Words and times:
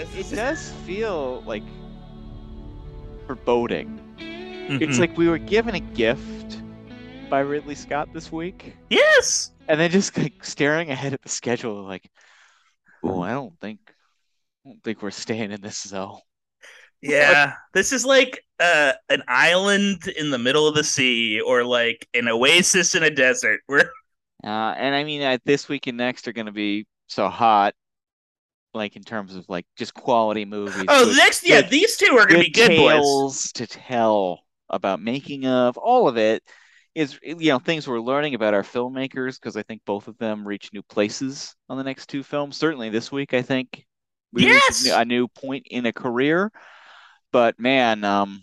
on 0.00 0.06
one 0.06 0.14
right 0.14 0.14
now. 0.14 0.14
It, 0.14 0.14
This 0.14 0.14
it 0.14 0.18
is- 0.20 0.38
does 0.38 0.72
feel 0.86 1.42
like 1.46 1.62
foreboding. 3.26 3.98
It's 4.18 4.96
Mhm. 4.96 5.00
like 5.00 5.16
we 5.16 5.28
were 5.28 5.38
given 5.38 5.74
a 5.74 5.80
gift 5.80 6.60
by 7.28 7.40
Ridley 7.40 7.74
Scott 7.74 8.12
this 8.12 8.30
week, 8.30 8.76
yes. 8.88 9.50
and 9.68 9.80
then 9.80 9.90
just 9.90 10.16
like 10.18 10.44
staring 10.44 10.90
ahead 10.90 11.12
at 11.12 11.22
the 11.22 11.28
schedule, 11.28 11.82
like, 11.84 12.08
oh, 13.04 13.20
I 13.22 13.30
don't 13.30 13.58
think, 13.60 13.80
I 14.64 14.70
don't 14.70 14.82
think 14.82 15.02
we're 15.02 15.10
staying 15.10 15.52
in 15.52 15.60
this 15.60 15.80
zone. 15.82 16.20
Yeah, 17.02 17.54
this 17.72 17.92
is 17.92 18.04
like 18.04 18.44
uh, 18.58 18.92
an 19.08 19.22
island 19.26 20.06
in 20.08 20.30
the 20.30 20.38
middle 20.38 20.66
of 20.66 20.74
the 20.74 20.84
sea, 20.84 21.40
or 21.40 21.64
like 21.64 22.06
an 22.14 22.28
oasis 22.28 22.94
in 22.94 23.02
a 23.02 23.10
desert. 23.10 23.60
Where 23.66 23.90
Uh, 24.44 24.74
and 24.76 24.94
I 24.94 25.02
mean, 25.04 25.22
uh, 25.22 25.38
this 25.46 25.68
week 25.68 25.86
and 25.86 25.96
next 25.96 26.28
are 26.28 26.32
going 26.32 26.46
to 26.46 26.52
be 26.52 26.86
so 27.08 27.28
hot, 27.28 27.74
like 28.74 28.96
in 28.96 29.02
terms 29.02 29.34
of 29.34 29.48
like 29.48 29.66
just 29.76 29.94
quality 29.94 30.44
movies. 30.44 30.84
oh, 30.88 31.04
good- 31.06 31.16
next 31.16 31.46
yeah, 31.46 31.62
good- 31.62 31.70
these 31.70 31.96
two 31.96 32.16
are 32.18 32.26
gonna 32.26 32.40
be 32.44 32.50
good 32.50 32.68
boys. 32.68 32.76
tales 32.92 33.52
to 33.52 33.66
tell 33.66 34.40
about 34.68 35.00
making 35.00 35.46
of 35.46 35.76
all 35.76 36.06
of 36.08 36.16
it 36.16 36.42
is 36.94 37.18
you 37.22 37.50
know 37.50 37.58
things 37.58 37.86
we're 37.88 38.00
learning 38.00 38.34
about 38.34 38.54
our 38.54 38.62
filmmakers 38.62 39.34
because 39.40 39.56
I 39.56 39.62
think 39.62 39.82
both 39.84 40.08
of 40.08 40.18
them 40.18 40.46
reach 40.46 40.72
new 40.72 40.82
places 40.82 41.54
on 41.68 41.76
the 41.78 41.84
next 41.84 42.08
two 42.08 42.22
films. 42.22 42.56
Certainly 42.56 42.90
this 42.90 43.10
week, 43.12 43.34
I 43.34 43.42
think 43.42 43.84
we 44.32 44.44
Yes! 44.44 44.84
a 44.86 44.88
new- 44.88 44.94
a 44.94 45.04
new 45.04 45.28
point 45.28 45.66
in 45.70 45.86
a 45.86 45.92
career. 45.92 46.50
But 47.32 47.58
man, 47.60 48.02
um, 48.04 48.42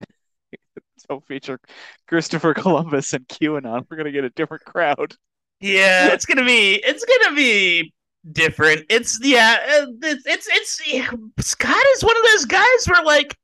so 1.08 1.20
feature 1.20 1.60
Christopher 2.08 2.54
Columbus 2.54 3.12
and 3.12 3.26
QAnon. 3.28 3.84
We're 3.90 3.96
gonna 3.96 4.12
get 4.12 4.24
a 4.24 4.30
different 4.30 4.64
crowd. 4.64 5.14
Yeah, 5.60 6.12
it's 6.12 6.24
gonna 6.24 6.44
be 6.44 6.74
it's 6.84 7.04
gonna 7.04 7.36
be 7.36 7.92
different. 8.30 8.86
It's 8.88 9.18
yeah, 9.22 9.58
uh, 9.82 9.86
it's 10.02 10.26
it's, 10.26 10.48
it's 10.50 10.80
yeah, 10.92 11.10
Scott 11.40 11.84
is 11.94 12.04
one 12.04 12.16
of 12.16 12.22
those 12.24 12.44
guys 12.44 12.86
where 12.86 13.02
like, 13.04 13.36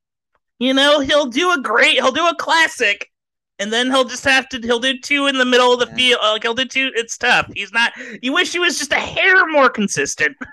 you 0.59 0.73
know, 0.75 1.01
he'll 1.01 1.27
do 1.27 1.53
a 1.53 1.61
great, 1.61 1.95
he'll 1.95 2.13
do 2.13 2.27
a 2.27 2.35
classic, 2.37 3.11
and 3.59 3.73
then 3.73 3.91
he'll 3.91 4.05
just 4.05 4.25
have 4.25 4.49
to 4.51 4.59
he'll 4.61 4.79
do 4.79 4.99
two 5.01 5.27
in 5.27 5.39
the 5.39 5.45
middle 5.45 5.73
of 5.73 5.81
the 5.81 5.87
Yeah. 5.89 5.97
field. 5.97 6.21
Like 6.23 6.43
he'll 6.43 6.55
do 6.55 6.65
two. 6.65 6.91
It's 6.95 7.19
tough. 7.19 7.51
He's 7.55 7.73
not. 7.73 7.93
You 8.23 8.33
wish 8.33 8.53
he 8.53 8.59
was 8.59 8.79
just 8.79 8.93
a 8.93 8.97
hair 8.97 9.47
more 9.49 9.71
consistent. 9.71 10.37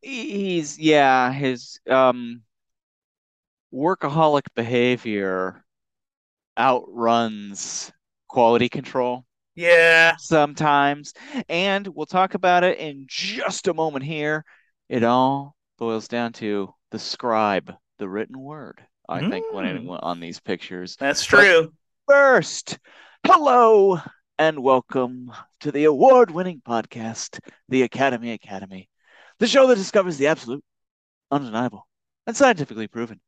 He's 0.00 0.78
yeah, 0.78 1.32
his 1.32 1.80
um 1.90 2.42
workaholic 3.74 4.44
behavior 4.54 5.64
outruns 6.58 7.92
quality 8.28 8.68
control 8.68 9.24
Yeah. 9.58 10.14
sometimes. 10.18 11.12
And 11.48 11.86
we'll 11.88 12.06
talk 12.06 12.34
about 12.34 12.62
it 12.64 12.78
in 12.78 13.06
just 13.08 13.66
a 13.68 13.74
moment 13.74 14.04
here. 14.04 14.44
It 14.88 15.02
all 15.02 15.56
boils 15.78 16.06
down 16.08 16.32
to 16.34 16.72
the 16.92 16.98
scribe, 16.98 17.74
the 17.98 18.08
written 18.08 18.38
word, 18.38 18.80
I 19.08 19.28
think, 19.28 19.52
when 19.52 19.64
Mm. 19.64 19.70
anyone 19.70 20.00
on 20.00 20.20
these 20.20 20.38
pictures. 20.40 20.96
That's 20.96 21.24
true. 21.24 21.72
First, 22.06 22.78
hello 23.26 24.00
and 24.38 24.62
welcome 24.62 25.32
to 25.60 25.72
the 25.72 25.84
award 25.84 26.30
winning 26.30 26.62
podcast, 26.64 27.40
The 27.68 27.82
Academy 27.82 28.30
Academy, 28.32 28.88
the 29.40 29.46
show 29.48 29.66
that 29.66 29.76
discovers 29.76 30.16
the 30.18 30.28
absolute, 30.28 30.64
undeniable, 31.32 31.86
and 32.26 32.36
scientifically 32.36 32.86
proven 32.86 33.20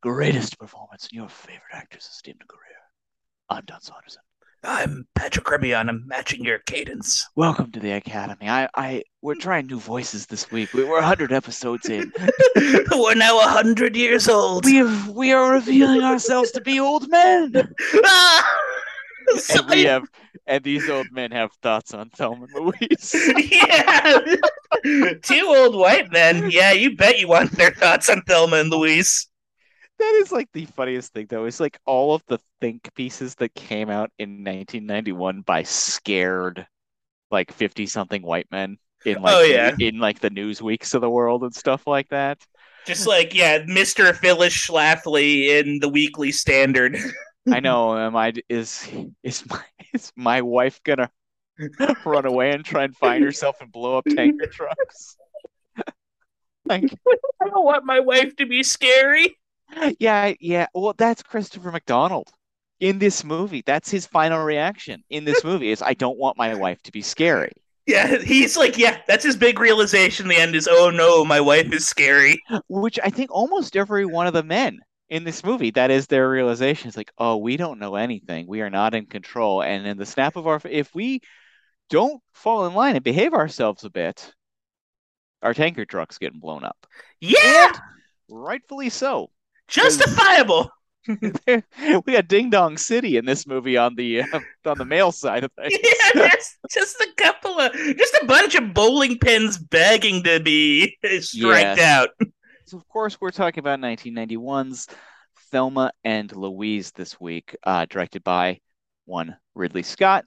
greatest 0.00 0.58
performance 0.58 1.08
in 1.12 1.16
your 1.18 1.28
favorite 1.28 1.62
actor's 1.72 2.06
esteemed 2.06 2.42
career. 2.48 2.78
I'm 3.50 3.64
Don 3.66 3.80
Saunderson. 3.82 4.22
I'm 4.66 5.06
Patrick 5.14 5.44
Rebion. 5.44 5.88
I'm 5.90 6.06
matching 6.06 6.42
your 6.42 6.58
cadence. 6.60 7.28
Welcome 7.36 7.70
to 7.72 7.80
the 7.80 7.92
Academy. 7.92 8.48
I, 8.48 8.68
I, 8.74 9.02
we're 9.20 9.34
trying 9.34 9.66
new 9.66 9.78
voices 9.78 10.26
this 10.26 10.50
week. 10.50 10.72
We, 10.72 10.84
we're 10.84 10.94
100 10.94 11.32
episodes 11.32 11.88
in. 11.88 12.10
We're 12.90 13.14
now 13.14 13.40
a 13.40 13.48
hundred 13.48 13.94
years 13.94 14.28
old. 14.28 14.64
We 14.64 14.76
have, 14.76 15.08
we 15.10 15.32
are 15.32 15.52
revealing 15.52 16.02
ourselves 16.02 16.50
to 16.52 16.60
be 16.60 16.80
old 16.80 17.10
men. 17.10 17.52
Ah! 18.04 18.58
And 19.56 19.70
we 19.70 19.84
have, 19.84 20.04
and 20.46 20.62
these 20.62 20.86
old 20.90 21.06
men 21.10 21.30
have 21.30 21.50
thoughts 21.62 21.94
on 21.94 22.10
Thelma 22.10 22.44
and 22.44 22.66
Louise. 22.66 23.14
yeah. 23.50 24.20
Two 25.22 25.46
old 25.48 25.74
white 25.74 26.12
men. 26.12 26.50
Yeah, 26.50 26.72
you 26.72 26.94
bet 26.94 27.18
you 27.18 27.28
want 27.28 27.52
their 27.52 27.70
thoughts 27.70 28.10
on 28.10 28.20
Thelma 28.22 28.56
and 28.56 28.70
Louise. 28.70 29.26
That 29.98 30.20
is 30.22 30.32
like 30.32 30.48
the 30.52 30.64
funniest 30.66 31.12
thing, 31.12 31.26
though. 31.28 31.44
is 31.46 31.60
like 31.60 31.78
all 31.86 32.14
of 32.14 32.22
the 32.26 32.38
think 32.60 32.92
pieces 32.94 33.34
that 33.36 33.54
came 33.54 33.90
out 33.90 34.10
in 34.18 34.44
1991 34.44 35.42
by 35.42 35.62
scared, 35.62 36.66
like 37.30 37.52
50 37.52 37.86
something 37.86 38.22
white 38.22 38.48
men 38.50 38.78
in 39.04 39.22
like 39.22 39.34
Oh, 39.34 39.42
yeah. 39.42 39.74
in 39.78 39.98
like 39.98 40.18
the 40.18 40.30
news 40.30 40.60
weeks 40.60 40.94
of 40.94 41.00
the 41.00 41.10
world 41.10 41.44
and 41.44 41.54
stuff 41.54 41.86
like 41.86 42.08
that. 42.08 42.38
Just 42.86 43.06
like, 43.06 43.34
yeah, 43.34 43.60
Mr. 43.60 44.14
Phyllis 44.14 44.52
Schlafly 44.54 45.48
in 45.60 45.78
the 45.80 45.88
Weekly 45.88 46.32
Standard. 46.32 46.96
I 47.50 47.60
know. 47.60 47.96
Am 47.96 48.16
I 48.16 48.32
is 48.48 48.88
is 49.22 49.44
my 49.48 49.62
is 49.92 50.12
my 50.16 50.40
wife 50.42 50.80
gonna 50.82 51.10
run 52.04 52.26
away 52.26 52.50
and 52.50 52.64
try 52.64 52.84
and 52.84 52.96
find 52.96 53.22
herself 53.22 53.60
and 53.60 53.70
blow 53.70 53.98
up 53.98 54.04
tanker 54.06 54.46
trucks? 54.46 55.16
like, 56.66 56.84
I 57.42 57.46
don't 57.48 57.64
want 57.64 57.84
my 57.84 58.00
wife 58.00 58.34
to 58.36 58.46
be 58.46 58.62
scary. 58.62 59.36
Yeah, 59.98 60.34
yeah. 60.40 60.66
Well, 60.74 60.94
that's 60.96 61.22
Christopher 61.22 61.70
McDonald 61.72 62.30
in 62.80 62.98
this 62.98 63.24
movie. 63.24 63.62
That's 63.64 63.90
his 63.90 64.06
final 64.06 64.42
reaction 64.44 65.04
in 65.10 65.24
this 65.24 65.44
movie. 65.44 65.70
Is 65.70 65.82
I 65.82 65.94
don't 65.94 66.18
want 66.18 66.38
my 66.38 66.54
wife 66.54 66.82
to 66.84 66.92
be 66.92 67.02
scary. 67.02 67.52
Yeah, 67.86 68.18
he's 68.18 68.56
like, 68.56 68.78
yeah, 68.78 69.00
that's 69.06 69.24
his 69.24 69.36
big 69.36 69.58
realization. 69.58 70.28
The 70.28 70.36
end 70.36 70.54
is, 70.54 70.68
oh 70.70 70.90
no, 70.90 71.24
my 71.24 71.40
wife 71.40 71.72
is 71.72 71.86
scary. 71.86 72.40
which 72.68 72.98
I 73.02 73.10
think 73.10 73.30
almost 73.30 73.76
every 73.76 74.06
one 74.06 74.26
of 74.26 74.32
the 74.32 74.42
men 74.42 74.78
in 75.08 75.24
this 75.24 75.44
movie, 75.44 75.70
that 75.72 75.90
is 75.90 76.06
their 76.06 76.28
realization. 76.30 76.88
It's 76.88 76.96
like, 76.96 77.12
oh, 77.18 77.36
we 77.36 77.56
don't 77.56 77.78
know 77.78 77.96
anything. 77.96 78.46
We 78.46 78.62
are 78.62 78.70
not 78.70 78.94
in 78.94 79.06
control. 79.06 79.62
And 79.62 79.86
in 79.86 79.98
the 79.98 80.06
snap 80.06 80.36
of 80.36 80.46
our, 80.46 80.60
if 80.64 80.94
we 80.94 81.20
don't 81.90 82.22
fall 82.34 82.66
in 82.66 82.74
line 82.74 82.96
and 82.96 83.04
behave 83.04 83.34
ourselves 83.34 83.84
a 83.84 83.90
bit, 83.90 84.34
our 85.42 85.54
tanker 85.54 85.84
truck's 85.84 86.18
getting 86.18 86.40
blown 86.40 86.64
up. 86.64 86.86
Yeah, 87.20 87.38
And 87.42 87.80
rightfully 88.28 88.90
so. 88.90 89.30
Justifiable. 89.68 90.70
we 91.06 92.12
got 92.12 92.28
Ding 92.28 92.50
Dong 92.50 92.78
City 92.78 93.16
in 93.16 93.26
this 93.26 93.46
movie 93.46 93.76
on 93.76 93.94
the 93.94 94.22
uh, 94.22 94.40
on 94.64 94.78
the 94.78 94.84
male 94.84 95.12
side 95.12 95.44
of 95.44 95.52
things. 95.52 95.78
Yeah, 96.14 96.28
just, 96.28 96.56
just 96.70 97.00
a 97.00 97.08
couple 97.16 97.58
of, 97.58 97.72
just 97.72 98.14
a 98.22 98.26
bunch 98.26 98.54
of 98.54 98.72
bowling 98.72 99.18
pins 99.18 99.58
begging 99.58 100.22
to 100.24 100.40
be 100.40 100.96
striked 101.20 101.80
out. 101.80 102.10
So 102.66 102.78
of 102.78 102.88
course, 102.88 103.20
we're 103.20 103.30
talking 103.30 103.60
about 103.60 103.78
1991's 103.80 104.88
Thelma 105.50 105.92
and 106.02 106.34
Louise 106.34 106.92
this 106.92 107.20
week, 107.20 107.54
uh, 107.62 107.84
directed 107.90 108.24
by 108.24 108.58
one 109.04 109.36
Ridley 109.54 109.82
Scott. 109.82 110.24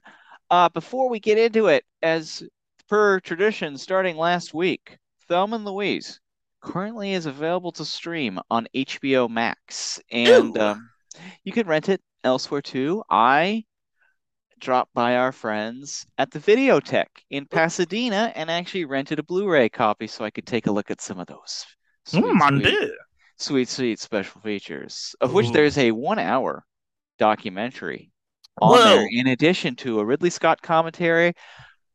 Uh, 0.48 0.68
before 0.68 1.10
we 1.10 1.18
get 1.18 1.36
into 1.36 1.66
it, 1.66 1.84
as 2.00 2.44
per 2.88 3.18
tradition, 3.18 3.76
starting 3.76 4.16
last 4.16 4.54
week, 4.54 4.98
Thelma 5.28 5.56
and 5.56 5.64
Louise 5.64 6.20
currently 6.68 7.12
is 7.14 7.26
available 7.26 7.72
to 7.72 7.84
stream 7.84 8.38
on 8.50 8.68
HBO 8.74 9.28
Max, 9.28 9.98
and 10.10 10.56
um, 10.58 10.90
you 11.42 11.52
can 11.52 11.66
rent 11.66 11.88
it 11.88 12.02
elsewhere 12.22 12.60
too. 12.60 13.02
I 13.08 13.64
dropped 14.60 14.92
by 14.92 15.16
our 15.16 15.32
friends 15.32 16.06
at 16.18 16.30
the 16.30 16.40
Videotech 16.40 17.06
in 17.30 17.46
Pasadena 17.46 18.32
and 18.34 18.50
actually 18.50 18.84
rented 18.84 19.18
a 19.18 19.22
Blu-ray 19.22 19.68
copy 19.70 20.06
so 20.06 20.24
I 20.24 20.30
could 20.30 20.46
take 20.46 20.66
a 20.66 20.72
look 20.72 20.90
at 20.90 21.00
some 21.00 21.18
of 21.18 21.26
those 21.26 21.64
sweet, 22.04 22.24
Mm, 22.24 22.60
sweet, 22.60 22.90
sweet, 23.38 23.68
sweet 23.68 23.98
special 24.00 24.40
features, 24.42 25.14
of 25.20 25.32
which 25.32 25.46
Ooh. 25.46 25.52
there's 25.52 25.78
a 25.78 25.92
one-hour 25.92 26.64
documentary 27.18 28.10
on 28.60 28.78
there, 28.78 29.08
in 29.10 29.28
addition 29.28 29.76
to 29.76 30.00
a 30.00 30.04
Ridley 30.04 30.30
Scott 30.30 30.60
commentary 30.60 31.32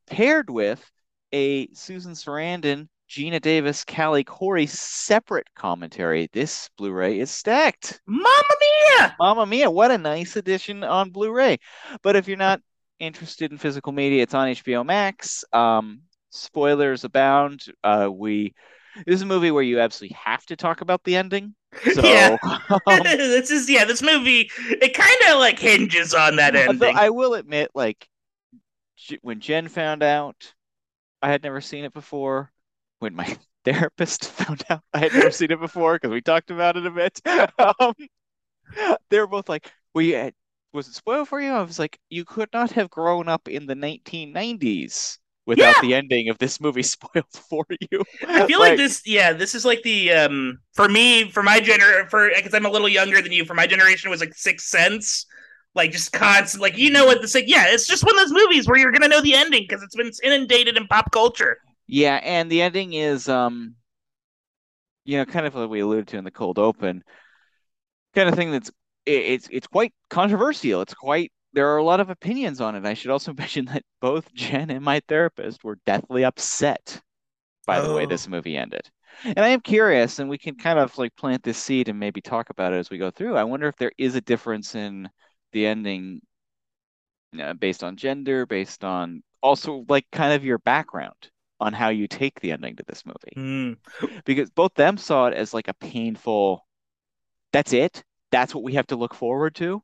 paired 0.08 0.50
with 0.50 0.84
a 1.31 1.68
Susan 1.74 2.14
Sarandon, 2.14 2.88
Geena 3.13 3.39
Davis, 3.39 3.86
Callie 3.86 4.24
Khouri 4.24 4.68
separate 4.68 5.45
commentary. 5.54 6.30
This 6.33 6.71
Blu-ray 6.80 7.19
is 7.19 7.30
stacked. 7.30 8.01
Mamma 8.07 8.56
mia! 8.60 9.15
Mamma 9.19 9.45
mia, 9.45 9.69
what 9.69 9.92
a 9.92 10.00
nice 10.00 10.36
edition 10.36 10.83
on 10.83 11.12
Blu-ray. 11.12 11.60
But 12.01 12.15
if 12.15 12.27
you're 12.27 12.38
not 12.38 12.60
interested 13.00 13.51
in 13.51 13.60
physical 13.60 13.92
media, 13.92 14.24
it's 14.24 14.33
on 14.33 14.48
HBO 14.48 14.83
Max. 14.83 15.45
Um, 15.54 16.01
spoilers 16.31 17.04
abound. 17.04 17.65
Uh, 17.83 18.10
we 18.12 18.56
this 19.06 19.16
is 19.16 19.21
a 19.21 19.27
movie 19.27 19.51
where 19.51 19.62
you 19.62 19.80
absolutely 19.80 20.18
have 20.19 20.44
to 20.48 20.56
talk 20.56 20.81
about 20.81 21.04
the 21.04 21.16
ending. 21.16 21.54
So 21.94 22.01
Yeah. 22.04 22.38
um, 22.69 22.80
this 23.04 23.51
is 23.51 23.69
yeah. 23.69 23.86
This 23.86 24.01
movie 24.01 24.50
it 24.69 24.95
kind 24.95 25.31
of 25.31 25.39
like 25.39 25.59
hinges 25.59 26.16
on 26.16 26.38
that 26.38 26.56
ending. 26.56 26.95
I 26.95 27.12
will 27.12 27.36
admit, 27.36 27.69
like 27.75 28.07
when 29.21 29.39
Jen 29.39 29.68
found 29.68 30.01
out, 30.01 30.54
I 31.21 31.30
had 31.30 31.44
never 31.44 31.62
seen 31.62 31.83
it 31.83 31.94
before. 31.94 32.53
When 33.04 33.16
my 33.16 33.38
therapist 33.66 34.26
found 34.32 34.64
out, 34.70 34.82
I 34.94 35.00
had 35.00 35.14
never 35.14 35.30
seen 35.32 35.52
it 35.52 35.60
before 35.60 35.96
because 35.96 36.12
we 36.12 36.22
talked 36.22 36.52
about 36.52 36.78
it 36.78 36.86
a 36.88 36.92
bit. 36.92 37.22
Um, 37.60 37.94
they 39.10 39.20
were 39.20 39.28
both 39.28 39.50
like, 39.50 39.72
"We? 39.94 40.32
Was 40.74 40.88
it 40.88 40.94
spoiled 40.96 41.28
for 41.30 41.40
you?" 41.42 41.52
I 41.52 41.62
was 41.62 41.80
like, 41.80 42.00
"You 42.10 42.26
could 42.26 42.50
not 42.54 42.72
have 42.72 42.90
grown 42.90 43.28
up 43.30 43.48
in 43.48 43.66
the 43.68 43.76
1990s 43.76 45.20
without 45.46 45.76
Yeah. 45.76 45.82
the 45.82 45.94
ending 45.94 46.30
of 46.30 46.38
this 46.40 46.60
movie 46.60 46.84
spoiled 46.84 47.30
for 47.32 47.66
you. 47.92 48.04
I 48.26 48.48
feel 48.48 48.60
like, 48.60 48.78
this, 48.78 49.02
yeah, 49.06 49.34
this 49.34 49.54
is 49.54 49.66
like 49.66 49.84
the 49.84 50.12
um 50.12 50.60
for 50.74 50.88
me, 50.88 51.30
for 51.30 51.44
my 51.44 51.60
gener, 51.60 52.10
for 52.10 52.30
because 52.36 52.54
I'm 52.54 52.66
a 52.66 52.70
little 52.70 52.88
younger 52.90 53.22
than 53.22 53.32
you. 53.32 53.44
For 53.46 53.54
my 53.54 53.68
generation, 53.68 54.08
it 54.08 54.12
was 54.12 54.22
like 54.22 54.34
Sixth 54.34 54.68
Sense, 54.68 55.26
like 55.76 55.92
just 55.92 56.14
constant, 56.14 56.62
like 56.62 56.78
you 56.78 56.90
know 56.90 57.06
what 57.06 57.22
the 57.22 57.32
like, 57.34 57.50
yeah, 57.50 57.66
it's 57.68 57.86
just 57.88 58.04
one 58.04 58.16
of 58.16 58.22
those 58.22 58.32
movies 58.42 58.68
where 58.68 58.78
you're 58.78 58.92
gonna 58.92 59.10
know 59.10 59.22
the 59.22 59.36
ending 59.36 59.66
because 59.68 59.84
it's 59.84 59.96
been 59.96 60.12
inundated 60.24 60.78
in 60.78 60.88
pop 60.88 61.12
culture. 61.12 61.58
Yeah, 61.94 62.16
and 62.24 62.51
the 62.51 62.63
ending 62.63 62.94
is 62.94 63.30
um 63.30 63.75
you 65.06 65.18
know, 65.18 65.25
kind 65.25 65.45
of 65.45 65.54
what 65.56 65.69
we 65.69 65.81
alluded 65.81 66.07
to 66.10 66.18
in 66.18 66.24
the 66.24 66.31
cold 66.31 66.57
open, 66.60 67.04
kind 68.16 68.30
of 68.30 68.36
thing 68.36 68.51
that's 68.51 68.69
it, 69.06 69.12
it's 69.25 69.48
it's 69.51 69.68
quite 69.68 69.94
controversial. 70.10 70.81
It's 70.81 70.94
quite 70.94 71.31
there 71.54 71.68
are 71.69 71.78
a 71.78 71.84
lot 71.84 72.00
of 72.00 72.10
opinions 72.10 72.62
on 72.62 72.75
it. 72.75 72.86
I 72.86 72.94
should 72.94 73.12
also 73.12 73.34
mention 73.38 73.66
that 73.66 73.84
both 74.01 74.34
Jen 74.34 74.69
and 74.69 74.84
my 74.84 75.01
therapist 75.07 75.63
were 75.63 75.78
deathly 75.86 76.24
upset 76.25 77.01
by 77.68 77.81
the 77.81 77.94
way 77.94 78.06
Oh. 78.06 78.07
this 78.07 78.28
movie 78.28 78.57
ended. 78.57 78.90
And 79.25 79.40
I 79.40 79.50
am 79.50 79.62
curious, 79.62 80.19
and 80.19 80.30
we 80.30 80.38
can 80.40 80.56
kind 80.56 80.80
of 80.80 80.98
like 80.98 81.16
plant 81.16 81.44
this 81.44 81.57
seed 81.57 81.90
and 81.90 82.00
maybe 82.00 82.22
talk 82.22 82.50
about 82.50 82.74
it 82.74 82.78
as 82.78 82.90
we 82.92 82.98
go 83.00 83.12
through. 83.12 83.38
I 83.38 83.44
wonder 83.45 83.68
if 83.68 83.78
there 83.78 83.92
is 83.98 84.16
a 84.16 84.22
difference 84.22 84.75
in 84.75 85.10
the 85.54 85.68
ending 85.68 86.22
uh, 87.40 87.54
based 87.54 87.84
on 87.84 87.95
gender, 87.98 88.45
based 88.45 88.84
on 88.84 89.24
also 89.42 89.86
like 89.90 90.06
kind 90.12 90.34
of 90.34 90.45
your 90.45 90.60
background 90.60 91.30
on 91.60 91.74
how 91.74 91.90
you 91.90 92.08
take 92.08 92.40
the 92.40 92.52
ending 92.52 92.76
to 92.76 92.84
this 92.88 93.04
movie. 93.06 93.34
Hmm. 93.36 93.74
Because 94.26 94.50
both 94.50 94.74
them 94.76 94.98
saw 94.98 95.28
it 95.28 95.34
as 95.34 95.54
like 95.54 95.68
a 95.68 95.74
painful, 95.76 96.66
that's 97.52 97.74
it. 97.74 98.04
That's 98.32 98.54
what 98.56 98.64
we 98.64 98.74
have 98.74 98.88
to 98.88 98.96
look 98.96 99.14
forward 99.14 99.56
to 99.56 99.84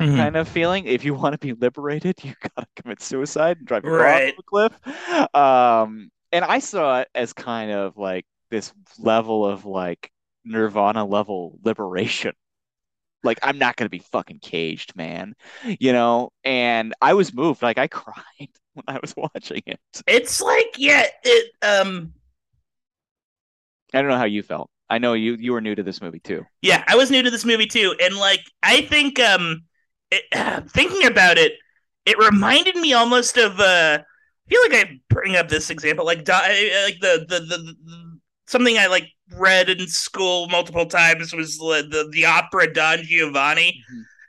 Mhm. 0.00 0.16
kind 0.16 0.36
of 0.36 0.48
feeling. 0.48 0.86
If 0.86 1.04
you 1.04 1.14
want 1.14 1.32
to 1.34 1.38
be 1.38 1.52
liberated, 1.52 2.22
you 2.24 2.34
gotta 2.56 2.66
commit 2.76 3.02
suicide 3.02 3.58
and 3.58 3.66
drive 3.66 3.84
your 3.84 3.98
car 3.98 4.06
off 4.16 4.22
a 4.38 4.42
cliff. 4.42 5.34
Um, 5.34 6.10
and 6.32 6.44
I 6.44 6.58
saw 6.60 7.00
it 7.00 7.08
as 7.14 7.32
kind 7.32 7.70
of 7.70 7.96
like 7.98 8.26
this 8.50 8.72
level 8.98 9.46
of 9.46 9.64
like 9.66 10.10
Nirvana 10.44 11.04
level 11.04 11.58
liberation. 11.64 12.34
Like 13.24 13.38
I'm 13.42 13.58
not 13.58 13.76
gonna 13.76 13.90
be 13.90 14.00
fucking 14.00 14.40
caged, 14.40 14.96
man. 14.96 15.34
You 15.78 15.92
know, 15.92 16.30
and 16.44 16.94
I 17.00 17.14
was 17.14 17.32
moved. 17.32 17.62
Like 17.62 17.78
I 17.78 17.86
cried 17.88 18.48
when 18.74 18.84
I 18.88 18.98
was 19.00 19.14
watching 19.16 19.62
it. 19.66 19.80
It's 20.06 20.40
like 20.40 20.74
yeah, 20.78 21.06
it 21.22 21.52
um 21.62 22.12
I 23.94 24.00
don't 24.00 24.10
know 24.10 24.18
how 24.18 24.24
you 24.24 24.42
felt. 24.42 24.70
I 24.88 24.98
know 24.98 25.14
you 25.14 25.36
you 25.38 25.52
were 25.52 25.60
new 25.60 25.74
to 25.74 25.82
this 25.82 26.00
movie 26.02 26.20
too. 26.20 26.44
yeah, 26.60 26.84
I 26.86 26.96
was 26.96 27.10
new 27.10 27.22
to 27.22 27.30
this 27.30 27.44
movie 27.44 27.66
too, 27.66 27.94
and 28.02 28.16
like 28.16 28.40
I 28.62 28.82
think 28.82 29.18
um 29.20 29.62
it, 30.10 30.24
thinking 30.70 31.06
about 31.06 31.38
it, 31.38 31.52
it 32.06 32.18
reminded 32.18 32.76
me 32.76 32.92
almost 32.92 33.36
of 33.36 33.58
uh 33.60 33.98
I 34.02 34.50
feel 34.50 34.60
like 34.68 34.86
I 34.86 35.00
bring 35.08 35.36
up 35.36 35.48
this 35.48 35.70
example 35.70 36.04
like 36.04 36.28
like 36.28 37.00
the, 37.00 37.24
the 37.28 37.40
the 37.40 37.74
the 37.84 38.18
something 38.46 38.76
I 38.76 38.86
like 38.86 39.08
read 39.34 39.70
in 39.70 39.86
school 39.86 40.48
multiple 40.48 40.86
times 40.86 41.32
was 41.34 41.56
the 41.56 41.86
the, 41.88 42.08
the 42.12 42.26
opera 42.26 42.72
Don 42.72 43.02
Giovanni 43.02 43.82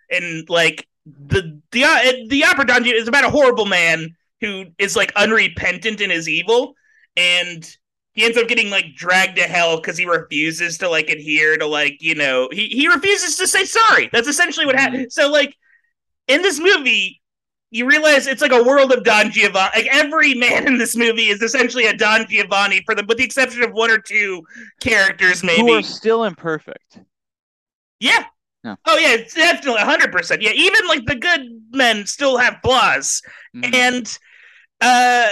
and 0.10 0.48
like 0.50 0.88
the 1.06 1.60
the 1.72 1.84
uh, 1.84 2.00
the 2.30 2.46
opera 2.46 2.66
Don 2.66 2.84
Giovanni 2.84 3.02
is 3.02 3.08
about 3.08 3.26
a 3.26 3.30
horrible 3.30 3.66
man 3.66 4.16
who 4.44 4.66
is 4.78 4.96
like 4.96 5.12
unrepentant 5.16 6.02
in 6.02 6.10
his 6.10 6.28
evil 6.28 6.76
and 7.16 7.78
he 8.14 8.24
ends 8.24 8.38
up 8.38 8.48
getting 8.48 8.70
like 8.70 8.86
dragged 8.96 9.38
to 9.38 9.44
hell 9.44 9.78
because 9.78 9.98
he 9.98 10.06
refuses 10.06 10.78
to 10.78 10.90
like 10.90 11.10
adhere 11.10 11.58
to 11.58 11.66
like 11.66 11.98
you 12.02 12.16
know 12.16 12.48
he 12.52 12.68
he 12.68 12.88
refuses 12.88 13.38
to 13.38 13.48
say 13.48 13.64
sorry 13.66 14.10
that's 14.12 14.28
essentially 14.28 14.66
what 14.66 14.76
happened 14.76 15.12
so 15.12 15.30
like 15.32 15.56
in 16.28 16.42
this 16.42 16.60
movie 16.60 17.22
you 17.72 17.88
realize 17.88 18.28
it's 18.28 18.42
like 18.42 18.52
a 18.52 18.62
world 18.62 18.92
of 18.92 19.04
Don 19.04 19.32
Giovanni. 19.32 19.72
Like 19.76 19.88
every 19.92 20.36
man 20.36 20.68
in 20.68 20.78
this 20.78 20.96
movie 20.96 21.30
is 21.30 21.42
essentially 21.42 21.88
a 21.88 21.98
Don 21.98 22.28
Giovanni, 22.30 22.84
for 22.86 22.94
the 22.94 23.04
with 23.08 23.18
the 23.18 23.24
exception 23.24 23.64
of 23.64 23.72
one 23.72 23.90
or 23.90 23.98
two 23.98 24.44
characters, 24.80 25.44
maybe 25.44 25.62
Who 25.62 25.80
are 25.80 25.82
still 25.82 26.24
imperfect. 26.26 27.00
Yeah. 28.00 28.26
Yeah. 28.64 28.76
Oh 28.86 28.98
yeah, 29.00 29.18
definitely 29.34 29.82
hundred 29.82 30.12
percent. 30.12 30.44
Yeah, 30.44 30.52
even 30.52 30.88
like 30.88 31.06
the 31.08 31.16
good 31.16 31.42
men 31.72 32.06
still 32.06 32.38
have 32.38 32.58
flaws, 32.64 33.24
Mhm. 33.56 33.74
and 33.74 34.20
uh, 34.82 35.30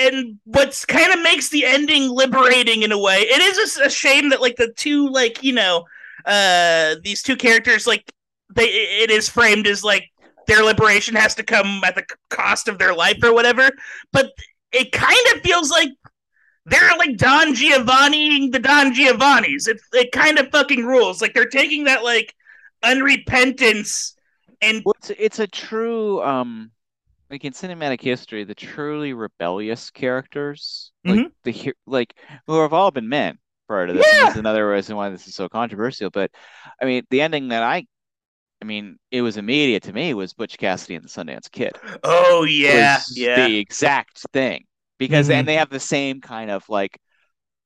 and 0.00 0.38
what's 0.44 0.84
kind 0.84 1.12
of 1.12 1.22
makes 1.22 1.48
the 1.48 1.64
ending 1.64 2.10
liberating 2.10 2.82
in 2.82 2.92
a 2.92 2.98
way. 2.98 3.18
It 3.20 3.40
is 3.40 3.76
a 3.78 3.90
shame 3.90 4.30
that 4.30 4.40
like 4.40 4.56
the 4.56 4.72
two 4.76 5.08
like 5.08 5.42
you 5.42 5.52
know 5.52 5.84
uh 6.24 6.96
these 7.04 7.22
two 7.22 7.36
characters 7.36 7.86
like 7.86 8.10
they 8.54 8.64
it 8.64 9.10
is 9.10 9.28
framed 9.28 9.66
as 9.66 9.84
like 9.84 10.10
their 10.46 10.62
liberation 10.62 11.14
has 11.14 11.34
to 11.36 11.42
come 11.42 11.82
at 11.84 11.94
the 11.94 12.04
cost 12.30 12.68
of 12.68 12.78
their 12.78 12.94
life 12.94 13.18
or 13.22 13.34
whatever, 13.34 13.70
but 14.12 14.32
it 14.72 14.92
kind 14.92 15.26
of 15.34 15.40
feels 15.42 15.70
like 15.70 15.90
they're 16.66 16.96
like 16.98 17.16
Don 17.16 17.54
Giovanni, 17.54 18.50
the 18.50 18.58
Don 18.58 18.94
Giovannis. 18.94 19.68
It 19.68 19.80
it 19.92 20.12
kind 20.12 20.38
of 20.38 20.50
fucking 20.50 20.84
rules. 20.84 21.20
Like 21.20 21.34
they're 21.34 21.46
taking 21.46 21.84
that 21.84 22.04
like 22.04 22.34
unrepentance 22.84 24.14
and 24.60 24.82
Well, 24.84 24.94
it's 24.98 25.10
it's 25.10 25.38
a 25.38 25.46
true 25.46 26.22
um 26.22 26.70
like 27.30 27.44
in 27.44 27.52
cinematic 27.52 28.00
history, 28.00 28.44
the 28.44 28.54
truly 28.54 29.12
rebellious 29.12 29.90
characters, 29.90 30.92
like 31.04 31.26
the 31.44 31.74
like 31.86 32.14
who 32.46 32.60
have 32.62 32.72
all 32.72 32.90
been 32.90 33.08
men 33.08 33.38
prior 33.68 33.86
to 33.86 33.92
this. 33.92 34.06
Yeah. 34.12 34.24
that's 34.24 34.36
another 34.36 34.68
reason 34.68 34.96
why 34.96 35.10
this 35.10 35.26
is 35.26 35.34
so 35.34 35.48
controversial. 35.48 36.10
But 36.10 36.30
I 36.80 36.84
mean, 36.84 37.04
the 37.10 37.20
ending 37.20 37.48
that 37.48 37.62
I, 37.62 37.86
I 38.62 38.64
mean, 38.64 38.98
it 39.10 39.22
was 39.22 39.36
immediate 39.36 39.84
to 39.84 39.92
me 39.92 40.14
was 40.14 40.34
Butch 40.34 40.58
Cassidy 40.58 40.94
and 40.96 41.04
the 41.04 41.08
Sundance 41.08 41.50
Kid. 41.50 41.72
oh 42.04 42.44
yeah, 42.44 43.00
yeah. 43.14 43.46
the 43.46 43.58
exact 43.58 44.24
thing 44.32 44.64
because 44.98 45.28
Mhm. 45.28 45.34
and 45.34 45.48
they 45.48 45.56
have 45.56 45.70
the 45.70 45.80
same 45.80 46.20
kind 46.20 46.50
of 46.50 46.68
like 46.68 46.98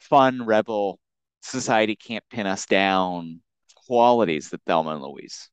fun 0.01 0.45
rebel 0.47 0.99
society 1.43 1.97
can't 1.97 2.25
pin 2.31 2.47
us 2.47 2.67
down 2.67 3.41
qualities 3.87 4.51
that 4.51 4.63
Thelma 4.67 4.91
and 4.93 5.03
Louise 5.03 5.49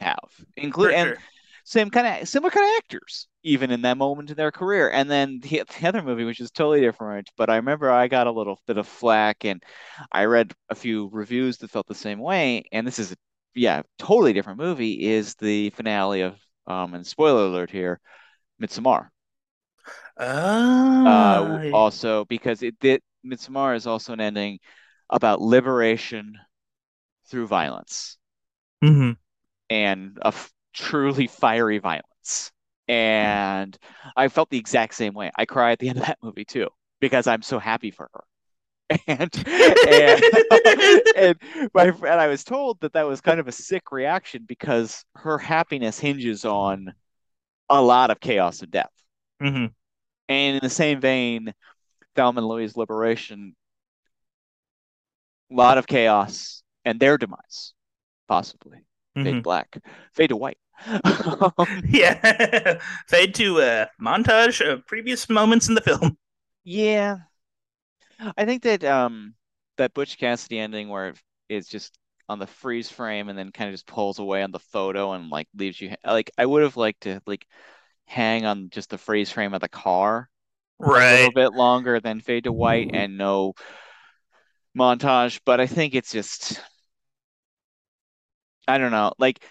have, 0.00 0.30
include 0.56 0.94
and 0.94 1.08
sure. 1.10 1.18
Same 1.64 1.90
kind 1.90 2.22
of 2.22 2.28
similar 2.28 2.50
kind 2.50 2.66
of 2.66 2.78
actors 2.78 3.28
even 3.44 3.70
in 3.70 3.82
that 3.82 3.96
moment 3.98 4.30
in 4.30 4.36
their 4.36 4.52
career. 4.52 4.90
And 4.90 5.10
then 5.10 5.40
the, 5.40 5.62
the 5.80 5.88
other 5.88 6.02
movie, 6.02 6.24
which 6.24 6.40
is 6.40 6.50
totally 6.50 6.80
different, 6.80 7.28
but 7.36 7.50
I 7.50 7.56
remember 7.56 7.90
I 7.90 8.08
got 8.08 8.26
a 8.28 8.32
little 8.32 8.60
bit 8.66 8.78
of 8.78 8.86
flack 8.86 9.44
and 9.44 9.62
I 10.12 10.24
read 10.26 10.52
a 10.70 10.74
few 10.74 11.08
reviews 11.12 11.58
that 11.58 11.70
felt 11.70 11.86
the 11.88 11.94
same 11.94 12.20
way. 12.20 12.64
And 12.72 12.86
this 12.86 12.98
is, 12.98 13.12
a, 13.12 13.16
yeah, 13.54 13.82
totally 13.98 14.32
different 14.32 14.58
movie. 14.60 15.08
Is 15.10 15.34
the 15.36 15.70
finale 15.70 16.22
of, 16.22 16.38
um, 16.66 16.94
and 16.94 17.06
spoiler 17.06 17.46
alert 17.46 17.70
here, 17.70 18.00
Midsommar. 18.62 19.10
Oh, 21.04 21.04
Uh, 21.04 21.58
also 21.72 22.24
because 22.26 22.62
it 22.62 22.78
did 22.78 23.02
Midsommar 23.24 23.74
is 23.76 23.86
also 23.86 24.12
an 24.12 24.20
ending 24.20 24.58
about 25.10 25.40
liberation 25.40 26.38
through 27.26 27.46
violence 27.48 28.18
Mhm. 28.82 29.14
and 29.70 30.18
a 30.22 30.28
f- 30.28 30.52
truly 30.72 31.26
fiery 31.26 31.78
violence. 31.78 32.52
And 32.88 33.76
I 34.16 34.28
felt 34.28 34.50
the 34.50 34.58
exact 34.58 34.94
same 34.94 35.14
way. 35.14 35.30
I 35.36 35.44
cry 35.46 35.72
at 35.72 35.78
the 35.78 35.88
end 35.88 35.98
of 35.98 36.06
that 36.06 36.18
movie 36.22 36.44
too 36.44 36.68
because 37.00 37.26
I'm 37.26 37.42
so 37.42 37.58
happy 37.58 37.90
for 37.90 38.08
her. 38.14 38.24
And 39.06 39.30
and, 39.86 40.22
and 41.16 41.38
my 41.74 41.84
and 41.88 42.20
I 42.20 42.28
was 42.28 42.44
told 42.44 42.80
that 42.80 42.92
that 42.94 43.06
was 43.06 43.20
kind 43.22 43.40
of 43.40 43.48
a 43.48 43.52
sick 43.52 43.90
reaction 43.92 44.44
because 44.46 45.04
her 45.16 45.38
happiness 45.38 45.98
hinges 45.98 46.44
on 46.44 46.92
a 47.70 47.82
lot 47.82 48.10
of 48.10 48.20
chaos 48.20 48.62
and 48.62 48.70
death. 48.70 48.92
Mhm. 49.42 49.72
And 50.28 50.56
in 50.56 50.60
the 50.62 50.70
same 50.70 51.00
vein, 51.00 51.54
Thelma 52.16 52.40
and 52.40 52.48
Louise' 52.48 52.76
liberation, 52.76 53.56
a 55.50 55.54
lot 55.54 55.78
of 55.78 55.86
chaos 55.86 56.62
and 56.84 56.98
their 56.98 57.18
demise, 57.18 57.74
possibly. 58.28 58.84
Fade 59.20 59.36
to 59.36 59.40
Mhm. 59.40 59.42
black, 59.42 59.78
fade 60.14 60.30
to 60.30 60.36
white. 60.36 60.58
Yeah. 61.88 62.80
Fade 63.08 63.34
to 63.36 63.60
a 63.60 63.88
montage 64.00 64.60
of 64.66 64.86
previous 64.86 65.28
moments 65.28 65.68
in 65.68 65.74
the 65.74 65.80
film. 65.80 66.16
yeah, 66.64 67.18
I 68.36 68.44
think 68.44 68.62
that 68.62 68.84
um 68.84 69.34
that 69.78 69.94
Butch 69.94 70.18
Cassidy 70.18 70.58
ending 70.58 70.88
where 70.88 71.08
it 71.08 71.18
is 71.48 71.66
just 71.68 71.98
on 72.28 72.38
the 72.38 72.46
freeze 72.46 72.90
frame 72.90 73.28
and 73.28 73.38
then 73.38 73.50
kind 73.52 73.68
of 73.68 73.74
just 73.74 73.86
pulls 73.86 74.18
away 74.18 74.42
on 74.42 74.52
the 74.52 74.58
photo 74.58 75.12
and 75.12 75.28
like 75.30 75.48
leaves 75.56 75.80
you 75.80 75.94
like 76.04 76.30
I 76.38 76.46
would 76.46 76.62
have 76.62 76.76
liked 76.76 77.02
to 77.02 77.20
like 77.26 77.46
hang 78.06 78.46
on 78.46 78.70
just 78.70 78.90
the 78.90 78.98
freeze 78.98 79.30
frame 79.30 79.54
of 79.54 79.60
the 79.60 79.68
car 79.68 80.28
a 80.80 80.84
little 80.86 81.32
bit 81.32 81.52
longer 81.54 82.00
than 82.00 82.20
fade 82.20 82.44
to 82.44 82.52
white 82.52 82.90
and 82.94 83.18
no 83.18 83.54
montage, 84.76 85.40
but 85.44 85.60
I 85.60 85.66
think 85.66 85.94
it's 85.94 86.12
just 86.12 86.60
I 88.68 88.78
don't 88.78 88.90
know, 88.90 89.12
like 89.18 89.44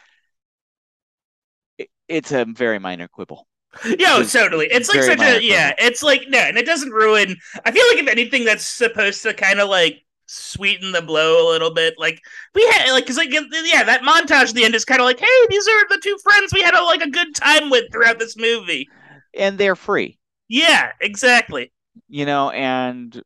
it, 1.77 1.89
it's 2.08 2.32
a 2.32 2.46
very 2.46 2.80
minor 2.80 3.08
quibble. 3.08 3.48
Yeah, 3.86 4.20
It's 4.20 4.34
totally. 4.34 4.68
It's 4.70 4.89
like 4.89 5.03
such 5.03 5.22
a 5.22 5.41
yeah. 5.41 5.74
It's 5.77 6.03
like 6.03 6.25
no, 6.27 6.39
and 6.39 6.58
it 6.58 6.65
doesn't 6.65 6.91
ruin. 6.91 7.38
I 7.65 7.72
feel 7.72 7.86
like 7.88 8.03
if 8.03 8.08
anything, 8.10 8.44
that's 8.44 8.68
supposed 8.68 9.24
to 9.24 9.34
kind 9.34 9.60
of 9.62 9.70
like 9.70 10.03
sweeten 10.25 10.91
the 10.91 11.01
blow 11.01 11.48
a 11.48 11.50
little 11.51 11.74
bit. 11.74 11.96
Like 11.98 12.20
we 12.53 12.65
had 12.68 12.91
like 12.91 13.06
because 13.06 13.18
like 13.18 13.32
yeah, 13.32 13.84
that 13.84 14.01
montage 14.01 14.50
at 14.50 14.56
the 14.56 14.65
end 14.65 14.75
is 14.75 14.84
kind 14.84 15.00
of 15.00 15.06
like, 15.06 15.20
hey, 15.20 15.46
these 15.50 15.68
are 15.68 15.88
the 15.88 16.01
two 16.03 16.18
friends 16.22 16.53
we 16.53 16.62
had 16.62 16.74
a, 16.74 16.84
like 16.84 17.01
a 17.01 17.10
good 17.10 17.34
time 17.34 17.70
with 17.70 17.86
throughout 17.91 18.20
this 18.20 18.36
movie. 18.36 18.89
And 19.38 19.58
they're 19.58 19.77
free. 19.77 20.20
Yeah, 20.50 20.91
exactly. 21.00 21.72
You 22.10 22.25
know, 22.25 22.50
and 22.50 23.22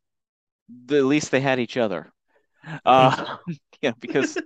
the, 0.86 0.98
at 0.98 1.04
least 1.04 1.32
they 1.32 1.40
had 1.40 1.60
each 1.60 1.76
other. 1.76 2.12
Uh, 2.84 3.36
know, 3.82 3.94
because 4.00 4.36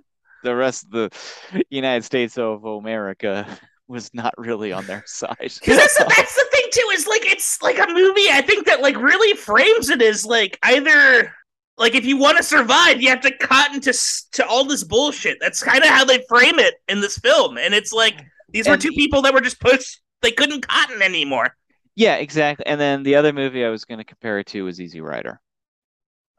the 0.43 0.55
rest 0.55 0.85
of 0.85 0.91
the 0.91 1.63
United 1.69 2.03
States 2.03 2.37
of 2.37 2.63
America 2.65 3.45
was 3.87 4.13
not 4.13 4.33
really 4.37 4.71
on 4.71 4.85
their 4.85 5.03
side. 5.05 5.35
Because 5.39 5.77
that's, 5.77 5.97
the, 5.97 6.05
that's 6.17 6.35
the 6.35 6.47
thing 6.51 6.65
too. 6.71 6.89
Is 6.93 7.07
like 7.07 7.25
it's 7.25 7.61
like 7.61 7.79
a 7.79 7.87
movie. 7.87 8.29
I 8.31 8.43
think 8.45 8.65
that 8.65 8.81
like 8.81 8.97
really 8.97 9.35
frames 9.37 9.89
it 9.89 10.01
as 10.01 10.25
like 10.25 10.57
either 10.63 11.33
like 11.77 11.95
if 11.95 12.05
you 12.05 12.17
want 12.17 12.37
to 12.37 12.43
survive, 12.43 13.01
you 13.01 13.09
have 13.09 13.21
to 13.21 13.35
cotton 13.37 13.81
to 13.81 13.93
to 14.33 14.45
all 14.45 14.65
this 14.65 14.83
bullshit. 14.83 15.37
That's 15.41 15.63
kind 15.63 15.83
of 15.83 15.89
how 15.89 16.05
they 16.05 16.23
frame 16.29 16.59
it 16.59 16.75
in 16.87 17.01
this 17.01 17.17
film, 17.17 17.57
and 17.57 17.73
it's 17.73 17.91
like 17.91 18.23
these 18.49 18.67
were 18.67 18.77
two 18.77 18.91
people 18.91 19.21
that 19.23 19.33
were 19.33 19.41
just 19.41 19.59
pushed. 19.59 20.01
They 20.21 20.31
couldn't 20.31 20.67
cotton 20.67 21.01
anymore. 21.01 21.55
Yeah, 21.95 22.15
exactly. 22.15 22.65
And 22.65 22.79
then 22.79 23.03
the 23.03 23.15
other 23.15 23.33
movie 23.33 23.65
I 23.65 23.69
was 23.69 23.85
going 23.85 23.97
to 23.97 24.03
compare 24.03 24.39
it 24.39 24.47
to 24.47 24.63
was 24.63 24.79
Easy 24.79 25.01
Rider, 25.01 25.41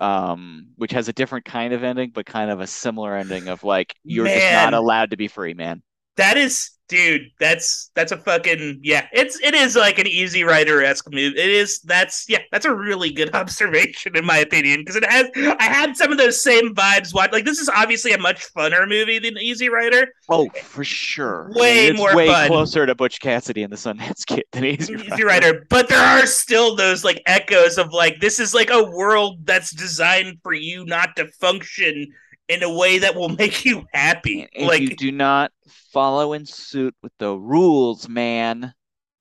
um, 0.00 0.68
which 0.76 0.92
has 0.92 1.08
a 1.08 1.12
different 1.12 1.44
kind 1.44 1.72
of 1.72 1.84
ending, 1.84 2.10
but 2.14 2.26
kind 2.26 2.50
of 2.50 2.60
a 2.60 2.66
similar 2.66 3.16
ending 3.16 3.48
of 3.48 3.64
like 3.64 3.94
you're 4.04 4.24
man, 4.24 4.38
just 4.38 4.52
not 4.52 4.74
allowed 4.74 5.10
to 5.10 5.16
be 5.16 5.28
free, 5.28 5.54
man. 5.54 5.82
That 6.16 6.36
is 6.36 6.70
dude, 6.92 7.30
that's 7.40 7.90
that's 7.94 8.12
a 8.12 8.18
fucking 8.18 8.80
yeah. 8.82 9.06
It's 9.14 9.40
it 9.40 9.54
is 9.54 9.74
like 9.76 9.98
an 9.98 10.06
easy 10.06 10.44
rider 10.44 10.84
esque 10.84 11.10
move. 11.10 11.32
It 11.36 11.48
is 11.48 11.80
that's 11.80 12.26
yeah, 12.28 12.40
that's 12.52 12.66
a 12.66 12.74
really 12.74 13.10
good 13.10 13.34
observation 13.34 14.14
in 14.14 14.26
my 14.26 14.36
opinion 14.36 14.80
because 14.80 14.96
it 14.96 15.10
has 15.10 15.30
I 15.58 15.64
had 15.64 15.96
some 15.96 16.12
of 16.12 16.18
those 16.18 16.42
same 16.42 16.74
vibes. 16.74 17.14
Watch 17.14 17.32
like 17.32 17.46
this 17.46 17.58
is 17.58 17.70
obviously 17.70 18.12
a 18.12 18.18
much 18.18 18.52
funner 18.52 18.86
movie 18.86 19.18
than 19.18 19.38
Easy 19.38 19.70
Rider. 19.70 20.12
Oh, 20.28 20.50
for 20.50 20.84
sure. 20.84 21.50
Way 21.54 21.86
I 21.86 21.90
mean, 21.92 21.96
more 21.96 22.14
way 22.14 22.26
fun. 22.26 22.48
closer 22.48 22.84
to 22.84 22.94
Butch 22.94 23.20
Cassidy 23.20 23.62
and 23.62 23.72
the 23.72 23.76
Sundance 23.76 24.26
Kid 24.26 24.44
than 24.52 24.66
Easy, 24.66 24.92
Easy 24.92 25.24
Rider. 25.24 25.24
Rider. 25.24 25.66
But 25.70 25.88
there 25.88 25.98
are 25.98 26.26
still 26.26 26.76
those 26.76 27.04
like 27.04 27.22
echoes 27.24 27.78
of 27.78 27.94
like 27.94 28.20
this 28.20 28.38
is 28.38 28.52
like 28.52 28.68
a 28.70 28.84
world 28.84 29.46
that's 29.46 29.70
designed 29.70 30.40
for 30.42 30.52
you 30.52 30.84
not 30.84 31.16
to 31.16 31.26
function 31.28 32.12
in 32.52 32.62
a 32.62 32.72
way 32.72 32.98
that 32.98 33.14
will 33.14 33.28
make 33.38 33.64
you 33.64 33.86
happy. 33.92 34.48
If 34.52 34.68
like 34.68 34.82
you 34.82 34.96
do 34.96 35.12
not 35.12 35.52
follow 35.92 36.32
in 36.32 36.46
suit 36.46 36.94
with 37.02 37.12
the 37.18 37.34
rules, 37.34 38.08
man, 38.08 38.72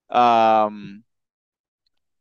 um, 0.10 1.04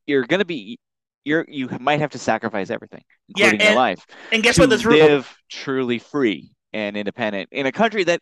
you're 0.07 0.25
gonna 0.25 0.45
be 0.45 0.79
you're 1.25 1.45
you 1.49 1.69
might 1.81 2.00
have 2.00 2.11
to 2.11 2.19
sacrifice 2.19 2.71
everything, 2.71 3.02
including 3.29 3.61
yeah, 3.61 3.67
and, 3.67 3.75
your 3.75 3.81
life, 3.81 4.07
and 4.33 4.43
guess 4.43 4.57
to 4.57 4.62
what? 4.62 4.71
This 4.71 4.85
live 4.85 5.37
truly 5.50 5.99
free 5.99 6.52
and 6.73 6.97
independent 6.97 7.49
in 7.52 7.67
a 7.67 7.73
country 7.73 8.05
that 8.05 8.21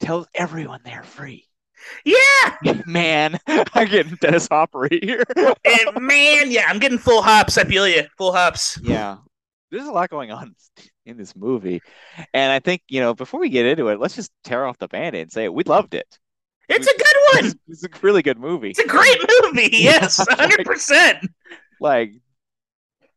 tells 0.00 0.26
everyone 0.34 0.80
they're 0.84 1.02
free. 1.02 1.44
Yeah, 2.04 2.82
man, 2.86 3.38
I'm 3.46 3.88
getting 3.88 4.16
Dennis 4.20 4.48
Hopper 4.50 4.88
here. 4.90 5.22
and 5.36 6.04
man, 6.04 6.50
yeah, 6.50 6.66
I'm 6.68 6.78
getting 6.78 6.98
full 6.98 7.22
hops. 7.22 7.58
I 7.58 7.64
feel 7.64 7.86
you, 7.86 8.04
full 8.16 8.32
hops. 8.32 8.80
Yeah, 8.82 9.18
there's 9.70 9.86
a 9.86 9.92
lot 9.92 10.10
going 10.10 10.30
on 10.30 10.54
in 11.08 11.16
this 11.16 11.34
movie. 11.34 11.80
And 12.34 12.52
I 12.52 12.60
think, 12.60 12.82
you 12.88 13.00
know, 13.00 13.14
before 13.14 13.40
we 13.40 13.48
get 13.48 13.66
into 13.66 13.88
it, 13.88 13.98
let's 13.98 14.14
just 14.14 14.30
tear 14.44 14.66
off 14.66 14.78
the 14.78 14.88
band 14.88 15.16
and 15.16 15.32
say 15.32 15.48
we 15.48 15.64
loved 15.64 15.94
it. 15.94 16.18
It's 16.68 16.86
we, 16.86 16.92
a 16.92 16.98
good 16.98 17.16
one. 17.32 17.60
It's, 17.68 17.84
a 17.84 17.88
really 18.02 18.22
good 18.22 18.38
movie. 18.38 18.70
It's 18.70 18.78
a 18.78 18.86
great 18.86 19.18
movie. 19.42 19.70
Yes, 19.72 20.18
100%. 20.18 21.20
like, 21.20 21.30
like 21.80 22.12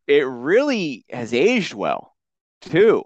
it 0.07 0.25
really 0.25 1.05
has 1.10 1.33
aged 1.33 1.74
well, 1.74 2.15
too, 2.62 3.03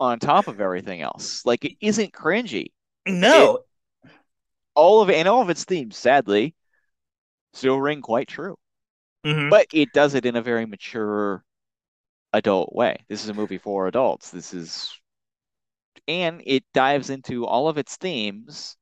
on 0.00 0.18
top 0.18 0.48
of 0.48 0.60
everything 0.60 1.00
else. 1.00 1.44
Like 1.44 1.64
it 1.64 1.76
isn't 1.80 2.12
cringy. 2.12 2.72
No. 3.06 3.56
It, 4.04 4.10
all 4.74 5.02
of 5.02 5.10
it 5.10 5.16
and 5.16 5.28
all 5.28 5.42
of 5.42 5.50
its 5.50 5.64
themes, 5.64 5.96
sadly, 5.96 6.54
still 7.52 7.80
ring 7.80 8.02
quite 8.02 8.28
true. 8.28 8.56
Mm-hmm. 9.24 9.48
But 9.48 9.68
it 9.72 9.92
does 9.92 10.14
it 10.14 10.26
in 10.26 10.36
a 10.36 10.42
very 10.42 10.66
mature 10.66 11.44
adult 12.34 12.74
way. 12.74 12.98
This 13.08 13.22
is 13.22 13.30
a 13.30 13.34
movie 13.34 13.58
for 13.58 13.86
adults. 13.86 14.30
This 14.30 14.52
is, 14.52 14.92
and 16.06 16.42
it 16.44 16.64
dives 16.74 17.08
into 17.08 17.46
all 17.46 17.68
of 17.68 17.78
its 17.78 17.96
themes 17.96 18.76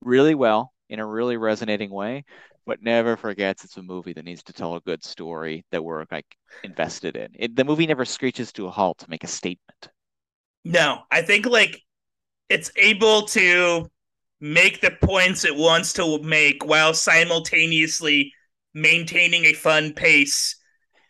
really 0.00 0.34
well 0.34 0.72
in 0.88 1.00
a 1.00 1.06
really 1.06 1.36
resonating 1.36 1.90
way, 1.90 2.24
but 2.64 2.82
never 2.82 3.16
forgets 3.16 3.64
it's 3.64 3.76
a 3.76 3.82
movie 3.82 4.12
that 4.12 4.24
needs 4.24 4.42
to 4.44 4.52
tell 4.52 4.76
a 4.76 4.80
good 4.80 5.04
story 5.04 5.64
that 5.72 5.82
we're 5.82 6.04
like 6.10 6.26
invested 6.62 7.16
in. 7.16 7.28
It, 7.34 7.56
the 7.56 7.64
movie 7.64 7.86
never 7.86 8.04
screeches 8.04 8.52
to 8.52 8.66
a 8.66 8.70
halt 8.70 8.98
to 8.98 9.10
make 9.10 9.24
a 9.24 9.28
statement. 9.28 9.88
No, 10.64 11.02
I 11.10 11.22
think 11.22 11.46
like 11.46 11.82
it's 12.48 12.70
able 12.76 13.22
to 13.26 13.90
make 14.40 14.80
the 14.80 14.92
points 15.02 15.44
it 15.44 15.56
wants 15.56 15.92
to 15.94 16.22
make 16.22 16.64
while 16.64 16.94
simultaneously 16.94 18.32
maintaining 18.74 19.46
a 19.46 19.54
fun 19.54 19.92
pace 19.92 20.56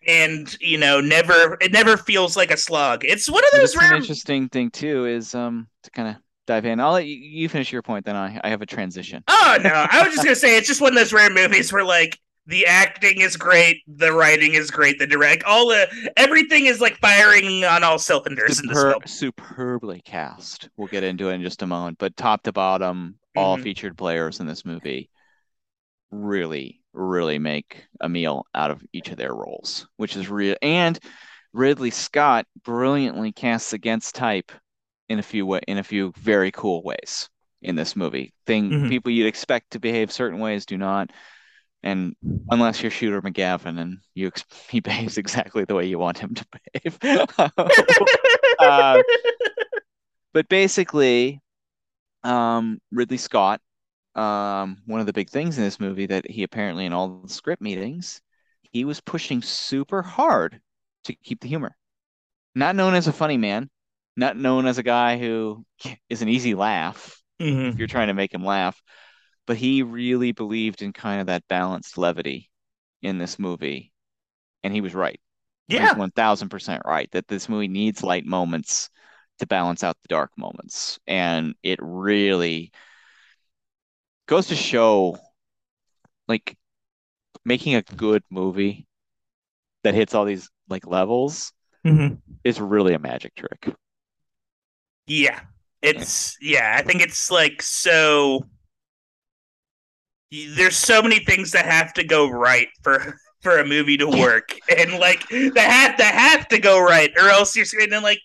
and 0.06 0.56
you 0.60 0.78
know 0.78 1.00
never 1.00 1.56
it 1.60 1.72
never 1.72 1.96
feels 1.96 2.36
like 2.36 2.50
a 2.50 2.56
slog 2.56 3.04
it's 3.04 3.28
one 3.28 3.42
of 3.44 3.50
those 3.58 3.76
rare... 3.76 3.90
an 3.90 3.96
interesting 3.96 4.48
thing 4.48 4.70
too 4.70 5.06
is 5.06 5.34
um 5.34 5.66
to 5.82 5.90
kind 5.90 6.08
of 6.08 6.16
dive 6.46 6.64
in. 6.64 6.78
I'll 6.78 6.92
let 6.92 7.06
you, 7.06 7.16
you 7.16 7.48
finish 7.48 7.72
your 7.72 7.82
point 7.82 8.04
then 8.04 8.14
I, 8.14 8.40
I 8.44 8.50
have 8.50 8.62
a 8.62 8.66
transition. 8.66 9.24
Oh 9.28 9.58
no 9.62 9.86
i 9.90 10.02
was 10.02 10.14
just 10.14 10.24
gonna 10.24 10.36
say 10.36 10.56
it's 10.56 10.68
just 10.68 10.80
one 10.80 10.92
of 10.92 10.98
those 10.98 11.12
rare 11.12 11.30
movies 11.30 11.72
where 11.72 11.84
like 11.84 12.18
the 12.46 12.66
acting 12.66 13.20
is 13.20 13.36
great 13.36 13.82
the 13.88 14.12
writing 14.12 14.54
is 14.54 14.70
great 14.70 14.98
the 14.98 15.06
direct 15.06 15.42
all 15.44 15.68
the 15.68 16.12
everything 16.16 16.66
is 16.66 16.80
like 16.80 16.96
firing 16.98 17.64
on 17.64 17.82
all 17.82 17.98
cylinders 17.98 18.58
Super, 18.58 18.62
in 18.62 18.74
this 18.74 18.82
film. 18.82 19.02
superbly 19.06 20.00
cast. 20.02 20.68
We'll 20.76 20.88
get 20.88 21.02
into 21.02 21.28
it 21.28 21.34
in 21.34 21.42
just 21.42 21.62
a 21.62 21.66
moment 21.66 21.98
but 21.98 22.16
top 22.16 22.44
to 22.44 22.52
bottom 22.52 23.16
all 23.36 23.56
mm-hmm. 23.56 23.64
featured 23.64 23.98
players 23.98 24.40
in 24.40 24.46
this 24.46 24.64
movie 24.64 25.10
really 26.10 26.80
really 26.96 27.38
make 27.38 27.84
a 28.00 28.08
meal 28.08 28.46
out 28.54 28.70
of 28.70 28.82
each 28.92 29.10
of 29.10 29.16
their 29.16 29.34
roles, 29.34 29.86
which 29.96 30.16
is 30.16 30.28
real. 30.28 30.56
And 30.62 30.98
Ridley 31.52 31.90
Scott 31.90 32.46
brilliantly 32.64 33.32
casts 33.32 33.72
against 33.72 34.14
type 34.14 34.50
in 35.08 35.18
a 35.18 35.22
few 35.22 35.46
way, 35.46 35.60
in 35.68 35.78
a 35.78 35.84
few 35.84 36.12
very 36.16 36.50
cool 36.50 36.82
ways 36.82 37.28
in 37.62 37.76
this 37.76 37.96
movie. 37.96 38.32
Thing 38.46 38.70
mm-hmm. 38.70 38.88
people 38.88 39.12
you'd 39.12 39.26
expect 39.26 39.72
to 39.72 39.80
behave 39.80 40.10
certain 40.10 40.38
ways 40.40 40.66
do 40.66 40.76
not. 40.76 41.10
And 41.82 42.16
unless 42.50 42.82
you're 42.82 42.90
Shooter 42.90 43.22
McGavin 43.22 43.78
and 43.78 43.98
you 44.14 44.32
he 44.68 44.80
behaves 44.80 45.18
exactly 45.18 45.64
the 45.64 45.74
way 45.74 45.86
you 45.86 45.98
want 45.98 46.18
him 46.18 46.34
to 46.34 46.46
behave. 46.72 46.98
uh, 48.58 49.02
but 50.32 50.48
basically, 50.48 51.40
um, 52.24 52.80
Ridley 52.90 53.18
Scott 53.18 53.60
um, 54.16 54.78
one 54.86 55.00
of 55.00 55.06
the 55.06 55.12
big 55.12 55.28
things 55.28 55.58
in 55.58 55.64
this 55.64 55.78
movie 55.78 56.06
that 56.06 56.28
he 56.28 56.42
apparently 56.42 56.86
in 56.86 56.92
all 56.92 57.20
the 57.22 57.28
script 57.28 57.62
meetings, 57.62 58.20
he 58.72 58.84
was 58.84 59.00
pushing 59.00 59.42
super 59.42 60.02
hard 60.02 60.60
to 61.04 61.14
keep 61.14 61.40
the 61.40 61.48
humor. 61.48 61.76
Not 62.54 62.74
known 62.74 62.94
as 62.94 63.06
a 63.06 63.12
funny 63.12 63.36
man, 63.36 63.68
not 64.16 64.36
known 64.36 64.66
as 64.66 64.78
a 64.78 64.82
guy 64.82 65.18
who 65.18 65.64
is 66.08 66.22
an 66.22 66.28
easy 66.28 66.54
laugh 66.54 67.20
mm-hmm. 67.40 67.66
if 67.66 67.78
you're 67.78 67.86
trying 67.86 68.08
to 68.08 68.14
make 68.14 68.32
him 68.32 68.44
laugh, 68.44 68.80
but 69.46 69.58
he 69.58 69.82
really 69.82 70.32
believed 70.32 70.82
in 70.82 70.92
kind 70.92 71.20
of 71.20 71.26
that 71.26 71.46
balanced 71.48 71.98
levity 71.98 72.50
in 73.02 73.18
this 73.18 73.38
movie, 73.38 73.92
and 74.64 74.72
he 74.72 74.80
was 74.80 74.94
right. 74.94 75.20
Yeah, 75.68 75.94
thousand 76.14 76.48
percent 76.50 76.82
right 76.86 77.10
that 77.10 77.26
this 77.26 77.48
movie 77.48 77.66
needs 77.66 78.04
light 78.04 78.24
moments 78.24 78.88
to 79.40 79.46
balance 79.48 79.82
out 79.82 79.96
the 80.02 80.08
dark 80.08 80.30
moments, 80.38 80.98
and 81.08 81.54
it 81.62 81.80
really 81.82 82.70
goes 84.26 84.48
to 84.48 84.56
show 84.56 85.18
like 86.28 86.56
making 87.44 87.74
a 87.74 87.82
good 87.82 88.22
movie 88.30 88.86
that 89.84 89.94
hits 89.94 90.14
all 90.14 90.24
these 90.24 90.50
like 90.68 90.86
levels 90.86 91.52
mm-hmm. 91.86 92.14
is 92.44 92.60
really 92.60 92.94
a 92.94 92.98
magic 92.98 93.34
trick. 93.34 93.74
Yeah. 95.06 95.40
It's 95.82 96.36
yeah, 96.40 96.74
I 96.76 96.82
think 96.82 97.02
it's 97.02 97.30
like 97.30 97.62
so 97.62 98.44
there's 100.30 100.76
so 100.76 101.00
many 101.00 101.20
things 101.20 101.52
that 101.52 101.64
have 101.64 101.92
to 101.94 102.02
go 102.02 102.28
right 102.28 102.68
for 102.82 103.16
for 103.42 103.58
a 103.58 103.64
movie 103.64 103.96
to 103.96 104.08
work 104.08 104.58
and 104.76 104.94
like 104.94 105.28
they 105.28 105.60
have 105.60 105.96
to 105.96 106.04
have 106.04 106.48
to 106.48 106.58
go 106.58 106.80
right 106.80 107.12
or 107.16 107.28
else 107.28 107.54
you're 107.54 107.64
sitting 107.64 107.86
screaming 107.86 108.02
like 108.02 108.18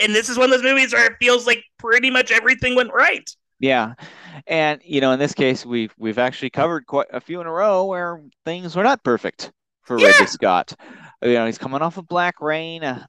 and 0.00 0.12
this 0.12 0.28
is 0.28 0.36
one 0.36 0.46
of 0.46 0.50
those 0.50 0.68
movies 0.68 0.92
where 0.92 1.06
it 1.06 1.12
feels 1.20 1.46
like 1.46 1.62
pretty 1.78 2.10
much 2.10 2.32
everything 2.32 2.74
went 2.74 2.92
right 2.92 3.30
yeah. 3.60 3.92
And 4.46 4.80
you 4.84 5.00
know, 5.00 5.12
in 5.12 5.18
this 5.18 5.34
case, 5.34 5.64
we've 5.64 5.94
we've 5.98 6.18
actually 6.18 6.50
covered 6.50 6.86
quite 6.86 7.08
a 7.12 7.20
few 7.20 7.40
in 7.40 7.46
a 7.46 7.52
row 7.52 7.84
where 7.84 8.22
things 8.44 8.76
were 8.76 8.82
not 8.82 9.04
perfect 9.04 9.52
for 9.82 9.98
yeah. 9.98 10.08
Ridley 10.08 10.26
Scott. 10.26 10.74
You 11.22 11.34
know, 11.34 11.46
he's 11.46 11.58
coming 11.58 11.82
off 11.82 11.98
of 11.98 12.08
Black 12.08 12.40
Rain. 12.40 12.84
Uh, 12.84 13.06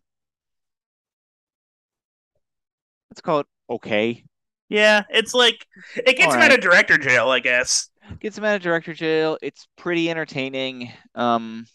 let's 3.10 3.22
call 3.22 3.42
it 3.42 3.48
okay. 3.70 4.24
Yeah, 4.70 5.04
it's 5.10 5.34
like 5.34 5.66
it 5.96 6.18
gets 6.18 6.28
All 6.28 6.34
him 6.34 6.40
right. 6.40 6.52
out 6.52 6.58
of 6.58 6.62
director 6.62 6.98
jail, 6.98 7.30
I 7.30 7.40
guess. 7.40 7.90
Gets 8.20 8.38
him 8.38 8.46
out 8.46 8.56
of 8.56 8.62
director 8.62 8.94
jail. 8.94 9.38
It's 9.42 9.68
pretty 9.78 10.10
entertaining, 10.10 10.92
um, 11.16 11.66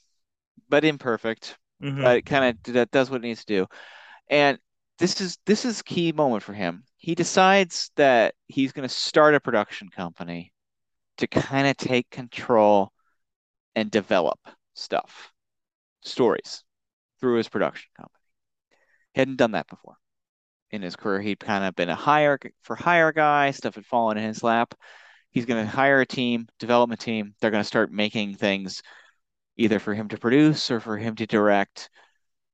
but 0.68 0.84
imperfect. 0.84 1.56
Mm-hmm. 1.82 2.02
But 2.02 2.16
it 2.16 2.26
kind 2.26 2.56
of 2.66 2.74
that 2.74 2.90
does 2.90 3.10
what 3.10 3.18
it 3.18 3.26
needs 3.26 3.44
to 3.44 3.54
do. 3.54 3.66
And 4.28 4.58
this 4.98 5.20
is 5.20 5.38
this 5.46 5.64
is 5.64 5.82
key 5.82 6.12
moment 6.12 6.42
for 6.42 6.52
him 6.52 6.84
he 7.06 7.14
decides 7.14 7.92
that 7.94 8.34
he's 8.48 8.72
going 8.72 8.82
to 8.82 8.92
start 8.92 9.36
a 9.36 9.38
production 9.38 9.88
company 9.88 10.52
to 11.18 11.28
kind 11.28 11.68
of 11.68 11.76
take 11.76 12.10
control 12.10 12.90
and 13.76 13.92
develop 13.92 14.40
stuff, 14.74 15.30
stories 16.00 16.64
through 17.20 17.36
his 17.36 17.48
production 17.48 17.88
company. 17.96 18.24
He 19.14 19.20
hadn't 19.20 19.36
done 19.36 19.52
that 19.52 19.68
before 19.68 19.94
in 20.72 20.82
his 20.82 20.96
career. 20.96 21.20
He'd 21.20 21.38
kind 21.38 21.62
of 21.62 21.76
been 21.76 21.90
a 21.90 21.94
hire 21.94 22.40
for 22.62 22.74
hire 22.74 23.12
guy, 23.12 23.52
stuff 23.52 23.76
had 23.76 23.86
fallen 23.86 24.18
in 24.18 24.24
his 24.24 24.42
lap. 24.42 24.74
He's 25.30 25.46
going 25.46 25.64
to 25.64 25.70
hire 25.70 26.00
a 26.00 26.06
team, 26.06 26.48
development 26.58 27.00
team. 27.00 27.36
They're 27.40 27.52
going 27.52 27.62
to 27.62 27.68
start 27.68 27.92
making 27.92 28.34
things 28.34 28.82
either 29.56 29.78
for 29.78 29.94
him 29.94 30.08
to 30.08 30.18
produce 30.18 30.72
or 30.72 30.80
for 30.80 30.96
him 30.96 31.14
to 31.14 31.26
direct 31.28 31.88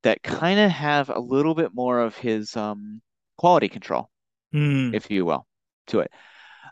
that 0.03 0.23
kind 0.23 0.61
of 0.61 0.71
have 0.71 1.09
a 1.09 1.19
little 1.19 1.55
bit 1.55 1.73
more 1.73 2.01
of 2.01 2.19
his 2.19 2.55
um, 2.55 3.01
quality 3.39 3.71
control, 3.71 4.11
Hmm. 4.53 4.93
if 4.93 5.11
you 5.11 5.25
will, 5.25 5.47
to 5.89 6.01
it. 6.01 6.13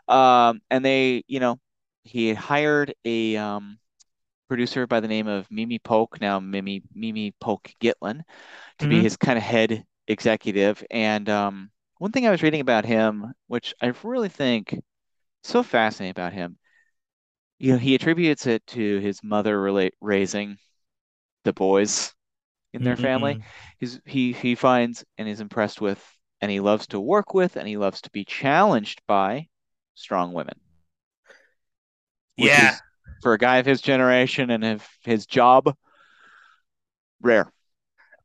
Um, 0.07 0.61
and 0.71 0.83
they, 0.85 1.23
you 1.27 1.39
know, 1.39 1.59
he 2.03 2.33
hired 2.33 2.93
a 3.05 3.37
um, 3.37 3.79
producer 4.49 4.87
by 4.87 4.99
the 4.99 5.07
name 5.07 5.27
of 5.27 5.49
Mimi 5.51 5.79
Polk, 5.79 6.21
now 6.21 6.39
Mimi 6.39 6.83
Mimi 6.93 7.33
Polk 7.41 7.71
Gitlin, 7.81 8.23
to 8.79 8.87
be 8.87 9.01
Mhm. 9.01 9.03
his 9.03 9.17
kind 9.17 9.37
of 9.37 9.43
head 9.43 9.85
executive. 10.07 10.83
And 10.91 11.29
um, 11.29 11.71
one 11.99 12.11
thing 12.11 12.27
I 12.27 12.31
was 12.31 12.43
reading 12.43 12.61
about 12.61 12.85
him, 12.85 13.33
which 13.47 13.73
I 13.81 13.93
really 14.03 14.29
think 14.29 14.79
so 15.43 15.63
fascinating 15.63 16.11
about 16.11 16.33
him, 16.33 16.57
you 17.59 17.71
know, 17.73 17.77
he 17.77 17.95
attributes 17.95 18.47
it 18.47 18.65
to 18.67 18.99
his 18.99 19.23
mother 19.23 19.59
relate 19.59 19.93
raising 20.01 20.57
the 21.43 21.53
boys 21.53 22.13
in 22.73 22.83
their 22.83 22.97
family. 22.97 23.37
Mm. 23.37 23.43
He's 23.79 24.01
he 24.05 24.33
he 24.33 24.55
finds 24.55 25.05
and 25.17 25.27
is 25.29 25.41
impressed 25.41 25.81
with, 25.81 26.03
and 26.41 26.49
he 26.51 26.59
loves 26.59 26.87
to 26.87 26.99
work 26.99 27.33
with, 27.33 27.55
and 27.55 27.67
he 27.67 27.77
loves 27.77 28.01
to 28.01 28.09
be 28.11 28.25
challenged 28.25 29.01
by 29.07 29.47
strong 29.95 30.33
women, 30.33 30.59
Yeah. 32.37 32.77
for 33.21 33.33
a 33.33 33.37
guy 33.37 33.57
of 33.57 33.65
his 33.65 33.81
generation 33.81 34.49
and 34.49 34.63
of 34.63 34.87
his 35.03 35.25
job, 35.25 35.75
rare, 37.21 37.51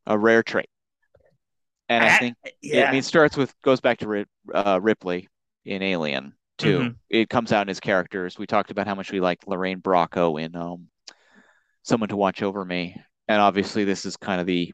a 0.07 0.19
rare 0.19 0.43
trait. 0.43 0.71
And 1.89 2.05
I 2.05 2.15
I- 2.15 2.19
think 2.19 2.37
Yeah. 2.63 2.89
I 2.89 2.91
mean, 2.93 3.01
it 3.01 3.05
starts 3.05 3.37
with 3.37 3.55
goes 3.63 3.81
back 3.81 3.99
to 3.99 4.25
uh, 4.55 4.81
Ripley 4.83 5.29
in 5.65 5.83
Alien 5.83 6.35
too. 6.59 6.79
Mhm. 6.79 6.97
It 7.11 7.29
comes 7.29 7.53
out 7.53 7.63
in 7.63 7.69
his 7.69 7.81
characters. 7.81 8.39
We 8.39 8.47
talked 8.47 8.71
about 8.71 8.87
how 8.87 8.95
much 8.95 9.13
we 9.13 9.21
liked 9.21 9.47
Lorraine 9.47 9.81
Bracco 9.83 10.41
in 10.43 10.57
um, 10.57 10.89
Someone 11.83 12.09
to 12.09 12.17
Watch 12.17 12.43
Over 12.43 12.65
Me, 12.65 12.97
and 13.29 13.41
obviously 13.41 13.85
this 13.85 14.07
is 14.07 14.17
kind 14.17 14.41
of 14.41 14.47
the 14.47 14.73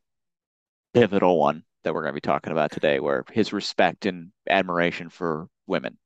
pivotal 0.94 1.38
one 1.38 1.64
that 1.84 1.94
we're 1.94 2.02
going 2.02 2.12
to 2.12 2.20
be 2.20 2.20
talking 2.20 2.52
about 2.52 2.70
today, 2.70 3.00
where 3.00 3.24
his 3.32 3.52
respect 3.52 4.06
and 4.06 4.30
admiration 4.48 5.08
for 5.08 5.48
women. 5.66 5.98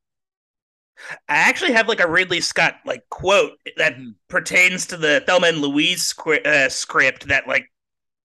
I 1.28 1.37
actually 1.37 1.73
have 1.73 1.88
like 1.88 2.00
a 2.00 2.09
Ridley 2.09 2.40
Scott 2.40 2.76
like 2.87 3.02
quote 3.11 3.52
that 3.76 3.97
pertains 4.28 4.87
to 4.87 4.97
the 4.97 5.23
Thelma 5.26 5.49
and 5.49 5.59
Louise 5.59 6.14
uh, 6.45 6.68
script 6.68 7.28
that 7.28 7.47
like 7.47 7.71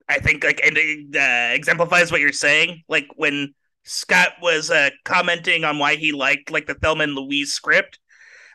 I 0.08 0.20
think 0.20 0.44
like 0.44 0.62
and, 0.64 0.78
uh, 1.16 1.54
exemplifies 1.54 2.12
what 2.12 2.22
you're 2.22 2.32
saying. 2.32 2.84
Like 2.88 3.08
when 3.16 3.54
Scott 3.84 4.34
was 4.42 4.70
uh, 4.70 4.92
commenting 5.04 5.64
on 5.64 5.80
why 5.80 5.96
he 5.96 6.12
liked 6.12 6.52
like 6.52 6.68
the 6.68 6.76
Thelma 6.76 7.04
and 7.04 7.16
Louise 7.16 7.54
script. 7.54 8.00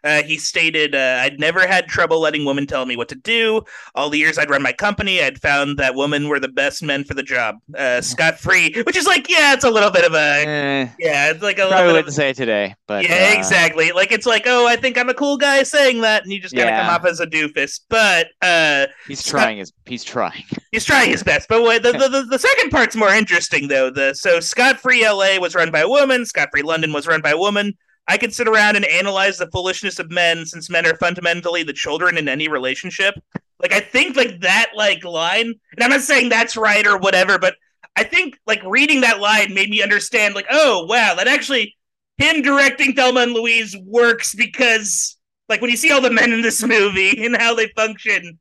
Uh, 0.05 0.23
he 0.23 0.37
stated, 0.39 0.95
uh, 0.95 1.21
I'd 1.23 1.41
never 1.41 1.67
had 1.67 1.87
trouble 1.87 2.21
letting 2.21 2.45
women 2.45 2.67
tell 2.67 2.87
me 2.87 2.97
what 2.97 3.09
to 3.09 3.15
do. 3.15 3.63
All 3.95 4.11
the 4.11 4.19
years 4.19 4.39
I'd 4.39 4.51
run 4.51 4.63
my 4.63 4.73
company, 4.73 5.23
I'd 5.23 5.41
found 5.41 5.79
that 5.79 5.95
women 5.95 6.29
were 6.29 6.41
the 6.41 6.49
best 6.49 6.83
men 6.83 7.05
for 7.05 7.15
the 7.15 7.23
job. 7.23 7.57
Uh, 7.77 8.01
Scott 8.01 8.39
free, 8.39 8.73
which 8.85 8.97
is 8.97 9.07
like, 9.07 9.29
yeah, 9.29 9.53
it's 9.55 9.65
a 9.65 9.71
little 9.71 9.91
bit 9.91 10.05
of 10.05 10.15
a, 10.15 10.47
Eh, 10.47 10.89
yeah, 10.99 11.31
it's 11.31 11.43
like 11.43 11.59
a 11.59 11.67
probably 11.67 11.77
little 11.77 11.87
bit 11.87 11.93
wouldn't 11.93 12.09
of, 12.09 12.15
say 12.15 12.33
today, 12.33 12.75
but 12.87 13.05
yeah, 13.05 13.33
uh, 13.35 13.39
exactly. 13.39 13.93
Like 13.93 14.13
it's 14.13 14.27
like, 14.27 14.45
oh, 14.47 14.67
I 14.67 14.77
think 14.77 14.99
I'm 14.99 15.09
a 15.09 15.15
cool 15.15 15.37
guy 15.37 15.63
saying 15.63 16.01
that, 16.03 16.23
and 16.23 16.33
you 16.33 16.41
just 16.41 16.55
kind 16.55 16.69
of 16.69 16.75
come 16.81 16.95
off 16.95 17.05
as 17.05 17.21
a 17.21 17.27
doofus. 17.27 17.81
But 17.89 18.29
uh, 18.43 18.87
He's 19.09 19.25
Scott- 19.25 19.43
trying 19.43 19.59
his 19.59 19.73
he's 19.87 20.05
trying. 20.05 20.45
he's 20.73 20.85
trying 20.85 21.11
his 21.11 21.23
best. 21.23 21.49
But 21.49 21.63
what, 21.63 21.83
the, 21.83 21.93
the 21.93 22.09
the 22.09 22.23
the 22.31 22.39
second 22.39 22.71
part's 22.71 22.97
more 22.97 23.11
interesting 23.13 23.69
though. 23.69 23.91
The 23.91 24.15
so 24.15 24.41
Scott 24.41 24.79
Free 24.79 25.07
LA 25.09 25.39
was 25.39 25.55
run 25.55 25.71
by 25.71 25.81
a 25.81 25.89
woman. 25.89 26.25
Scott 26.27 26.49
Free 26.53 26.63
London 26.63 26.93
was 26.93 27.07
run 27.07 27.21
by 27.21 27.31
a 27.31 27.39
woman. 27.39 27.77
I 28.09 28.19
could 28.19 28.33
sit 28.35 28.49
around 28.49 28.77
and 28.77 28.85
analyze 28.85 29.39
the 29.39 29.51
foolishness 29.51 29.99
of 29.99 30.11
men, 30.11 30.47
since 30.47 30.71
men 30.71 30.87
are 30.87 30.97
fundamentally 30.97 31.63
the 31.63 31.73
children 31.73 32.17
in 32.17 32.29
any 32.29 32.49
relationship. 32.49 33.15
Like 33.61 33.73
I 33.73 33.81
think 33.81 34.17
like 34.17 34.41
that 34.41 34.71
like 34.75 35.05
line, 35.05 35.55
and 35.73 35.83
I'm 35.83 35.91
not 35.91 36.03
saying 36.03 36.29
that's 36.29 36.57
right 36.57 36.87
or 36.87 36.99
whatever, 36.99 37.39
but 37.39 37.55
I 37.97 38.05
think 38.05 38.39
like 38.47 38.63
reading 38.65 39.01
that 39.01 39.21
line 39.21 39.55
made 39.55 39.71
me 39.71 39.83
understand 39.83 40.35
like, 40.35 40.47
oh 40.51 40.87
wow, 40.87 41.15
that 41.17 41.29
actually 41.29 41.77
him 42.19 42.43
directing 42.43 42.95
Thelma 42.95 43.21
and 43.21 43.33
Louise 43.33 43.77
works 43.85 44.35
because 44.35 45.17
like 45.49 45.61
when 45.61 45.71
you 45.71 45.77
see 45.77 45.91
all 45.91 46.01
the 46.01 46.11
men 46.11 46.33
in 46.33 46.43
this 46.43 46.63
movie 46.63 47.25
and 47.25 47.37
how 47.37 47.55
they 47.55 47.69
function 47.69 48.39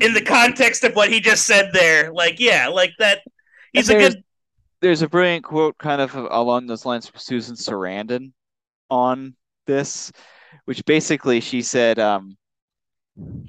in 0.00 0.14
the 0.14 0.20
Mm-hmm. 0.20 0.34
context 0.34 0.84
of 0.84 0.94
what 0.94 1.10
he 1.10 1.20
just 1.20 1.46
said 1.46 1.70
there, 1.72 2.12
like 2.12 2.40
yeah, 2.40 2.68
like 2.68 2.92
that 2.98 3.22
he's 3.72 3.88
a 3.88 3.94
good 3.94 4.22
there's 4.80 5.02
a 5.02 5.08
brilliant 5.08 5.44
quote 5.44 5.78
kind 5.78 6.00
of 6.00 6.14
along 6.14 6.66
those 6.66 6.84
lines 6.84 7.08
from 7.08 7.18
Susan 7.20 7.54
Sarandon 7.56 8.32
on 8.92 9.34
this, 9.66 10.12
which 10.66 10.84
basically 10.84 11.40
she 11.40 11.62
said, 11.62 11.98
um, 11.98 12.36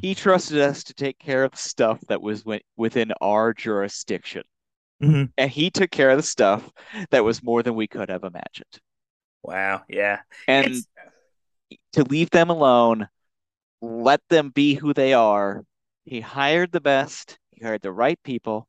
he 0.02 0.16
trusted 0.16 0.60
us 0.60 0.84
to 0.86 0.94
take 0.94 1.20
care 1.20 1.44
of 1.44 1.56
stuff 1.56 2.00
that 2.08 2.22
was 2.22 2.44
wi- 2.44 2.64
within 2.78 3.12
our 3.22 3.54
jurisdiction. 3.54 4.44
Mhm. 5.02 5.32
And 5.38 5.52
he 5.52 5.70
took 5.70 5.92
care 5.92 6.10
of 6.12 6.18
the 6.18 6.24
stuff 6.24 6.70
that 7.12 7.24
was 7.24 7.44
more 7.44 7.62
than 7.64 7.76
we 7.76 7.88
could 7.88 8.10
have 8.10 8.24
imagined. 8.24 8.80
wow, 9.44 9.84
yeah. 9.90 10.22
And 10.48 10.68
It's- 10.68 10.88
to 11.94 12.04
leave 12.04 12.30
them 12.30 12.50
alone, 12.50 13.10
let 13.82 14.22
them 14.30 14.50
be 14.52 14.76
who 14.76 14.94
they 14.94 15.14
are. 15.14 15.66
He 16.06 16.22
hired 16.22 16.72
the 16.72 16.80
best, 16.80 17.38
he 17.52 17.62
hired 17.66 17.82
the 17.82 17.92
right 17.92 18.20
people. 18.24 18.68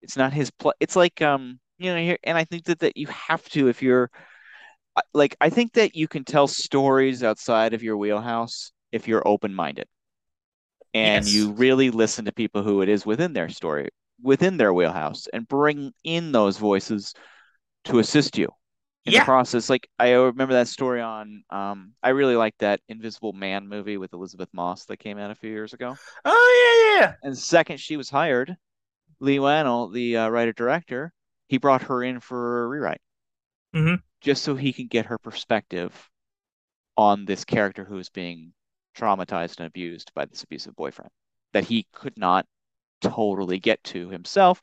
It's 0.00 0.16
not 0.16 0.32
his 0.32 0.50
pl 0.50 0.72
it's 0.80 0.96
like 0.96 1.20
um, 1.20 1.60
you 1.76 1.92
know, 1.92 2.00
here 2.00 2.18
and 2.24 2.38
I 2.38 2.44
think 2.44 2.64
that 2.64 2.78
that 2.80 2.96
you 2.96 3.08
have 3.08 3.44
to 3.50 3.68
if 3.68 3.82
you're 3.82 4.10
like 5.14 5.36
I 5.40 5.50
think 5.50 5.72
that 5.74 5.94
you 5.96 6.08
can 6.08 6.24
tell 6.24 6.46
stories 6.48 7.22
outside 7.22 7.74
of 7.74 7.82
your 7.82 7.96
wheelhouse 7.96 8.72
if 8.92 9.08
you're 9.08 9.26
open-minded. 9.26 9.86
And 10.94 11.24
Yes. 11.24 11.34
you 11.34 11.52
really 11.52 11.90
listen 11.90 12.24
to 12.24 12.32
people 12.32 12.62
who 12.62 12.82
it 12.82 12.88
is 12.88 13.04
within 13.06 13.32
their 13.32 13.48
story, 13.48 13.90
within 14.22 14.56
their 14.56 14.72
wheelhouse, 14.72 15.26
and 15.32 15.46
bring 15.46 15.92
in 16.02 16.32
those 16.32 16.56
voices 16.58 17.14
to 17.84 17.98
assist 17.98 18.38
you 18.38 18.48
in 19.06 19.12
Yeah. 19.12 19.20
the 19.20 19.24
process. 19.26 19.70
Like 19.70 19.88
I 19.98 20.12
remember 20.12 20.54
that 20.54 20.68
story 20.68 21.00
on 21.00 21.44
um 21.50 21.94
I 22.02 22.10
really 22.10 22.36
like 22.36 22.54
that 22.58 22.80
Invisible 22.88 23.32
Man 23.32 23.68
movie 23.68 23.98
with 23.98 24.12
Elisabeth 24.12 24.48
Moss 24.52 24.86
that 24.86 24.98
came 24.98 25.18
out 25.18 25.30
a 25.30 25.34
few 25.34 25.50
years 25.50 25.72
ago. 25.74 25.96
Oh 26.24 26.98
yeah, 27.00 27.06
yeah. 27.06 27.14
And 27.22 27.32
the 27.32 27.40
second 27.40 27.78
she 27.80 27.96
was 27.96 28.10
hired, 28.10 28.56
Leigh 29.20 29.38
Whannell, 29.38 29.92
the 29.92 30.16
uh, 30.18 30.28
writer 30.28 30.52
director, 30.52 31.12
he 31.48 31.58
brought 31.58 31.82
her 31.82 32.02
in 32.02 32.20
for 32.20 32.64
a 32.64 32.68
rewrite. 32.68 33.00
Mhm. 33.72 34.02
Just 34.20 34.42
so 34.44 34.56
he 34.56 34.72
can 34.72 34.86
get 34.88 35.06
her 35.06 35.18
perspective 35.18 36.10
on 36.96 37.24
this 37.24 37.44
character 37.44 37.84
who 37.84 37.98
is 37.98 38.08
being 38.10 38.52
traumatized 38.96 39.58
and 39.58 39.66
abused 39.66 40.12
by 40.14 40.24
this 40.24 40.42
abusive 40.42 40.74
boyfriend 40.76 41.10
that 41.52 41.64
he 41.64 41.86
could 41.92 42.16
not 42.18 42.46
totally 43.02 43.58
get 43.58 43.82
to 43.84 44.08
himself. 44.10 44.60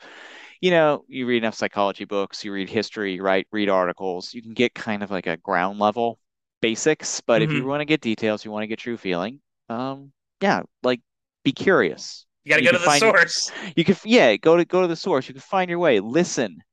You 0.61 0.71
know, 0.71 1.05
you 1.07 1.25
read 1.27 1.37
enough 1.43 1.55
psychology 1.55 2.05
books, 2.05 2.43
you 2.43 2.53
read 2.53 2.69
history, 2.69 3.19
right? 3.19 3.47
Read 3.51 3.69
articles, 3.69 4.33
you 4.33 4.41
can 4.41 4.53
get 4.53 4.75
kind 4.75 5.03
of 5.03 5.11
like 5.11 5.27
a 5.27 5.37
ground 5.37 5.79
level 5.79 6.19
basics, 6.61 7.21
but 7.21 7.41
if 7.41 7.53
you 7.53 7.63
Mhm. 7.63 7.67
want 7.67 7.81
to 7.81 7.85
get 7.85 8.01
details, 8.01 8.45
you 8.45 8.51
want 8.51 8.63
to 8.63 8.67
get 8.67 8.79
true 8.79 8.97
feeling, 8.97 9.41
um, 9.69 10.11
yeah, 10.41 10.63
like 10.83 11.01
be 11.43 11.51
curious. 11.51 12.25
You 12.43 12.49
got 12.49 12.57
to 12.57 12.63
go 12.63 12.71
to 12.71 12.77
the 12.77 12.85
your- 12.85 12.99
source. 12.99 13.51
You 13.75 13.83
could, 13.85 13.97
yeah, 14.05 14.35
go 14.37 14.57
to 14.57 14.65
go 14.65 14.81
to 14.81 14.87
the 14.87 14.95
source. 14.95 15.27
You 15.27 15.33
can 15.33 15.41
find 15.41 15.69
your 15.69 15.79
way, 15.79 15.99
listen, 15.99 16.63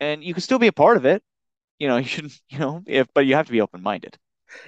and 0.00 0.24
you 0.24 0.34
can 0.34 0.42
still 0.42 0.58
be 0.58 0.68
a 0.68 0.72
part 0.72 0.96
of 0.96 1.06
it. 1.06 1.22
You 1.82 1.88
know, 1.88 1.96
you 2.04 2.06
shouldn't, 2.06 2.40
you 2.48 2.60
know, 2.60 2.80
if 2.86 3.08
but 3.12 3.26
you 3.26 3.34
have 3.34 3.46
to 3.46 3.52
be 3.52 3.60
open 3.60 3.82
minded. 3.82 4.16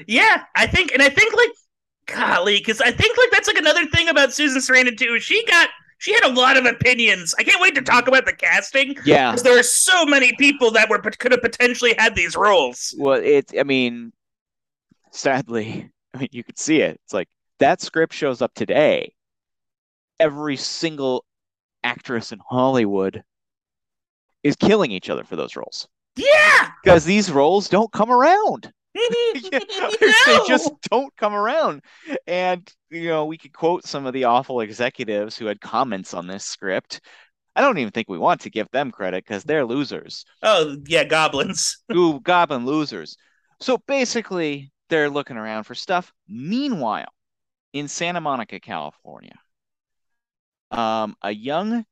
Yeah, 0.09 0.43
I 0.57 0.67
think, 0.67 0.91
and 0.93 1.01
I 1.01 1.09
think 1.09 1.33
like, 1.33 1.51
golly, 2.07 2.59
because 2.59 2.81
I 2.81 2.91
think 2.91 3.17
like 3.17 3.31
that's 3.31 3.47
like 3.47 3.57
another 3.57 3.87
thing 3.87 4.09
about 4.09 4.33
Susan 4.35 4.61
Sarandon 4.61 4.99
too. 4.99 5.21
She 5.21 5.45
got, 5.47 5.69
she 5.99 6.13
had 6.13 6.25
a 6.25 6.31
lot 6.33 6.57
of 6.57 6.67
opinions. 6.67 7.33
I 7.39 7.45
can't 7.45 7.63
wait 7.63 7.77
to 7.77 7.83
talk 7.83 8.09
about 8.09 8.27
the 8.27 8.33
casting 8.33 8.97
Yeah. 9.05 9.31
because 9.31 9.45
there 9.45 9.57
are 9.57 9.63
so 9.63 10.05
many 10.07 10.33
people 10.41 10.73
that 10.73 10.91
were 10.91 10.99
could 10.99 11.31
have 11.31 11.41
potentially 11.41 11.95
had 11.97 12.17
these 12.17 12.35
roles. 12.35 12.93
Well, 12.99 13.21
it. 13.23 13.53
I 13.57 13.63
mean, 13.63 14.13
sadly, 15.13 15.89
I 16.15 16.19
mean, 16.19 16.29
you 16.33 16.43
could 16.43 16.59
see 16.59 16.81
it. 16.81 16.99
It's 17.05 17.15
like 17.15 17.29
that 17.61 17.81
script 17.81 18.13
shows 18.13 18.43
up 18.43 18.55
today. 18.55 19.15
Every 20.19 20.57
single 20.57 21.25
actress 21.85 22.33
in 22.33 22.41
Hollywood 22.51 23.23
is 24.43 24.57
killing 24.57 24.91
each 24.91 25.11
other 25.11 25.23
for 25.23 25.37
those 25.37 25.55
roles 25.55 25.87
Yeah, 26.17 26.71
because 26.83 27.05
these 27.05 27.31
roles 27.31 27.69
don't 27.69 27.93
come 27.93 28.11
around. 28.11 28.73
Yeah, 28.95 29.89
they 30.27 30.39
just 30.47 30.71
don't 30.91 31.15
come 31.17 31.35
around. 31.35 31.83
And 32.27 32.71
you 32.91 33.09
know, 33.09 33.25
we 33.25 33.37
could 33.37 33.53
quote 33.53 33.85
some 33.85 34.07
of 34.07 34.13
the 34.13 34.25
awful 34.25 34.61
executives 34.61 35.37
who 35.37 35.47
had 35.47 35.61
comments 35.61 36.15
on 36.15 36.27
this 36.27 36.45
script. 36.45 37.01
I 37.57 37.61
don't 37.61 37.79
even 37.79 37.93
think 37.93 38.09
we 38.09 38.19
want 38.19 38.43
to 38.43 38.51
give 38.51 38.69
them 38.71 38.91
credit 38.91 39.25
because 39.25 39.45
they're 39.45 39.65
losers. 39.65 40.25
Oh 40.43 40.77
yeah, 40.87 41.05
goblins. 41.05 41.83
Ooh, 41.95 42.21
goblin 42.21 42.67
losers. 42.67 43.17
So 43.61 43.79
basically, 43.87 44.73
they're 44.91 45.11
looking 45.11 45.37
around 45.37 45.65
for 45.65 45.75
stuff. 45.75 46.13
Meanwhile, 46.29 47.13
in 47.73 47.89
Santa 47.89 48.21
Monica, 48.21 48.61
California, 48.61 49.37
um, 50.71 51.17
a 51.23 51.33
young 51.33 51.85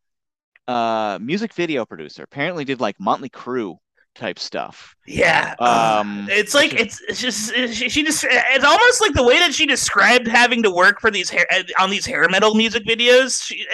uh, 0.69 1.19
music 1.21 1.53
video 1.55 1.85
producer. 1.85 2.23
Apparently, 2.23 2.65
did 2.65 2.81
like 2.81 2.99
Motley 2.99 3.31
Crue 3.31 3.77
type 4.15 4.39
stuff. 4.39 4.95
Yeah, 5.07 5.55
Um, 5.59 6.27
it's 6.31 6.55
like 6.55 6.75
it's 6.75 7.01
it's 7.09 7.21
just 7.21 7.53
it's, 7.55 7.75
she, 7.75 7.89
she 7.89 8.05
just 8.05 8.25
it's 8.29 8.65
almost 8.65 9.01
like 9.01 9.15
the 9.15 9.23
way 9.25 9.39
that 9.39 9.53
she 9.55 9.67
described 9.67 10.27
having 10.29 10.63
to 10.63 10.71
work 10.71 11.01
for 11.01 11.11
these 11.11 11.31
hair 11.31 11.47
on 11.81 11.91
these 11.91 12.07
hair 12.07 12.29
metal 12.29 12.55
music 12.55 12.85
videos. 12.87 13.45
She, 13.45 13.67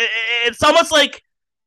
it's 0.46 0.62
almost 0.62 0.90
like 0.92 1.22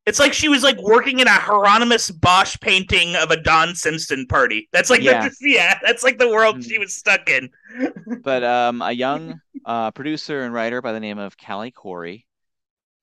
it's 0.08 0.20
like 0.20 0.34
she 0.34 0.50
was 0.50 0.64
like 0.64 0.82
working 0.82 1.20
in 1.20 1.28
a 1.28 1.32
Hieronymus 1.32 2.10
Bosch 2.12 2.58
painting 2.60 3.16
of 3.16 3.30
a 3.30 3.38
Don 3.42 3.76
Simpson 3.76 4.26
party. 4.28 4.68
That's 4.74 4.90
like 4.90 5.02
Yeah. 5.02 5.30
the, 5.30 5.36
yeah, 5.42 5.78
that's 5.84 6.04
like 6.04 6.18
the 6.18 6.30
world 6.30 6.58
Mm. 6.58 6.68
she 6.68 6.80
was 6.80 6.96
stuck 6.96 7.30
in. 7.30 7.50
But 8.24 8.44
um, 8.44 8.82
a 8.82 8.92
young 8.92 9.40
uh, 9.66 9.92
producer 9.92 10.42
and 10.44 10.54
writer 10.54 10.82
by 10.82 10.92
the 10.94 11.00
name 11.00 11.20
of 11.20 11.38
Callie 11.38 11.72
Khouri 11.72 12.26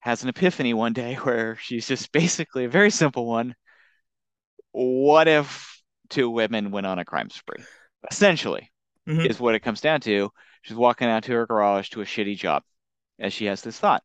has 0.00 0.22
an 0.22 0.28
epiphany 0.28 0.74
one 0.74 0.92
day 0.92 1.14
where 1.22 1.56
she's 1.62 1.86
just 1.86 2.12
basically 2.12 2.64
a 2.64 2.68
very 2.68 2.90
simple 2.90 3.26
one. 3.26 3.54
What 4.72 5.28
if 5.28 5.82
two 6.08 6.30
women 6.30 6.70
went 6.70 6.86
on 6.86 6.98
a 6.98 7.04
crime 7.04 7.30
spree? 7.30 7.64
Essentially, 8.10 8.70
Mhm. 9.06 9.26
is 9.26 9.40
what 9.40 9.54
it 9.54 9.60
comes 9.60 9.80
down 9.80 10.00
to. 10.02 10.30
She's 10.62 10.76
walking 10.76 11.08
out 11.08 11.24
to 11.24 11.32
her 11.32 11.46
garage 11.46 11.88
to 11.90 12.02
a 12.02 12.04
shitty 12.04 12.36
job 12.36 12.62
as 13.18 13.32
she 13.32 13.46
has 13.46 13.62
this 13.62 13.78
thought. 13.78 14.04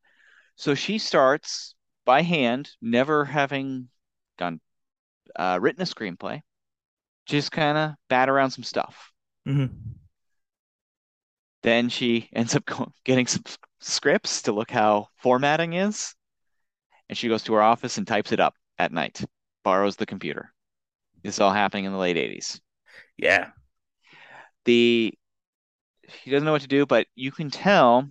So 0.56 0.76
she 0.76 0.98
starts 0.98 1.76
by 2.06 2.22
hand, 2.22 2.72
never 2.82 3.26
having 3.26 3.90
gone 4.38 4.60
uh, 5.36 5.58
written 5.62 5.82
a 5.82 5.86
screenplay, 5.86 6.42
just 7.26 7.52
kind 7.52 7.78
of 7.78 7.96
bat 8.08 8.30
around 8.30 8.52
some 8.52 8.64
stuff. 8.64 9.12
Mhm. 9.48 9.70
Then 11.64 11.90
she 11.90 12.30
ends 12.34 12.56
up 12.56 12.70
getting 13.04 13.26
some 13.26 13.44
scripts 13.80 14.44
to 14.44 14.52
look 14.52 14.70
how 14.70 15.10
formatting 15.18 15.74
is. 15.74 16.14
And 17.10 17.18
she 17.18 17.30
goes 17.30 17.44
to 17.44 17.54
her 17.54 17.62
office 17.62 17.98
and 17.98 18.06
types 18.06 18.32
it 18.32 18.40
up 18.40 18.56
at 18.78 18.92
night, 18.92 19.24
borrows 19.64 19.96
the 19.98 20.06
computer. 20.06 20.54
This 21.24 21.36
is 21.36 21.42
all 21.42 21.54
happening 21.54 21.86
in 21.86 21.92
the 21.94 21.98
late 22.00 22.18
80s. 22.18 22.62
Yeah, 23.18 23.52
The 24.66 25.14
he 26.08 26.32
doesn't 26.32 26.46
know 26.46 26.54
what 26.54 26.62
to 26.64 26.68
do, 26.68 26.86
but 26.86 27.08
you 27.16 27.32
can 27.32 27.50
tell 27.52 28.10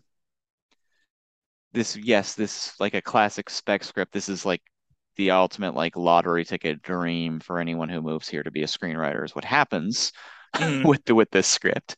this, 1.72 1.96
yes, 1.96 2.34
this 2.34 2.78
like 2.80 2.94
a 2.94 3.02
classic 3.02 3.48
spec 3.50 3.84
script. 3.84 4.12
This 4.12 4.28
is 4.28 4.44
like 4.44 4.62
the 5.16 5.30
ultimate 5.30 5.74
like 5.74 5.96
lottery 5.96 6.44
ticket 6.44 6.82
dream 6.82 7.40
for 7.40 7.58
anyone 7.58 7.88
who 7.88 8.02
moves 8.02 8.28
here 8.28 8.42
to 8.42 8.50
be 8.50 8.62
a 8.62 8.66
screenwriter 8.66 9.24
is 9.24 9.34
what 9.34 9.44
happens 9.44 10.12
Mhm. 10.58 10.82
with 10.88 11.04
the 11.04 11.14
with 11.14 11.30
this 11.30 11.46
script. 11.46 11.96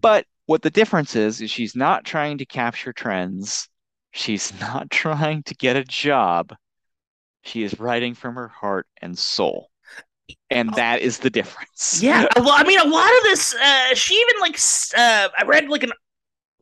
But 0.00 0.26
what 0.46 0.62
the 0.62 0.70
difference 0.70 1.16
is 1.16 1.40
is 1.42 1.50
she's 1.50 1.76
not 1.76 2.04
trying 2.04 2.38
to 2.38 2.46
capture 2.46 2.92
trends. 2.92 3.68
She's 4.12 4.58
not 4.60 4.90
trying 4.92 5.44
to 5.44 5.54
get 5.54 5.76
a 5.76 5.84
job. 5.84 6.54
She 7.42 7.62
is 7.62 7.78
writing 7.80 8.14
from 8.14 8.34
her 8.34 8.48
heart 8.48 8.86
and 9.00 9.18
soul. 9.18 9.70
And 10.48 10.72
that 10.74 11.00
is 11.00 11.18
the 11.18 11.30
difference. 11.30 12.00
yeah. 12.02 12.26
Well, 12.36 12.52
I 12.52 12.62
mean, 12.64 12.78
a 12.78 12.84
lot 12.86 13.10
of 13.16 13.22
this. 13.24 13.54
Uh, 13.54 13.94
she 13.94 14.14
even 14.14 14.34
like 14.40 14.58
uh, 14.96 15.28
I 15.36 15.44
read 15.44 15.68
like 15.68 15.82
an 15.82 15.92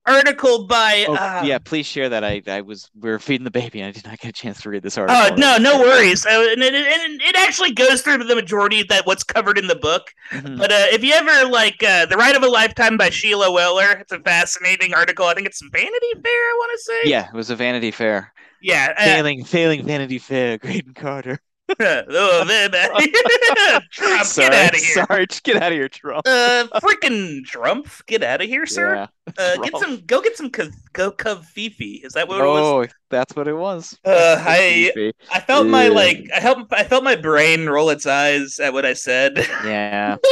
article 0.07 0.67
by. 0.67 1.05
Oh, 1.09 1.15
uh, 1.15 1.43
yeah, 1.45 1.59
please 1.59 1.85
share 1.87 2.09
that. 2.09 2.25
I, 2.25 2.43
I 2.47 2.63
was 2.63 2.91
we 2.99 3.11
were 3.11 3.19
feeding 3.19 3.45
the 3.45 3.51
baby 3.51 3.81
and 3.81 3.89
I 3.89 3.93
did 3.93 4.07
not 4.07 4.19
get 4.19 4.31
a 4.31 4.33
chance 4.33 4.63
to 4.63 4.71
read 4.71 4.83
this 4.83 4.97
Oh 4.97 5.03
article. 5.03 5.37
no, 5.39 5.59
no 5.59 5.79
worries. 5.81 6.25
Uh, 6.25 6.31
and, 6.53 6.63
it, 6.63 6.75
and 6.75 7.21
it 7.21 7.37
actually 7.37 7.73
goes 7.73 8.01
through 8.03 8.19
the 8.25 8.35
majority 8.35 8.81
of 8.81 8.89
that 8.89 9.07
what's 9.07 9.25
covered 9.25 9.59
in 9.59 9.67
the 9.67 9.77
book. 9.77 10.11
Mhm. 10.33 10.57
But 10.59 10.73
uh, 10.73 10.87
if 10.91 11.05
you 11.05 11.13
ever 11.13 11.51
like 11.51 11.83
uh, 11.83 12.07
the 12.07 12.17
Ride 12.17 12.37
of 12.37 12.43
a 12.43 12.49
Lifetime 12.49 12.97
by 12.97 13.11
Sheila 13.11 13.53
Weller, 13.53 13.99
it's 14.01 14.13
a 14.13 14.21
fascinating 14.21 14.95
article. 14.95 15.27
I 15.27 15.35
think 15.35 15.47
it's 15.47 15.61
Vanity 15.71 16.13
Fair. 16.23 16.33
I 16.33 16.55
want 16.59 16.73
to 16.79 16.83
say. 16.85 17.01
Yeah, 17.11 17.27
it 17.29 17.35
was 17.35 17.51
a 17.51 17.57
Vanity 17.57 17.91
Fair. 17.91 18.33
Yeah. 18.61 18.95
Uh, 18.97 19.05
Failing, 19.05 19.45
failing 19.45 19.87
Vanity 19.87 20.19
Fair, 20.19 20.59
Graydon 20.59 20.95
Carter. 20.95 21.41
oh, 21.81 22.45
man. 22.47 22.71
Trump, 23.91 24.25
sorry, 24.25 24.49
get 24.49 24.55
out 24.55 24.75
of 24.75 24.81
here. 24.81 25.07
sorry, 25.07 25.27
just 25.27 25.45
get 25.45 25.57
out 25.57 25.71
of 25.71 25.77
here, 25.77 25.89
Trump. 25.89 26.27
Uh, 26.27 26.67
freaking 26.81 27.45
Trump, 27.45 27.89
get 28.07 28.23
out 28.23 28.41
of 28.41 28.49
here, 28.49 28.65
sir. 28.65 28.95
Yeah, 28.95 29.07
uh, 29.37 29.57
get 29.59 29.77
some, 29.77 30.01
go 30.07 30.23
get 30.23 30.37
some, 30.37 30.51
co- 30.51 30.71
go 30.95 31.11
Fifi. 31.11 32.01
Is 32.03 32.15
that 32.15 32.27
what 32.27 32.41
it 32.41 32.47
was? 32.47 32.89
Oh, 32.89 32.93
that's 33.11 33.37
what 33.37 33.49
it 33.49 33.55
was. 33.55 33.99
Uh, 34.03 34.37
I, 34.41 35.13
I 35.31 35.41
felt 35.41 35.67
my 35.67 35.89
like, 35.89 36.27
I 36.35 36.41
felt, 36.41 36.73
I 36.73 36.85
felt 36.85 37.05
my 37.05 37.17
brain 37.17 37.67
roll 37.67 37.91
its 37.91 38.07
eyes 38.07 38.59
at 38.61 38.73
what 38.73 38.87
I 38.87 38.95
said. 38.95 39.37
Yeah. 39.65 40.17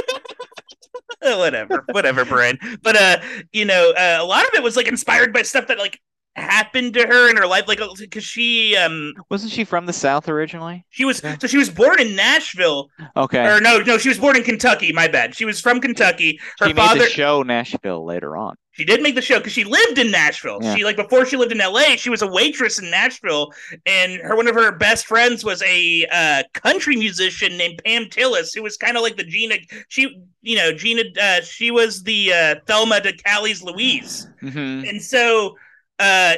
Whatever, 1.22 1.82
whatever, 1.90 2.24
brain. 2.24 2.58
But 2.82 2.96
uh, 2.96 3.18
you 3.52 3.64
know, 3.64 3.90
uh, 3.90 4.18
a 4.20 4.24
lot 4.24 4.46
of 4.46 4.54
it 4.54 4.62
was 4.62 4.76
like 4.76 4.86
inspired 4.86 5.32
by 5.32 5.42
stuff 5.42 5.66
that 5.68 5.78
like 5.78 6.00
happened 6.37 6.94
to 6.94 7.07
her 7.07 7.31
in 7.31 7.37
her 7.37 7.46
life, 7.46 7.64
like 7.66 7.81
because 7.99 8.25
she 8.25 8.77
um 8.77 9.14
Wasn't 9.31 9.53
she 9.53 9.64
from 9.64 9.87
the 9.87 9.92
South 9.92 10.29
originally? 10.29 10.85
she 10.90 11.05
was 11.05 11.22
Yeah. 11.22 11.37
so 11.38 11.46
she 11.46 11.59
was 11.59 11.70
born 11.70 12.01
in 12.01 12.14
Nashville 12.14 12.88
Okay. 13.16 13.44
or 13.46 13.61
no 13.61 13.79
no 13.79 13.99
she 13.99 14.09
was 14.09 14.18
born 14.18 14.37
in 14.37 14.42
Kentucky. 14.42 14.92
My 14.92 15.09
bad. 15.09 15.35
She 15.35 15.44
was 15.44 15.61
from 15.61 15.81
Kentucky. 15.81 16.38
Her 16.61 16.66
she 16.68 16.72
made 16.75 16.83
father 16.83 17.01
the 17.01 17.09
show 17.11 17.42
Nashville 17.42 18.05
later 18.05 18.37
on. 18.37 18.55
she 18.72 18.85
did 18.85 19.01
make 19.03 19.14
the 19.14 19.22
show 19.22 19.38
because 19.38 19.55
she 19.55 19.64
lived 19.64 19.99
in 19.99 20.11
Nashville. 20.11 20.59
Yeah. 20.61 20.75
She 20.75 20.85
like 20.85 20.96
before 20.96 21.25
she 21.25 21.37
lived 21.38 21.53
in 21.53 21.61
L.A. 21.61 21.96
She 21.96 22.11
was 22.11 22.20
a 22.22 22.27
waitress 22.27 22.79
in 22.79 22.90
Nashville, 22.90 23.51
and 23.87 24.20
her 24.20 24.37
one 24.37 24.46
of 24.49 24.55
her 24.55 24.70
best 24.72 25.07
friends 25.07 25.42
was 25.44 25.62
a 25.62 26.07
uh, 26.12 26.42
country 26.53 26.96
musician 26.96 27.57
named 27.57 27.81
Pam 27.85 28.05
Tillis, 28.07 28.55
who 28.55 28.62
was 28.62 28.77
kind 28.77 28.96
of 28.99 29.03
like 29.03 29.16
the 29.16 29.25
Geena. 29.25 29.59
She 29.88 30.03
you 30.42 30.57
know 30.57 30.72
Geena. 30.72 31.05
Uh, 31.16 31.40
she 31.40 31.70
was 31.70 32.03
the 32.03 32.33
uh, 32.33 32.55
Thelma 32.66 33.01
to 33.01 33.12
Callie's 33.16 33.62
Louise, 33.62 34.29
hmm 34.40 34.83
and 34.87 35.01
so 35.03 35.57
uh, 35.98 36.35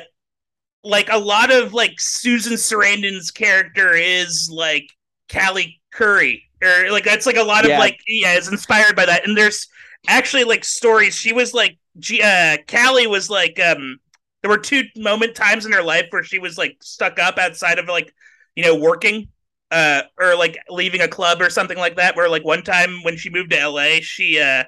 like 0.85 1.09
a 1.11 1.18
lot 1.18 1.51
of 1.51 1.75
like 1.75 1.99
Susan 1.99 2.55
Sarandon's 2.55 3.31
character 3.31 3.94
is 3.94 4.51
like 4.53 4.90
Callie 5.33 5.81
Khouri, 5.94 6.42
or 6.62 6.90
like 6.90 7.05
that's 7.05 7.27
like 7.27 7.37
a 7.37 7.42
lot 7.42 7.64
of 7.64 7.71
like 7.79 7.99
yeah, 8.07 8.35
is 8.37 8.49
inspired 8.49 8.97
by 8.97 9.07
that. 9.07 9.27
And 9.27 9.37
there's 9.37 9.66
actually 10.07 10.44
like 10.44 10.64
stories. 10.64 11.14
She 11.14 11.33
was 11.33 11.53
like, 11.55 11.77
G- 11.99 12.23
uh, 12.23 12.59
Callie 12.68 13.07
was 13.07 13.29
like, 13.29 13.59
um, 13.61 13.99
there 14.42 14.51
were 14.51 14.59
two 14.59 14.85
moment 14.97 15.35
times 15.35 15.66
in 15.66 15.73
her 15.73 15.83
life 15.83 16.07
where 16.11 16.23
she 16.23 16.38
was 16.38 16.57
like 16.57 16.77
stuck 16.81 17.18
up 17.18 17.38
outside 17.38 17.79
of 17.79 17.87
like, 17.87 18.12
you 18.55 18.64
know, 18.64 18.77
working, 18.77 19.29
uh, 19.71 20.03
or 20.18 20.37
like 20.37 20.57
leaving 20.71 21.01
a 21.01 21.09
club 21.09 21.40
or 21.42 21.51
something 21.51 21.79
like 21.79 21.97
that. 21.97 22.16
Where 22.16 22.29
like 22.29 22.44
one 22.44 22.62
time 22.62 23.03
when 23.03 23.16
she 23.16 23.31
moved 23.31 23.51
to 23.51 23.59
LA, 23.59 23.99
she 24.01 24.40
uh, 24.40 24.64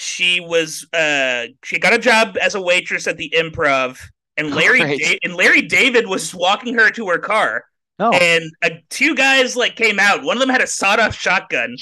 she 0.00 0.38
was 0.38 0.86
uh, 0.92 1.46
she 1.64 1.78
got 1.80 1.92
a 1.92 1.98
job 1.98 2.36
as 2.40 2.54
a 2.54 2.60
waitress 2.62 3.08
at 3.08 3.16
the 3.16 3.32
Improv. 3.36 3.98
And 4.36 4.52
Oh, 4.52 4.56
Larry 4.56 4.78
great. 4.80 5.00
da- 5.00 5.18
and 5.24 5.34
Larry 5.34 5.62
David 5.62 6.06
was 6.06 6.32
walking 6.32 6.74
her 6.74 6.90
to 6.90 7.08
her 7.08 7.18
car, 7.18 7.64
Oh, 7.98 8.12
and 8.12 8.44
uh, 8.62 8.70
two 8.90 9.16
guys 9.16 9.56
like 9.56 9.74
came 9.74 9.98
out. 9.98 10.22
One 10.22 10.36
of 10.36 10.40
them 10.40 10.48
had 10.48 10.62
a 10.62 10.66
sawed-off 10.68 11.16
shotgun, 11.16 11.74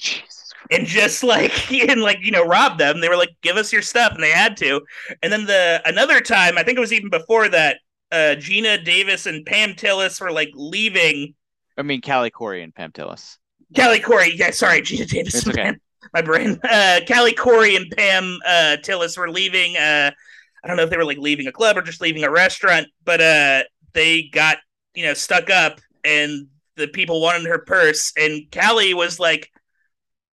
and 0.70 0.86
just 0.86 1.22
like 1.22 1.70
and 1.90 2.00
like 2.00 2.20
you 2.22 2.30
know 2.30 2.46
robbed 2.46 2.80
them. 2.80 3.02
They 3.02 3.10
were 3.10 3.16
like, 3.18 3.36
"Give 3.42 3.56
us 3.58 3.70
your 3.74 3.82
stuff," 3.82 4.14
and 4.14 4.22
they 4.22 4.30
had 4.30 4.56
to. 4.56 4.80
And 5.22 5.30
then 5.30 5.44
the 5.44 5.82
another 5.84 6.22
time, 6.22 6.56
I 6.56 6.62
think 6.62 6.78
it 6.78 6.80
was 6.80 6.94
even 6.94 7.10
before 7.10 7.48
that. 7.50 7.76
Uh, 8.10 8.36
Geena 8.38 8.82
Davis 8.82 9.26
and 9.26 9.44
Pam 9.44 9.74
Tillis 9.74 10.18
were 10.20 10.30
like 10.32 10.50
leaving. 10.54 11.34
I 11.76 11.82
mean, 11.82 12.00
Callie 12.00 12.30
Khouri 12.30 12.62
and 12.64 12.74
Pam 12.74 12.92
Tillis. 12.92 13.36
Callie 13.76 14.00
Khouri, 14.00 14.30
yeah, 14.38 14.52
sorry, 14.52 14.80
Geena 14.80 15.06
Davis. 15.06 15.34
It's 15.34 15.48
okay. 15.48 15.64
man. 15.64 15.80
My 16.14 16.22
brain. 16.22 16.60
Uh, 16.68 17.00
Callie 17.06 17.34
Khouri 17.34 17.76
and 17.76 17.90
Pam 17.96 18.38
uh, 18.46 18.76
Tillis 18.82 19.16
were 19.18 19.30
leaving. 19.30 19.76
Uh, 19.76 20.10
I 20.64 20.68
don't 20.68 20.76
know 20.76 20.82
if 20.82 20.90
they 20.90 20.96
were 20.96 21.04
like 21.04 21.18
leaving 21.18 21.46
a 21.46 21.52
club 21.52 21.76
or 21.76 21.82
just 21.82 22.00
leaving 22.00 22.24
a 22.24 22.30
restaurant, 22.30 22.88
but 23.04 23.20
uh, 23.20 23.62
they 23.92 24.24
got 24.32 24.58
you 24.94 25.04
know 25.04 25.14
stuck 25.14 25.48
up, 25.50 25.80
and 26.04 26.48
the 26.76 26.88
people 26.88 27.20
wanted 27.20 27.46
her 27.46 27.58
purse, 27.58 28.12
and 28.16 28.42
Callie 28.52 28.94
was 28.94 29.18
like. 29.20 29.50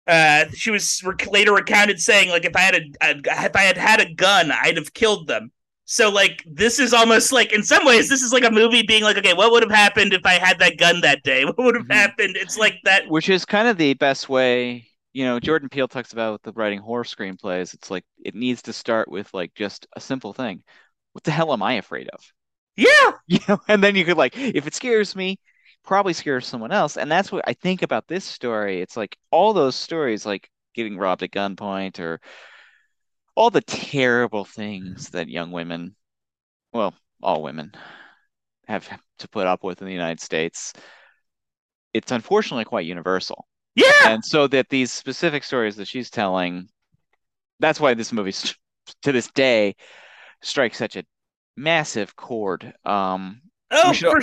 Uh, 0.08 0.45
she 0.53 0.71
was 0.71 1.01
rec- 1.03 1.27
later 1.30 1.53
recounted 1.53 1.99
saying, 1.99 2.30
like, 2.30 2.45
if 2.45 2.56
I 2.56 2.62
had 2.62 2.75
a, 2.75 2.82
a, 3.01 3.45
if 3.45 3.56
I 3.58 3.62
had 3.63 3.77
had 3.77 3.99
a 3.99 4.13
gun, 4.13 4.51
I'd 4.53 4.77
have 4.77 4.93
killed 4.93 5.27
them. 5.27 5.51
So, 5.84 6.10
like, 6.10 6.41
this 6.49 6.80
is 6.80 6.93
almost 6.93 7.34
like, 7.34 7.51
in 7.51 7.62
some 7.62 7.84
ways, 7.86 8.08
this 8.08 8.21
is 8.21 8.32
like 8.32 8.45
a 8.45 8.51
movie 8.51 8.84
being 8.84 9.03
like, 9.03 9.17
okay, 9.17 9.34
what 9.34 9.51
would 9.51 9.63
have 9.63 9.71
happened 9.71 10.13
if 10.13 10.25
I 10.25 10.34
had 10.36 10.60
that 10.60 10.77
gun 10.77 11.01
that 11.01 11.23
day? 11.23 11.43
What 11.45 11.58
would 11.58 11.75
have 11.75 11.88
Mhm. 11.88 11.93
happened? 11.93 12.38
It's 12.38 12.58
like 12.58 12.75
that. 12.86 13.10
Which 13.10 13.27
is 13.27 13.43
kind 13.43 13.67
of 13.67 13.77
the 13.77 13.95
best 13.95 14.30
way, 14.30 14.88
you 15.17 15.25
know, 15.25 15.39
Jordan 15.39 15.67
Peele 15.67 15.88
talks 15.88 16.13
about 16.13 16.43
the 16.43 16.51
writing 16.51 16.77
horror 16.77 17.03
screenplays. 17.03 17.73
It's 17.73 17.89
like 17.89 18.06
it 18.23 18.36
needs 18.36 18.62
to 18.62 18.71
start 18.71 19.10
with 19.10 19.34
like 19.34 19.51
just 19.56 19.88
a 19.95 19.99
simple 19.99 20.32
thing. 20.32 20.62
What 21.13 21.23
the 21.23 21.32
hell 21.32 21.51
am 21.53 21.63
I 21.63 21.73
afraid 21.73 22.08
of? 22.10 22.23
Yeah, 22.75 23.13
You 23.27 23.39
know, 23.49 23.60
and 23.67 23.84
then 23.84 23.95
you 23.95 24.06
could 24.06 24.15
like, 24.15 24.38
if 24.38 24.67
it 24.67 24.75
scares 24.75 25.15
me, 25.15 25.39
probably 25.84 26.13
scares 26.13 26.45
someone 26.45 26.71
else. 26.71 26.97
And 26.97 27.12
that's 27.12 27.32
what 27.32 27.43
I 27.47 27.53
think 27.53 27.82
about 27.82 28.08
this 28.08 28.25
story. 28.25 28.80
It's 28.80 28.95
like 28.95 29.17
all 29.32 29.53
those 29.53 29.75
stories, 29.75 30.23
like 30.23 30.51
getting 30.75 30.99
robbed 30.99 31.23
at 31.23 31.32
gunpoint 31.32 31.99
or 31.99 32.21
all 33.34 33.49
the 33.49 33.62
terrible 33.62 34.45
things 34.45 35.10
that 35.10 35.30
young 35.30 35.49
women, 35.51 35.95
well, 36.73 36.93
all 37.23 37.43
women 37.43 37.73
have 38.67 38.88
to 39.19 39.30
put 39.30 39.47
up 39.47 39.63
with 39.63 39.82
in 39.82 39.88
the 39.88 39.93
United 39.93 40.21
States. 40.21 40.73
It's 41.93 42.12
unfortunately 42.12 42.65
quite 42.65 42.86
universal. 42.86 43.47
Yeah. 43.77 44.07
And 44.07 44.23
so 44.25 44.47
that 44.47 44.69
these 44.69 44.91
specific 44.91 45.43
stories 45.43 45.75
that 45.77 45.87
she's 45.87 46.09
telling, 46.09 46.69
that's 47.59 47.79
why 47.79 47.93
this 47.95 48.13
movie 48.13 48.33
to 49.03 49.11
this 49.11 49.29
day 49.31 49.75
strikes 50.43 50.77
such 50.77 50.97
a 50.97 51.05
massive 51.57 52.15
chord. 52.15 52.73
Um, 52.85 53.41
Oh, 53.71 53.93
should, 53.93 54.09
for, 54.09 54.21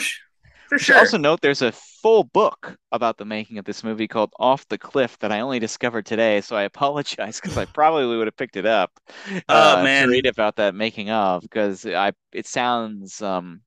for 0.69 0.79
sure. 0.79 0.95
also 0.95 1.19
note 1.19 1.41
there's 1.41 1.63
a 1.63 1.73
full 1.73 2.25
book 2.25 2.77
about 2.93 3.17
the 3.19 3.25
making 3.25 3.59
of 3.59 3.65
this 3.65 3.83
movie 3.85 4.09
called 4.09 4.33
Off 4.39 4.67
the 4.69 4.79
Cliff 4.79 5.19
that 5.19 5.33
I 5.33 5.41
only 5.41 5.59
discovered 5.59 6.07
today, 6.07 6.41
so 6.41 6.57
I 6.57 6.63
apologize 6.63 7.41
because 7.41 7.57
I 7.57 7.67
probably 7.67 8.17
would 8.17 8.27
have 8.27 8.37
picked 8.37 8.57
it 8.57 8.67
up 8.67 8.93
Oh 9.49 9.77
uh, 9.77 9.89
to 9.89 10.05
man. 10.05 10.09
read 10.09 10.27
about 10.27 10.57
that 10.57 10.75
making 10.75 11.11
of 11.11 11.43
because 11.43 11.85
I 11.87 12.13
it 12.33 12.47
sounds 12.47 13.21
um, 13.23 13.63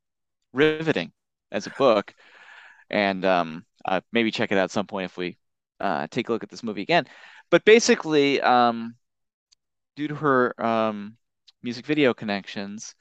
riveting 0.53 1.13
as 1.51 1.67
a 1.67 1.71
book, 1.71 2.13
and 2.89 3.25
um, 3.25 3.65
uh, 3.85 4.01
maybe 4.11 4.31
check 4.31 4.51
it 4.51 4.57
out 4.57 4.65
at 4.65 4.71
some 4.71 4.87
point 4.87 5.05
if 5.05 5.17
we 5.17 5.37
uh, 5.79 6.07
take 6.11 6.29
a 6.29 6.31
look 6.31 6.43
at 6.43 6.49
this 6.49 6.63
movie 6.63 6.81
again. 6.81 7.05
But 7.49 7.65
basically, 7.65 8.41
um, 8.41 8.95
due 9.95 10.07
to 10.07 10.15
her 10.15 10.63
um, 10.63 11.17
music 11.63 11.85
video 11.85 12.13
connections, 12.13 12.95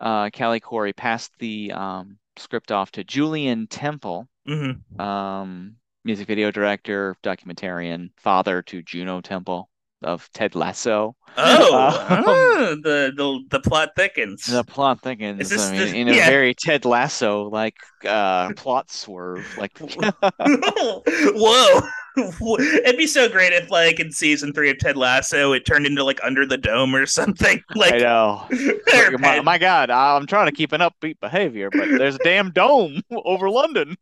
uh, 0.00 0.30
Callie 0.30 0.60
Khouri 0.60 0.96
passed 0.96 1.32
the 1.38 1.72
um, 1.72 2.18
script 2.36 2.72
off 2.72 2.90
to 2.92 3.04
Julien 3.04 3.66
Temple, 3.66 4.28
hmm 4.46 4.70
um, 5.00 5.76
music 6.04 6.26
video 6.26 6.50
director, 6.50 7.16
documentarian, 7.22 8.10
father 8.16 8.62
to 8.62 8.82
Juno 8.82 9.20
Temple 9.20 9.68
of 10.02 10.28
Ted 10.32 10.54
Lasso. 10.54 11.14
Oh, 11.36 12.06
Um, 12.10 12.24
ah, 12.26 12.74
the 12.82 13.12
the 13.16 13.40
the 13.50 13.60
plot 13.60 13.90
thickens. 13.96 14.46
the 14.46 14.64
plot 14.64 15.00
thickens, 15.02 15.48
this 15.48 15.70
I 15.70 15.72
mean, 15.72 15.94
in 15.94 16.08
a 16.08 16.14
yeah? 16.16 16.28
very 16.28 16.54
Ted 16.54 16.84
Lasso 16.84 17.48
like 17.50 17.76
uh, 18.06 18.52
plot 18.54 18.90
swerve. 18.90 19.46
Like, 19.58 19.76
Whoa. 19.78 21.80
It'd 22.16 22.96
be 22.96 23.06
so 23.06 23.28
great 23.28 23.52
if, 23.52 23.70
like, 23.70 24.00
in 24.00 24.10
season 24.12 24.52
three 24.52 24.70
of 24.70 24.78
Ted 24.78 24.96
Lasso, 24.96 25.52
it 25.52 25.64
turned 25.66 25.86
into 25.86 26.02
like 26.04 26.18
Under 26.22 26.44
the 26.46 26.56
Dome 26.58 26.94
or 26.94 27.06
something. 27.06 27.62
I 27.70 27.74
Like, 27.78 28.00
know. 28.00 28.46
or 28.94 29.18
My, 29.18 29.40
my 29.40 29.58
God, 29.58 29.90
I'm 29.90 30.26
trying 30.26 30.46
to 30.46 30.52
keep 30.52 30.72
an 30.72 30.80
upbeat 30.80 31.20
behavior, 31.20 31.70
but 31.70 31.88
there's 31.98 32.16
a 32.16 32.20
damn 32.24 32.50
dome 32.50 33.02
over 33.24 33.48
London. 33.50 33.96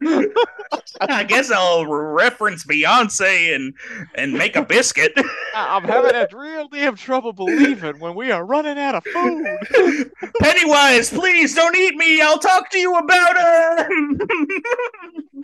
I 1.00 1.22
guess 1.24 1.50
I'll 1.50 1.86
reference 1.86 2.64
Beyonce 2.64 3.54
and 3.54 3.74
and 4.14 4.32
make 4.32 4.56
a 4.56 4.64
biscuit. 4.64 5.12
I'm 5.54 5.84
having 5.84 6.14
a 6.14 6.26
real 6.36 6.68
damn 6.68 6.96
trouble 6.96 7.32
believing 7.32 7.98
when 8.00 8.14
we 8.14 8.30
are 8.32 8.44
running 8.44 8.78
out 8.78 8.94
of 8.96 9.04
food. 9.04 10.10
Pennywise, 10.40 11.10
please 11.10 11.54
don't 11.54 11.76
eat 11.76 11.94
me. 11.94 12.20
I'll 12.20 12.38
talk 12.38 12.70
to 12.70 12.78
you 12.78 12.96
about 12.96 13.36
uh 13.36 13.84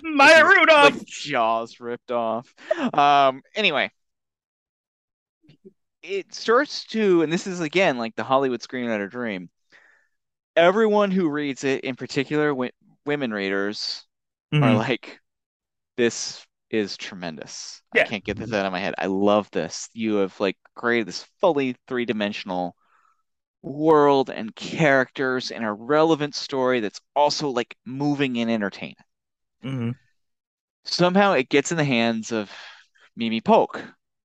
Maya 0.02 0.44
Rudolph. 0.44 0.94
Like 0.94 1.04
jaws 1.06 1.78
ripped 1.80 2.10
off. 2.10 2.53
Um, 2.94 3.42
anyway, 3.54 3.90
it 6.02 6.34
starts 6.34 6.84
to, 6.84 7.22
and 7.22 7.32
this 7.32 7.46
is 7.46 7.60
again 7.60 7.98
like 7.98 8.14
the 8.14 8.24
Hollywood 8.24 8.60
screenwriter 8.60 9.10
dream. 9.10 9.48
Everyone 10.56 11.12
who 11.12 11.30
reads 11.30 11.62
it, 11.62 11.84
in 11.84 11.94
particular, 11.94 12.48
wi 12.48 12.70
women 13.06 13.32
readers, 13.32 14.04
are 14.60 14.74
Mhm. 14.74 14.76
like, 14.76 15.20
this 15.96 16.46
is 16.70 16.96
tremendous. 16.96 17.82
I 17.92 18.00
can't 18.00 18.24
get 18.24 18.38
this 18.38 18.52
out 18.52 18.66
of 18.66 18.72
my 18.72 18.80
head. 18.80 18.94
I 18.98 19.06
love 19.06 19.50
this. 19.52 19.88
You 19.94 20.16
have 20.16 20.38
like 20.40 20.58
created 20.76 21.08
this 21.08 21.24
fully 21.40 21.76
three-dimensional 21.88 22.76
world 23.62 24.30
and 24.30 24.54
characters 24.56 25.50
and 25.52 25.64
a 25.64 25.72
relevant 25.72 26.34
story 26.36 26.80
that's 26.80 27.00
also 27.16 27.50
like 27.50 27.76
moving 27.86 28.38
and 28.38 28.50
entertaining. 28.50 28.96
Mhm. 29.62 29.94
Somehow 30.84 31.32
it 31.32 31.48
gets 31.48 31.70
in 31.70 31.76
the 31.76 31.84
hands 31.84 32.32
of 32.32 32.50
Mimi 33.16 33.40
Polk 33.40 33.82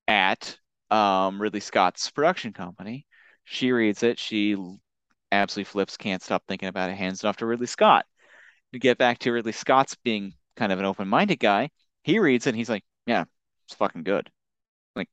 at 0.08 0.58
um, 0.90 1.42
Ridley 1.42 1.60
Scott's 1.60 2.10
production 2.12 2.54
company. 2.54 3.06
She 3.46 3.72
reads 3.72 4.04
it. 4.04 4.20
She 4.20 4.56
absolutely 5.32 5.70
flips, 5.70 5.98
can't 5.98 6.22
stop 6.22 6.44
thinking 6.48 6.70
about 6.70 6.90
it, 6.90 6.98
hands 6.98 7.24
it 7.24 7.28
off 7.28 7.38
to 7.38 7.46
Ridley 7.46 7.68
Scott. 7.68 8.06
To 8.74 8.80
get 8.80 8.98
back 8.98 9.20
to 9.20 9.32
Ridley 9.32 9.52
Scott's 9.52 9.96
being 10.04 10.34
kind 10.56 10.72
of 10.72 10.80
an 10.80 10.86
open-minded 10.86 11.40
guy, 11.40 11.70
he 12.04 12.20
reads 12.20 12.46
it 12.46 12.52
and 12.52 12.58
he's 12.58 12.70
like, 12.70 12.84
yeah, 13.06 13.24
it's 13.66 13.76
fucking 13.76 14.04
good. 14.04 14.30
Like, 14.96 15.10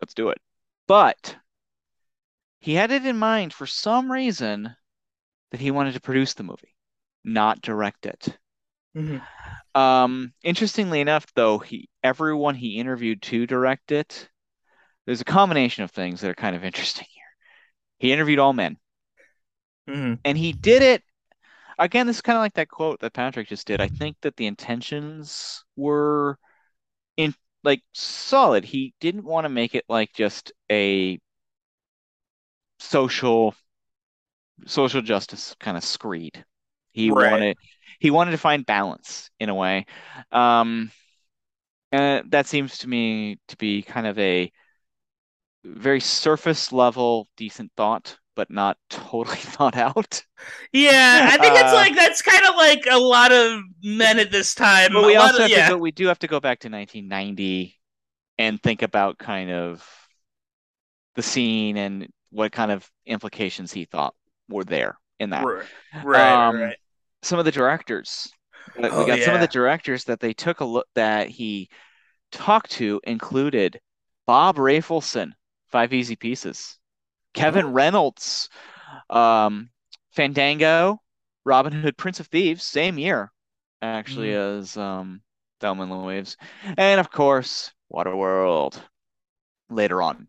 let's 0.00 0.14
do 0.14 0.30
it. 0.30 0.38
But 0.88 1.36
he 2.60 2.74
had 2.74 2.90
it 2.90 3.04
in 3.06 3.18
mind 3.18 3.52
for 3.52 3.66
some 3.66 4.10
reason 4.10 4.74
that 5.50 5.60
he 5.60 5.70
wanted 5.70 5.94
to 5.94 6.00
produce 6.00 6.34
the 6.34 6.42
movie, 6.42 6.74
not 7.24 7.60
direct 7.60 8.06
it. 8.06 8.36
Mhm. 8.96 9.22
Um, 9.74 10.32
interestingly 10.42 11.00
enough, 11.00 11.26
though, 11.34 11.58
he 11.58 11.88
everyone 12.02 12.54
he 12.54 12.78
interviewed 12.78 13.22
to 13.22 13.46
direct 13.46 13.92
it, 13.92 14.30
there's 15.06 15.20
a 15.22 15.24
combination 15.26 15.84
of 15.84 15.92
things 15.92 16.20
that 16.22 16.30
are 16.30 16.34
kind 16.34 16.56
of 16.56 16.64
interesting 16.64 17.06
here. 17.10 17.24
He 17.98 18.12
interviewed 18.12 18.40
all 18.40 18.52
men, 18.54 18.78
Mhm. 19.86 20.18
and 20.24 20.36
he 20.36 20.52
did 20.52 20.82
it 20.82 21.02
again. 21.78 22.06
This 22.08 22.18
is 22.18 22.22
kind 22.22 22.36
of 22.38 22.42
like 22.42 22.54
that 22.54 22.68
quote 22.70 23.00
that 23.00 23.14
Patrick 23.14 23.48
just 23.48 23.66
did. 23.66 23.80
I 23.82 23.88
think 23.88 24.16
that 24.22 24.36
the 24.36 24.46
intentions 24.46 25.64
were 25.76 26.38
in 27.16 27.34
like 27.64 27.82
solid. 27.94 28.64
He 28.64 28.94
didn't 29.00 29.24
want 29.24 29.46
to 29.46 29.50
make 29.50 29.74
it 29.76 29.86
like 29.88 30.12
just 30.14 30.52
a 30.72 31.20
social 32.78 33.54
social 34.66 35.02
justice 35.02 35.54
kind 35.60 35.76
of 35.76 35.84
screed. 35.84 36.44
He 36.92 37.10
Right. 37.10 37.12
wanted 37.12 37.58
he 38.00 38.10
wanted 38.10 38.32
to 38.32 38.38
find 38.38 38.66
balance 38.66 39.30
in 39.40 39.48
a 39.48 39.54
way. 39.54 39.86
Um, 40.32 40.90
and 41.92 42.30
that 42.30 42.46
seems 42.46 42.78
to 42.78 42.88
me 42.88 43.38
to 43.48 43.56
be 43.56 43.82
kind 43.82 44.06
of 44.06 44.18
a 44.18 44.50
very 45.64 46.00
surface 46.00 46.72
level 46.72 47.28
decent 47.36 47.70
thought, 47.76 48.18
but 48.34 48.50
not 48.50 48.78
totally 48.90 49.36
thought 49.36 49.76
out. 49.76 50.24
Yeah, 50.72 51.28
I 51.30 51.38
think 51.38 51.54
it's 51.56 51.72
Uh, 51.72 51.72
like 51.72 51.94
that's 51.94 52.22
kind 52.22 52.44
of 52.46 52.54
like 52.56 52.84
a 52.90 52.98
lot 52.98 53.32
of 53.32 53.62
men 53.82 54.18
at 54.18 54.30
this 54.30 54.54
time. 54.54 54.90
But 54.92 55.04
we 55.04 55.16
also 55.16 55.42
of, 55.42 55.42
have 55.42 55.50
yeah. 55.50 55.68
go 55.68 55.76
we 55.78 55.90
do 55.90 56.06
have 56.08 56.18
to 56.20 56.26
go 56.28 56.40
back 56.40 56.60
to 56.60 56.68
1990 56.68 57.78
and 58.38 58.62
think 58.62 58.82
about 58.82 59.18
kind 59.18 59.50
of 59.50 59.86
the 61.14 61.22
scene 61.22 61.76
and 61.76 62.08
what 62.30 62.52
kind 62.52 62.70
of 62.70 62.88
implications 63.06 63.72
he 63.72 63.84
thought 63.84 64.14
were 64.48 64.64
there 64.64 64.98
in 65.18 65.30
that. 65.30 65.48
Right, 65.48 65.66
right, 66.02 66.40
Um, 66.48 66.56
right. 66.56 66.76
Some 67.26 67.38
of 67.38 67.44
the 67.44 67.52
directors. 67.52 68.34
We 68.76 68.90
Oh, 68.90 69.04
got 69.04 69.22
some 69.22 69.34
of 69.34 69.40
the 69.40 69.48
directors 69.48 70.04
that 70.04 70.20
they 70.20 70.32
took 70.34 70.60
a 70.60 70.64
look 70.64 70.86
that 70.94 71.28
he 71.28 71.70
talked 72.32 72.72
to 72.72 73.00
included 73.04 73.80
Bob 74.26 74.56
Rafelson, 74.56 75.32
Five 75.68 75.92
Easy 75.94 76.16
Pieces, 76.16 76.78
Kevin 77.34 77.66
Oh. 77.66 77.72
Reynolds, 77.72 78.48
um, 79.10 79.70
Fandango, 80.12 81.00
Robin 81.44 81.72
Hood, 81.72 81.96
Prince 81.98 82.20
of 82.20 82.28
Thieves, 82.28 82.64
same 82.64 82.98
year 82.98 83.32
actually 83.82 84.32
Mm-hmm. 84.32 84.34
as 84.34 84.76
um, 84.76 85.22
Thelma 85.60 85.84
and 85.84 85.92
Louise, 85.92 86.36
and 86.78 87.00
of 87.00 87.10
course 87.10 87.72
Waterworld 87.92 88.80
later 89.70 90.02
on, 90.02 90.28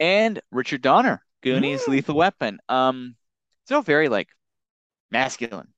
and 0.00 0.40
Richard 0.52 0.82
Donner, 0.82 1.24
Goonies, 1.42 1.86
Mm. 1.86 1.88
Lethal 1.88 2.16
Weapon. 2.16 2.58
Um, 2.68 3.16
it's 3.64 3.72
all 3.72 3.82
very 3.82 4.08
like 4.08 4.28
masculine 5.10 5.68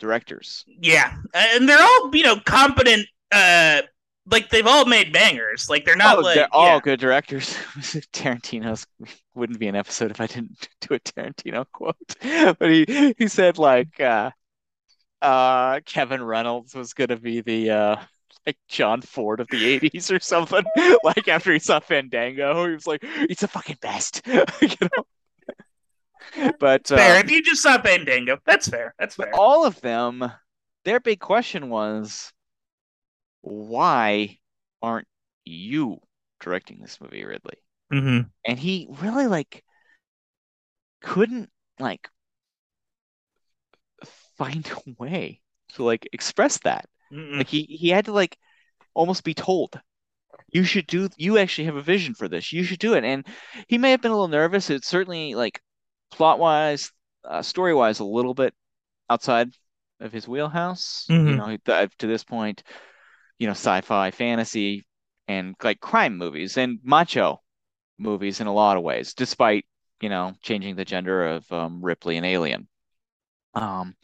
directors. 0.00 0.64
Yeah, 0.80 1.16
and 1.32 1.68
they're 1.68 1.80
all 1.80 2.10
you 2.12 2.24
know 2.24 2.40
competent. 2.40 3.06
Uh, 3.30 3.82
like 4.26 4.50
they've 4.50 4.66
all 4.66 4.84
made 4.84 5.12
bangers. 5.12 5.68
Like 5.68 5.84
they're 5.84 5.96
not 5.96 6.18
oh, 6.18 6.20
like 6.22 6.34
they're 6.36 6.48
all 6.52 6.74
yeah. 6.74 6.80
good 6.80 7.00
directors. 7.00 7.50
Tarantino's 8.12 8.86
wouldn't 9.34 9.58
be 9.58 9.68
an 9.68 9.76
episode 9.76 10.10
if 10.10 10.20
I 10.20 10.26
didn't 10.26 10.68
do 10.80 10.94
a 10.94 11.00
Tarantino 11.00 11.64
quote. 11.72 11.96
But 12.58 12.70
he 12.70 13.14
he 13.18 13.28
said 13.28 13.58
like 13.58 14.00
uh 14.00 14.30
uh 15.22 15.80
Kevin 15.84 16.22
Reynolds 16.22 16.74
was 16.74 16.94
gonna 16.94 17.16
be 17.16 17.40
the 17.40 17.70
uh 17.70 17.96
like 18.46 18.56
John 18.68 19.02
Ford 19.02 19.40
of 19.40 19.48
the 19.48 19.78
80s 19.78 20.14
or 20.14 20.18
something. 20.18 20.64
Like 21.04 21.28
after 21.28 21.52
he 21.52 21.58
saw 21.58 21.78
Fandango, 21.78 22.66
he 22.66 22.72
was 22.72 22.86
like, 22.86 23.04
he's 23.28 23.40
the 23.40 23.48
fucking 23.48 23.76
best. 23.82 24.22
You 24.26 24.44
know? 24.80 25.04
But 26.60 26.88
fair. 26.88 27.16
um, 27.18 27.24
if 27.24 27.30
you 27.30 27.42
just 27.42 27.62
saw 27.62 27.80
Fandango, 27.80 28.38
that's 28.44 28.68
fair. 28.68 28.94
That's 28.98 29.16
fair. 29.16 29.34
all 29.34 29.64
of 29.66 29.80
them, 29.80 30.30
their 30.84 31.00
big 31.00 31.20
question 31.20 31.68
was, 31.70 32.32
why 33.42 34.38
aren't 34.82 35.08
you 35.44 35.98
directing 36.40 36.78
this 36.80 37.00
movie, 37.00 37.24
Ridley? 37.24 37.56
Mm-hmm. 37.92 38.28
and 38.46 38.56
he 38.56 38.86
really 39.02 39.26
like 39.26 39.64
couldn't 41.02 41.50
like 41.80 42.08
find 44.36 44.70
a 44.70 45.02
way 45.02 45.40
to 45.74 45.82
like 45.82 46.08
express 46.12 46.58
that. 46.58 46.86
Mm-mm. 47.12 47.38
Like 47.38 47.48
he 47.48 47.62
he 47.64 47.88
had 47.88 48.04
to 48.04 48.12
like 48.12 48.38
almost 48.94 49.24
be 49.24 49.34
told, 49.34 49.80
you 50.52 50.64
should 50.64 50.86
do 50.86 51.08
you 51.16 51.38
actually 51.38 51.64
have 51.64 51.76
a 51.76 51.82
vision 51.82 52.14
for 52.14 52.28
this. 52.28 52.52
You 52.52 52.62
should 52.62 52.78
do 52.78 52.94
it. 52.94 53.04
And 53.04 53.26
he 53.68 53.76
may 53.78 53.90
have 53.90 54.00
been 54.02 54.12
a 54.12 54.14
little 54.14 54.28
nervous. 54.28 54.70
It's 54.70 54.88
certainly 54.88 55.34
like 55.34 55.60
plot 56.10 56.38
wise, 56.38 56.92
uh, 57.24 57.42
story 57.42 57.74
wise, 57.74 58.00
a 58.00 58.04
little 58.04 58.34
bit 58.34 58.54
outside 59.10 59.52
of 60.00 60.12
his 60.12 60.28
wheelhouse. 60.28 61.14
You 61.26 61.36
Mhm. 61.36 61.36
know, 61.36 61.56
th- 61.56 61.90
to 61.98 62.06
this 62.06 62.24
point, 62.24 62.62
you 63.38 63.46
know, 63.46 63.52
sci-fi, 63.52 64.10
fantasy, 64.10 64.86
and 65.28 65.56
like 65.62 65.80
crime 65.80 66.18
movies 66.18 66.56
and 66.58 66.78
macho 66.82 67.42
movies 67.98 68.40
in 68.40 68.46
a 68.48 68.54
lot 68.54 68.76
of 68.76 68.82
ways, 68.82 69.14
despite, 69.14 69.66
you 70.00 70.08
know, 70.08 70.34
changing 70.42 70.76
the 70.76 70.84
gender 70.84 71.26
of 71.28 71.50
um, 71.52 71.82
Ripley 71.84 72.16
and 72.18 72.26
Alien. 72.26 72.68
Um, 73.54 73.96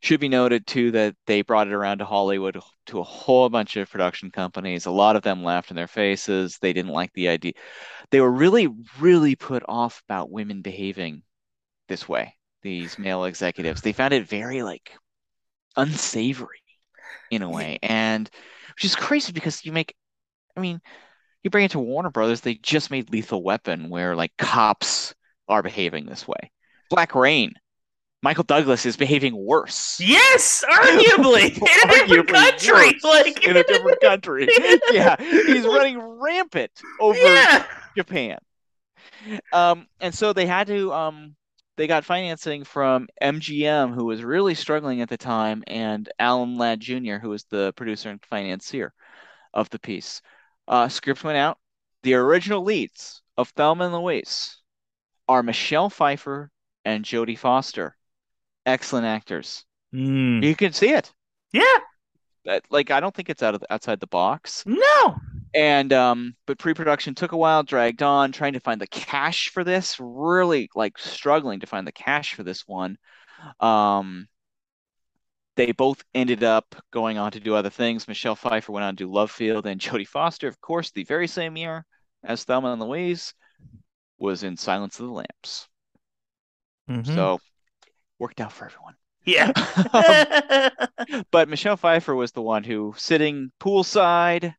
should 0.00 0.20
be 0.20 0.28
noted 0.28 0.66
too 0.66 0.92
that 0.92 1.16
they 1.26 1.42
brought 1.42 1.68
it 1.68 1.72
around 1.74 1.98
to 1.98 2.04
Hollywood 2.04 2.60
to 2.86 3.00
a 3.00 3.04
whole 3.04 3.48
bunch 3.48 3.76
of 3.76 3.90
production 3.90 4.30
companies. 4.30 4.86
A 4.86 4.92
lot 4.92 5.16
of 5.16 5.22
them 5.22 5.44
laughed 5.44 5.70
in 5.70 5.76
their 5.76 5.88
faces. 5.88 6.58
They 6.58 6.72
didn't 6.72 6.92
like 6.92 7.12
the 7.14 7.28
idea. 7.28 7.54
They 8.10 8.20
were 8.20 8.30
really, 8.32 8.68
really 9.00 9.36
put 9.36 9.64
off 9.68 10.02
about 10.08 10.30
women 10.30 10.62
behaving 10.62 11.22
this 11.88 12.08
way. 12.08 12.34
These 12.62 12.98
male 12.98 13.24
executives, 13.24 13.82
they 13.82 13.92
found 13.92 14.14
it 14.14 14.26
very 14.26 14.62
like 14.62 14.92
unsavory 15.76 16.62
in 17.30 17.42
a 17.42 17.50
way, 17.50 17.78
and 17.82 18.30
which 18.74 18.84
is 18.84 18.96
crazy 18.96 19.32
because 19.32 19.64
you 19.64 19.72
make, 19.72 19.94
I 20.56 20.60
mean, 20.60 20.80
you 21.42 21.50
bring 21.50 21.66
it 21.66 21.72
to 21.72 21.78
Warner 21.78 22.10
Brothers, 22.10 22.40
they 22.40 22.54
just 22.54 22.90
made 22.90 23.10
Lethal 23.10 23.42
Weapon, 23.42 23.90
where 23.90 24.16
like 24.16 24.32
cops 24.38 25.14
are 25.46 25.62
behaving 25.62 26.06
this 26.06 26.26
way. 26.26 26.50
Black 26.88 27.14
Rain, 27.14 27.52
Michael 28.24 28.44
Douglas 28.44 28.86
is 28.86 28.96
behaving 28.96 29.36
worse. 29.36 30.00
Yes, 30.00 30.64
arguably 30.66 31.54
in 31.58 31.90
a 31.90 32.06
different 32.06 32.28
country, 32.28 32.98
like 33.04 33.46
in 33.46 33.58
a 33.58 33.62
different 33.64 34.00
country. 34.00 34.48
yeah, 34.90 35.16
he's 35.20 35.66
running 35.66 36.00
rampant 36.00 36.72
over 36.98 37.18
yeah. 37.18 37.66
Japan. 37.94 38.38
Um, 39.52 39.86
and 40.00 40.14
so 40.14 40.32
they 40.32 40.46
had 40.46 40.66
to 40.68 40.90
um, 40.94 41.36
they 41.76 41.86
got 41.86 42.04
financing 42.04 42.64
from 42.64 43.08
MGM, 43.20 43.94
who 43.94 44.04
was 44.04 44.22
really 44.22 44.54
struggling 44.54 45.00
at 45.00 45.08
the 45.08 45.16
time, 45.16 45.64
and 45.66 46.08
Alan 46.18 46.56
Ladd 46.56 46.80
Jr., 46.80 47.16
who 47.16 47.30
was 47.30 47.44
the 47.44 47.72
producer 47.74 48.10
and 48.10 48.24
financier 48.24 48.92
of 49.52 49.70
the 49.70 49.78
piece. 49.78 50.22
Uh, 50.68 50.88
script 50.88 51.24
went 51.24 51.38
out. 51.38 51.58
The 52.02 52.14
original 52.14 52.62
leads 52.62 53.22
of 53.36 53.48
Thelma 53.50 53.86
and 53.86 53.94
Louise 53.94 54.60
are 55.28 55.42
Michelle 55.42 55.90
Pfeiffer 55.90 56.50
and 56.84 57.04
Jodie 57.04 57.38
Foster. 57.38 57.96
Excellent 58.66 59.06
actors. 59.06 59.64
Mm. 59.94 60.44
You 60.44 60.54
can 60.54 60.72
see 60.72 60.90
it. 60.90 61.12
Yeah. 61.52 61.78
That, 62.44 62.64
like 62.70 62.90
I 62.90 63.00
don't 63.00 63.14
think 63.14 63.30
it's 63.30 63.42
out 63.42 63.54
of 63.54 63.60
the, 63.60 63.72
outside 63.72 64.00
the 64.00 64.06
box. 64.06 64.64
No. 64.66 65.16
And 65.54 65.92
um, 65.92 66.34
but 66.46 66.58
pre-production 66.58 67.14
took 67.14 67.32
a 67.32 67.36
while, 67.36 67.62
dragged 67.62 68.02
on, 68.02 68.32
trying 68.32 68.54
to 68.54 68.60
find 68.60 68.80
the 68.80 68.88
cash 68.88 69.50
for 69.50 69.62
this. 69.62 69.96
Really 70.00 70.68
like 70.74 70.98
struggling 70.98 71.60
to 71.60 71.66
find 71.66 71.86
the 71.86 71.92
cash 71.92 72.34
for 72.34 72.42
this 72.42 72.66
one. 72.66 72.98
Um, 73.60 74.26
they 75.56 75.70
both 75.70 76.02
ended 76.14 76.42
up 76.42 76.74
going 76.90 77.18
on 77.18 77.30
to 77.32 77.40
do 77.40 77.54
other 77.54 77.70
things. 77.70 78.08
Michelle 78.08 78.34
Pfeiffer 78.34 78.72
went 78.72 78.84
on 78.84 78.96
to 78.96 79.04
do 79.04 79.12
Love 79.12 79.30
Field, 79.30 79.66
and 79.66 79.80
Jodie 79.80 80.08
Foster, 80.08 80.48
of 80.48 80.60
course, 80.60 80.90
the 80.90 81.04
very 81.04 81.28
same 81.28 81.56
year 81.56 81.86
as 82.24 82.42
Thelma 82.42 82.72
and 82.72 82.82
Louise, 82.82 83.34
was 84.18 84.42
in 84.42 84.56
Silence 84.56 84.98
of 84.98 85.06
the 85.06 85.12
Lambs. 85.12 85.68
Mm-hmm. 86.90 87.14
So 87.14 87.38
worked 88.18 88.40
out 88.40 88.52
for 88.52 88.66
everyone. 88.66 88.94
Yeah. 89.24 89.52
um, 91.08 91.24
but 91.30 91.48
Michelle 91.48 91.76
Pfeiffer 91.76 92.14
was 92.14 92.32
the 92.32 92.42
one 92.42 92.64
who, 92.64 92.94
sitting 92.96 93.50
poolside 93.60 94.54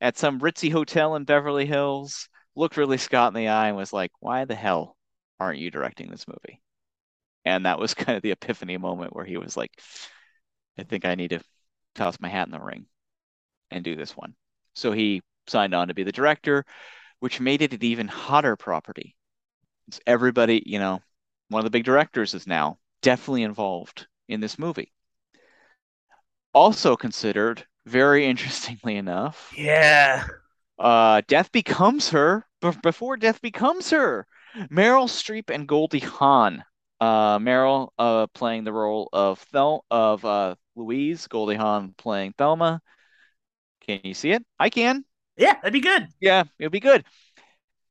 at 0.00 0.18
some 0.18 0.40
ritzy 0.40 0.70
hotel 0.70 1.16
in 1.16 1.24
Beverly 1.24 1.66
Hills, 1.66 2.28
looked 2.56 2.76
Ridley 2.76 2.98
Scott 2.98 3.34
in 3.34 3.40
the 3.40 3.48
eye 3.48 3.68
and 3.68 3.76
was 3.76 3.92
like, 3.92 4.12
Why 4.20 4.44
the 4.44 4.54
hell 4.54 4.96
aren't 5.38 5.58
you 5.58 5.70
directing 5.70 6.10
this 6.10 6.28
movie? 6.28 6.60
And 7.44 7.66
that 7.66 7.78
was 7.78 7.94
kind 7.94 8.16
of 8.16 8.22
the 8.22 8.32
epiphany 8.32 8.76
moment 8.76 9.14
where 9.14 9.24
he 9.24 9.36
was 9.36 9.56
like, 9.56 9.70
I 10.78 10.84
think 10.84 11.04
I 11.04 11.14
need 11.14 11.30
to 11.30 11.40
toss 11.94 12.20
my 12.20 12.28
hat 12.28 12.48
in 12.48 12.52
the 12.52 12.60
ring 12.60 12.86
and 13.70 13.84
do 13.84 13.96
this 13.96 14.16
one. 14.16 14.34
So 14.74 14.92
he 14.92 15.22
signed 15.46 15.74
on 15.74 15.88
to 15.88 15.94
be 15.94 16.04
the 16.04 16.12
director, 16.12 16.64
which 17.18 17.40
made 17.40 17.62
it 17.62 17.74
an 17.74 17.84
even 17.84 18.08
hotter 18.08 18.56
property. 18.56 19.16
It's 19.88 20.00
everybody, 20.06 20.62
you 20.64 20.78
know, 20.78 21.00
one 21.48 21.60
of 21.60 21.64
the 21.64 21.70
big 21.70 21.84
directors 21.84 22.34
is 22.34 22.46
now 22.46 22.78
definitely 23.02 23.42
involved 23.42 24.06
in 24.28 24.40
this 24.40 24.58
movie. 24.58 24.92
Also 26.54 26.96
considered, 26.96 27.66
very 27.86 28.26
interestingly 28.30 28.96
enough, 28.96 29.52
yeah, 29.56 30.26
uh, 30.78 31.22
Death 31.26 31.52
Becomes 31.52 32.10
Her. 32.10 32.46
B- 32.60 32.70
before 32.82 33.16
Death 33.16 33.40
Becomes 33.40 33.90
Her, 33.90 34.26
Meryl 34.70 35.08
Streep 35.08 35.50
and 35.54 35.66
Goldie 35.66 36.00
Hawn. 36.00 36.64
Uh, 37.00 37.38
Meryl 37.38 37.88
uh, 37.98 38.26
playing 38.34 38.64
the 38.64 38.72
role 38.72 39.08
of 39.12 39.38
Thel- 39.38 39.84
of 39.90 40.24
uh, 40.24 40.54
Louise, 40.76 41.26
Goldie 41.26 41.56
Hawn 41.56 41.94
playing 41.96 42.34
Thelma. 42.36 42.82
Can 43.86 44.00
you 44.04 44.12
see 44.12 44.32
it? 44.32 44.44
I 44.58 44.68
can. 44.68 45.04
Yeah, 45.38 45.54
that'd 45.54 45.72
be 45.72 45.80
good. 45.80 46.08
Yeah, 46.20 46.44
it'd 46.58 46.72
be 46.72 46.80
good 46.80 47.04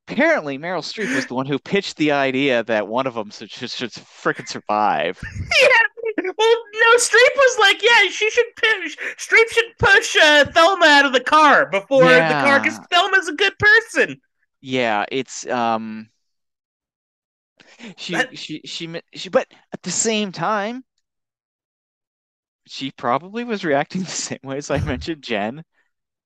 apparently 0.09 0.57
Meryl 0.57 0.81
Streep 0.81 1.13
was 1.15 1.27
the 1.27 1.35
one 1.35 1.45
who 1.45 1.59
pitched 1.59 1.97
the 1.97 2.11
idea 2.11 2.63
that 2.63 2.87
one 2.87 3.07
of 3.07 3.13
them 3.13 3.29
should, 3.29 3.51
should, 3.51 3.69
should 3.69 3.91
freaking 3.91 4.47
survive. 4.47 5.19
yeah. 5.61 5.67
Well, 6.39 6.55
no, 6.73 6.95
Streep 6.97 7.35
was 7.35 7.59
like, 7.59 7.83
yeah, 7.83 8.09
she 8.09 8.29
should 8.29 8.45
push. 8.55 8.97
Streep 9.17 9.51
should 9.51 9.77
push 9.77 10.15
uh, 10.15 10.45
Thelma 10.45 10.85
out 10.85 11.05
of 11.05 11.11
the 11.11 11.19
car 11.19 11.69
before 11.69 12.05
yeah. 12.05 12.29
the 12.29 12.47
car, 12.47 12.59
because 12.61 12.79
Thelma's 12.89 13.27
a 13.27 13.33
good 13.33 13.53
person. 13.59 14.21
Yeah, 14.61 15.05
it's 15.11 15.45
um. 15.47 16.09
She, 17.97 18.13
that... 18.13 18.37
she 18.37 18.61
she 18.65 19.01
she 19.13 19.29
but 19.29 19.47
at 19.73 19.81
the 19.83 19.91
same 19.91 20.33
time 20.33 20.83
she 22.67 22.91
probably 22.91 23.43
was 23.43 23.63
reacting 23.63 24.01
the 24.03 24.07
same 24.07 24.39
way 24.43 24.57
as 24.57 24.71
I 24.71 24.79
mentioned 24.79 25.21
Jen 25.21 25.63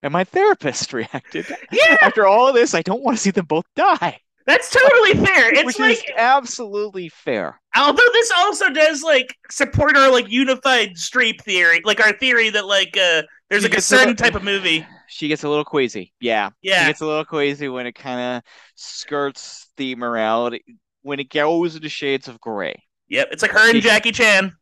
and 0.04 0.14
my 0.14 0.26
therapist 0.26 0.94
reacted. 0.94 1.48
Yeah. 1.72 1.98
After 2.02 2.28
all 2.28 2.50
of 2.50 2.54
this, 2.54 2.76
I 2.76 2.82
don't 2.82 3.02
want 3.02 3.18
to 3.18 3.24
see 3.24 3.32
them 3.32 3.46
both 3.46 3.66
die. 3.76 4.20
That's 4.46 4.70
totally 4.72 5.26
fair. 5.26 5.52
It's 5.54 5.66
Which 5.66 5.80
like 5.80 6.12
absolutely 6.18 7.10
fair. 7.10 7.60
Although 7.76 8.02
this 8.14 8.32
also 8.38 8.70
does 8.70 9.04
like 9.04 9.36
support 9.50 9.96
our 9.96 10.12
like 10.12 10.30
unified 10.30 10.96
Streep 10.96 11.42
theory, 11.42 11.82
like 11.84 12.00
our 12.00 12.14
theory 12.14 12.50
that 12.50 12.66
like 12.66 12.98
uh 12.98 13.24
there's 13.50 13.64
she 13.64 13.70
like 13.70 13.78
a 13.78 13.82
certain 13.82 14.14
a, 14.14 14.16
type 14.16 14.36
of 14.36 14.44
movie. 14.44 14.86
She 15.08 15.28
gets 15.28 15.44
a 15.44 15.50
little 15.50 15.66
queasy. 15.66 16.14
Yeah. 16.20 16.50
Yeah. 16.62 16.82
She 16.82 16.90
gets 16.90 17.02
a 17.02 17.06
little 17.06 17.26
queasy 17.26 17.70
when 17.70 17.86
it 17.86 17.94
kind 17.94 18.20
of 18.20 18.44
skirts 18.76 19.70
the 19.78 19.96
morality 19.96 20.64
when 21.04 21.20
it 21.20 21.30
goes 21.30 21.76
into 21.76 21.90
shades 21.90 22.28
of 22.28 22.40
gray. 22.42 22.82
Yep. 23.10 23.30
It's 23.32 23.42
like 23.42 23.52
her 23.52 23.70
and 23.70 23.82
Jackie 23.82 24.12
Chan. 24.12 24.56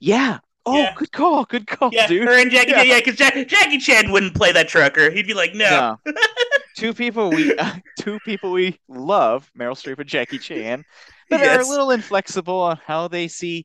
Yeah. 0.00 0.38
Oh, 0.66 0.78
yeah. 0.78 0.94
good 0.94 1.12
call, 1.12 1.44
good 1.46 1.66
call, 1.66 1.90
yeah, 1.92 2.06
dude. 2.06 2.28
Her 2.28 2.38
and 2.38 2.50
Jackie, 2.50 2.72
yeah, 2.72 2.98
because 2.98 3.18
yeah, 3.18 3.30
Jack, 3.30 3.48
Jackie 3.48 3.78
Chan 3.78 4.12
wouldn't 4.12 4.34
play 4.34 4.52
that 4.52 4.68
trucker. 4.68 5.10
He'd 5.10 5.26
be 5.26 5.32
like, 5.32 5.54
no. 5.54 5.98
no. 6.04 6.12
two 6.80 6.94
people 6.94 7.30
we, 7.30 7.54
uh, 7.56 7.74
two 7.98 8.18
people 8.24 8.52
we 8.52 8.78
love, 8.88 9.50
Meryl 9.58 9.72
Streep 9.72 9.98
and 9.98 10.08
Jackie 10.08 10.38
Chan, 10.38 10.84
that 11.28 11.40
yes. 11.40 11.58
are 11.58 11.62
a 11.62 11.68
little 11.68 11.90
inflexible 11.90 12.60
on 12.60 12.78
how 12.84 13.08
they 13.08 13.28
see 13.28 13.64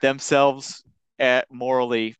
themselves 0.00 0.82
at 1.18 1.46
morally 1.50 2.14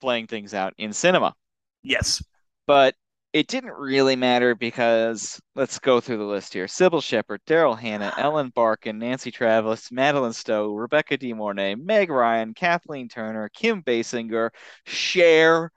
playing 0.00 0.26
things 0.26 0.54
out 0.54 0.74
in 0.78 0.92
cinema. 0.92 1.34
Yes, 1.82 2.22
but 2.66 2.94
it 3.32 3.46
didn't 3.46 3.72
really 3.72 4.14
matter 4.14 4.54
because 4.54 5.40
let's 5.54 5.78
go 5.78 6.00
through 6.00 6.18
the 6.18 6.24
list 6.24 6.52
here. 6.52 6.66
Cybill 6.66 7.02
Shepherd, 7.02 7.40
Daryl 7.46 7.78
Hannah, 7.78 8.12
Ellen 8.18 8.50
Barkin, 8.54 8.98
Nancy 8.98 9.30
Travis, 9.30 9.90
Madeleine 9.90 10.32
Stowe, 10.32 10.74
Rebecca 10.74 11.16
De 11.16 11.32
Mornay, 11.32 11.74
Meg 11.74 12.10
Ryan, 12.10 12.54
Kathleen 12.54 13.08
Turner, 13.08 13.48
Kim 13.54 13.82
Basinger, 13.82 14.50
Cher, 14.84 15.70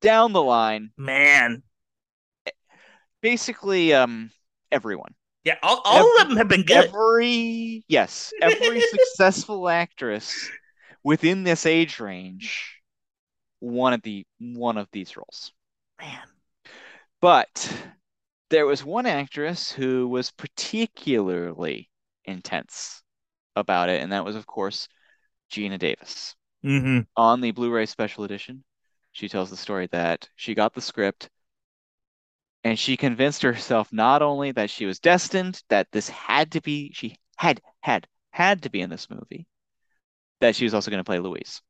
down 0.00 0.32
the 0.32 0.42
line. 0.42 0.90
Man. 0.96 1.62
Basically, 3.28 3.92
um, 3.92 4.30
everyone. 4.72 5.14
Yeah, 5.44 5.56
all, 5.62 5.82
all 5.84 5.98
every, 5.98 6.22
of 6.22 6.28
them 6.28 6.36
have 6.38 6.48
been 6.48 6.62
good. 6.62 6.86
Every 6.86 7.84
yes, 7.86 8.32
every 8.40 8.80
successful 8.90 9.68
actress 9.68 10.48
within 11.04 11.44
this 11.44 11.66
age 11.66 12.00
range 12.00 12.80
one 13.60 13.92
of 13.92 14.00
the 14.00 14.24
one 14.38 14.78
of 14.78 14.88
these 14.92 15.14
roles. 15.14 15.52
Man. 16.00 16.22
But 17.20 17.70
there 18.48 18.64
was 18.64 18.82
one 18.82 19.04
actress 19.04 19.70
who 19.70 20.08
was 20.08 20.30
particularly 20.30 21.90
intense 22.24 23.02
about 23.56 23.90
it, 23.90 24.02
and 24.02 24.12
that 24.12 24.24
was, 24.24 24.36
of 24.36 24.46
course, 24.46 24.88
Geena 25.52 25.78
Davis. 25.78 26.34
Mm-hmm. 26.64 27.00
On 27.14 27.42
the 27.42 27.50
Blu 27.50 27.70
ray 27.70 27.84
special 27.84 28.24
edition, 28.24 28.64
she 29.12 29.28
tells 29.28 29.50
the 29.50 29.56
story 29.58 29.86
that 29.92 30.30
she 30.34 30.54
got 30.54 30.72
the 30.72 30.80
script 30.80 31.28
and 32.68 32.78
she 32.78 32.98
convinced 32.98 33.40
herself 33.40 33.90
not 33.94 34.20
only 34.20 34.52
that 34.52 34.68
she 34.68 34.84
was 34.84 35.00
destined, 35.00 35.62
that 35.70 35.88
this 35.90 36.06
had 36.10 36.52
to 36.52 36.60
be, 36.60 36.92
she 36.92 37.16
had, 37.38 37.62
had, 37.80 38.06
had 38.30 38.62
to 38.62 38.70
be 38.70 38.82
in 38.82 38.90
this 38.90 39.08
movie, 39.08 39.46
that 40.40 40.54
she 40.54 40.64
was 40.64 40.74
also 40.74 40.90
going 40.90 41.00
to 41.00 41.08
play 41.08 41.18
Louise. 41.18 41.62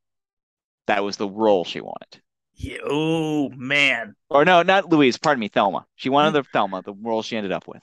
That 0.87 1.01
was 1.01 1.15
the 1.15 1.29
role 1.29 1.63
she 1.63 1.79
wanted. 1.79 2.21
Yeah, 2.53 2.79
oh 2.83 3.47
man. 3.55 4.13
Or 4.29 4.43
no, 4.43 4.61
not 4.61 4.89
Louise. 4.89 5.17
Pardon 5.17 5.39
me, 5.39 5.47
Thelma. 5.47 5.85
She 5.95 6.09
wanted 6.09 6.33
the 6.33 6.43
Thelma, 6.43 6.81
the 6.81 6.93
role 6.93 7.21
she 7.21 7.37
ended 7.37 7.53
up 7.53 7.65
with. 7.65 7.81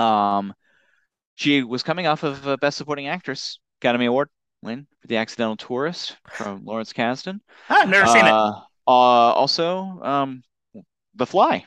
Um, 0.00 0.54
she 1.34 1.64
was 1.64 1.82
coming 1.82 2.06
off 2.06 2.22
of 2.22 2.46
a 2.46 2.56
Best 2.56 2.78
Supporting 2.78 3.08
Actress 3.08 3.58
Academy 3.80 4.06
Award 4.06 4.28
win 4.62 4.86
for 5.00 5.08
The 5.08 5.16
Accidental 5.16 5.56
Tourist 5.56 6.16
from 6.30 6.64
Lawrence 6.64 6.92
Kasdan. 6.92 7.40
I've 7.68 7.88
never 7.88 8.04
uh, 8.04 8.12
seen 8.12 8.26
it. 8.26 8.32
Uh, 8.32 8.60
uh, 8.86 9.32
also, 9.34 10.00
um, 10.02 10.44
The 11.16 11.26
Fly. 11.26 11.64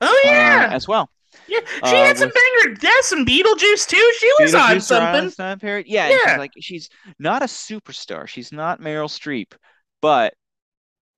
Oh 0.00 0.20
yeah, 0.24 0.68
uh, 0.70 0.74
as 0.74 0.88
well. 0.88 1.10
Yeah, 1.46 1.60
she 1.84 1.96
uh, 1.96 2.04
had 2.04 2.18
some 2.18 2.30
banger 2.30 2.74
death, 2.74 3.04
some 3.04 3.24
Beetlejuice 3.24 3.86
too. 3.86 4.12
She 4.18 4.32
was 4.40 4.52
Beetlejuice 4.52 4.60
on 4.60 4.80
something. 4.80 5.30
Time 5.32 5.58
period. 5.58 5.86
Yeah, 5.88 6.08
yeah. 6.08 6.16
She's 6.26 6.38
like 6.38 6.52
she's 6.60 6.90
not 7.18 7.42
a 7.42 7.46
superstar. 7.46 8.26
She's 8.26 8.52
not 8.52 8.80
Meryl 8.80 9.08
Streep, 9.08 9.52
but 10.00 10.34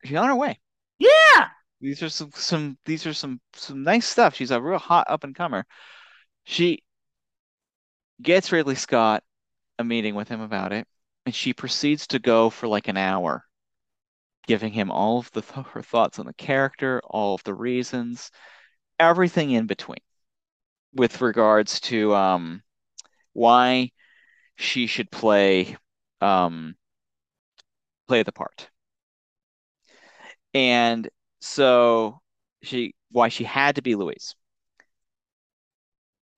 she's 0.04 0.16
on 0.16 0.28
her 0.28 0.36
way. 0.36 0.58
Yeah. 0.98 1.48
These 1.80 2.02
are 2.02 2.08
some 2.08 2.30
some 2.34 2.78
these 2.86 3.06
are 3.06 3.12
some 3.12 3.40
some 3.54 3.82
nice 3.82 4.06
stuff. 4.06 4.36
She's 4.36 4.52
a 4.52 4.60
real 4.60 4.78
hot 4.78 5.06
up 5.10 5.24
and 5.24 5.34
comer. 5.34 5.66
She 6.44 6.82
gets 8.22 8.52
Ridley 8.52 8.76
Scott 8.76 9.24
a 9.78 9.84
meeting 9.84 10.14
with 10.14 10.28
him 10.28 10.40
about 10.40 10.72
it, 10.72 10.86
and 11.26 11.34
she 11.34 11.52
proceeds 11.52 12.06
to 12.08 12.18
go 12.18 12.50
for 12.50 12.68
like 12.68 12.86
an 12.88 12.96
hour, 12.96 13.44
giving 14.46 14.72
him 14.72 14.90
all 14.90 15.18
of 15.18 15.30
the 15.32 15.42
th- 15.42 15.66
her 15.72 15.82
thoughts 15.82 16.18
on 16.18 16.26
the 16.26 16.34
character, 16.34 17.00
all 17.04 17.34
of 17.34 17.44
the 17.44 17.54
reasons, 17.54 18.30
everything 18.98 19.50
in 19.52 19.66
between, 19.66 20.00
with 20.94 21.20
regards 21.20 21.80
to 21.80 22.14
um, 22.14 22.62
why 23.34 23.90
she 24.56 24.86
should 24.86 25.10
play 25.10 25.76
um, 26.20 26.76
play 28.08 28.22
the 28.22 28.32
part. 28.32 28.70
And 30.54 31.08
so 31.40 32.20
she 32.62 32.94
why 33.10 33.28
she 33.28 33.44
had 33.44 33.76
to 33.76 33.82
be 33.82 33.94
Louise 33.94 34.34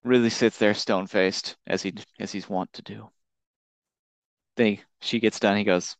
Ridley 0.05 0.31
sits 0.31 0.57
there 0.57 0.73
stone 0.73 1.09
faced 1.09 1.57
as 1.67 1.83
he 1.83 1.95
as 2.21 2.31
he's 2.31 2.49
wont 2.49 2.73
to 2.75 2.83
do. 2.83 3.11
They 4.57 4.83
she 5.01 5.21
gets 5.21 5.39
done, 5.41 5.57
he 5.57 5.65
goes, 5.65 5.97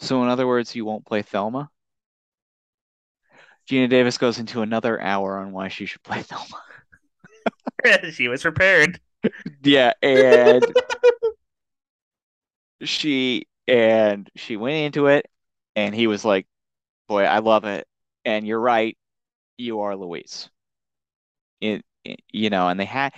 So 0.00 0.22
in 0.22 0.28
other 0.28 0.46
words, 0.46 0.74
you 0.74 0.84
won't 0.84 1.06
play 1.06 1.22
Thelma? 1.22 1.70
Geena 3.68 3.88
Davis 3.88 4.18
goes 4.18 4.38
into 4.38 4.62
another 4.62 5.00
hour 5.00 5.38
on 5.38 5.52
why 5.52 5.68
she 5.68 5.86
should 5.86 6.02
play 6.02 6.22
Thelma. 6.22 6.62
she 8.12 8.28
was 8.28 8.42
prepared. 8.42 9.00
Yeah, 9.62 9.92
and 10.02 10.62
she 12.82 13.46
and 13.66 14.30
she 14.36 14.56
went 14.56 14.76
into 14.76 15.06
it 15.06 15.26
and 15.76 15.94
he 15.94 16.06
was 16.06 16.24
like, 16.24 16.46
Boy, 17.08 17.24
I 17.24 17.38
love 17.38 17.64
it. 17.64 17.86
And 18.24 18.46
you're 18.46 18.60
right, 18.60 18.96
you 19.58 19.80
are 19.80 19.96
Louise. 19.96 20.48
It 21.60 21.84
you 22.32 22.50
know, 22.50 22.68
and 22.68 22.78
they 22.78 22.84
had. 22.84 23.14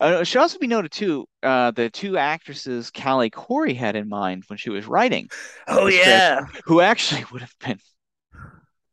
Uh, 0.00 0.18
it 0.20 0.26
should 0.26 0.40
also 0.40 0.58
be 0.58 0.66
noted 0.66 0.92
too, 0.92 1.26
uh, 1.42 1.70
the 1.70 1.90
two 1.90 2.18
actresses 2.18 2.90
Callie 2.90 3.30
Khouri 3.30 3.74
had 3.74 3.96
in 3.96 4.08
mind 4.08 4.44
when 4.48 4.56
she 4.58 4.70
was 4.70 4.86
writing. 4.86 5.28
Oh 5.68 5.86
yeah, 5.86 6.46
who 6.64 6.80
actually 6.80 7.24
would 7.32 7.42
have 7.42 7.54
been 7.60 7.78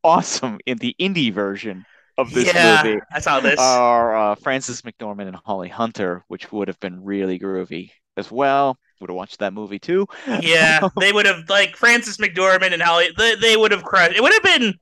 awesome 0.03 0.59
in 0.65 0.77
the 0.77 0.95
indie 0.99 1.33
version 1.33 1.85
of 2.17 2.31
this 2.31 2.53
yeah, 2.53 2.81
movie. 2.83 3.01
I 3.11 3.19
saw 3.19 3.39
this. 3.39 3.59
Are 3.59 4.15
uh, 4.15 4.35
Frances 4.35 4.81
McDormand 4.81 5.27
and 5.27 5.37
Holly 5.45 5.69
Hunter, 5.69 6.23
which 6.27 6.51
would 6.51 6.67
have 6.67 6.79
been 6.79 7.03
really 7.03 7.39
groovy 7.39 7.91
as 8.17 8.31
well. 8.31 8.77
Would 8.99 9.09
have 9.09 9.17
watched 9.17 9.39
that 9.39 9.53
movie 9.53 9.79
too. 9.79 10.07
Yeah, 10.41 10.87
they 10.99 11.11
would 11.11 11.25
have 11.25 11.49
like 11.49 11.75
Frances 11.75 12.17
McDormand 12.17 12.73
and 12.73 12.81
Holly. 12.81 13.09
They, 13.17 13.35
they 13.35 13.57
would 13.57 13.71
have 13.71 13.83
crushed. 13.83 14.15
It 14.15 14.21
would 14.21 14.31
have 14.31 14.43
been. 14.43 14.75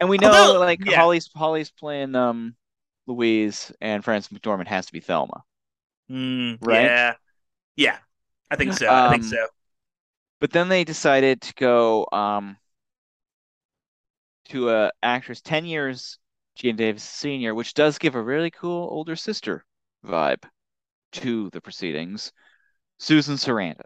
And 0.00 0.08
we 0.08 0.18
know 0.18 0.32
Although, 0.32 0.60
like 0.60 0.84
yeah. 0.84 0.96
Holly's 0.96 1.30
Holly's 1.34 1.70
playing 1.70 2.14
um 2.14 2.56
Louise, 3.06 3.72
and 3.80 4.04
Frances 4.04 4.36
McDormand 4.36 4.68
has 4.68 4.86
to 4.86 4.92
be 4.92 5.00
Thelma. 5.00 5.42
Mm, 6.10 6.58
right? 6.60 6.84
Yeah. 6.84 7.14
Yeah. 7.76 7.98
I 8.50 8.56
think 8.56 8.72
so. 8.72 8.88
Um, 8.88 8.94
I 8.94 9.10
think 9.10 9.24
um, 9.24 9.28
so. 9.28 9.46
But 10.40 10.52
then 10.52 10.68
they 10.68 10.84
decided 10.84 11.40
to 11.42 11.54
go 11.54 12.06
um, 12.12 12.56
to 14.46 14.70
a 14.70 14.90
actress 15.02 15.40
10 15.40 15.64
years 15.64 16.18
Geena 16.58 16.76
Davis 16.76 17.02
senior, 17.02 17.54
which 17.54 17.74
does 17.74 17.98
give 17.98 18.14
a 18.14 18.22
really 18.22 18.50
cool 18.50 18.88
older 18.90 19.16
sister 19.16 19.64
vibe 20.04 20.42
to 21.12 21.50
the 21.50 21.60
proceedings. 21.60 22.32
Susan 22.98 23.36
Sarandon, 23.36 23.80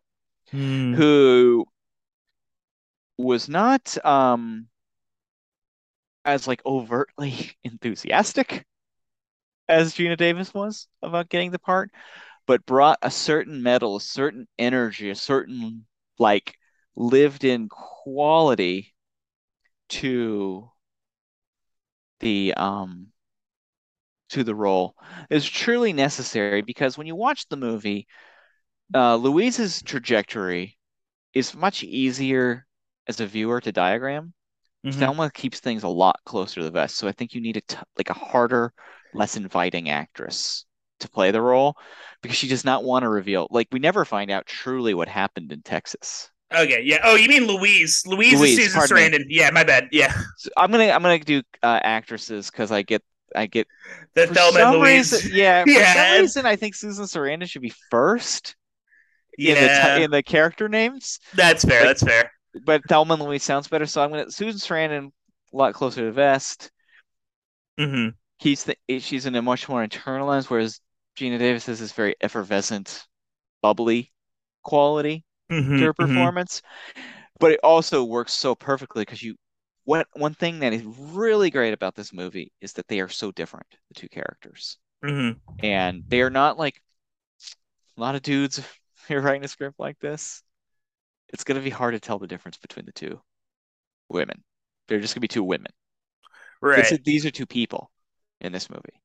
mm. 0.53 0.95
who 0.95 1.67
was 3.19 3.49
not 3.49 4.03
um, 4.05 4.69
as 6.25 6.47
like 6.47 6.65
overtly 6.65 7.53
enthusiastic 7.65 8.65
as 9.73 9.95
Geena 9.95 10.17
Davis 10.17 10.53
was 10.53 10.87
about 11.03 11.31
getting 11.31 11.51
the 11.51 11.59
part, 11.59 11.91
but 12.47 12.67
brought 12.67 12.99
a 13.03 13.11
certain 13.11 13.63
metal, 13.63 13.97
a 13.97 14.01
certain 14.01 14.47
energy, 14.59 15.11
a 15.11 15.15
certain 15.15 15.87
like 16.19 16.55
lived 16.95 17.45
in 17.45 17.69
quality 17.69 18.95
to 19.89 20.71
the 22.21 22.55
um 22.55 23.09
to 24.29 24.45
the 24.45 24.55
role 24.55 24.95
is 25.29 25.49
truly 25.49 25.93
necessary 25.93 26.63
because 26.63 26.97
when 26.97 27.07
you 27.07 27.15
watch 27.15 27.49
the 27.49 27.57
movie, 27.57 28.07
uh, 28.95 29.17
Louise's 29.17 29.83
trajectory 29.83 30.79
is 31.35 31.55
much 31.55 31.83
easier 31.83 32.67
as 33.07 33.21
a 33.21 33.27
viewer 33.27 33.61
to 33.61 33.73
diagram. 33.73 34.33
Mm-hmm. 34.85 34.99
Thelma 34.99 35.31
keeps 35.31 35.61
things 35.61 35.83
a 35.83 35.89
lot 35.89 36.19
closer 36.25 36.61
to 36.61 36.65
the 36.65 36.71
vest, 36.71 36.97
so 36.97 37.09
I 37.09 37.13
think 37.13 37.35
you 37.35 37.41
need 37.41 37.57
a 37.57 37.61
t- 37.61 37.77
like 37.97 38.11
a 38.11 38.15
harder 38.15 38.73
less 39.15 39.37
inviting 39.37 39.91
actress 39.91 40.65
to 41.03 41.09
play 41.09 41.31
the 41.31 41.43
role 41.43 41.77
because 42.23 42.37
she 42.37 42.49
does 42.49 42.65
not 42.65 42.85
want 42.85 43.03
to 43.03 43.09
reveal. 43.09 43.47
Like 43.51 43.69
we 43.71 43.79
never 43.79 44.05
find 44.05 44.31
out 44.31 44.47
truly 44.47 44.95
what 44.95 45.09
happened 45.09 45.53
in 45.53 45.63
Texas. 45.63 46.31
Okay, 46.55 46.83
yeah. 46.83 47.01
Oh, 47.05 47.15
you 47.15 47.29
mean 47.29 47.47
Louise? 47.47 48.03
Louise, 48.07 48.39
Louise 48.39 48.59
is 48.59 48.73
Susan 48.73 48.97
Sarandon. 48.97 49.27
Me. 49.27 49.37
Yeah, 49.37 49.51
my 49.51 49.65
bad. 49.65 49.89
Yeah. 49.91 50.13
So 50.37 50.51
I'm 50.57 50.71
gonna 50.71 50.91
I'm 50.91 51.03
gonna 51.03 51.19
do 51.19 51.43
uh, 51.63 51.81
actresses 51.83 52.51
because 52.51 52.71
I 52.71 52.83
get 52.83 53.03
I 53.35 53.47
get 53.47 53.67
the 54.15 54.27
Thelma 54.27 54.61
and 54.61 54.79
Louise. 54.79 55.13
Reason, 55.13 55.31
yeah, 55.35 55.63
for 55.65 55.71
yeah. 55.71 55.95
some 55.95 56.21
reason 56.23 56.47
I 56.47 56.57
think 56.57 56.75
Susan 56.75 57.05
Sarandon 57.05 57.49
should 57.49 57.63
be 57.63 57.73
first. 57.91 58.57
Yeah. 59.39 59.55
In 59.55 59.99
the, 59.99 60.05
in 60.05 60.11
the 60.11 60.23
character 60.23 60.69
names. 60.69 61.19
That's 61.35 61.65
fair. 61.65 61.81
Like, 61.81 61.89
that's 61.89 62.03
fair. 62.03 62.31
But 62.67 62.83
Thelma 62.87 63.15
and 63.15 63.23
Louise 63.23 63.43
sounds 63.43 63.67
better, 63.67 63.87
so 63.87 64.03
I'm 64.03 64.11
gonna 64.11 64.31
Susan 64.31 64.61
Sarandon 64.61 65.11
a 65.53 65.57
lot 65.57 65.73
closer 65.73 66.03
to 66.03 66.13
Vest. 66.13 66.71
Mm-hmm 67.81 68.11
he's 68.43 68.65
the 68.65 68.77
she's 68.99 69.27
in 69.27 69.37
a 69.37 69.43
much 69.43 69.69
more 69.69 69.87
internalized, 69.87 70.51
whereas 70.51 70.81
Geena 71.17 71.39
Davis 71.39 71.67
has 71.67 71.79
this 71.79 71.93
very 71.93 72.17
effervescent, 72.21 73.07
bubbly 73.63 74.13
quality 74.65 75.25
mm-hmm, 75.51 75.77
to 75.77 75.85
her 75.85 75.95
mm-hmm. 75.95 76.13
performance. 76.13 76.61
Mm-hmm. 76.61 77.01
But 77.39 77.53
it 77.53 77.61
also 77.63 78.05
works 78.05 78.33
so 78.33 78.55
perfectly 78.55 79.03
because 79.03 79.23
you 79.23 79.37
what 79.85 80.07
one 80.15 80.35
thing 80.35 80.61
that 80.61 80.73
is 80.73 80.83
really 80.85 81.51
great 81.51 81.73
about 81.73 81.95
this 81.95 82.13
movie 82.13 82.53
is 82.61 82.73
that 82.75 82.87
they 82.89 83.01
are 83.01 83.09
so 83.09 83.31
different, 83.33 83.67
the 83.89 83.95
two 83.95 84.09
characters. 84.09 84.79
Mm-hmm. 85.05 85.39
And 85.65 86.05
they 86.07 86.23
are 86.23 86.31
not 86.31 86.59
like 86.59 86.81
a 87.97 88.01
lot 88.01 88.15
of 88.15 88.23
dudes 88.23 88.61
you're 89.09 89.21
writing 89.21 89.45
a 89.45 89.49
script 89.49 89.79
like 89.79 89.99
this. 90.01 90.43
It's 91.29 91.45
gonna 91.45 91.61
be 91.61 91.71
hard 91.71 91.95
to 91.95 92.01
tell 92.01 92.19
the 92.19 92.27
difference 92.27 92.59
between 92.59 92.87
the 92.87 92.93
two 92.93 93.21
women. 94.09 94.43
They're 94.89 95.01
just 95.01 95.15
gonna 95.15 95.23
be 95.23 95.29
two 95.29 95.45
women. 95.45 95.73
Right. 96.61 97.05
these 97.05 97.27
are 97.27 97.33
two 97.33 97.47
people 97.47 97.92
in 98.43 98.53
this 98.53 98.69
movie. 98.69 99.01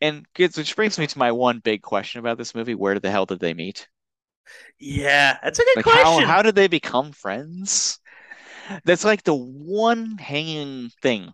And 0.00 0.26
which 0.36 0.74
brings 0.74 0.98
me 0.98 1.06
to 1.06 1.18
my 1.18 1.32
one 1.32 1.60
big 1.60 1.82
question 1.82 2.18
about 2.18 2.38
this 2.38 2.54
movie: 2.54 2.74
Where 2.74 2.98
the 2.98 3.10
hell 3.10 3.26
did 3.26 3.40
they 3.40 3.54
meet? 3.54 3.86
Yeah, 4.80 5.38
that's 5.42 5.58
a 5.58 5.62
good 5.62 5.76
like 5.76 5.84
question. 5.84 6.22
How, 6.26 6.36
how 6.36 6.42
did 6.42 6.54
they 6.54 6.68
become 6.68 7.12
friends? 7.12 8.00
That's 8.84 9.04
like 9.04 9.22
the 9.22 9.34
one 9.34 10.18
hanging 10.18 10.90
thing 11.02 11.32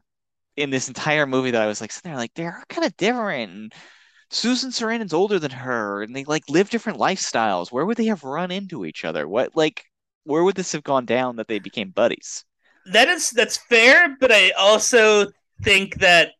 in 0.57 0.71
this 0.71 0.89
entire 0.89 1.27
movie 1.27 1.51
that 1.53 1.63
I 1.63 1.67
was 1.67 1.81
like 1.81 1.93
sitting 1.93 2.11
there, 2.11 2.19
like 2.19 2.35
they're 2.35 2.63
kind 2.69 2.87
of 2.87 2.97
different. 2.97 3.53
And 3.53 3.73
Susan 4.31 4.71
Sarandon's 4.71 5.13
older 5.13 5.39
than 5.39 5.51
her, 5.51 6.03
and 6.03 6.15
they 6.15 6.25
like 6.25 6.43
live 6.49 6.71
different 6.71 6.99
lifestyles. 6.99 7.73
Where 7.73 7.87
would 7.87 7.97
they 7.97 8.07
have 8.07 8.25
run 8.25 8.51
into 8.51 8.85
each 8.85 9.05
other? 9.05 9.27
What 9.29 9.57
like 9.57 9.85
where 10.25 10.45
would 10.45 10.57
this 10.57 10.73
have 10.73 10.85
gone 10.85 11.07
down 11.07 11.37
that 11.37 11.49
they 11.49 11.59
became 11.59 11.91
buddies? 11.91 12.45
That 12.93 13.09
is 13.09 13.31
that's 13.31 13.57
fair, 13.57 14.17
but 14.21 14.33
I 14.33 14.51
also 14.51 15.27
think 15.63 15.97
that 16.01 16.33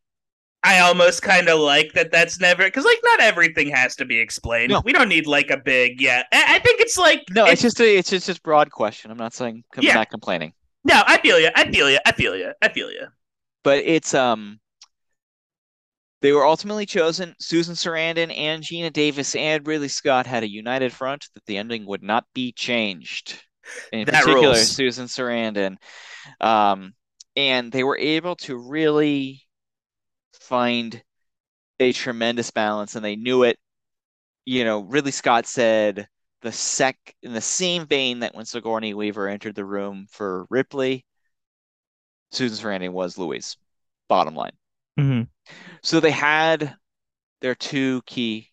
I 0.65 0.81
almost 0.81 1.23
kind 1.23 1.49
of 1.49 1.61
like 1.61 1.93
that. 1.93 2.11
That's 2.11 2.41
never 2.41 2.65
because 2.65 2.85
like 2.85 2.99
not 3.05 3.21
everything 3.21 3.69
has 3.69 3.95
to 3.97 4.05
be 4.05 4.19
explained. 4.19 4.71
No. 4.71 4.81
We 4.85 4.93
don't 4.93 5.09
need 5.09 5.27
like 5.27 5.51
a 5.51 5.59
big 5.59 6.01
yeah. 6.01 6.25
I, 6.33 6.57
I 6.57 6.59
think 6.59 6.81
it's 6.81 6.97
like 6.97 7.23
no. 7.31 7.45
It's, 7.45 7.53
it's 7.53 7.63
just 7.63 7.81
a 7.81 7.97
it's 7.99 8.11
just 8.11 8.27
just 8.27 8.43
broad 8.43 8.71
question. 8.71 9.11
I'm 9.11 9.19
not 9.19 9.35
saying 9.35 9.63
I'm 9.77 9.83
yeah. 9.83 9.95
not 9.95 10.11
complaining. 10.11 10.55
No, 10.85 11.03
I 11.07 11.19
feel 11.19 11.39
you. 11.39 11.51
I 11.55 11.71
feel 11.71 11.91
you. 11.91 11.99
I 12.05 12.13
feel 12.13 12.37
you. 12.37 12.53
I 12.61 12.69
feel 12.69 12.91
you. 12.91 13.07
But 13.63 13.79
it's 13.85 14.15
um. 14.15 14.59
They 16.23 16.33
were 16.33 16.47
ultimately 16.47 16.87
chosen. 16.87 17.35
Susan 17.39 17.75
Sarandon 17.75 18.35
and 18.35 18.63
Geena 18.63 18.91
Davis 18.91 19.35
and 19.35 19.67
Ridley 19.67 19.89
Scott 19.89 20.27
had 20.27 20.43
a 20.43 20.51
united 20.51 20.91
front 20.91 21.29
that 21.35 21.45
the 21.45 21.59
ending 21.59 21.85
would 21.85 22.03
not 22.03 22.25
be 22.35 22.51
changed. 22.53 23.43
In 23.93 24.07
that 24.07 24.25
particular, 24.25 24.49
rules. 24.49 24.69
Susan 24.69 25.07
Sarandon, 25.07 25.77
um, 26.41 26.93
and 27.35 27.73
they 27.73 27.83
were 27.83 27.97
able 27.97 28.37
to 28.37 28.57
really 28.57 29.44
find 30.45 31.03
a 31.81 31.93
tremendous 31.93 32.51
balance 32.51 32.95
and 32.95 33.05
they 33.05 33.17
knew 33.17 33.43
it. 33.43 33.59
You 34.45 34.65
know, 34.65 34.81
Ridley 34.81 35.11
Scott 35.11 35.47
said 35.47 36.07
the 36.43 36.53
sec 36.53 36.97
in 37.23 37.33
the 37.33 37.41
same 37.41 37.87
vein 37.87 38.21
that 38.21 38.35
when 38.35 38.45
Sigourney 38.45 38.95
Weaver 38.95 39.29
entered 39.29 39.55
the 39.55 39.65
room 39.65 40.07
for 40.11 40.47
Ripley, 40.51 41.05
Susan 42.31 42.65
Sarandon 42.65 42.93
was 42.93 43.17
Louise. 43.17 43.57
Bottom 44.09 44.35
line. 44.35 44.53
Mm-hmm. 44.99 45.23
So 45.83 46.01
they 46.01 46.11
had 46.11 46.77
They're 47.41 47.55
two 47.55 48.03
key 48.07 48.51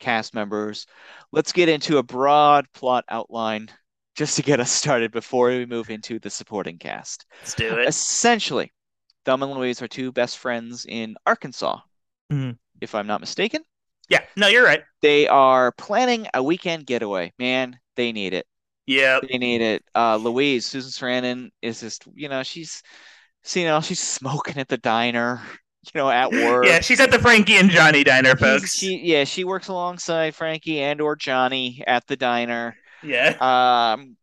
cast 0.00 0.34
members. 0.34 0.86
Let's 1.30 1.52
get 1.52 1.68
into 1.68 1.98
a 1.98 2.02
broad 2.02 2.66
plot 2.74 3.04
outline 3.08 3.68
just 4.14 4.36
to 4.36 4.42
get 4.42 4.60
us 4.60 4.70
started 4.70 5.12
before 5.12 5.48
we 5.48 5.66
move 5.66 5.88
into 5.88 6.18
the 6.18 6.30
supporting 6.30 6.78
cast. 6.78 7.26
Let's 7.40 7.54
do 7.54 7.78
it. 7.78 7.88
Essentially, 7.88 8.72
Thelma 9.24 9.46
and 9.46 9.54
Louise 9.56 9.82
are 9.82 9.88
two 9.88 10.12
best 10.12 10.38
friends 10.38 10.86
in 10.88 11.16
Arkansas, 11.26 11.80
Mhm. 12.32 12.58
if 12.80 12.94
I'm 12.94 13.06
not 13.06 13.20
mistaken. 13.20 13.62
Yeah, 14.08 14.20
no, 14.36 14.48
you're 14.48 14.64
right. 14.64 14.82
They 15.00 15.28
are 15.28 15.72
planning 15.72 16.26
a 16.34 16.42
weekend 16.42 16.86
getaway. 16.86 17.32
Man, 17.38 17.78
they 17.96 18.12
need 18.12 18.34
it. 18.34 18.46
Yeah. 18.86 19.20
They 19.26 19.38
need 19.38 19.60
it. 19.60 19.84
Uh, 19.94 20.16
Louise, 20.16 20.66
Susan 20.66 20.90
Sarandon 20.90 21.50
is 21.62 21.80
just, 21.80 22.04
you 22.14 22.28
know, 22.28 22.42
she's, 22.42 22.82
you 23.54 23.64
know, 23.64 23.80
she's 23.80 24.00
smoking 24.18 24.58
at 24.58 24.68
the 24.68 24.78
diner, 24.78 25.40
you 25.84 25.90
know, 26.00 26.10
at 26.10 26.30
work. 26.32 26.66
Yeah, 26.66 26.80
she's 26.80 27.00
at 27.00 27.10
the 27.10 27.18
Frankie 27.18 27.56
and 27.56 27.70
Johnny 27.70 28.04
diner, 28.04 28.36
folks. 28.36 28.74
She, 28.74 28.98
yeah, 29.04 29.24
she 29.24 29.44
works 29.44 29.68
alongside 29.68 30.34
Frankie 30.34 30.80
and 30.80 31.00
or 31.00 31.16
Johnny 31.16 31.82
at 31.86 32.06
the 32.06 32.16
diner. 32.16 32.76
yeah. 33.04 33.36
Um, 33.40 34.16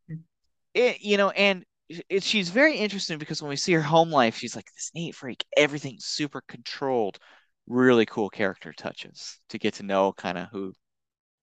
it, 0.74 1.02
you 1.02 1.18
know, 1.18 1.30
and 1.32 1.66
it, 1.90 2.24
she's 2.24 2.50
very 2.50 2.78
interesting 2.78 3.18
because 3.18 3.42
when 3.42 3.50
we 3.50 3.56
see 3.56 3.74
her 3.74 3.82
home 3.82 4.12
life, 4.12 4.38
she's 4.38 4.56
like 4.56 4.72
this 4.74 4.92
neat 4.94 5.16
freak. 5.16 5.46
Everything's 5.58 6.06
super 6.06 6.42
controlled. 6.48 7.20
Really 7.68 8.06
cool 8.06 8.30
character 8.30 8.74
touches 8.74 9.40
to 9.50 9.58
get 9.60 9.76
to 9.76 9.84
know 9.84 10.14
kind 10.14 10.38
of 10.38 10.50
who 10.50 10.74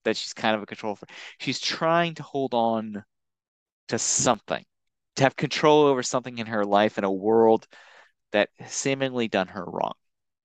that 0.05 0.17
she's 0.17 0.35
kind 0.35 0.57
of 0.57 0.63
a 0.63 0.67
control 0.67 0.97
freak. 0.97 1.11
She's 1.39 1.61
trying 1.61 2.15
to 2.17 2.23
hold 2.23 2.55
on 2.55 3.05
to 3.89 3.99
something, 3.99 4.65
to 5.17 5.25
have 5.25 5.37
control 5.37 5.85
over 5.85 6.03
something 6.03 6.39
in 6.39 6.47
her 6.49 6.65
life 6.65 6.99
in 6.99 7.05
a 7.05 7.13
world 7.13 7.67
that 8.33 8.51
seemingly 8.69 9.29
done 9.29 9.49
her 9.49 9.65
wrong. 9.65 9.95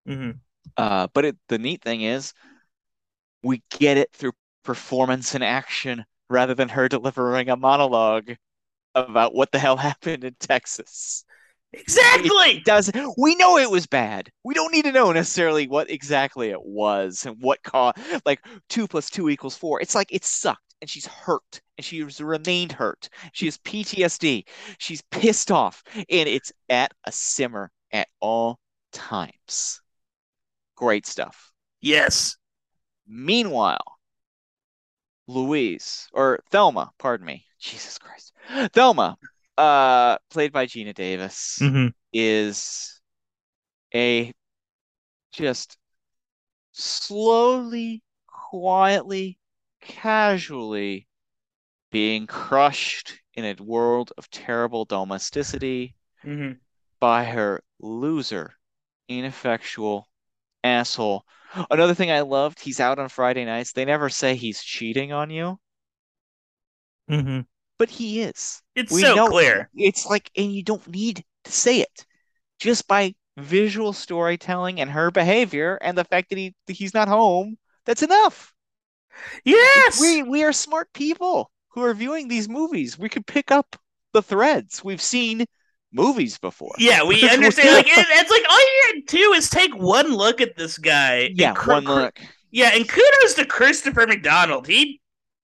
hmm 0.06 0.42
Uh, 0.78 1.08
but 1.14 1.26
it, 1.26 1.38
the 1.48 1.58
neat 1.58 1.82
thing 1.82 2.02
is, 2.02 2.34
we 3.44 3.62
get 3.70 3.98
it 3.98 4.12
through 4.14 4.34
performance 4.64 5.36
and 5.36 5.44
action 5.44 6.06
rather 6.30 6.54
than 6.54 6.70
her 6.70 6.88
delivering 6.88 7.50
a 7.50 7.56
monologue 7.58 8.36
about 8.96 9.34
what 9.34 9.52
the 9.52 9.60
hell 9.60 9.78
happened 9.78 10.24
in 10.24 10.36
Texas. 10.40 11.26
Exactly. 11.74 12.58
It 12.58 12.66
does 12.66 12.92
we 13.18 13.36
know 13.36 13.58
it 13.58 13.72
was 13.72 13.88
bad? 13.88 14.30
We 14.44 14.54
don't 14.54 14.74
need 14.74 14.84
to 14.86 14.92
know 14.92 15.12
necessarily 15.14 15.68
what 15.68 15.90
exactly 15.90 16.50
it 16.50 16.62
was 16.62 17.26
and 17.26 17.38
what 17.40 17.64
caused 17.64 17.98
like 18.26 18.42
two 18.68 18.88
plus 18.88 19.10
two 19.10 19.30
equals 19.30 19.56
four. 19.56 19.80
It's 19.82 19.96
like 19.96 20.12
it 20.12 20.26
sucked 20.26 20.76
and 20.82 20.90
she's 20.90 21.06
hurt 21.06 21.62
and 21.78 21.86
she 21.86 22.00
has 22.00 22.20
remained 22.20 22.74
hurt. 22.74 23.08
She 23.32 23.46
has 23.46 23.58
PTSD. 23.60 24.44
She's 24.80 25.02
pissed 25.12 25.50
off 25.50 25.82
and 25.96 26.06
it's 26.10 26.52
at 26.70 26.92
a 27.06 27.12
simmer 27.12 27.72
at 27.94 28.10
all 28.20 28.60
times. 28.92 29.82
Great 30.76 31.06
stuff. 31.06 31.52
Yes. 31.80 32.36
Meanwhile, 33.08 33.84
Louise 35.28 36.08
or 36.14 36.40
Thelma, 36.50 36.92
pardon 36.98 37.26
me, 37.26 37.46
Jesus 37.60 37.98
Christ, 37.98 38.34
Thelma, 38.74 39.18
uh, 39.58 40.18
played 40.30 40.52
by 40.52 40.66
Geena 40.66 40.94
Davis, 40.94 41.58
hmm 41.60 41.88
is 42.14 43.00
a 43.96 44.34
just 45.32 45.78
slowly, 46.74 48.04
quietly, 48.28 49.38
casually 49.82 51.08
being 51.92 52.28
crushed 52.28 53.20
in 53.34 53.46
a 53.46 53.62
world 53.62 54.12
of 54.18 54.30
terrible 54.30 54.86
domesticity 54.86 55.96
hmm 56.22 56.52
by 57.00 57.24
her 57.24 57.64
loser, 57.80 58.54
ineffectual 59.08 60.08
asshole. 60.64 61.26
Another 61.70 61.94
thing 61.94 62.12
I 62.12 62.22
loved, 62.22 62.60
he's 62.62 62.80
out 62.80 63.00
on 63.00 63.10
Friday 63.10 63.46
nights. 63.46 63.74
They 63.74 63.86
never 63.86 64.10
say 64.10 64.36
he's 64.36 64.64
cheating 64.64 65.12
on 65.14 65.30
you, 65.30 65.60
hmm 67.08 67.42
but 67.78 67.90
he 67.90 68.22
is. 68.22 68.62
It's 68.76 68.92
We 68.92 69.04
so 69.04 69.12
know 69.14 69.34
clear. 69.34 69.70
It's 69.76 70.06
like, 70.06 70.32
and 70.38 70.54
you 70.54 70.64
don't 70.64 70.88
need 70.88 71.26
to 71.46 71.52
say 71.52 71.82
it. 71.82 72.06
Just 72.60 72.88
by 72.88 73.16
visual 73.38 73.94
storytelling 73.94 74.82
and 74.82 74.92
her 74.92 75.12
behavior 75.12 75.78
and 75.82 75.98
the 75.98 76.06
fact 76.06 76.30
that 76.30 76.38
he 76.40 76.56
he's 76.68 76.94
not 76.94 77.08
home, 77.10 77.58
that's 77.86 78.04
enough. 78.04 78.54
Yes. 79.46 79.96
We 79.96 80.22
we 80.22 80.44
are 80.44 80.52
smart 80.52 80.92
people 80.92 81.50
who 81.70 81.82
are 81.84 81.94
viewing 81.94 82.28
these 82.28 82.50
movies. 82.50 82.98
We 83.00 83.08
could 83.08 83.26
pick 83.26 83.52
up 83.52 83.78
the 84.12 84.22
threads. 84.22 84.84
We've 84.84 85.02
seen 85.02 85.46
movies 85.92 86.38
before. 86.38 86.74
yeah, 86.78 87.04
we 87.04 87.28
understand. 87.30 87.70
Like 87.76 87.88
it, 87.88 88.06
it's 88.10 88.32
like 88.32 88.44
all 88.50 88.60
you 88.60 88.82
gotta 88.88 89.02
do 89.18 89.34
is 89.34 89.50
take 89.50 89.76
one 89.76 90.14
look 90.14 90.42
at 90.42 90.56
this 90.56 90.78
guy. 90.78 91.32
Yeah, 91.34 91.54
cr- 91.54 91.72
one 91.72 91.86
look. 91.86 92.20
Yeah, 92.52 92.72
and 92.74 92.88
kudos 92.88 93.34
to 93.36 93.46
Christopher 93.46 94.06
McDonald. 94.08 94.68
He 94.68 95.00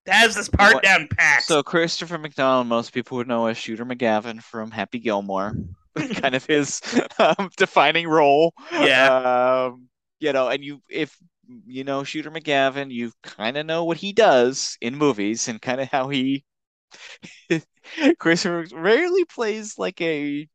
has 0.07 0.35
this 0.35 0.49
part 0.49 0.75
What- 0.75 0.83
down 0.83 1.07
pat. 1.17 1.43
So 1.43 1.63
Christopher 1.63 2.17
McDonald, 2.17 2.67
most 2.67 2.93
people 2.93 3.17
would 3.17 3.27
know 3.27 3.47
as 3.47 3.57
Shooter 3.57 3.85
McGavin 3.85 4.41
from 4.41 4.71
Happy 4.71 4.99
Gilmore, 4.99 5.53
kind 6.15 6.35
of 6.35 6.45
his 6.45 6.81
um, 7.19 7.49
defining 7.57 8.07
role. 8.07 8.53
Yeah. 8.71 9.67
Um, 9.69 9.87
you 10.19 10.33
know, 10.33 10.47
and 10.49 10.63
you 10.63 10.81
if 10.89 11.15
you 11.65 11.83
know 11.83 12.03
Shooter 12.03 12.31
McGavin, 12.31 12.91
you 12.91 13.11
kind 13.23 13.55
of 13.57 13.65
know 13.65 13.83
what 13.85 13.97
he 13.97 14.11
does 14.13 14.77
in 14.81 14.95
movies 14.97 15.47
and 15.47 15.61
kind 15.61 15.79
of 15.79 15.87
how 15.89 16.09
he 16.09 16.43
Christopher 18.19 18.65
rarely 18.73 19.25
plays 19.25 19.77
like 19.77 19.99
a 20.01 20.47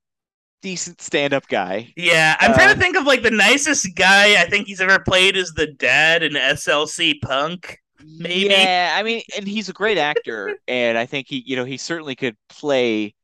decent 0.62 1.01
stand-up 1.01 1.49
guy. 1.49 1.93
yeah, 1.97 2.37
I'm 2.41 2.55
trying 2.55 2.70
uh, 2.70 2.74
to 2.74 2.80
think 2.80 2.97
of 2.97 3.05
like 3.05 3.22
the 3.22 3.30
nicest 3.30 3.89
guy 3.97 4.41
I 4.41 4.49
think 4.49 4.66
he's 4.66 4.80
ever 4.80 4.99
played 5.01 5.37
is 5.37 5.53
the 5.53 5.66
dad 5.66 6.22
in 6.22 6.33
SLC 6.33 7.20
Punk. 7.20 7.78
Maybe. 8.05 8.49
Yeah, 8.51 8.95
I 8.97 9.03
mean, 9.03 9.22
and 9.37 9.47
he's 9.47 9.68
a 9.68 9.72
great 9.72 9.99
actor, 9.99 10.57
and 10.68 10.99
I 10.99 11.07
think 11.07 11.26
he, 11.28 11.43
you 11.47 11.57
know, 11.57 11.64
he 11.64 11.76
certainly 11.76 12.14
could 12.16 12.37
play 12.49 13.14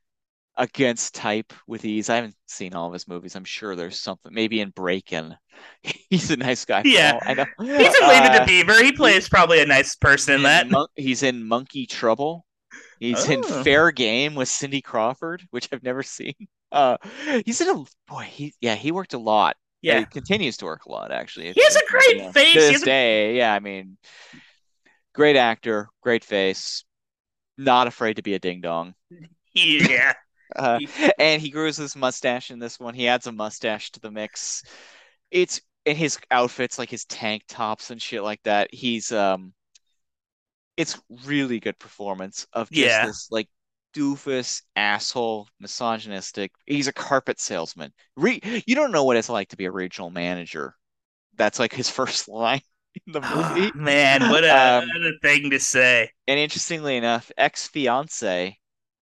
against 0.56 1.14
type 1.14 1.52
with 1.68 1.84
ease. 1.84 2.10
I 2.10 2.16
haven't 2.16 2.34
seen 2.46 2.74
all 2.74 2.88
of 2.88 2.92
his 2.92 3.06
movies. 3.06 3.36
I'm 3.36 3.44
sure 3.44 3.76
there's 3.76 4.00
something, 4.00 4.32
maybe 4.34 4.60
in 4.60 4.70
Breakin'. 4.70 5.36
He's 6.10 6.30
a 6.32 6.36
nice 6.36 6.64
guy. 6.64 6.82
Yeah. 6.84 7.12
Paul, 7.12 7.20
I 7.24 7.34
know. 7.34 7.46
He's 7.60 7.68
in 7.70 8.08
Leave 8.08 8.24
It 8.24 8.30
Uh, 8.30 8.38
to 8.40 8.44
Beaver. 8.46 8.82
He 8.82 8.92
plays 8.92 9.28
probably 9.28 9.60
a 9.60 9.66
nice 9.66 9.94
person 9.94 10.34
in 10.34 10.42
that. 10.42 10.68
Mon- 10.68 10.88
he's 10.96 11.22
in 11.22 11.46
Monkey 11.46 11.86
Trouble. 11.86 12.44
He's 13.00 13.28
in 13.28 13.42
Oh. 13.44 13.62
Fair 13.62 13.90
Game 13.90 14.34
with 14.34 14.48
Cindy 14.48 14.80
Crawford, 14.82 15.42
which 15.50 15.68
I've 15.72 15.82
never 15.82 16.02
seen. 16.02 16.34
Uh, 16.72 16.96
he's 17.46 17.60
in 17.60 17.68
a 17.68 17.84
boy. 18.06 18.24
He 18.24 18.52
yeah, 18.60 18.74
he 18.74 18.92
worked 18.92 19.14
a 19.14 19.18
lot. 19.18 19.56
Yeah. 19.80 20.00
He 20.00 20.04
continues 20.06 20.56
to 20.58 20.64
work 20.66 20.84
a 20.86 20.90
lot 20.90 21.10
actually. 21.12 21.52
He 21.52 21.62
has 21.62 21.76
a 21.76 21.80
great 21.88 22.16
Yeah. 22.16 22.32
face. 22.32 22.54
To 22.54 22.60
this 22.60 22.82
a- 22.82 22.84
day, 22.84 23.36
yeah. 23.36 23.54
I 23.54 23.60
mean, 23.60 23.96
great 25.14 25.36
actor, 25.36 25.88
great 26.02 26.24
face, 26.24 26.84
not 27.56 27.86
afraid 27.86 28.16
to 28.16 28.22
be 28.22 28.34
a 28.34 28.38
ding 28.38 28.60
dong. 28.60 28.94
Yeah. 29.54 30.12
Uh, 30.56 30.78
and 31.18 31.42
he 31.42 31.50
grows 31.50 31.76
his 31.76 31.94
mustache 31.94 32.50
in 32.50 32.58
this 32.58 32.80
one. 32.80 32.94
He 32.94 33.06
adds 33.06 33.26
a 33.26 33.32
mustache 33.32 33.90
to 33.92 34.00
the 34.00 34.10
mix. 34.10 34.62
It's 35.30 35.60
in 35.84 35.94
his 35.94 36.18
outfits, 36.30 36.78
like 36.78 36.88
his 36.88 37.04
tank 37.04 37.42
tops 37.48 37.90
and 37.90 38.00
shit 38.00 38.22
like 38.22 38.40
that. 38.44 38.72
He's 38.72 39.12
um, 39.12 39.52
it's 40.78 40.98
really 41.26 41.60
good 41.60 41.78
performance 41.78 42.46
of 42.54 42.70
just 42.72 43.02
Yeah. 43.02 43.06
this 43.06 43.28
like 43.32 43.48
doofus 43.94 44.62
asshole, 44.76 45.48
misogynistic. 45.60 46.52
He's 46.66 46.88
a 46.88 46.94
carpet 46.94 47.40
salesman. 47.40 47.92
Re 48.16 48.40
you 48.66 48.74
don't 48.76 48.92
know 48.92 49.04
what 49.04 49.18
it's 49.18 49.28
like 49.30 49.50
to 49.50 49.58
be 49.58 49.66
a 49.66 49.72
regional 49.72 50.10
manager. 50.10 50.74
That's 51.36 51.58
like 51.58 51.74
his 51.74 51.90
first 51.98 52.28
line 52.28 52.62
in 53.06 53.12
the 53.12 53.20
movie. 53.34 53.72
Man, 53.74 54.30
what 54.30 54.44
a, 54.44 54.56
Um, 54.56 54.88
what 54.88 55.02
a 55.14 55.18
thing 55.22 55.50
to 55.50 55.60
say. 55.60 56.10
And 56.28 56.38
interestingly 56.40 56.96
enough, 56.96 57.32
ex-fiance 57.36 58.58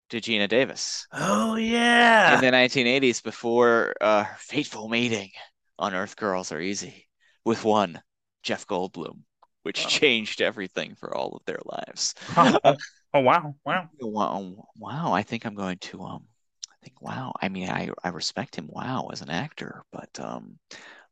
to 0.10 0.22
Geena 0.22 0.50
Davis. 0.50 1.08
Oh 1.14 1.56
yeah. 1.56 2.36
in 2.36 2.42
the 2.42 2.52
1980s 2.52 3.22
before 3.22 3.96
uh, 4.02 4.26
her 4.26 4.38
fateful 4.40 4.90
meeting 4.90 5.32
on 5.80 5.94
Earth 5.96 6.16
Girls 6.18 6.52
Are 6.52 6.62
Easy 6.62 7.08
with 7.46 7.64
one, 7.64 8.02
Jeff 8.44 8.68
Goldblum, 8.68 9.24
which 9.64 9.86
Oh. 9.86 9.90
changed 9.90 10.42
everything 10.42 10.96
for 10.96 11.16
all 11.16 11.36
of 11.36 11.46
their 11.46 11.60
lives. 11.66 12.16
oh, 12.38 12.60
oh, 12.64 12.78
oh, 13.14 13.20
wow, 13.20 13.56
wow. 13.66 13.90
Wow, 14.00 14.68
wow, 14.78 15.14
I 15.14 15.24
think 15.24 15.46
I'm 15.46 15.56
going 15.56 15.78
to 15.80 16.02
um 16.04 16.26
I 16.70 16.76
think 16.84 17.02
wow. 17.02 17.34
I 17.42 17.50
mean 17.50 17.70
I 17.70 17.90
I 18.04 18.10
respect 18.10 18.56
him 18.56 18.68
wow 18.70 19.10
as 19.12 19.22
an 19.22 19.30
actor, 19.30 19.84
but 19.92 20.20
um 20.20 20.60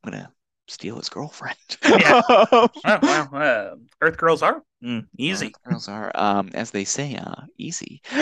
I'm 0.04 0.12
gonna 0.12 0.34
steal 0.68 0.98
his 0.98 1.10
girlfriend. 1.10 1.58
Yeah. 1.84 2.22
Wow, 2.84 3.00
wow. 3.02 3.30
Uh, 3.34 3.76
Earth 4.02 4.18
girls 4.18 4.42
are 4.42 4.64
mm, 4.84 5.06
easy. 5.18 5.48
Earth 5.48 5.64
Girls 5.64 5.88
are 5.88 6.12
um 6.16 6.50
as 6.54 6.72
they 6.72 6.86
say 6.86 7.16
uh 7.16 7.44
easy. 7.58 8.02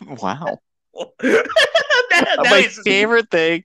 wow. 0.00 0.60
That- 2.10 2.38
that 2.42 2.50
my 2.50 2.58
is- 2.58 2.80
favorite 2.84 3.30
thing 3.30 3.64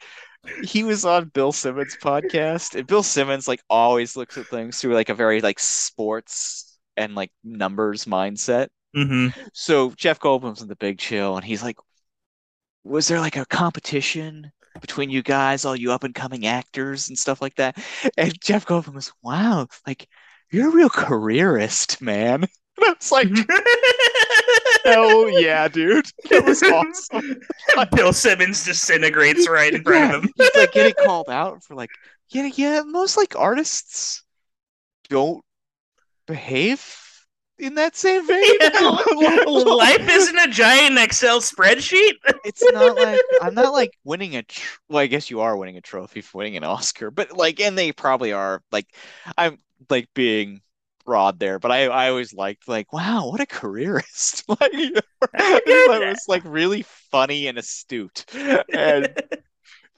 he 0.63 0.83
was 0.83 1.05
on 1.05 1.25
bill 1.29 1.51
simmons 1.51 1.95
podcast 2.01 2.75
and 2.75 2.87
bill 2.87 3.03
simmons 3.03 3.47
like 3.47 3.61
always 3.69 4.15
looks 4.15 4.37
at 4.37 4.47
things 4.47 4.79
through 4.79 4.93
like 4.93 5.09
a 5.09 5.13
very 5.15 5.39
like 5.41 5.59
sports 5.59 6.79
and 6.97 7.15
like 7.15 7.31
numbers 7.43 8.05
mindset 8.05 8.67
Mhm. 8.95 9.33
so 9.53 9.91
jeff 9.91 10.19
goldblum's 10.19 10.61
in 10.61 10.67
the 10.67 10.75
big 10.75 10.97
chill 10.97 11.35
and 11.35 11.45
he's 11.45 11.63
like 11.63 11.77
was 12.83 13.07
there 13.07 13.19
like 13.19 13.37
a 13.37 13.45
competition 13.45 14.51
between 14.79 15.09
you 15.09 15.21
guys, 15.21 15.65
all 15.65 15.75
you 15.75 15.91
up 15.91 16.03
and 16.03 16.15
coming 16.15 16.47
actors 16.47 17.09
and 17.09 17.17
stuff 17.17 17.41
like 17.41 17.55
that. 17.55 17.77
And 18.17 18.39
Jeff 18.41 18.65
Goldblum 18.65 18.95
was, 18.95 19.11
wow, 19.21 19.67
like 19.85 20.07
you're 20.51 20.69
a 20.69 20.71
real 20.73 20.89
careerist, 20.89 22.01
man. 22.01 22.45
And 22.77 22.85
I 22.87 22.93
was 22.97 23.11
like, 23.11 23.27
hell 24.84 25.30
yeah, 25.30 25.68
dude. 25.68 26.06
That 26.30 26.45
was 26.45 26.64
awesome. 26.64 27.38
Bill 27.95 28.14
Simmons 28.14 28.64
disintegrates 28.64 29.47
right 29.49 29.74
in 29.74 29.84
front 29.84 30.12
Yeah, 30.12 30.16
of 30.18 30.24
him. 30.24 30.30
he's 30.38 30.56
like 30.56 30.72
getting 30.72 30.93
called 30.93 31.30
out 31.30 31.64
for 31.64 31.76
like, 31.76 31.91
yeah, 32.30 32.49
yeah, 32.54 32.82
most 32.86 33.18
like 33.18 33.36
artists 33.36 34.24
don't 35.10 35.43
behave 36.28 36.97
in 37.60 37.76
that 37.76 37.95
same 37.95 38.26
vein. 38.26 38.41
Life 39.45 40.10
isn't 40.10 40.38
a 40.39 40.47
giant 40.47 40.97
Excel 40.97 41.41
spreadsheet. 41.41 42.14
it's 42.43 42.64
not 42.72 42.95
like 42.97 43.22
I'm 43.41 43.54
not 43.54 43.74
like 43.74 43.91
winning 44.04 44.36
a 44.36 44.43
tr- 44.43 44.80
well, 44.89 44.99
I 44.99 45.08
guess 45.08 45.30
you 45.30 45.41
are 45.41 45.56
winning 45.58 45.78
a 45.78 45.82
trophy 45.82 46.22
for 46.22 46.39
winning 46.39 46.58
an 46.58 46.64
Oscar, 46.64 47.12
but 47.12 47.36
like, 47.38 47.60
and 47.60 47.78
they 47.78 47.91
probably 47.91 48.32
are. 48.34 48.64
Like, 48.72 48.88
I'm 49.38 49.58
like 49.89 50.10
being 50.14 50.62
broad 51.06 51.39
there, 51.39 51.60
but 51.60 51.72
I 51.72 51.86
I 51.88 52.10
always 52.10 52.34
liked 52.34 52.68
like, 52.68 52.91
wow, 52.93 53.30
what 53.30 53.41
a 53.41 53.45
careerist! 53.45 54.43
like, 54.49 54.60
that 55.34 55.64
was 56.08 56.26
like 56.28 56.43
really 56.45 56.84
funny 57.12 57.47
and 57.47 57.58
astute, 57.58 58.26
and, 58.74 59.10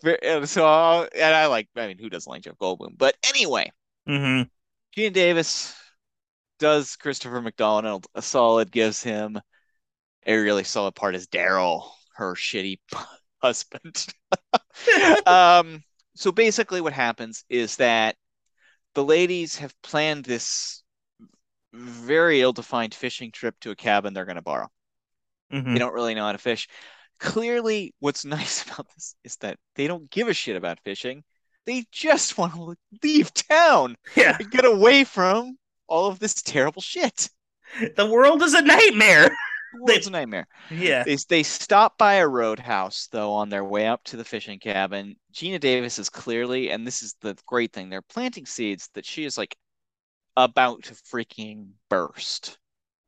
and 0.03 0.49
so 0.49 0.65
uh, 0.67 1.07
and 1.15 1.35
I 1.35 1.47
like. 1.47 1.69
I 1.75 1.87
mean, 1.87 1.97
who 1.97 2.09
doesn't 2.09 2.29
like 2.29 2.43
Jeff 2.43 2.57
Goldblum? 2.57 2.97
But 2.97 3.15
anyway, 3.23 3.71
hmm 4.07 4.43
Geena 4.95 5.13
Davis 5.13 5.75
does 6.59 6.95
Christopher 6.95 7.41
McDonald 7.41 8.07
a 8.15 8.21
solid, 8.21 8.71
gives 8.71 9.03
him 9.03 9.39
a 10.25 10.37
really 10.37 10.63
solid 10.63 10.95
part 10.95 11.15
as 11.15 11.27
Daryl, 11.27 11.89
her 12.15 12.35
shitty 12.35 12.79
husband. 13.41 14.05
um, 15.25 15.83
so 16.15 16.31
basically, 16.31 16.81
what 16.81 16.93
happens 16.93 17.43
is 17.49 17.77
that 17.77 18.15
the 18.93 19.03
ladies 19.03 19.57
have 19.57 19.79
planned 19.81 20.25
this 20.25 20.82
very 21.73 22.41
ill-defined 22.41 22.95
fishing 22.95 23.31
trip 23.31 23.59
to 23.61 23.71
a 23.71 23.75
cabin 23.75 24.13
they're 24.13 24.25
going 24.25 24.37
to 24.37 24.41
borrow. 24.41 24.69
hmm 25.51 25.75
They 25.75 25.79
don't 25.79 25.93
really 25.93 26.15
know 26.15 26.25
how 26.25 26.31
to 26.31 26.37
fish. 26.37 26.67
Clearly, 27.19 27.93
what's 27.99 28.25
nice 28.25 28.63
about 28.63 28.87
this 28.95 29.15
is 29.23 29.35
that 29.37 29.59
they 29.75 29.87
don't 29.87 30.09
give 30.09 30.27
a 30.27 30.33
shit 30.33 30.55
about 30.55 30.79
fishing. 30.83 31.23
They 31.65 31.85
just 31.91 32.37
want 32.37 32.53
to 32.53 32.75
leave 33.03 33.33
town 33.33 33.97
Yeah, 34.15 34.37
and 34.39 34.49
get 34.51 34.65
away 34.65 35.03
from 35.03 35.57
all 35.87 36.07
of 36.07 36.19
this 36.19 36.41
terrible 36.41 36.81
shit. 36.81 37.29
the 37.95 38.05
world 38.05 38.41
is 38.43 38.53
a 38.53 38.61
nightmare. 38.61 39.35
It's 39.87 40.07
a 40.07 40.11
nightmare. 40.11 40.47
Yeah. 40.69 41.05
They 41.05 41.15
they 41.17 41.43
stop 41.43 41.97
by 41.97 42.15
a 42.15 42.27
roadhouse 42.27 43.07
though 43.11 43.33
on 43.33 43.49
their 43.49 43.63
way 43.65 43.87
up 43.87 44.03
to 44.05 44.17
the 44.17 44.25
fishing 44.25 44.59
cabin. 44.59 45.15
Geena 45.33 45.59
Davis 45.59 45.99
is 45.99 46.09
clearly, 46.09 46.71
and 46.71 46.85
this 46.87 47.01
is 47.03 47.15
the 47.21 47.37
great 47.45 47.73
thing, 47.73 47.89
they're 47.89 48.01
planting 48.01 48.45
seeds 48.45 48.89
that 48.93 49.05
she 49.05 49.25
is 49.25 49.37
like 49.37 49.57
about 50.37 50.83
to 50.83 50.93
freaking 50.93 51.71
burst 51.89 52.57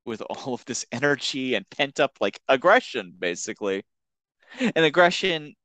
with 0.05 0.21
all 0.23 0.53
of 0.55 0.65
this 0.65 0.85
energy 0.91 1.55
and 1.55 1.69
pent 1.69 1.99
up 1.99 2.17
like 2.21 2.41
aggression, 2.49 3.13
basically. 3.19 3.83
An 4.59 4.83
aggression 4.83 5.55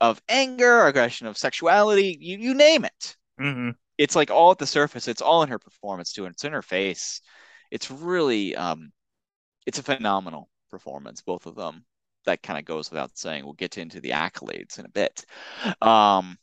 of 0.00 0.20
anger, 0.28 0.86
aggression 0.86 1.26
of 1.26 1.38
sexuality, 1.38 2.16
you 2.20 2.38
you 2.38 2.54
name 2.54 2.84
it. 2.84 3.16
hmm 3.38 3.70
It's 3.98 4.16
like 4.16 4.30
all 4.30 4.52
at 4.52 4.58
the 4.58 4.66
surface. 4.66 5.08
It's 5.08 5.22
all 5.22 5.42
in 5.42 5.48
her 5.50 5.58
performance 5.58 6.12
too, 6.12 6.26
and 6.26 6.32
it's 6.34 6.44
in 6.44 6.52
her 6.52 6.62
face. 6.62 7.20
It's 7.70 7.90
really 7.90 8.56
um 8.56 8.92
it's 9.66 9.78
a 9.78 9.82
phenomenal 9.82 10.50
performance, 10.70 11.22
both 11.22 11.46
of 11.46 11.56
them. 11.56 11.84
That 12.26 12.42
kind 12.42 12.58
of 12.58 12.64
goes 12.66 12.90
without 12.90 13.18
saying. 13.18 13.44
We'll 13.44 13.54
get 13.54 13.78
into 13.78 14.00
the 14.00 14.10
accolades 14.10 14.78
in 14.78 14.86
a 14.86 14.90
bit. 14.90 15.24
Um, 15.82 16.38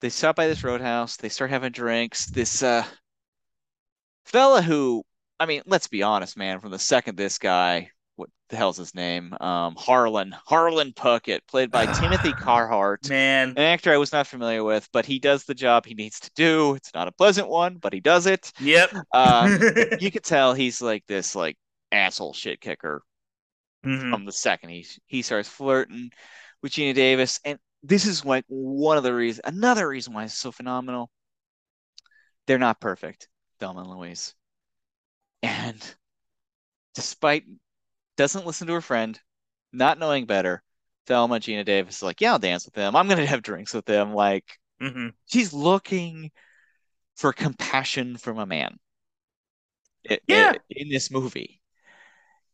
they 0.00 0.10
stop 0.10 0.36
by 0.36 0.46
this 0.48 0.64
roadhouse. 0.64 1.16
They 1.16 1.28
start 1.30 1.50
having 1.50 1.72
drinks. 1.72 2.26
This 2.26 2.62
uh, 2.62 2.84
fella 4.26 4.62
who, 4.62 5.02
I 5.40 5.46
mean, 5.46 5.62
let's 5.66 5.88
be 5.88 6.02
honest, 6.02 6.36
man. 6.36 6.60
From 6.60 6.70
the 6.70 6.78
second 6.78 7.16
this 7.16 7.38
guy, 7.38 7.90
what 8.16 8.28
the 8.48 8.56
hell's 8.56 8.76
his 8.76 8.94
name? 8.94 9.34
Um, 9.40 9.74
Harlan, 9.76 10.34
Harlan 10.46 10.92
Puckett, 10.92 11.40
played 11.48 11.70
by 11.70 11.86
Timothy 11.94 12.34
Carhart, 12.34 13.08
Man. 13.08 13.50
an 13.50 13.58
actor 13.58 13.92
I 13.92 13.96
was 13.98 14.12
not 14.12 14.26
familiar 14.26 14.64
with, 14.64 14.88
but 14.92 15.06
he 15.06 15.18
does 15.18 15.44
the 15.44 15.54
job 15.54 15.86
he 15.86 15.94
needs 15.94 16.20
to 16.20 16.30
do. 16.34 16.74
It's 16.74 16.92
not 16.94 17.08
a 17.08 17.12
pleasant 17.12 17.48
one, 17.48 17.76
but 17.76 17.92
he 17.92 18.00
does 18.00 18.26
it. 18.26 18.52
Yep. 18.60 18.94
Um, 19.14 19.58
you 20.00 20.10
could 20.10 20.24
tell 20.24 20.54
he's 20.54 20.80
like 20.82 21.04
this, 21.06 21.34
like 21.34 21.56
asshole 21.92 22.32
shit 22.34 22.60
kicker 22.60 23.02
Mhm. 23.84 24.10
from 24.10 24.24
the 24.24 24.32
second 24.32 24.70
he 24.70 24.84
he 25.06 25.22
starts 25.22 25.48
flirting 25.48 26.10
with 26.62 26.72
Geena 26.72 26.94
Davis, 26.94 27.38
and 27.44 27.58
this 27.84 28.04
is 28.06 28.24
like 28.24 28.44
one 28.48 28.96
of 28.96 29.04
the 29.04 29.14
reasons, 29.14 29.42
another 29.44 29.86
reason 29.86 30.12
why 30.12 30.24
it's 30.24 30.34
so 30.34 30.50
phenomenal. 30.50 31.08
They're 32.46 32.58
not 32.58 32.80
perfect, 32.80 33.28
Thelma 33.58 33.80
and 33.82 33.90
Louise, 33.90 34.34
and 35.42 35.94
despite 36.94 37.44
doesn't 38.16 38.46
listen 38.46 38.66
to 38.68 38.74
her 38.74 38.80
friend, 38.80 39.20
not 39.72 39.98
knowing 39.98 40.26
better, 40.26 40.62
Thelma 41.06 41.36
Geena 41.40 41.64
Davis 41.64 41.96
is 41.96 42.02
like, 42.02 42.20
yeah, 42.20 42.32
I'll 42.32 42.38
dance 42.38 42.66
with 42.66 42.74
him. 42.74 42.96
I'm 42.96 43.08
gonna 43.08 43.26
have 43.26 43.42
drinks 43.42 43.74
with 43.74 43.88
him. 43.88 44.14
Like 44.14 44.58
Mhm. 44.80 45.14
she's 45.26 45.52
looking 45.52 46.32
for 47.16 47.32
compassion 47.32 48.16
from 48.18 48.38
a 48.38 48.46
man. 48.46 48.78
Yeah. 50.28 50.54
in 50.70 50.88
this 50.88 51.10
movie, 51.10 51.60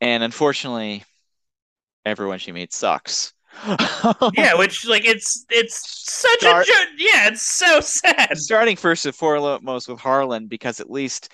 and 0.00 0.22
unfortunately, 0.22 1.04
everyone 2.04 2.38
she 2.38 2.52
meets 2.52 2.76
sucks. 2.76 3.34
Yeah, 4.34 4.54
which 4.58 4.86
like 4.86 5.04
it's 5.04 5.44
it's 5.50 6.10
such 6.10 6.40
Start- 6.40 6.66
a 6.66 6.70
jo- 6.70 6.92
yeah, 6.98 7.28
it's 7.28 7.42
so 7.42 7.80
sad. 7.80 8.36
Starting 8.38 8.76
first 8.76 9.06
and 9.06 9.14
foremost 9.14 9.88
with 9.88 10.00
Harlan, 10.00 10.46
because 10.46 10.80
at 10.80 10.90
least 10.90 11.30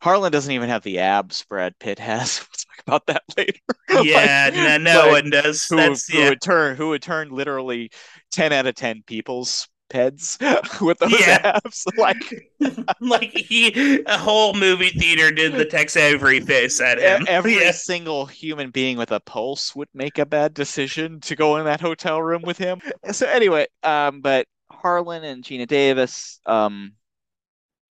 Harlan 0.00 0.30
doesn't 0.32 0.52
even 0.52 0.68
have 0.68 0.82
the 0.82 0.98
abs 1.00 1.44
Brad 1.48 1.78
Pitt 1.78 1.98
has. 1.98 2.46
We'll 2.86 2.94
talk 2.96 3.02
about 3.02 3.06
that 3.06 3.22
later. 3.36 3.58
Yeah, 4.08 4.50
Like- 4.52 4.54
no, 4.54 4.92
no 4.92 5.00
like, 5.10 5.22
one 5.22 5.30
does. 5.30 5.66
who, 5.66 5.76
That's 5.76 6.06
who 6.08 6.18
yeah. 6.18 6.28
would 6.30 6.40
turn 6.40 6.76
who 6.76 6.90
would 6.90 7.02
turn 7.02 7.30
literally 7.30 7.90
10 8.32 8.52
out 8.52 8.66
of 8.66 8.74
10 8.76 9.02
people's 9.06 9.68
heads 9.92 10.38
with 10.80 10.98
those 10.98 11.12
Yeah. 11.18 11.60
abs. 11.64 11.84
Like 11.96 12.50
like 13.00 13.32
he 13.32 14.02
a 14.06 14.18
whole 14.18 14.54
movie 14.54 14.90
theater 14.90 15.30
did 15.30 15.54
the 15.54 15.64
Tex 15.64 15.96
Avery 15.96 16.40
face 16.40 16.80
at 16.80 16.98
him. 16.98 17.26
every 17.28 17.54
Yeah. 17.60 17.70
single 17.72 18.26
human 18.26 18.70
being 18.70 18.96
with 18.98 19.12
a 19.12 19.20
pulse 19.20 19.74
would 19.76 19.88
make 19.94 20.18
a 20.18 20.26
bad 20.26 20.54
decision 20.54 21.20
to 21.22 21.36
go 21.36 21.56
in 21.56 21.64
that 21.66 21.80
hotel 21.80 22.22
room 22.22 22.42
with 22.42 22.58
him. 22.58 22.80
So 23.12 23.26
anyway, 23.26 23.66
um, 23.82 24.20
but 24.20 24.46
Harlan 24.70 25.24
and 25.24 25.42
Geena 25.44 25.66
Davis, 25.66 26.40
um, 26.46 26.92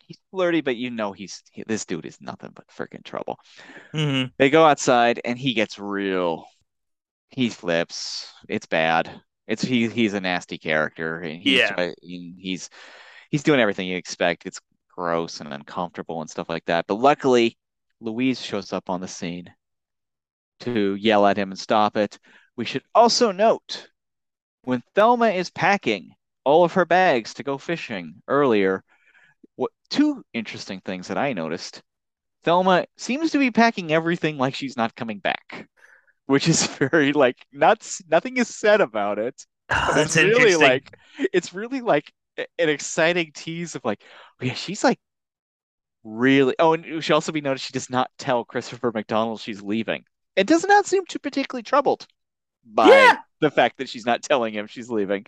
he's 0.06 0.20
flirty, 0.32 0.62
but 0.62 0.76
you 0.78 0.90
know 0.92 1.12
he's 1.12 1.44
he, 1.52 1.64
this 1.68 1.86
dude 1.86 2.06
is 2.06 2.20
nothing 2.22 2.52
but 2.56 2.68
freaking 2.68 3.04
trouble. 3.04 3.40
Mhm. 3.94 4.32
They 4.38 4.50
go 4.50 4.66
outside 4.66 5.20
and 5.26 5.38
he 5.38 5.54
gets 5.54 5.80
real. 5.80 6.46
He 7.30 7.50
flips. 7.50 8.32
It's 8.50 8.66
bad. 8.68 9.22
It's 9.48 9.62
he 9.62 9.88
he's 9.88 10.14
a 10.14 10.20
nasty 10.22 10.58
character 10.58 11.20
and 11.20 11.42
he's 11.42 11.60
Yeah. 11.60 11.72
try- 11.74 11.94
he's 12.02 12.70
he's 13.30 13.44
doing 13.44 13.60
everything 13.60 13.88
you 13.88 13.98
expect. 13.98 14.46
It's 14.46 14.60
gross 14.96 15.40
and 15.40 15.54
uncomfortable 15.54 16.22
and 16.22 16.30
stuff 16.30 16.50
like 16.50 16.66
that. 16.66 16.86
But 16.88 16.96
luckily, 16.96 17.58
Louise 18.02 18.42
shows 18.42 18.74
up 18.74 18.90
on 18.90 19.02
the 19.02 19.08
scene 19.08 19.54
to 20.62 20.96
yell 20.96 21.26
at 21.26 21.38
him 21.38 21.52
and 21.52 21.60
stop 21.60 21.98
it. 21.98 22.20
We 22.56 22.66
should 22.66 22.84
also 22.96 23.32
note 23.32 23.88
when 24.64 24.82
Thelma 24.96 25.30
is 25.30 25.50
packing 25.50 26.12
all 26.44 26.64
of 26.64 26.74
her 26.74 26.86
bags 26.86 27.36
to 27.36 27.44
go 27.44 27.58
fishing 27.58 28.16
earlier, 28.28 28.84
what 29.56 29.72
two 29.90 30.24
interesting 30.34 30.82
things 30.82 31.08
that 31.08 31.18
I 31.18 31.34
noticed. 31.34 31.82
Thelma 32.44 32.86
seems 32.98 33.32
to 33.32 33.40
be 33.40 33.52
packing 33.52 33.92
everything 33.92 34.38
like 34.38 34.56
she's 34.56 34.78
not 34.78 34.96
coming 34.96 35.20
back, 35.20 35.68
which 36.28 36.48
is 36.50 36.68
very 36.80 37.14
like 37.14 37.38
nuts. 37.52 38.02
Nothing 38.10 38.38
is 38.38 38.50
said 38.56 38.82
about 38.82 39.20
it. 39.20 39.46
Oh, 39.70 39.92
that's 39.96 40.16
it's 40.16 40.24
really 40.24 40.56
like 40.56 40.98
it's 41.34 41.54
really 41.54 41.82
like 41.82 42.12
an 42.38 42.70
exciting 42.70 43.32
tease 43.34 43.76
of 43.76 43.84
like, 43.86 44.02
oh 44.42 44.46
yeah, 44.46 44.54
she's 44.54 44.84
like 44.84 45.00
really. 46.04 46.56
Oh, 46.60 46.74
and 46.74 47.04
she 47.04 47.14
also 47.14 47.32
be 47.32 47.42
noted 47.42 47.60
she 47.60 47.74
does 47.74 47.90
not 47.90 48.10
tell 48.18 48.46
Christopher 48.46 48.92
McDonald 48.94 49.42
she's 49.42 49.62
leaving. 49.62 50.04
It 50.36 50.48
does 50.48 50.66
not 50.66 50.86
seem 50.86 51.06
too 51.06 51.20
particularly 51.20 51.64
troubled 51.64 52.08
by 52.66 52.90
Yeah. 52.90 53.18
the 53.42 53.52
fact 53.52 53.78
that 53.78 53.90
she's 53.90 54.06
not 54.06 54.24
telling 54.24 54.54
him 54.54 54.68
she's 54.68 54.90
leaving. 54.90 55.26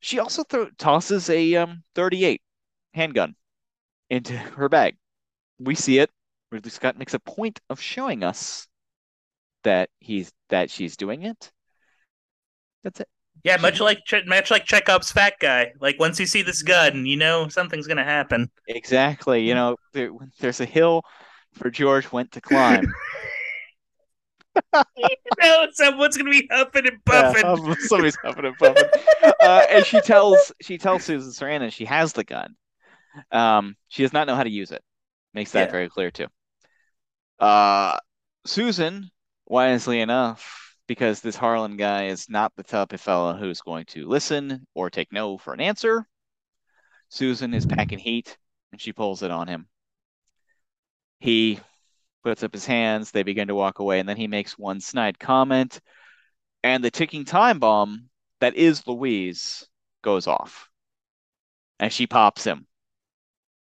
She 0.00 0.18
also 0.18 0.44
throw, 0.44 0.70
tosses 0.78 1.30
a 1.30 1.56
um 1.56 1.82
38 1.94 2.42
handgun 2.94 3.36
into 4.10 4.36
her 4.36 4.68
bag. 4.68 4.96
We 5.58 5.74
see 5.74 5.98
it. 5.98 6.10
Ridley 6.52 6.70
Scott 6.70 6.98
makes 6.98 7.14
a 7.14 7.20
point 7.20 7.60
of 7.70 7.80
showing 7.80 8.24
us 8.24 8.66
that 9.64 9.90
he's 10.00 10.32
that 10.48 10.70
she's 10.70 10.96
doing 10.96 11.22
it. 11.22 11.52
That's 12.82 13.00
it. 13.00 13.08
Yeah, 13.42 13.56
much 13.56 13.80
like 13.80 14.00
much 14.26 14.50
like 14.50 14.64
Chekhov's 14.66 15.12
fat 15.12 15.34
guy. 15.40 15.72
Like 15.80 15.98
once 15.98 16.20
you 16.20 16.26
see 16.26 16.42
this 16.42 16.62
gun, 16.62 17.06
you 17.06 17.16
know 17.16 17.48
something's 17.48 17.86
gonna 17.86 18.04
happen. 18.04 18.50
Exactly. 18.68 19.46
You 19.46 19.54
know, 19.54 19.76
there, 19.92 20.10
there's 20.40 20.60
a 20.60 20.66
hill 20.66 21.02
for 21.54 21.70
George 21.70 22.12
went 22.12 22.32
to 22.32 22.40
climb. 22.40 22.92
you 24.96 25.08
know, 25.40 25.68
someone's 25.72 26.16
gonna 26.16 26.30
be 26.30 26.48
huffing 26.50 26.86
and 26.86 27.04
puffing. 27.04 27.42
Yeah, 27.44 27.74
somebody's 27.80 28.16
huffing 28.22 28.46
and 28.46 28.58
puffing. 28.58 28.84
Uh, 29.40 29.62
and 29.70 29.86
she 29.86 30.00
tells 30.00 30.52
she 30.60 30.76
tells 30.76 31.04
Susan 31.04 31.30
Sarandon 31.30 31.72
she 31.72 31.84
has 31.84 32.12
the 32.12 32.24
gun. 32.24 32.54
Um, 33.32 33.76
she 33.88 34.02
does 34.02 34.12
not 34.12 34.26
know 34.26 34.36
how 34.36 34.44
to 34.44 34.50
use 34.50 34.70
it. 34.70 34.82
Makes 35.34 35.52
that 35.52 35.66
Yeah. 35.66 35.72
very 35.72 35.88
clear 35.88 36.10
too. 36.10 36.26
Uh, 37.38 37.96
Susan, 38.44 39.10
wisely 39.50 40.00
enough, 40.00 40.76
because 40.86 41.20
this 41.20 41.34
Harlan 41.36 41.76
guy 41.76 42.06
is 42.06 42.30
not 42.30 42.52
the 42.56 42.62
type 42.62 42.92
of 42.92 43.00
fella 43.00 43.36
who's 43.36 43.60
going 43.60 43.84
to 43.86 44.08
listen 44.08 44.66
or 44.74 44.88
take 44.88 45.12
no 45.12 45.36
for 45.36 45.52
an 45.52 45.60
answer. 45.60 46.06
Susan 47.08 47.52
is 47.52 47.66
packing 47.66 47.98
heat 47.98 48.38
and 48.70 48.80
she 48.80 48.92
pulls 48.92 49.22
it 49.24 49.32
on 49.32 49.48
him. 49.48 49.66
He 51.18 51.58
puts 52.22 52.44
up 52.44 52.54
his 52.54 52.64
hands, 52.64 53.10
they 53.10 53.24
begin 53.24 53.48
to 53.48 53.54
walk 53.54 53.80
away, 53.80 53.98
and 53.98 54.08
then 54.08 54.16
he 54.16 54.28
makes 54.28 54.56
one 54.56 54.80
snide 54.80 55.18
comment, 55.18 55.80
and 56.62 56.84
the 56.84 56.90
ticking 56.90 57.24
time 57.24 57.58
bomb 57.58 58.08
that 58.40 58.54
is 58.54 58.86
Louise 58.86 59.66
goes 60.02 60.26
off. 60.28 60.68
And 61.80 61.92
she 61.92 62.06
pops 62.06 62.44
him 62.44 62.66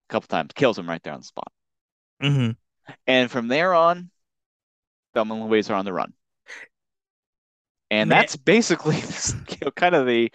a 0.08 0.12
couple 0.12 0.26
times, 0.26 0.50
kills 0.54 0.78
him 0.78 0.88
right 0.88 1.02
there 1.02 1.12
on 1.12 1.20
the 1.20 1.26
spot. 1.26 1.52
Mm-hmm. 2.22 2.50
And 3.06 3.30
from 3.30 3.48
there 3.48 3.74
on, 3.74 4.10
Thelma 5.16 5.34
and 5.34 5.44
Louise 5.48 5.70
are 5.70 5.74
on 5.74 5.86
the 5.86 5.94
run. 5.94 6.12
And 7.90 8.10
Man. 8.10 8.18
that's 8.18 8.36
basically 8.36 8.96
you 9.48 9.56
know, 9.64 9.70
kind 9.70 9.94
of 9.94 10.06
the 10.06 10.30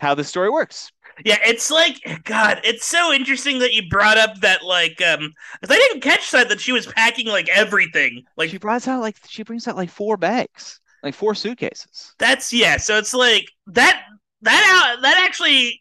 how 0.00 0.16
the 0.16 0.24
story 0.24 0.50
works. 0.50 0.90
Yeah, 1.24 1.38
it's 1.44 1.70
like 1.70 2.00
God. 2.24 2.60
It's 2.64 2.84
so 2.84 3.12
interesting 3.12 3.60
that 3.60 3.72
you 3.72 3.88
brought 3.88 4.18
up 4.18 4.40
that 4.40 4.64
like 4.64 5.00
um, 5.00 5.32
I 5.62 5.66
didn't 5.66 6.00
catch 6.00 6.32
that 6.32 6.48
that 6.48 6.60
she 6.60 6.72
was 6.72 6.86
packing 6.86 7.28
like 7.28 7.48
everything. 7.48 8.24
Like 8.36 8.50
she 8.50 8.58
brings 8.58 8.88
out 8.88 9.00
like 9.00 9.16
she 9.28 9.44
brings 9.44 9.68
out 9.68 9.76
like 9.76 9.90
four 9.90 10.16
bags, 10.16 10.80
like 11.04 11.14
four 11.14 11.36
suitcases. 11.36 12.14
that's 12.18 12.52
yeah. 12.52 12.78
So 12.78 12.98
it's 12.98 13.14
like 13.14 13.48
that 13.68 14.02
that 14.42 14.92
out 14.96 15.02
that 15.02 15.22
actually 15.24 15.80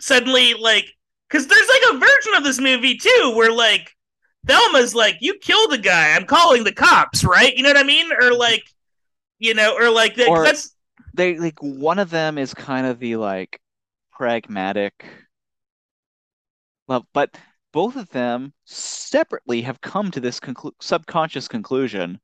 suddenly 0.00 0.54
like 0.54 0.92
because 1.28 1.48
there's 1.48 1.68
like 1.68 1.94
a 1.96 1.98
version 1.98 2.34
of 2.36 2.44
this 2.44 2.60
movie 2.60 2.96
too 2.96 3.32
where 3.34 3.50
like 3.50 3.96
Thelma's 4.46 4.94
like 4.94 5.16
you 5.20 5.34
killed 5.40 5.72
a 5.72 5.78
guy. 5.78 6.14
I'm 6.14 6.24
calling 6.24 6.64
the 6.64 6.72
cops, 6.72 7.24
right? 7.24 7.54
You 7.56 7.62
know 7.62 7.70
what 7.70 7.76
I 7.78 7.82
mean? 7.82 8.10
Or 8.12 8.32
like 8.32 8.64
you 9.38 9.54
know, 9.54 9.76
or 9.76 9.90
like 9.90 10.16
that, 10.16 10.28
Or- 10.28 10.44
that's 10.44 10.74
They 11.14 11.36
like 11.38 11.58
one 11.62 11.98
of 11.98 12.10
them 12.10 12.38
is 12.38 12.54
kind 12.54 12.86
of 12.86 12.98
the 12.98 13.16
like 13.16 13.60
pragmatic 14.12 15.04
well, 16.88 17.06
but 17.12 17.36
both 17.72 17.96
of 17.96 18.08
them 18.10 18.52
separately 18.64 19.60
have 19.62 19.80
come 19.80 20.10
to 20.10 20.20
this 20.20 20.40
conclu 20.40 20.72
subconscious 20.80 21.46
conclusion 21.46 22.18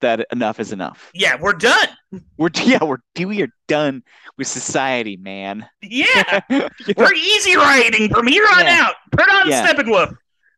that 0.00 0.24
enough 0.30 0.60
is 0.60 0.72
enough. 0.72 1.10
yeah, 1.14 1.36
we're 1.40 1.54
done. 1.54 1.88
We're 2.36 2.50
yeah, 2.62 2.84
we're 2.84 2.98
we 3.18 3.42
are 3.42 3.48
done 3.66 4.02
with 4.38 4.46
society, 4.46 5.16
man. 5.16 5.66
Yeah, 5.82 6.40
we're 6.96 7.14
easy 7.14 7.56
riding 7.56 8.08
from 8.10 8.26
here 8.28 8.44
on 8.56 8.64
Yeah. 8.64 8.84
out. 8.86 8.94
Put 9.10 9.28
on 9.28 9.48
Yeah. 9.50 9.66
Steppenwolf. 9.66 10.14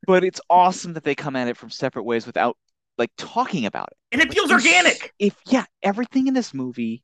But 0.09 0.25
it's 0.25 0.41
awesome 0.49 0.95
that 0.95 1.05
they 1.05 1.15
come 1.15 1.37
at 1.37 1.49
it 1.49 1.59
from 1.59 1.69
separate 1.69 2.05
ways 2.05 2.27
without 2.27 2.57
like 2.97 3.11
talking 3.19 3.67
about 3.67 3.89
it. 3.91 3.99
And 4.11 4.23
it 4.23 4.33
feels 4.33 4.51
Like, 4.51 4.65
you 4.65 4.71
organic. 4.71 5.13
If 5.19 5.37
yeah, 5.47 5.67
everything 5.83 6.29
in 6.29 6.35
this 6.35 6.55
movie 6.55 7.03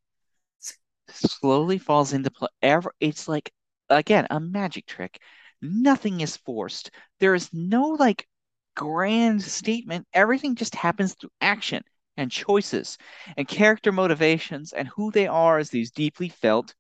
slowly 1.10 1.76
falls 1.76 2.14
into 2.14 2.30
play. 2.30 2.48
Ever, 2.62 2.94
it's 3.00 3.28
like 3.28 3.52
again 3.90 4.26
a 4.30 4.40
magic 4.40 4.86
trick. 4.86 5.20
Nothing 5.60 6.22
is 6.22 6.38
forced. 6.38 6.92
There 7.20 7.34
is 7.34 7.50
no 7.52 7.88
like 7.88 8.26
grand 8.74 9.42
statement. 9.42 10.06
Everything 10.14 10.54
just 10.54 10.74
happens 10.74 11.12
through 11.12 11.30
action 11.42 11.84
and 12.16 12.30
choices 12.30 12.96
and 13.36 13.46
character 13.46 13.92
motivations 13.92 14.72
and 14.72 14.88
who 14.88 15.10
they 15.10 15.26
are 15.26 15.58
as 15.58 15.68
these 15.68 15.90
deeply 15.90 16.30
felt, 16.30 16.74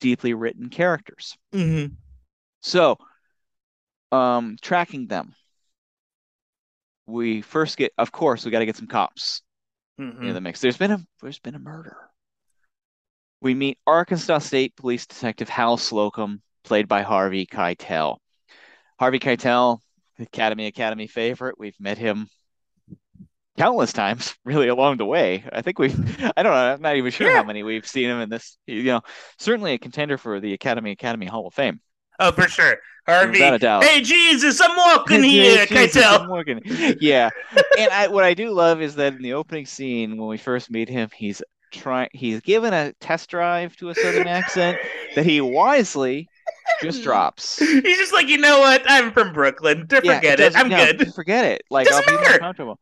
deeply 0.00 0.34
written 0.34 0.68
characters. 0.68 1.34
Mm-hmm. 1.54 1.94
So, 2.60 2.98
um, 4.10 4.58
tracking 4.60 5.06
them. 5.06 5.34
We 7.06 7.42
first 7.42 7.76
get, 7.76 7.92
of 7.98 8.12
course, 8.12 8.44
we 8.44 8.50
got 8.50 8.60
to 8.60 8.66
get 8.66 8.76
some 8.76 8.86
cops 8.88 9.42
Mm-hmm. 10.00 10.26
in 10.26 10.34
the 10.34 10.40
mix. 10.40 10.60
There's 10.60 10.78
been 10.78 10.90
a 10.90 11.04
there's 11.20 11.38
been 11.38 11.54
a 11.54 11.58
murder. 11.58 11.96
We 13.42 13.54
meet 13.54 13.78
Arkansas 13.86 14.38
State 14.38 14.74
Police 14.74 15.06
Detective 15.06 15.48
Hal 15.50 15.76
Slocum, 15.76 16.40
played 16.64 16.88
by 16.88 17.02
Harvey 17.02 17.44
Keitel. 17.44 18.16
Harvey 18.98 19.18
Keitel, 19.18 19.80
Academy 20.18 20.66
Academy 20.66 21.06
favorite. 21.08 21.56
We've 21.58 21.78
met 21.78 21.98
him 21.98 22.28
countless 23.58 23.92
times, 23.92 24.34
really 24.44 24.68
along 24.68 24.96
the 24.96 25.04
way. 25.04 25.44
I 25.52 25.60
think 25.62 25.78
we've 25.78 25.94
I 26.36 26.42
don't 26.42 26.52
know, 26.52 26.74
I'm 26.74 26.80
not 26.80 26.96
even 26.96 27.10
sure 27.10 27.28
Yeah. 27.28 27.36
how 27.36 27.44
many 27.44 27.62
we've 27.62 27.86
seen 27.86 28.08
him 28.08 28.20
in 28.20 28.30
this. 28.30 28.56
You 28.66 28.84
know, 28.84 29.00
certainly 29.38 29.74
a 29.74 29.78
contender 29.78 30.16
for 30.16 30.40
the 30.40 30.54
Academy 30.54 30.90
Academy 30.92 31.26
Hall 31.26 31.46
of 31.46 31.54
Fame. 31.54 31.80
Oh, 32.22 32.32
for 32.32 32.48
sure. 32.48 32.78
Harvey. 33.06 33.32
Without 33.32 33.54
a 33.54 33.58
doubt. 33.58 33.84
Hey, 33.84 34.00
Jesus, 34.00 34.60
I'm 34.60 34.76
walking 34.76 35.22
here, 35.24 35.66
Jesus, 35.66 35.96
Keitel. 35.96 36.20
I'm 36.20 36.28
working. 36.30 36.60
Yeah, 37.00 37.30
and 37.78 37.90
I, 37.90 38.06
what 38.06 38.24
I 38.24 38.32
do 38.34 38.50
love 38.50 38.80
is 38.80 38.94
that 38.94 39.14
in 39.14 39.22
the 39.22 39.32
opening 39.32 39.66
scene 39.66 40.16
when 40.16 40.28
we 40.28 40.36
first 40.38 40.70
meet 40.70 40.88
him, 40.88 41.08
he's 41.14 41.42
trying. 41.72 42.08
He's 42.12 42.40
given 42.40 42.72
a 42.72 42.92
test 43.00 43.28
drive 43.28 43.74
to 43.78 43.88
a 43.88 43.94
southern 43.94 44.28
accent 44.28 44.78
that 45.16 45.24
he 45.26 45.40
wisely 45.40 46.28
just 46.80 47.02
drops. 47.04 47.58
He's 47.58 47.98
just 47.98 48.12
like, 48.12 48.28
you 48.28 48.38
know 48.38 48.60
what? 48.60 48.82
I'm 48.86 49.10
from 49.12 49.32
Brooklyn. 49.32 49.88
To 49.88 50.00
Yeah, 50.04 50.16
forget 50.16 50.38
it. 50.38 50.56
I'm 50.56 50.68
no, 50.68 50.76
good. 50.76 51.12
Forget 51.14 51.44
it. 51.44 51.62
Like 51.70 51.88
Doesn't 51.88 52.08
I'll 52.08 52.16
be 52.16 52.22
more 52.22 52.22
matter. 52.22 52.38
comfortable. 52.38 52.78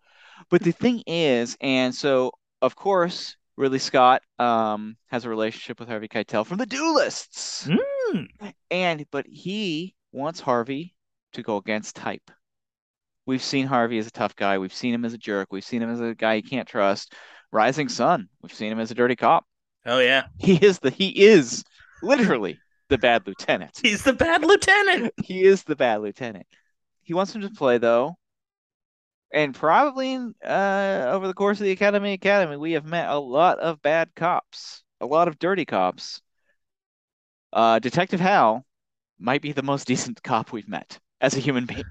But 0.51 0.63
the 0.63 0.73
thing 0.73 1.03
is, 1.07 1.57
and 1.63 1.95
so 1.95 2.33
of 2.61 2.77
course, 2.77 3.37
Ridley 3.61 3.79
Scott 3.79 4.23
um 4.39 4.97
has 5.09 5.27
a 5.27 5.29
relationship 5.29 5.79
with 5.79 5.89
Harvey 5.89 6.09
Keitel 6.09 6.47
from 6.47 6.57
The 6.57 6.65
Duelists. 6.67 7.69
Mm. 7.69 8.29
And 8.71 9.07
but 9.11 9.27
he 9.27 9.95
wants 10.13 10.41
Harvey 10.41 10.95
to 11.35 11.43
go 11.43 11.59
against 11.59 11.95
type. 11.95 12.31
We've 13.27 13.43
seen 13.43 13.67
Harvey 13.67 13.99
as 13.99 14.07
a 14.07 14.11
tough 14.11 14.35
guy. 14.35 14.57
We've 14.57 14.73
seen 14.73 14.95
him 14.95 15.05
as 15.05 15.13
a 15.13 15.19
jerk. 15.19 15.49
We've 15.53 15.63
seen 15.65 15.83
him 15.83 15.91
as 15.91 16.01
a 16.01 16.15
guy 16.15 16.35
you 16.35 16.43
can't 16.43 16.67
trust. 16.67 17.15
Rising 17.53 17.91
Sun. 17.91 18.29
We've 18.43 18.55
seen 18.55 18.73
him 18.73 18.81
as 18.81 18.91
a 18.91 18.95
dirty 18.95 19.15
cop. 19.15 19.45
Oh 19.85 19.99
yeah, 19.99 20.25
He 20.39 20.57
is 20.57 20.79
the 20.79 20.91
he 20.91 21.09
is 21.09 21.63
literally 22.03 22.59
the 22.89 22.97
bad 22.99 23.27
lieutenant. 23.27 23.79
he's 23.83 24.03
the 24.05 24.15
bad 24.15 24.43
lieutenant. 24.43 25.13
He 25.23 25.45
is 25.45 25.65
the 25.65 25.77
bad 25.77 26.01
lieutenant. 26.01 26.47
He 27.03 27.13
wants 27.13 27.35
him 27.35 27.43
to 27.43 27.51
play 27.51 27.77
though. 27.77 28.17
And 29.33 29.55
probably 29.55 30.17
uh, 30.45 31.05
over 31.09 31.27
the 31.27 31.35
course 31.35 31.59
of 31.61 31.65
the 31.65 31.71
Academy 31.73 32.13
Academy, 32.13 32.57
we 32.57 32.73
have 32.73 32.85
met 32.85 33.09
a 33.09 33.19
lot 33.19 33.59
of 33.61 33.83
bad 33.83 34.15
cops, 34.17 34.83
a 35.01 35.07
lot 35.07 35.29
of 35.29 35.39
dirty 35.39 35.65
cops. 35.65 36.21
Uh, 37.53 37.79
Detective 37.79 38.21
Hal 38.21 38.65
might 39.19 39.43
be 39.43 39.53
the 39.53 39.63
most 39.63 39.87
decent 39.89 40.23
cop 40.23 40.53
we've 40.53 40.69
met 40.69 41.01
as 41.21 41.37
a 41.37 41.41
human 41.41 41.67
being. 41.67 41.85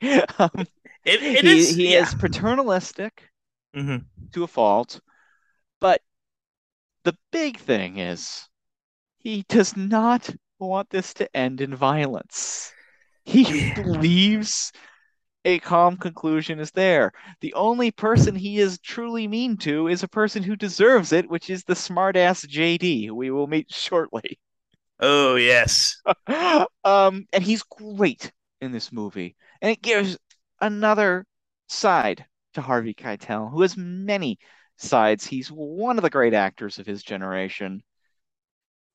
um, 0.38 0.66
It, 1.04 1.22
it 1.22 1.44
he 1.44 1.46
is. 1.46 1.76
he 1.76 1.94
yeah. 1.94 1.96
is 1.96 2.14
paternalistic 2.14 3.30
Mhm. 3.74 4.04
to 4.32 4.44
a 4.44 4.46
fault, 4.46 5.00
but 5.80 6.02
the 7.04 7.16
big 7.30 7.58
thing 7.58 7.98
is 7.98 8.48
he 9.18 9.44
does 9.48 9.76
not 9.76 10.30
want 10.58 10.90
this 10.90 11.14
to 11.14 11.36
end 11.36 11.60
in 11.60 11.74
violence. 11.74 12.74
He 13.24 13.64
Yeah. 13.64 13.72
believes 13.74 14.72
a 15.44 15.58
calm 15.60 15.96
conclusion 15.96 16.58
is 16.58 16.70
there. 16.70 17.12
The 17.40 17.54
only 17.54 17.90
person 17.90 18.34
he 18.34 18.58
is 18.58 18.78
truly 18.78 19.28
mean 19.28 19.56
to 19.58 19.88
is 19.88 20.02
a 20.02 20.08
person 20.08 20.42
who 20.42 20.56
deserves 20.56 21.12
it, 21.12 21.28
which 21.28 21.50
is 21.50 21.64
the 21.64 21.74
smartass 21.74 22.46
JD, 22.46 23.06
who 23.06 23.14
we 23.14 23.30
will 23.30 23.46
meet 23.46 23.70
shortly. 23.72 24.38
Oh 25.00 25.36
yes. 25.36 26.00
Um, 26.84 27.26
and 27.32 27.42
he's 27.42 27.62
great 27.62 28.30
in 28.60 28.70
this 28.70 28.92
movie, 28.92 29.36
and 29.62 29.70
it 29.70 29.80
gives 29.80 30.18
another 30.60 31.24
side 31.66 32.26
to 32.52 32.60
Harvey 32.60 32.92
Keitel, 32.92 33.50
who 33.50 33.62
has 33.62 33.74
many 33.76 34.38
sides. 34.76 35.26
He's 35.26 35.48
one 35.48 35.98
of 35.98 36.02
the 36.02 36.10
great 36.10 36.34
actors 36.34 36.78
of 36.78 36.86
his 36.86 37.02
generation. 37.02 37.82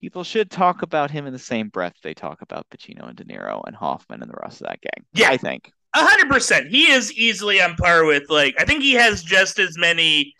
People 0.02 0.24
should 0.24 0.52
talk 0.52 0.84
about 0.84 1.12
him 1.12 1.26
in 1.26 1.34
the 1.34 1.40
same 1.40 1.70
breath 1.70 1.96
they 2.04 2.14
talk 2.14 2.42
about 2.42 2.70
Pacino 2.70 3.08
and 3.08 3.18
De 3.18 3.26
Niro 3.26 3.62
and 3.66 3.76
Hoffman 3.76 4.22
and 4.22 4.32
the 4.32 4.40
rest 4.42 4.62
of 4.62 4.68
that 4.68 4.82
gang. 4.82 5.06
Yeah. 5.14 5.30
I 5.30 5.38
think. 5.38 5.72
A 6.00 6.06
hundred 6.06 6.30
percent. 6.30 6.68
He 6.68 6.92
is 6.92 7.12
easily 7.14 7.62
on 7.62 7.76
par 7.76 8.06
with 8.06 8.30
like 8.30 8.56
I 8.60 8.66
think 8.66 8.82
he 8.82 8.94
has 8.94 9.24
just 9.24 9.60
as 9.60 9.78
many, 9.78 10.34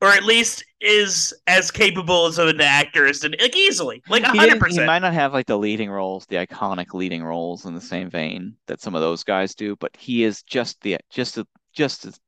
or 0.00 0.08
at 0.08 0.24
least 0.24 0.64
is 0.80 1.32
as 1.46 1.70
capable 1.70 2.26
as 2.26 2.38
an 2.38 2.60
actor 2.60 3.06
as 3.06 3.22
like 3.22 3.54
easily 3.56 4.02
like 4.08 4.22
a 4.24 4.26
hundred 4.28 4.60
didn't- 4.60 4.72
he 4.72 4.84
might 4.84 4.98
not 4.98 5.12
have 5.14 5.32
like 5.32 5.46
the 5.46 5.58
leading 5.58 5.90
roles, 5.90 6.26
the 6.26 6.36
iconic 6.36 6.92
leading 6.94 7.22
roles 7.22 7.66
in 7.66 7.74
the 7.74 7.80
same 7.80 8.10
vein 8.10 8.56
that 8.66 8.80
some 8.80 8.94
of 8.94 9.00
those 9.00 9.22
guys 9.22 9.54
do, 9.54 9.76
but 9.76 9.96
he 9.96 10.24
is 10.24 10.42
just 10.42 10.80
the 10.80 10.96
just 11.10 11.38
a, 11.38 11.46
just 11.72 12.04
as 12.04 12.18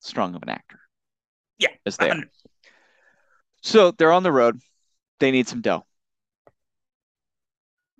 strong 0.00 0.34
of 0.34 0.42
an 0.42 0.50
actor. 0.50 0.78
Yeah, 1.58 1.68
as 1.86 1.96
they 1.96 2.10
are. 2.10 2.24
So 3.62 3.92
they're 3.92 4.12
on 4.12 4.24
the 4.24 4.32
road. 4.32 4.60
They 5.20 5.30
need 5.30 5.46
some 5.46 5.60
dough. 5.60 5.86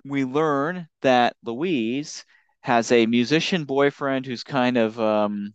We 0.04 0.24
learn 0.24 0.88
that 1.02 1.36
Louise 1.44 2.24
has 2.62 2.90
a 2.92 3.06
musician 3.06 3.64
boyfriend 3.64 4.24
who's 4.26 4.42
kind 4.44 4.76
of 4.78 4.98
um, 4.98 5.54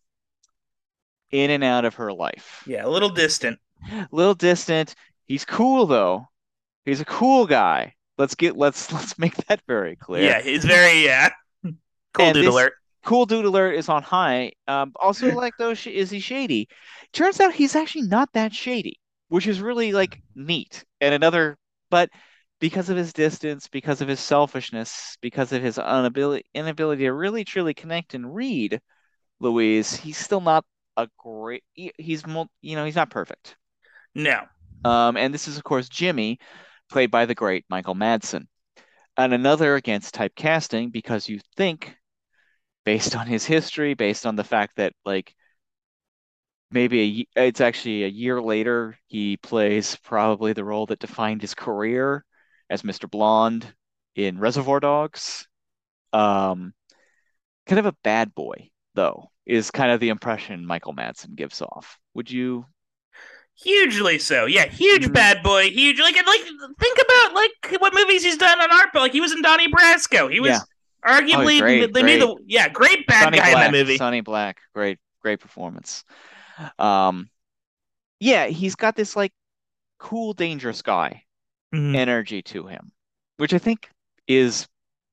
in 1.32 1.49
and 1.51 1.64
out 1.64 1.86
of 1.86 1.95
her 1.95 2.14
life. 2.14 2.64
Yeah, 2.68 2.86
a 2.86 2.89
little 2.89 3.10
distant. 3.10 3.60
a 3.91 4.08
little 4.12 4.34
distant. 4.36 4.95
He's 5.26 5.45
cool 5.45 5.86
though. 5.86 6.28
He's 6.86 7.01
a 7.01 7.05
cool 7.05 7.45
guy. 7.47 7.93
Let's 8.18 8.36
get 8.36 8.55
let's 8.58 8.91
let's 8.93 9.18
make 9.20 9.36
that 9.47 9.62
very 9.68 9.95
clear. 9.95 10.24
Yeah, 10.24 10.41
he's 10.41 10.66
very 10.66 11.03
yeah. 11.03 11.30
Cool 12.14 12.26
And 12.26 12.34
dude 12.36 12.45
this- 12.45 12.53
alert. 12.53 12.74
Cool 13.05 13.26
dude 13.26 13.45
alert 13.45 13.76
is 13.76 13.88
on 13.88 14.03
high. 14.03 14.51
Um, 14.68 14.91
also 14.97 15.32
like 15.36 15.53
though, 15.58 15.72
is 15.72 16.10
he 16.10 16.20
shady? 16.20 16.68
Turns 17.14 17.39
out 17.39 17.53
he's 17.53 17.76
actually 17.76 18.01
not 18.08 18.28
that 18.34 18.53
shady, 18.53 18.99
which 19.30 19.47
is 19.47 19.62
really 19.62 19.93
like 19.93 20.22
neat. 20.36 20.84
And 20.99 21.14
another, 21.14 21.58
but 21.89 22.10
because 22.60 22.89
of 22.89 22.97
his 22.97 23.14
distance, 23.14 23.68
because 23.68 24.01
of 24.01 24.08
his 24.08 24.20
selfishness, 24.20 25.18
because 25.22 25.51
of 25.51 25.62
his 25.62 25.78
inability 25.78 26.45
inability 26.53 27.03
to 27.03 27.14
really 27.14 27.43
truly 27.43 27.74
connect 27.74 28.14
and 28.14 28.34
read 28.34 28.82
Louise, 29.39 29.95
he's 29.95 30.18
still 30.18 30.41
not 30.41 30.66
a 30.97 31.08
great. 31.18 31.64
he- 31.74 31.93
he's 31.97 32.24
you 32.62 32.76
know 32.76 32.86
he's 32.86 32.95
not 32.95 33.12
perfect. 33.12 33.55
No. 34.16 34.45
Um, 34.84 35.18
and 35.18 35.34
this 35.34 35.47
is, 35.47 35.58
of 35.58 35.64
course, 35.64 35.89
Jimmy, 35.89 36.39
played 36.89 37.12
by 37.12 37.26
the 37.26 37.36
great 37.36 37.66
Michael 37.70 37.95
Madsen. 37.95 38.47
And 39.18 39.34
another 39.34 39.76
against 39.76 40.16
typecasting 40.16 40.91
because 40.91 41.28
you 41.30 41.39
think, 41.58 41.95
based 42.86 43.16
on 43.16 43.28
his 43.28 43.45
history, 43.45 43.93
based 43.95 44.26
on 44.26 44.36
the 44.36 44.43
fact 44.43 44.78
that, 44.78 44.93
like, 45.05 45.36
maybe 46.72 47.28
a, 47.36 47.47
it's 47.47 47.62
actually 47.62 48.03
a 48.03 48.08
year 48.08 48.41
later, 48.41 48.97
he 49.08 49.38
plays 49.38 49.95
probably 50.03 50.53
the 50.53 50.64
role 50.64 50.86
that 50.88 50.99
defined 50.99 51.41
his 51.41 51.53
career 51.53 52.26
as 52.70 52.84
Mr. 52.84 53.09
Blonde 53.09 53.74
in 54.15 54.39
Reservoir 54.39 54.80
Dogs. 54.80 55.47
Um, 56.13 56.74
kind 57.65 57.80
of 57.80 57.86
a 57.86 57.95
bad 58.03 58.34
boy, 58.36 58.70
though, 58.95 59.32
is 59.45 59.72
kind 59.72 59.91
of 59.91 59.99
the 59.99 60.09
impression 60.09 60.65
Michael 60.65 60.95
Madsen 60.95 61.36
gives 61.36 61.61
off. 61.61 61.99
Would 62.13 62.32
you 62.32 62.65
Hugely 63.59 64.20
so. 64.20 64.45
Yeah, 64.45 64.65
huge 64.65 65.07
Mhm. 65.07 65.13
bad 65.13 65.41
boy. 65.41 65.70
Huge. 65.72 65.99
Like, 65.99 66.15
like 66.15 66.41
think 66.80 66.99
about 67.01 67.34
like 67.34 67.82
what 67.82 67.93
movies 67.93 68.24
he's 68.24 68.38
done 68.38 68.61
on 68.61 68.72
art. 68.72 68.89
Like 68.93 69.11
he 69.11 69.22
was 69.22 69.32
in 69.32 69.41
Donnie 69.41 69.68
Brasco. 69.72 70.32
He 70.32 70.39
was 70.39 70.49
Yeah. 70.49 70.61
arguably 71.05 71.57
Oh, 71.57 71.59
great, 71.59 71.93
they 71.93 72.03
made 72.03 72.22
the 72.22 72.36
yeah 72.45 72.70
great 72.70 73.07
bad 73.07 73.24
Sonny 73.24 73.38
guy 73.38 73.49
Black, 73.51 73.65
in 73.68 73.72
that 73.72 73.72
movie. 73.72 73.97
Sonny 73.97 74.22
Black, 74.22 74.59
great, 74.76 74.99
great 75.22 75.39
performance. 75.39 76.03
Um, 76.80 77.30
yeah, 78.20 78.47
he's 78.47 78.76
got 78.76 78.95
this 78.95 79.15
like 79.15 79.34
cool, 79.99 80.34
dangerous 80.34 80.82
guy 80.82 81.24
Mhm. 81.74 81.95
energy 81.95 82.41
to 82.43 82.68
him, 82.68 82.91
which 83.38 83.53
I 83.53 83.57
think 83.57 83.89
is 84.28 84.68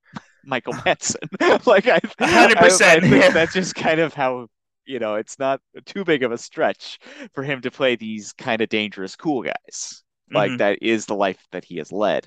Michael 0.44 0.74
Madsen. 0.74 1.16
Like 1.66 1.86
I, 1.88 2.00
A 2.18 2.26
hundred 2.26 2.58
I- 2.58 2.60
I 2.60 2.64
percent, 2.64 3.02
think 3.02 3.14
yeah. 3.22 3.30
that's 3.30 3.52
just 3.54 3.74
kind 3.74 4.00
of 4.00 4.14
how, 4.14 4.48
you 4.86 4.98
know, 4.98 5.14
it's 5.16 5.38
not 5.38 5.60
too 5.86 6.04
big 6.04 6.22
of 6.22 6.32
a 6.32 6.38
stretch 6.38 6.98
for 7.34 7.42
him 7.42 7.60
to 7.62 7.70
play 7.70 7.96
these 7.96 8.32
kind 8.34 8.60
of 8.60 8.68
dangerous, 8.68 9.16
cool 9.16 9.42
guys. 9.42 10.02
Like 10.32 10.52
Mhm. 10.52 10.58
that 10.58 10.78
is 10.82 11.06
the 11.06 11.14
life 11.14 11.42
that 11.52 11.64
he 11.64 11.76
has 11.78 11.92
led. 11.92 12.26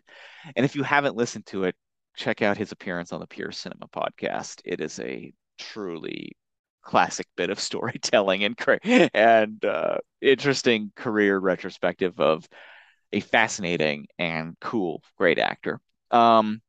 And 0.56 0.66
if 0.66 0.76
you 0.76 0.84
haven't 0.84 1.16
listened 1.16 1.46
to 1.48 1.64
it, 1.64 1.76
check 2.16 2.42
out 2.42 2.58
his 2.58 2.72
appearance 2.72 3.12
on 3.12 3.20
the 3.20 3.28
Pure 3.28 3.52
Cinema 3.54 3.88
podcast. 3.88 4.62
It 4.66 4.82
is 4.82 5.00
a 5.00 5.34
truly 5.60 6.32
classic 6.84 7.28
bit 7.36 7.50
of 7.50 7.60
storytelling 7.70 8.44
and 8.44 8.56
and 9.14 9.64
uh, 9.66 9.98
interesting 10.22 10.92
career 10.96 11.38
retrospective 11.38 12.20
of 12.20 12.48
a 13.14 13.20
fascinating 13.20 14.08
and 14.20 14.56
cool, 14.60 15.02
great 15.18 15.40
actor. 15.40 15.80
Um, 16.12 16.62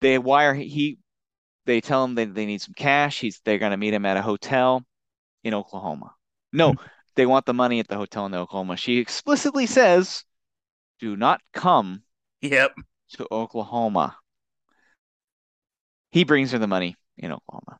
they 0.00 0.18
wire 0.18 0.54
he 0.54 0.98
they 1.66 1.80
tell 1.80 2.04
him 2.04 2.14
they, 2.14 2.26
they 2.26 2.46
need 2.46 2.62
some 2.62 2.74
cash. 2.74 3.20
He's 3.20 3.40
they're 3.44 3.58
gonna 3.58 3.76
meet 3.76 3.94
him 3.94 4.06
at 4.06 4.16
a 4.16 4.22
hotel 4.22 4.84
in 5.44 5.54
Oklahoma. 5.54 6.14
No, 6.52 6.74
they 7.16 7.26
want 7.26 7.46
the 7.46 7.54
money 7.54 7.80
at 7.80 7.88
the 7.88 7.96
hotel 7.96 8.26
in 8.26 8.34
Oklahoma. 8.34 8.76
She 8.76 8.98
explicitly 8.98 9.66
says, 9.66 10.24
"Do 11.00 11.16
not 11.16 11.42
come 11.52 12.04
Yep. 12.42 12.74
to 13.14 13.26
Oklahoma." 13.32 14.18
He 16.12 16.24
brings 16.24 16.52
her 16.52 16.58
the 16.58 16.66
money 16.66 16.96
in 17.18 17.30
Oklahoma. 17.32 17.78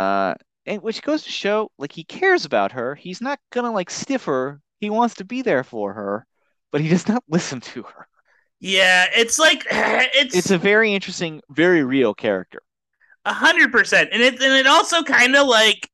Uh, 0.00 0.34
and 0.66 0.82
which 0.82 1.02
goes 1.02 1.22
to 1.24 1.30
show, 1.32 1.70
like, 1.78 1.92
he 1.92 2.04
cares 2.04 2.44
about 2.44 2.72
her. 2.72 2.94
He's 2.94 3.20
not 3.20 3.40
gonna 3.50 3.72
like 3.72 3.90
stiff 3.90 4.24
her. 4.24 4.60
He 4.80 4.90
wants 4.90 5.16
to 5.16 5.24
be 5.24 5.42
there 5.42 5.64
for 5.64 5.94
her, 5.94 6.26
but 6.72 6.80
he 6.80 6.88
does 6.88 7.08
not 7.08 7.22
listen 7.28 7.60
to 7.60 7.82
her. 7.82 8.06
Yeah, 8.60 9.06
it's 9.14 9.38
like 9.38 9.64
it's 9.70 10.36
It's 10.36 10.50
a 10.50 10.58
very 10.58 10.94
interesting, 10.94 11.40
very 11.50 11.82
real 11.82 12.14
character. 12.14 12.62
A 13.24 13.32
hundred 13.32 13.70
percent, 13.70 14.10
and 14.12 14.22
it 14.22 14.34
and 14.34 14.54
it 14.54 14.66
also 14.66 15.02
kind 15.02 15.36
of 15.36 15.46
like 15.46 15.88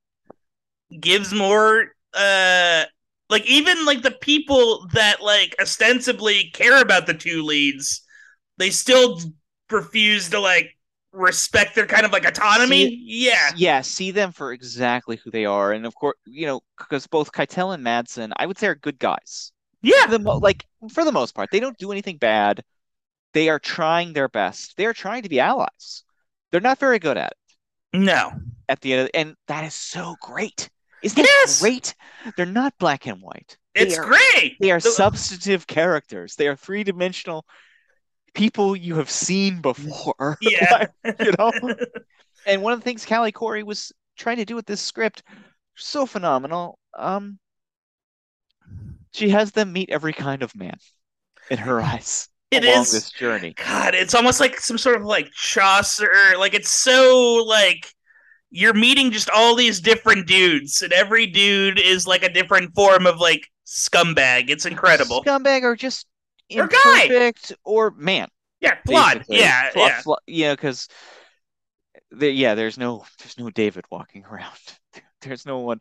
gives 1.00 1.32
more, 1.32 1.88
uh, 2.14 2.84
like 3.28 3.46
even 3.46 3.84
like 3.84 4.02
the 4.02 4.12
people 4.12 4.86
that 4.92 5.22
like 5.22 5.54
ostensibly 5.60 6.50
care 6.54 6.80
about 6.80 7.06
the 7.06 7.14
two 7.14 7.42
leads, 7.42 8.02
they 8.58 8.70
still 8.70 9.18
refuse 9.70 10.30
to 10.30 10.40
like 10.40 10.70
respect 11.12 11.74
their 11.74 11.86
kind 11.86 12.04
of 12.04 12.12
like 12.12 12.26
autonomy. 12.26 12.86
See- 12.86 13.04
yeah, 13.06 13.52
Yeah, 13.56 13.80
see 13.80 14.10
them 14.10 14.32
for 14.32 14.52
exactly 14.52 15.16
who 15.16 15.30
they 15.30 15.44
are, 15.44 15.72
and 15.72 15.86
of 15.86 15.94
course, 15.94 16.16
you 16.24 16.46
know, 16.46 16.60
because 16.78 17.06
both 17.06 17.32
Keitel 17.32 17.74
and 17.74 17.84
Madsen, 17.84 18.32
I 18.36 18.46
would 18.46 18.58
say, 18.58 18.68
are 18.68 18.74
good 18.74 18.98
guys. 18.98 19.52
Yeah, 19.82 20.06
the 20.06 20.18
mo 20.18 20.38
like 20.38 20.64
for 20.92 21.04
the 21.04 21.12
most 21.12 21.34
part, 21.34 21.50
they 21.52 21.60
don't 21.60 21.78
do 21.78 21.92
anything 21.92 22.16
bad. 22.18 22.62
They 23.32 23.48
are 23.48 23.58
trying 23.58 24.12
their 24.12 24.28
best. 24.28 24.76
They 24.76 24.86
are 24.86 24.94
trying 24.94 25.22
to 25.22 25.28
be 25.28 25.40
allies. 25.40 26.04
They're 26.50 26.60
not 26.60 26.78
very 26.78 26.98
good 26.98 27.16
at 27.16 27.32
it 27.32 27.46
no, 27.96 28.32
at 28.68 28.80
the 28.80 28.92
end 28.92 29.02
of 29.02 29.10
and 29.14 29.36
that 29.48 29.64
is 29.64 29.74
so 29.74 30.16
great. 30.20 30.68
Isn't 31.02 31.22
that 31.22 31.56
great? 31.60 31.94
They're 32.36 32.46
not 32.46 32.74
black 32.78 33.06
and 33.06 33.20
white. 33.20 33.56
They 33.74 33.82
it's 33.82 33.98
are, 33.98 34.04
great. 34.04 34.56
They 34.60 34.70
are 34.70 34.80
The- 34.80 34.90
substantive 34.90 35.66
characters. 35.66 36.36
They 36.36 36.48
are 36.48 36.56
three-dimensional 36.56 37.44
people 38.34 38.76
you 38.76 38.96
have 38.96 39.10
seen 39.10 39.60
before. 39.60 40.38
Yeah, 40.42 40.86
you 41.20 41.32
know? 41.38 41.52
And 42.46 42.62
one 42.62 42.72
of 42.72 42.80
the 42.80 42.84
things 42.84 43.04
Callie 43.04 43.32
Khouri 43.32 43.62
was 43.64 43.92
trying 44.16 44.36
to 44.38 44.44
do 44.44 44.54
with 44.54 44.66
this 44.66 44.80
script, 44.80 45.22
so 45.74 46.06
phenomenal. 46.06 46.78
Um, 46.96 47.38
she 49.16 49.30
has 49.30 49.52
them 49.52 49.72
meet 49.72 49.90
every 49.90 50.12
kind 50.12 50.42
of 50.42 50.54
man 50.54 50.76
in 51.50 51.58
her 51.58 51.80
eyes 51.80 52.28
It 52.50 52.64
along 52.64 52.82
is- 52.82 52.92
this 52.92 53.10
journey. 53.10 53.54
God, 53.54 53.94
it's 53.94 54.14
almost 54.14 54.40
like 54.40 54.60
some 54.60 54.78
sort 54.78 54.96
of 54.96 55.04
like 55.04 55.30
Chaucer. 55.32 56.10
Like 56.38 56.54
it's 56.54 56.70
so 56.70 57.44
like 57.46 57.92
you're 58.50 58.74
meeting 58.74 59.10
just 59.10 59.28
all 59.30 59.54
these 59.56 59.80
different 59.80 60.26
dudes, 60.26 60.82
and 60.82 60.92
every 60.92 61.26
dude 61.26 61.78
is 61.80 62.06
like 62.06 62.22
a 62.22 62.28
different 62.32 62.74
form 62.74 63.06
of 63.06 63.18
like 63.18 63.46
scumbag. 63.66 64.48
It's 64.50 64.66
incredible. 64.66 65.22
Scumbag 65.24 65.62
or 65.62 65.74
just 65.76 66.06
Or 66.56 66.66
guy. 66.68 67.02
imperfect 67.02 67.52
or 67.64 67.90
man. 67.92 68.28
yeah, 68.60 68.76
blood. 68.84 69.18
basically. 69.18 69.38
Yeah, 69.38 69.70
Fla- 69.72 69.86
yeah. 69.86 70.00
fla- 70.02 70.18
yeah, 70.26 70.52
because 70.54 70.88
there, 72.12 72.30
yeah, 72.30 72.54
there's 72.54 72.78
no, 72.78 73.04
there's 73.18 73.36
no 73.38 73.50
David 73.50 73.84
walking 73.90 74.24
around. 74.24 74.56
There's 75.22 75.44
no 75.46 75.58
one, 75.58 75.80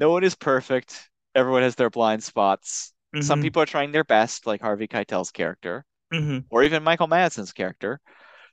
no 0.00 0.10
one 0.10 0.24
is 0.24 0.34
perfect. 0.34 1.09
Everyone 1.34 1.62
has 1.62 1.76
their 1.76 1.90
blind 1.90 2.22
spots. 2.24 2.92
Some 3.20 3.40
Mhm, 3.40 3.42
people 3.42 3.62
are 3.62 3.66
trying 3.66 3.92
their 3.92 4.04
best, 4.04 4.46
like 4.46 4.60
Harvey 4.60 4.86
Keitel's 4.88 5.30
character, 5.32 5.84
mhm. 6.12 6.44
or 6.50 6.62
even 6.64 6.82
Michael 6.84 7.08
Madsen's 7.08 7.52
character. 7.52 8.00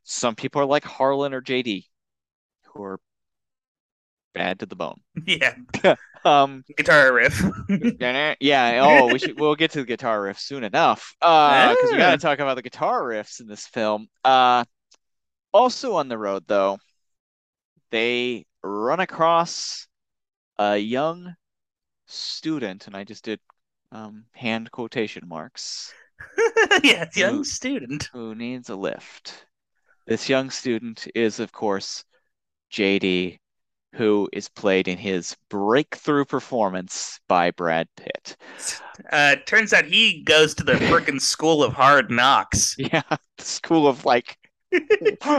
Some 0.04 0.36
people 0.36 0.62
are 0.62 0.66
like 0.66 0.84
Harlan 0.86 1.34
or 1.34 1.42
JD, 1.42 1.90
who 2.74 2.84
are 2.84 3.00
bad 4.34 4.60
to 4.60 4.66
the 4.66 4.76
bone. 4.76 5.02
yeah. 5.26 5.56
Um, 6.26 6.66
Guitar 6.76 7.14
riff. 7.14 7.42
yeah. 8.42 8.82
Oh, 8.84 9.08
we 9.08 9.18
should. 9.20 9.40
We'll 9.40 9.56
get 9.56 9.72
to 9.72 9.80
the 9.80 9.86
guitar 9.86 10.22
riff 10.22 10.38
soon 10.40 10.66
enough. 10.66 11.16
Uh, 11.22 11.70
because 11.70 11.90
we 11.92 11.98
got 11.98 12.12
Ah. 12.12 12.16
to 12.18 12.18
talk 12.22 12.40
about 12.40 12.56
the 12.56 12.62
guitar 12.62 13.02
riffs 13.04 13.40
in 13.40 13.48
this 13.48 13.66
film. 13.68 14.08
Uh, 14.26 14.66
also 15.54 15.96
on 15.96 16.10
the 16.10 16.18
road 16.18 16.44
though, 16.48 16.80
they 17.92 18.46
run 18.64 19.00
across 19.00 19.88
a 20.58 20.78
young 20.78 21.36
student, 22.08 22.88
and 22.88 22.96
I 22.96 23.04
just 23.04 23.24
did 23.26 23.40
um 23.92 24.26
hand 24.34 24.72
quotation 24.72 25.28
marks, 25.28 25.94
yeah, 26.84 27.04
it's 27.04 27.18
young 27.18 27.42
Ooh. 27.42 27.44
student. 27.44 28.10
who 28.12 28.36
needs 28.36 28.70
a 28.70 28.76
lift. 28.76 29.46
This 30.08 30.30
young 30.30 30.50
student 30.50 31.08
is, 31.16 31.40
of 31.40 31.52
course, 31.52 32.04
JD, 32.72 33.40
who 33.94 34.30
is 34.34 34.50
played 34.50 34.88
in 34.88 34.98
his 34.98 35.36
breakthrough 35.50 36.26
performance 36.26 37.20
by 37.28 37.52
Brad 37.52 37.88
Pitt. 37.96 38.38
Uh, 39.12 39.36
turns 39.46 39.74
out 39.74 39.86
he 39.86 40.24
goes 40.24 40.56
to 40.56 40.64
the 40.64 40.74
frickin' 40.90 41.22
school 41.22 41.64
of 41.64 41.74
hard 41.74 42.10
knocks. 42.10 42.76
Yeah, 42.78 43.04
the 43.38 43.44
school 43.44 43.88
of 43.88 44.06
like, 44.06 44.38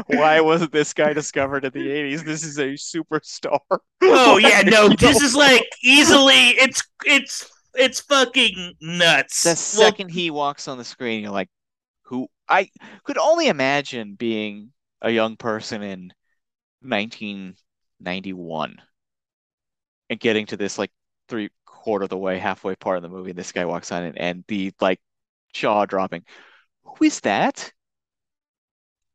why 0.07 0.41
wasn't 0.41 0.73
this 0.73 0.93
guy 0.93 1.13
discovered 1.13 1.65
in 1.65 1.73
the 1.73 1.91
80s? 1.91 2.25
This 2.25 2.45
is 2.45 2.59
a 2.59 2.75
superstar. 2.75 3.61
Oh 4.03 4.39
yeah, 4.39 4.63
no, 4.67 4.89
this 4.89 5.21
is 5.21 5.35
like 5.35 5.67
easily. 5.83 6.51
It's 6.51 6.83
it's 7.05 7.51
it's 7.75 8.01
fucking 8.01 8.75
nuts. 8.81 9.43
the 9.43 9.51
Well, 9.51 9.57
second 9.57 10.11
he 10.11 10.31
walks 10.31 10.69
on 10.69 10.79
the 10.79 10.85
screen, 10.85 11.23
you're 11.23 11.33
like, 11.33 11.49
who? 12.05 12.29
I 12.49 12.71
could 13.05 13.19
only 13.19 13.49
imagine 13.49 14.15
being 14.15 14.73
a 15.03 15.11
young 15.11 15.37
person 15.37 15.83
in 15.83 16.13
1991 16.83 18.77
and 20.11 20.21
getting 20.21 20.47
to 20.47 20.57
this 20.57 20.79
like 20.79 20.91
three 21.29 21.51
quarter 21.67 22.05
of 22.05 22.11
the 22.11 22.17
way, 22.19 22.39
halfway 22.39 22.75
part 22.77 22.97
of 22.97 23.03
the 23.03 23.09
movie, 23.09 23.31
and 23.31 23.39
this 23.39 23.53
guy 23.53 23.65
walks 23.65 23.93
on 23.93 24.03
and, 24.05 24.19
and 24.19 24.45
the 24.49 24.73
like 24.81 25.01
jaw 25.53 25.85
dropping. 25.87 26.25
Who 26.85 27.05
is 27.07 27.21
that? 27.21 27.73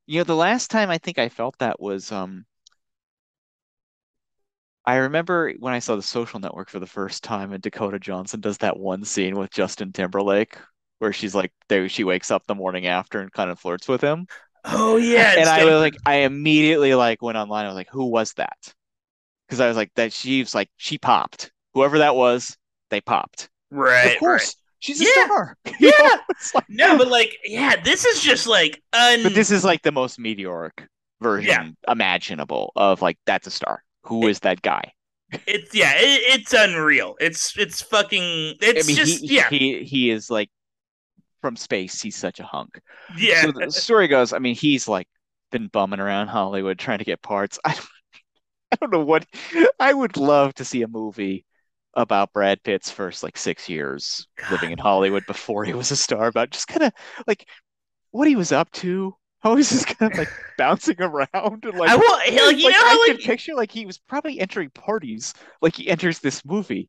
You 0.05 0.19
know, 0.19 0.23
the 0.23 0.35
last 0.35 0.71
time 0.71 0.89
I 0.89 0.97
think 0.97 1.19
I 1.19 1.27
felt 1.27 1.57
that 1.59 1.81
was 1.81 2.09
um 2.09 2.45
I 4.85 4.95
remember 4.97 5.53
when 5.59 5.73
I 5.73 5.79
saw 5.79 5.95
The 5.95 6.01
Social 6.01 6.39
Network 6.39 6.69
for 6.69 6.79
the 6.79 6.87
first 6.87 7.23
time 7.23 7.53
and 7.53 7.61
Dakota 7.61 7.99
Johnson 7.99 8.41
does 8.41 8.57
that 8.59 8.77
one 8.77 9.05
scene 9.05 9.35
with 9.37 9.51
Justin 9.51 9.93
Timberlake 9.93 10.57
where 10.99 11.13
she's 11.13 11.35
like 11.35 11.51
there 11.69 11.87
she 11.89 12.03
wakes 12.03 12.31
up 12.31 12.45
the 12.47 12.55
morning 12.55 12.87
after 12.87 13.19
and 13.21 13.31
kind 13.31 13.49
of 13.49 13.59
flirts 13.59 13.87
with 13.87 14.01
him. 14.01 14.27
Oh 14.65 14.97
yeah, 14.97 15.33
And 15.37 15.49
I 15.49 15.63
was 15.65 15.81
like 15.81 15.95
I 16.05 16.17
immediately 16.17 16.95
like 16.95 17.21
went 17.21 17.37
online. 17.37 17.65
I 17.65 17.67
was 17.69 17.75
like, 17.75 17.89
who 17.91 18.05
was 18.05 18.33
that? 18.33 18.73
Because 19.47 19.59
I 19.59 19.67
was 19.67 19.77
like 19.77 19.91
that 19.95 20.13
she's 20.13 20.55
like 20.55 20.69
she 20.77 20.97
popped. 20.97 21.51
Whoever 21.73 21.99
that 21.99 22.15
was, 22.15 22.57
they 22.89 23.01
popped. 23.01 23.49
right, 23.71 24.13
of 24.13 24.17
course. 24.19 24.45
right. 24.45 24.62
She's 24.83 24.99
a 24.99 25.05
Yeah. 25.05 25.25
star. 25.25 25.57
Yeah. 25.79 26.17
like- 26.53 26.65
No, 26.69 26.97
but 26.97 27.07
like, 27.07 27.37
yeah, 27.45 27.81
this 27.81 28.03
is 28.05 28.21
just 28.21 28.47
like 28.47 28.81
un. 28.91 29.23
but 29.23 29.33
this 29.33 29.49
is 29.49 29.63
like 29.63 29.81
the 29.81 29.91
most 29.93 30.19
meteoric 30.19 30.85
version 31.21 31.77
imaginable 31.87 32.73
of 32.75 33.01
like 33.01 33.17
that's 33.25 33.47
a 33.47 33.51
star. 33.51 33.81
Who 34.03 34.27
is 34.27 34.41
that 34.41 34.61
guy? 34.61 34.91
It's 35.47 35.73
yeah, 35.73 35.93
it, 35.95 36.39
it's 36.39 36.51
unreal. 36.53 37.15
It's 37.21 37.57
it's 37.57 37.81
fucking. 37.81 38.55
It's 38.61 38.85
I 38.85 38.87
mean, 38.87 38.95
just 38.97 39.21
he, 39.21 39.35
yeah, 39.37 39.47
he 39.49 39.83
he 39.83 40.11
is 40.11 40.29
like 40.29 40.49
from 41.41 41.55
space. 41.55 42.01
He's 42.01 42.17
such 42.17 42.39
a 42.41 42.43
hunk. 42.43 42.79
yeah. 43.17 43.41
So 43.43 43.51
the 43.53 43.71
story 43.71 44.07
goes. 44.09 44.33
I 44.33 44.39
mean, 44.39 44.53
he's 44.53 44.87
like 44.87 45.07
been 45.51 45.67
bumming 45.69 46.01
around 46.01 46.27
Hollywood 46.27 46.77
trying 46.77 46.99
to 46.99 47.05
get 47.05 47.21
parts. 47.21 47.57
I 47.65 47.73
don't, 47.73 47.87
I 48.73 48.75
don't 48.81 48.91
know 48.91 49.05
what. 49.05 49.25
I 49.79 49.93
would 49.93 50.17
love 50.17 50.53
to 50.55 50.65
see 50.65 50.81
a 50.81 50.87
movie 50.89 51.45
about 51.95 52.33
Brad 52.33 52.63
Pitt's 52.63 52.89
first 52.89 53.23
like 53.23 53.37
six 53.37 53.69
years 53.69 54.27
living 54.51 54.71
in 54.71 54.77
Hollywood 54.77 55.25
before 55.27 55.63
he 55.63 55.73
was 55.73 55.91
a 55.91 55.95
star. 55.95 56.27
About 56.27 56.49
just 56.51 56.67
kind 56.67 56.83
of 56.83 56.93
like 57.27 57.47
what 58.11 58.27
he 58.27 58.35
was 58.35 58.51
up 58.51 58.71
to. 58.73 59.15
How 59.43 59.57
he's 59.57 59.71
just 59.71 59.87
kind 59.87 60.09
of 60.09 60.17
like 60.17 60.29
bouncing 60.57 60.95
around 61.01 61.65
and 61.65 61.77
like 61.77 61.89
I 61.89 61.97
want 61.97 62.31
like 62.31 62.31
you 62.31 62.45
like, 62.45 62.57
know 62.61 62.67
I 62.69 62.89
how 62.89 63.05
can 63.07 63.15
like 63.17 63.25
picture 63.25 63.53
like 63.55 63.73
he 63.73 63.85
was 63.85 63.97
probably 63.97 64.39
entering 64.39 64.69
parties 64.69 65.33
like 65.61 65.75
he 65.75 65.89
enters 65.89 66.19
this 66.19 66.45
movie. 66.45 66.87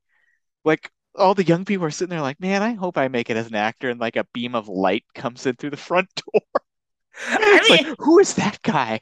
Like 0.64 0.88
all 1.16 1.34
the 1.34 1.44
young 1.44 1.64
people 1.64 1.84
are 1.84 1.90
sitting 1.90 2.10
there 2.10 2.20
like, 2.20 2.38
man, 2.40 2.62
I 2.62 2.74
hope 2.74 2.96
I 2.96 3.08
make 3.08 3.28
it 3.28 3.36
as 3.36 3.48
an 3.48 3.56
actor, 3.56 3.90
and 3.90 3.98
like 3.98 4.14
a 4.14 4.26
beam 4.32 4.54
of 4.54 4.68
light 4.68 5.04
comes 5.16 5.46
in 5.46 5.56
through 5.56 5.70
the 5.70 5.76
front 5.76 6.08
door. 6.14 6.42
It's 7.28 7.70
mean- 7.70 7.88
like, 7.88 7.96
who 7.98 8.18
is 8.20 8.34
that 8.34 8.62
guy? 8.62 9.00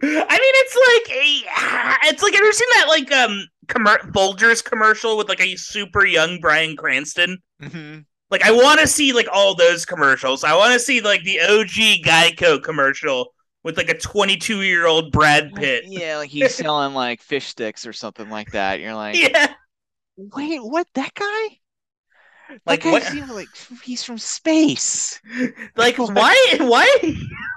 I 0.00 0.06
mean, 0.06 0.16
it's 0.30 0.76
like 0.76 1.16
a, 1.16 2.08
it's 2.10 2.22
like 2.22 2.32
have 2.34 2.40
you 2.40 2.46
ever 2.48 2.52
seen 2.52 2.68
that 2.74 2.86
like 2.88 3.12
um 3.12 3.46
commer- 3.66 4.12
Folgers 4.12 4.64
commercial 4.64 5.16
with 5.16 5.28
like 5.28 5.40
a 5.40 5.56
super 5.56 6.04
young 6.04 6.38
Bryan 6.40 6.76
Cranston? 6.76 7.38
Mhm. 7.62 8.04
Like, 8.30 8.42
I 8.44 8.50
want 8.50 8.80
to 8.80 8.86
see 8.86 9.12
like 9.12 9.28
all 9.30 9.54
those 9.54 9.84
commercials. 9.84 10.42
I 10.42 10.56
want 10.56 10.72
to 10.72 10.78
see 10.78 11.02
like 11.02 11.22
the 11.22 11.38
OG 11.40 12.02
Geico 12.02 12.62
commercial 12.62 13.34
with 13.62 13.76
like 13.76 13.90
a 13.90 13.98
22 13.98 14.62
year 14.62 14.86
old 14.86 15.12
Brad 15.12 15.52
Pitt. 15.54 15.84
Yeah, 15.86 16.16
like 16.16 16.30
he's 16.30 16.54
selling 16.54 16.94
like 16.94 17.20
fish 17.20 17.48
sticks 17.48 17.86
or 17.86 17.92
something 17.92 18.30
like 18.30 18.50
that. 18.52 18.80
You're 18.80 18.94
like, 18.94 19.16
Yeah, 19.20 19.52
wait, 20.16 20.60
what? 20.64 20.86
That 20.94 21.12
guy? 21.12 21.58
Like, 22.66 22.82
that 22.82 23.02
guy 23.12 23.20
what- 23.20 23.28
like 23.36 23.48
he's 23.84 24.02
from 24.02 24.16
space. 24.18 25.20
like 25.76 25.96
why 25.98 26.34
why 26.58 26.88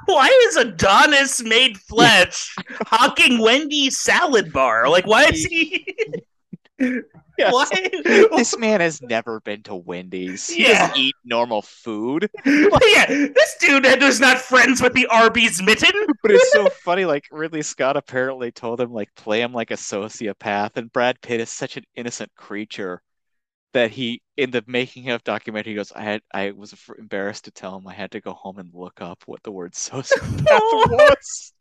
why 0.05 0.27
is 0.47 0.55
Adonis 0.57 1.41
made 1.43 1.77
flesh 1.77 2.55
hawking 2.87 3.39
Wendy's 3.39 3.99
salad 3.99 4.51
bar? 4.53 4.87
Like, 4.89 5.05
why 5.05 5.25
is 5.25 5.45
he? 5.45 5.85
Yes. 7.37 7.51
Why? 7.53 7.67
This 8.37 8.57
man 8.57 8.79
has 8.79 9.01
never 9.01 9.41
been 9.41 9.61
to 9.63 9.75
Wendy's. 9.75 10.47
He 10.47 10.63
Yeah. 10.63 10.87
doesn't 10.87 10.97
eat 10.97 11.15
normal 11.25 11.61
food. 11.63 12.29
yeah, 12.45 13.05
this 13.07 13.55
dude 13.59 13.85
is 13.85 14.21
not 14.21 14.37
friends 14.37 14.81
with 14.81 14.93
the 14.93 15.05
Arby's 15.07 15.61
mitten. 15.61 15.91
But 16.21 16.31
it's 16.31 16.53
so 16.53 16.69
funny. 16.69 17.03
Like 17.03 17.25
Ridley 17.31 17.61
Scott 17.61 17.97
apparently 17.97 18.51
told 18.51 18.79
him 18.79 18.93
like 18.93 19.13
play 19.15 19.41
him 19.41 19.51
like 19.51 19.71
a 19.71 19.75
sociopath, 19.75 20.77
and 20.77 20.91
Brad 20.91 21.19
Pitt 21.21 21.41
is 21.41 21.49
such 21.49 21.75
an 21.75 21.83
innocent 21.95 22.31
creature 22.35 23.01
that 23.73 23.91
he 23.91 24.21
in 24.37 24.51
the 24.51 24.63
making 24.67 25.09
of 25.09 25.23
documentary 25.23 25.73
he 25.73 25.75
goes, 25.75 25.91
I 25.91 26.03
had 26.03 26.21
I 26.33 26.51
was 26.51 26.73
embarrassed 26.97 27.45
to 27.45 27.51
tell 27.51 27.77
him 27.77 27.87
I 27.87 27.93
had 27.93 28.11
to 28.11 28.21
go 28.21 28.33
home 28.33 28.57
and 28.59 28.69
look 28.73 29.01
up 29.01 29.23
what 29.25 29.41
the 29.43 29.51
word 29.51 29.73
sociopath 29.73 30.49
was. 30.49 31.53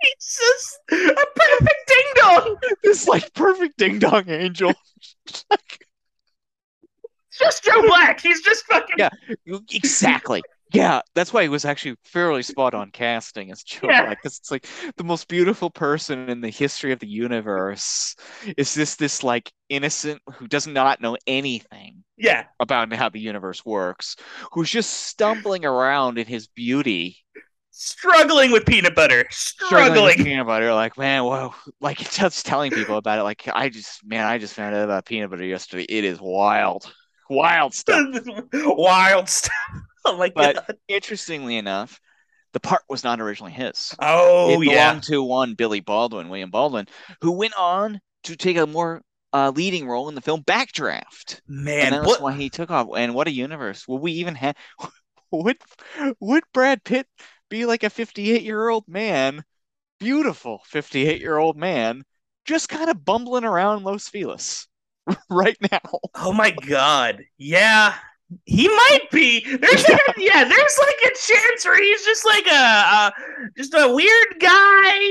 He's 0.00 0.40
just 0.40 0.78
a 0.90 1.26
perfect 1.36 1.86
ding 1.86 2.12
dong. 2.16 2.56
This 2.82 3.06
like 3.06 3.32
perfect 3.34 3.76
ding 3.76 3.98
dong 3.98 4.28
angel. 4.28 4.72
Like, 5.50 5.86
It's 7.28 7.38
just 7.38 7.64
Joe 7.64 7.82
Black. 7.82 8.20
He's 8.20 8.42
just 8.42 8.64
fucking. 8.66 8.96
Yeah. 8.98 9.10
exactly. 9.70 10.42
Yeah, 10.72 11.02
that's 11.14 11.32
why 11.32 11.42
he 11.42 11.48
was 11.48 11.64
actually 11.64 11.96
fairly 12.04 12.42
spot 12.42 12.74
on 12.74 12.90
casting 12.90 13.50
as 13.52 13.62
Joe 13.62 13.88
Yeah. 13.88 14.08
Because 14.10 14.38
it's 14.38 14.50
like 14.50 14.66
the 14.96 15.04
most 15.04 15.28
beautiful 15.28 15.70
person 15.70 16.28
in 16.28 16.40
the 16.40 16.50
history 16.50 16.92
of 16.92 16.98
the 16.98 17.08
universe 17.08 18.16
is 18.56 18.74
this 18.74 18.96
this 18.96 19.22
like 19.22 19.52
innocent 19.68 20.20
who 20.34 20.48
does 20.48 20.66
not 20.66 21.00
know 21.00 21.16
anything 21.26 22.04
Yeah. 22.16 22.44
about 22.60 22.92
how 22.94 23.08
the 23.08 23.20
universe 23.20 23.64
works, 23.64 24.16
who's 24.52 24.70
just 24.70 24.90
stumbling 24.92 25.64
around 25.64 26.18
in 26.18 26.26
his 26.26 26.46
beauty, 26.48 27.18
Struggling 27.74 28.50
with 28.52 28.66
peanut 28.66 28.94
butter. 28.94 29.24
struggling 29.30 30.04
with 30.04 30.16
peanut 30.16 30.46
butter. 30.46 30.74
Like, 30.74 30.98
man, 30.98 31.24
whoa! 31.24 31.54
Like 31.80 31.98
just 32.10 32.44
telling 32.44 32.70
people 32.70 32.98
about 32.98 33.18
it. 33.18 33.22
Like, 33.22 33.48
I 33.52 33.70
just, 33.70 34.04
man, 34.04 34.26
I 34.26 34.36
just 34.38 34.52
found 34.54 34.74
out 34.74 34.84
about 34.84 35.06
peanut 35.06 35.30
butter 35.30 35.44
yesterday. 35.44 35.86
It 35.88 36.04
is 36.04 36.20
wild, 36.20 36.92
wild 37.30 37.72
stuff. 37.74 38.06
Wild 38.52 39.28
stuff. 39.28 39.52
Oh 40.04 40.16
my 40.16 40.30
But- 40.34 40.54
god. 40.66 40.76
Interestingly 40.88 41.56
enough, 41.56 42.00
the 42.52 42.60
part 42.60 42.82
was 42.88 43.04
not 43.04 43.20
originally 43.20 43.52
his. 43.52 43.94
Oh 44.00 44.60
it 44.60 44.66
yeah. 44.66 44.90
belonged 44.90 45.04
to 45.04 45.22
one 45.22 45.54
Billy 45.54 45.80
Baldwin, 45.80 46.28
William 46.28 46.50
Baldwin, 46.50 46.86
who 47.20 47.32
went 47.32 47.54
on 47.58 48.00
to 48.24 48.36
take 48.36 48.56
a 48.56 48.66
more 48.66 49.02
uh, 49.32 49.50
leading 49.54 49.88
role 49.88 50.08
in 50.08 50.14
the 50.14 50.20
film 50.20 50.42
Backdraft. 50.42 51.40
and 51.48 51.64
Man, 51.64 51.90
that's 51.90 52.06
what? 52.06 52.20
why 52.20 52.32
he 52.32 52.50
took 52.50 52.70
off. 52.70 52.88
And 52.96 53.14
what 53.14 53.28
a 53.28 53.32
universe! 53.32 53.86
Will 53.88 53.98
we 53.98 54.12
even 54.12 54.34
have? 54.34 54.56
Would 55.30 55.56
would 56.20 56.44
Brad 56.52 56.84
Pitt 56.84 57.06
be 57.48 57.64
like 57.64 57.84
a 57.84 57.90
58 57.90 58.42
year 58.42 58.68
old 58.68 58.86
man, 58.86 59.44
beautiful 59.98 60.62
58 60.66 61.20
year 61.22 61.38
old 61.38 61.56
man, 61.56 62.02
just 62.44 62.68
kind 62.68 62.90
of 62.90 63.04
bumbling 63.04 63.44
around 63.44 63.84
Los 63.84 64.08
Feliz 64.08 64.68
right 65.30 65.56
now? 65.72 65.80
Oh 66.14 66.32
my 66.34 66.50
god. 66.50 67.22
Yeah. 67.38 67.94
He 68.44 68.68
might 68.68 69.08
be. 69.10 69.40
There's 69.44 69.88
like 69.88 70.00
a, 70.08 70.14
yeah. 70.18 70.44
There's 70.44 70.78
like 70.78 71.12
a 71.12 71.14
chance 71.16 71.64
where 71.64 71.82
he's 71.82 72.04
just 72.04 72.24
like 72.26 72.46
a, 72.46 72.50
a 72.50 73.12
just 73.56 73.74
a 73.74 73.92
weird 73.94 74.40
guy. 74.40 75.08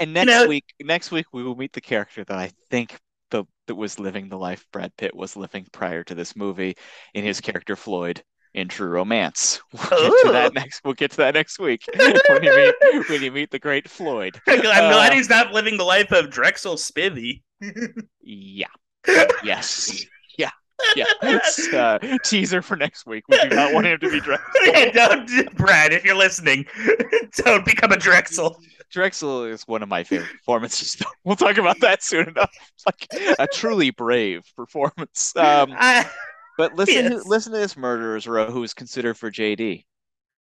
And 0.00 0.14
next 0.14 0.26
know- 0.28 0.46
week, 0.46 0.64
next 0.80 1.10
week 1.10 1.26
we 1.32 1.42
will 1.42 1.56
meet 1.56 1.72
the 1.72 1.80
character 1.80 2.24
that 2.24 2.38
I 2.38 2.50
think 2.70 2.98
the 3.30 3.44
that 3.66 3.74
was 3.74 3.98
living 3.98 4.28
the 4.28 4.38
life 4.38 4.64
Brad 4.72 4.96
Pitt 4.96 5.14
was 5.14 5.36
living 5.36 5.66
prior 5.72 6.02
to 6.04 6.14
this 6.14 6.34
movie 6.36 6.76
in 7.14 7.24
his 7.24 7.40
character 7.40 7.76
Floyd 7.76 8.22
in 8.54 8.68
True 8.68 8.88
Romance. 8.88 9.60
We'll 9.72 10.10
get 10.10 10.22
to 10.26 10.32
that 10.32 10.54
next. 10.54 10.80
We'll 10.84 10.94
get 10.94 11.10
to 11.12 11.16
that 11.18 11.34
next 11.34 11.58
week 11.58 11.82
when 11.96 12.42
you 12.42 12.56
meet 12.56 13.08
when 13.10 13.22
you 13.22 13.30
meet 13.32 13.50
the 13.50 13.58
great 13.58 13.88
Floyd. 13.88 14.40
I'm 14.48 14.60
Uh, 14.60 14.64
glad 14.92 15.12
he's 15.12 15.28
not 15.28 15.52
living 15.52 15.76
the 15.76 15.84
life 15.84 16.10
of 16.12 16.30
Drexel 16.30 16.76
Spivey. 16.76 17.42
Yeah. 18.22 18.66
Yes. 19.44 20.04
Yeah. 20.96 21.04
It's, 21.22 21.72
uh, 21.72 21.98
teaser 22.24 22.62
for 22.62 22.76
next 22.76 23.06
week. 23.06 23.24
We 23.28 23.38
do 23.40 23.48
not 23.48 23.72
want 23.74 23.86
him 23.86 23.98
to 24.00 24.10
be 24.10 24.20
Drexel. 24.20 24.46
Yeah, 24.66 24.90
don't, 24.90 25.56
Brad, 25.56 25.92
if 25.92 26.04
you're 26.04 26.16
listening, 26.16 26.66
don't 27.36 27.64
become 27.64 27.92
a 27.92 27.96
Drexel. 27.96 28.56
Drexel 28.90 29.44
is 29.44 29.62
one 29.68 29.82
of 29.82 29.88
my 29.88 30.02
favorite 30.04 30.30
performances. 30.30 30.96
We'll 31.24 31.36
talk 31.36 31.58
about 31.58 31.80
that 31.80 32.02
soon 32.02 32.28
enough. 32.28 32.50
It's 32.74 32.86
like 32.86 33.36
a 33.38 33.46
truly 33.52 33.90
brave 33.90 34.42
performance. 34.56 35.34
Um, 35.36 35.74
I, 35.76 36.08
But 36.56 36.74
listen, 36.74 37.12
Yes. 37.12 37.26
listen 37.26 37.52
to 37.52 37.58
this 37.58 37.76
murderer's 37.76 38.26
row 38.26 38.50
who 38.50 38.62
is 38.62 38.72
considered 38.74 39.18
for 39.18 39.30
JD. 39.30 39.84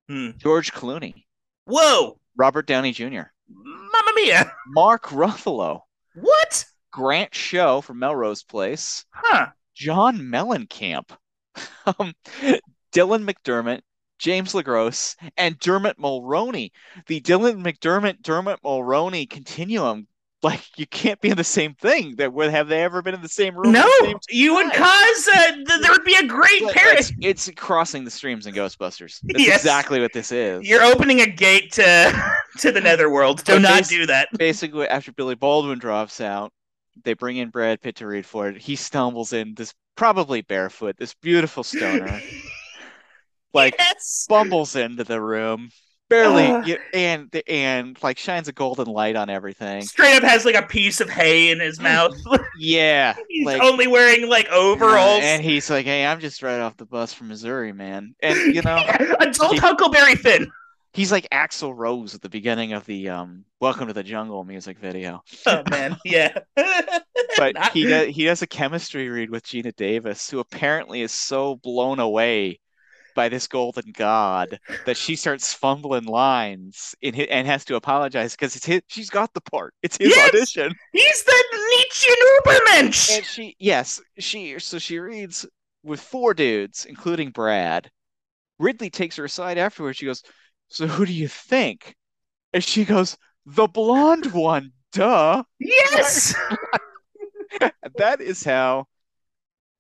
Hmm. 0.10 0.32
George 0.38 0.74
Clooney, 0.74 1.24
whoa, 1.66 2.20
Robert 2.36 2.68
Downey 2.68 2.92
Jr., 2.92 3.22
Mamma 3.50 4.12
Mia! 4.16 4.52
Mark 4.68 5.06
Ruffalo, 5.06 5.82
What? 6.16 6.66
Grant 6.92 7.34
Show 7.34 7.80
from 7.82 8.00
Melrose 8.00 8.44
Place, 8.44 9.06
Huh? 9.12 9.48
John 9.76 10.18
Mellencamp, 10.20 11.10
um, 12.00 12.14
Dylan 12.94 13.30
McDermott, 13.30 13.82
James 14.20 14.54
LeGros, 14.54 15.16
and 15.38 15.60
Dermot 15.60 15.98
Mulroney. 16.00 16.72
The 17.08 17.22
Dylan 17.22 17.64
McDermott 17.64 18.22
Dermot 18.22 18.62
Mulroney 18.64 19.30
continuum. 19.30 20.08
Like 20.42 20.62
you 20.78 20.86
can't 20.86 21.22
be 21.22 21.30
in 21.30 21.38
the 21.38 21.44
same 21.46 21.74
thing. 21.76 22.18
That 22.18 22.34
would 22.34 22.52
have 22.52 22.68
they 22.68 22.84
ever 22.84 23.02
been 23.02 23.16
in 23.16 23.22
the 23.22 23.30
same 23.30 23.56
room? 23.56 23.72
No, 23.72 23.90
same 24.02 24.18
you 24.30 24.60
and 24.60 24.74
cause 24.74 25.30
uh, 25.34 25.52
th- 25.54 25.80
there 25.82 25.90
would 25.92 26.04
be 26.04 26.16
a 26.18 26.26
great 26.28 26.64
pair. 26.72 26.98
It's, 26.98 27.14
it's 27.22 27.50
crossing 27.56 28.04
the 28.04 28.12
streams 28.12 28.46
in 28.46 28.54
Ghostbusters. 28.54 29.22
That's 29.24 29.42
Yes. 29.42 29.60
exactly 29.62 30.02
what 30.02 30.12
this 30.12 30.34
is. 30.34 30.68
You're 30.68 30.84
opening 30.84 31.22
a 31.22 31.28
gate 31.28 31.72
to 31.74 32.34
to 32.60 32.74
the 32.74 32.82
netherworld. 32.82 33.42
Do 33.46 33.54
But 33.54 33.62
not 33.62 33.86
do 33.88 34.06
that. 34.08 34.28
basically 34.38 34.86
after 34.86 35.14
Billy 35.14 35.36
Baldwin 35.36 35.80
drops 35.80 36.20
out, 36.20 36.52
they 37.04 37.14
bring 37.14 37.38
in 37.38 37.50
Brad 37.50 37.82
Pitt 37.82 37.98
to 37.98 38.08
read 38.08 38.26
for 38.26 38.48
it. 38.50 38.62
He 38.62 38.76
stumbles 38.76 39.34
in 39.34 39.54
this 39.56 39.74
probably 39.96 40.42
barefoot, 40.42 40.96
this 40.98 41.14
beautiful 41.16 41.64
stoner, 41.64 42.20
like 43.54 43.76
yes. 43.78 44.26
bumbles 44.28 44.76
into 44.76 45.04
the 45.04 45.22
room, 45.22 45.70
barely, 46.10 46.48
Uh. 46.48 46.78
and 46.94 47.44
and 47.48 47.98
like 48.02 48.18
shines 48.18 48.48
a 48.48 48.52
golden 48.54 48.88
light 48.88 49.16
on 49.16 49.30
everything. 49.30 49.82
Straight 49.84 50.16
up 50.16 50.24
has 50.24 50.46
like 50.46 50.56
a 50.56 50.64
piece 50.66 51.02
of 51.02 51.10
hay 51.10 51.52
in 51.52 51.60
his 51.60 51.80
mouth. 51.82 52.16
Yeah, 52.58 53.16
He's 53.30 53.46
like 53.46 53.62
only 53.62 53.88
wearing 53.88 54.28
like 54.30 54.48
overalls. 54.50 55.22
and 55.24 55.44
he's 55.44 55.70
like, 55.70 55.86
"Hey, 55.86 56.06
I'm 56.06 56.20
just 56.20 56.42
right 56.44 56.60
off 56.60 56.78
the 56.78 56.86
bus 56.86 57.14
from 57.14 57.28
Missouri, 57.28 57.74
man." 57.74 58.16
And 58.22 58.56
you 58.56 58.62
know, 58.62 58.84
Adult 59.20 59.54
he- 59.54 59.58
Huckleberry 59.60 60.16
Finn. 60.16 60.52
He's 60.94 61.12
like 61.12 61.28
Axl 61.32 61.76
Rose 61.76 62.14
at 62.14 62.22
the 62.22 62.30
beginning 62.30 62.74
of 62.74 62.86
the 62.86 63.10
um 63.10 63.46
"Welcome 63.60 63.88
to 63.88 63.94
the 63.94 64.04
Jungle" 64.04 64.44
music 64.44 64.78
video. 64.78 65.24
Oh 65.46 65.64
man, 65.70 65.98
yeah. 66.06 66.38
but 67.38 67.56
Not- 67.56 67.72
he 67.72 67.86
does 67.86 68.08
he 68.16 68.26
does 68.26 68.42
a 68.42 68.48
chemistry 68.48 69.10
read 69.10 69.30
with 69.30 69.44
Geena 69.44 69.76
Davis, 69.76 70.30
who 70.30 70.40
apparently 70.40 71.02
is 71.02 71.12
so 71.12 71.56
blown 71.56 72.00
away 72.00 72.60
by 73.16 73.30
this 73.30 73.48
golden 73.48 73.92
god 73.92 74.60
that 74.86 74.98
she 74.98 75.16
starts 75.16 75.54
fumbling 75.54 76.06
lines 76.06 76.96
in 77.02 77.14
his, 77.14 77.28
and 77.30 77.46
has 77.48 77.64
to 77.66 77.76
apologize 77.76 78.34
because 78.34 78.56
it's 78.56 78.66
his, 78.66 78.82
she's 78.88 79.10
got 79.10 79.34
the 79.34 79.42
part. 79.42 79.74
It's 79.84 79.98
his 79.98 80.10
Yes! 80.16 80.30
audition. 80.30 80.74
He's 80.92 81.24
the 81.24 81.44
Nietzsche 81.78 82.10
Ubermensch. 82.46 83.18
And 83.18 83.26
she 83.26 83.56
yes, 83.60 84.00
she 84.20 84.58
so 84.60 84.78
she 84.80 85.00
reads 85.00 85.46
with 85.84 86.00
four 86.00 86.34
dudes, 86.36 86.86
including 86.86 87.32
Brad. 87.32 87.90
Ridley 88.60 88.90
takes 88.92 89.16
her 89.18 89.26
aside 89.26 89.58
afterwards. 89.58 89.98
She 89.98 90.06
goes, 90.06 90.24
"So 90.74 90.88
who 90.88 91.06
do 91.06 91.14
you 91.14 91.28
think?" 91.28 91.96
And 92.54 92.64
she 92.64 92.86
goes, 92.86 93.18
"The 93.46 93.68
blonde 93.68 94.34
one, 94.34 94.74
duh." 94.92 95.44
Yes. 95.60 96.36
that 97.98 98.22
is 98.22 98.44
how 98.44 98.88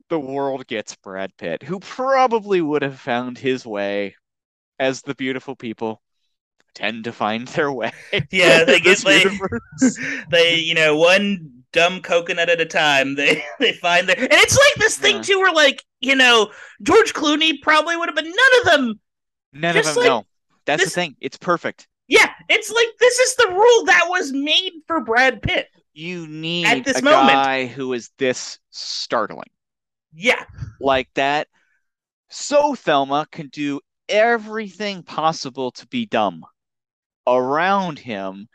the 0.10 0.20
world 0.20 0.68
gets 0.68 0.96
Brad 0.96 1.36
Pitt, 1.38 1.64
who 1.64 1.80
probably 1.80 2.62
would 2.62 2.82
have 2.82 3.00
found 3.00 3.38
his 3.38 3.66
way 3.66 4.16
as 4.80 5.02
the 5.02 5.16
beautiful 5.16 5.56
people 5.56 6.02
tend 6.76 7.06
to 7.06 7.12
find 7.12 7.48
their 7.50 7.72
way. 7.72 7.92
Yeah, 8.32 8.64
they 8.64 8.80
get 8.80 9.04
like 9.06 9.28
they, 10.30 10.56
you 10.56 10.74
know, 10.76 10.98
one 10.98 11.64
dumb 11.72 12.02
coconut 12.02 12.50
at 12.50 12.62
a 12.62 12.66
time. 12.66 13.16
They 13.16 13.44
they 13.60 13.74
find 13.74 14.08
their 14.08 14.18
and 14.18 14.28
it's 14.32 14.58
like 14.58 14.76
this 14.78 14.98
thing 14.98 15.18
Yeah. 15.18 15.22
too, 15.22 15.40
where 15.40 15.54
like 15.54 15.84
you 16.02 16.16
know 16.16 16.52
George 16.82 17.14
Clooney 17.14 17.62
probably 17.62 17.96
would 17.96 18.10
have 18.10 18.16
been 18.16 18.26
none 18.26 18.60
of 18.60 18.66
them. 18.66 19.00
None 19.54 19.78
of 19.78 19.86
them 19.86 19.96
like 19.96 20.06
know. 20.08 20.26
That's 20.66 20.84
this- 20.84 20.94
the 20.94 21.02
thing. 21.02 21.16
It's 21.20 21.38
perfect. 21.38 21.88
Yeah, 22.08 22.30
it's 22.50 22.70
like 22.70 22.88
this 23.00 23.18
is 23.20 23.36
the 23.38 23.48
rule 23.50 23.86
that 23.86 24.06
was 24.10 24.34
made 24.34 24.74
for 24.88 25.00
Brad 25.02 25.42
Pitt. 25.42 25.68
You 25.94 26.28
need 26.28 26.66
At 26.66 26.84
this 26.84 27.00
a 27.00 27.04
moment. 27.04 27.32
guy 27.34 27.66
who 27.66 27.94
is 27.94 28.10
this 28.18 28.60
startling. 28.72 29.50
Yeah, 30.14 30.44
Like 30.80 31.10
that. 31.16 31.48
So 32.30 32.76
Thelma 32.76 33.26
can 33.32 33.48
do 33.48 33.80
everything 34.10 35.04
possible 35.04 35.72
to 35.72 35.88
be 35.88 36.06
dumb 36.06 36.44
around 37.26 38.00
him. 38.00 38.48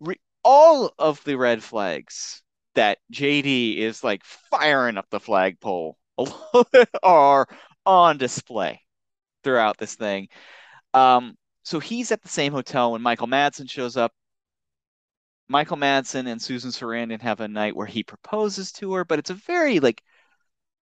Re- 0.00 0.20
all 0.44 0.92
of 0.98 1.22
the 1.24 1.36
red 1.36 1.62
flags 1.62 2.42
that 2.74 2.98
JD 3.12 3.78
is 3.78 4.04
like 4.04 4.22
firing 4.24 4.96
up 4.98 5.06
the 5.10 5.20
flagpole 5.20 5.96
are 7.02 7.46
on 7.86 8.18
display 8.18 8.80
throughout 9.44 9.78
this 9.78 9.94
thing. 9.94 10.28
Um, 10.94 11.36
so 11.62 11.78
he's 11.78 12.12
at 12.12 12.22
the 12.22 12.28
same 12.28 12.52
hotel 12.52 12.92
when 12.92 13.02
Michael 13.02 13.28
Madsen 13.28 13.70
shows 13.70 13.96
up. 13.96 14.12
Michael 15.48 15.76
Madsen 15.76 16.26
and 16.26 16.40
Susan 16.40 16.70
Sarandon 16.70 17.20
have 17.20 17.40
a 17.40 17.48
night 17.48 17.76
where 17.76 17.86
he 17.86 18.02
proposes 18.02 18.72
to 18.72 18.94
her, 18.94 19.04
but 19.04 19.18
it's 19.18 19.30
a 19.30 19.34
very 19.34 19.80
like 19.80 20.02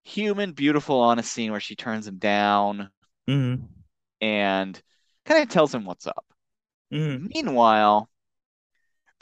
human, 0.04 0.52
beautiful, 0.52 1.00
honest 1.00 1.32
scene 1.32 1.50
where 1.50 1.60
she 1.60 1.76
turns 1.76 2.06
him 2.06 2.18
down 2.18 2.90
mm-hmm. 3.28 3.64
and 4.20 4.82
kind 5.24 5.42
of 5.42 5.48
tells 5.48 5.74
him 5.74 5.84
what's 5.84 6.06
up. 6.06 6.24
Mm-hmm. 6.92 7.26
Meanwhile, 7.34 8.08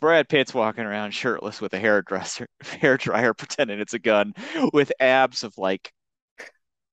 Brad 0.00 0.28
Pitt's 0.28 0.54
walking 0.54 0.84
around 0.84 1.10
shirtless 1.12 1.60
with 1.60 1.74
a 1.74 1.78
hairdresser, 1.78 2.48
hair 2.60 2.96
dryer, 2.96 3.34
pretending 3.34 3.80
it's 3.80 3.94
a 3.94 3.98
gun, 3.98 4.34
with 4.72 4.92
abs 5.00 5.44
of 5.44 5.58
like 5.58 5.92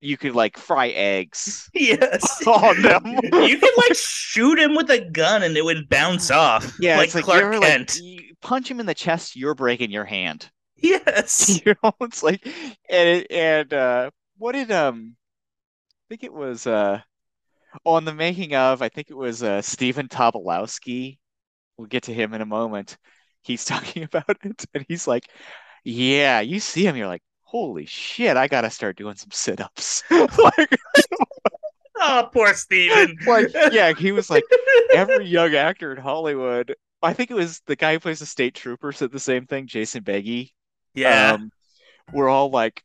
you 0.06 0.18
could 0.18 0.36
like 0.36 0.58
fry 0.58 0.90
eggs 0.90 1.70
yes. 1.74 2.42
on 2.48 2.82
them. 2.82 3.04
you 3.06 3.58
could 3.58 3.78
like 3.78 3.96
shoot 3.96 4.60
him 4.60 4.76
with 4.76 4.90
a 4.90 5.10
gun 5.12 5.44
and 5.44 5.58
it 5.58 5.66
would 5.66 5.90
bounce 5.90 6.32
off. 6.32 6.74
Yeah, 6.80 6.98
like 6.98 7.08
it's 7.08 7.16
like 7.16 7.26
Clark 7.26 7.62
Kent. 7.62 8.00
like 8.02 8.22
punch 8.42 8.70
him 8.70 8.80
in 8.80 8.86
the 8.86 8.94
chest, 8.94 9.36
you're 9.36 9.56
breaking 9.56 9.92
your 9.92 10.06
hand. 10.06 10.50
yes. 10.78 11.62
You 11.66 11.76
know, 11.84 11.94
it's 12.02 12.24
like 12.24 12.46
and 12.90 13.26
and 13.32 13.74
uh 13.74 14.12
what 14.38 14.54
did 14.54 14.72
um 14.72 15.16
I 15.18 16.04
think 16.10 16.24
it 16.24 16.34
was 16.34 16.68
uh 16.68 17.02
on 17.84 18.06
the 18.06 18.14
making 18.14 18.56
of 18.56 18.82
I 18.82 18.90
think 18.90 19.10
it 19.10 19.18
was 19.18 19.44
uh 19.44 19.62
Stephen 19.62 20.08
Tobolowsky. 20.08 21.18
We'll 21.78 21.88
get 21.88 22.04
to 22.04 22.14
him 22.14 22.34
in 22.34 22.42
a 22.42 22.46
moment. 22.46 22.98
He's 23.42 23.66
talking 23.66 24.04
about 24.04 24.38
it 24.44 24.66
and 24.74 24.86
he's 24.88 25.08
like, 25.08 25.30
Yeah, 25.84 26.40
you 26.42 26.60
see 26.60 26.86
him, 26.88 26.96
you're 26.96 27.08
like, 27.08 27.24
holy 27.56 27.86
shit, 27.86 28.36
I 28.36 28.50
gotta 28.50 28.70
start 28.70 28.98
doing 28.98 29.16
some 29.16 29.32
sit-ups. 29.32 30.04
like 30.12 30.70
Oh, 31.98 32.30
poor 32.34 32.54
Steven. 32.54 33.18
like 33.26 33.48
yeah, 33.72 33.94
he 33.94 34.12
was 34.12 34.30
like 34.30 34.44
every 34.94 35.26
young 35.26 35.56
actor 35.56 35.94
in 35.94 35.98
Hollywood. 35.98 36.76
I 37.02 37.14
think 37.14 37.32
it 37.32 37.36
was 37.36 37.62
the 37.66 37.78
guy 37.78 37.94
who 37.94 38.02
plays 38.02 38.20
the 38.20 38.26
state 38.26 38.56
trooper 38.56 38.92
said 38.92 39.14
the 39.14 39.20
same 39.20 39.46
thing, 39.46 39.68
Jason 39.68 40.04
Beghe. 40.04 40.52
yeah. 40.94 41.34
Um, 41.34 41.50
we're 42.12 42.28
all 42.28 42.50
like, 42.50 42.84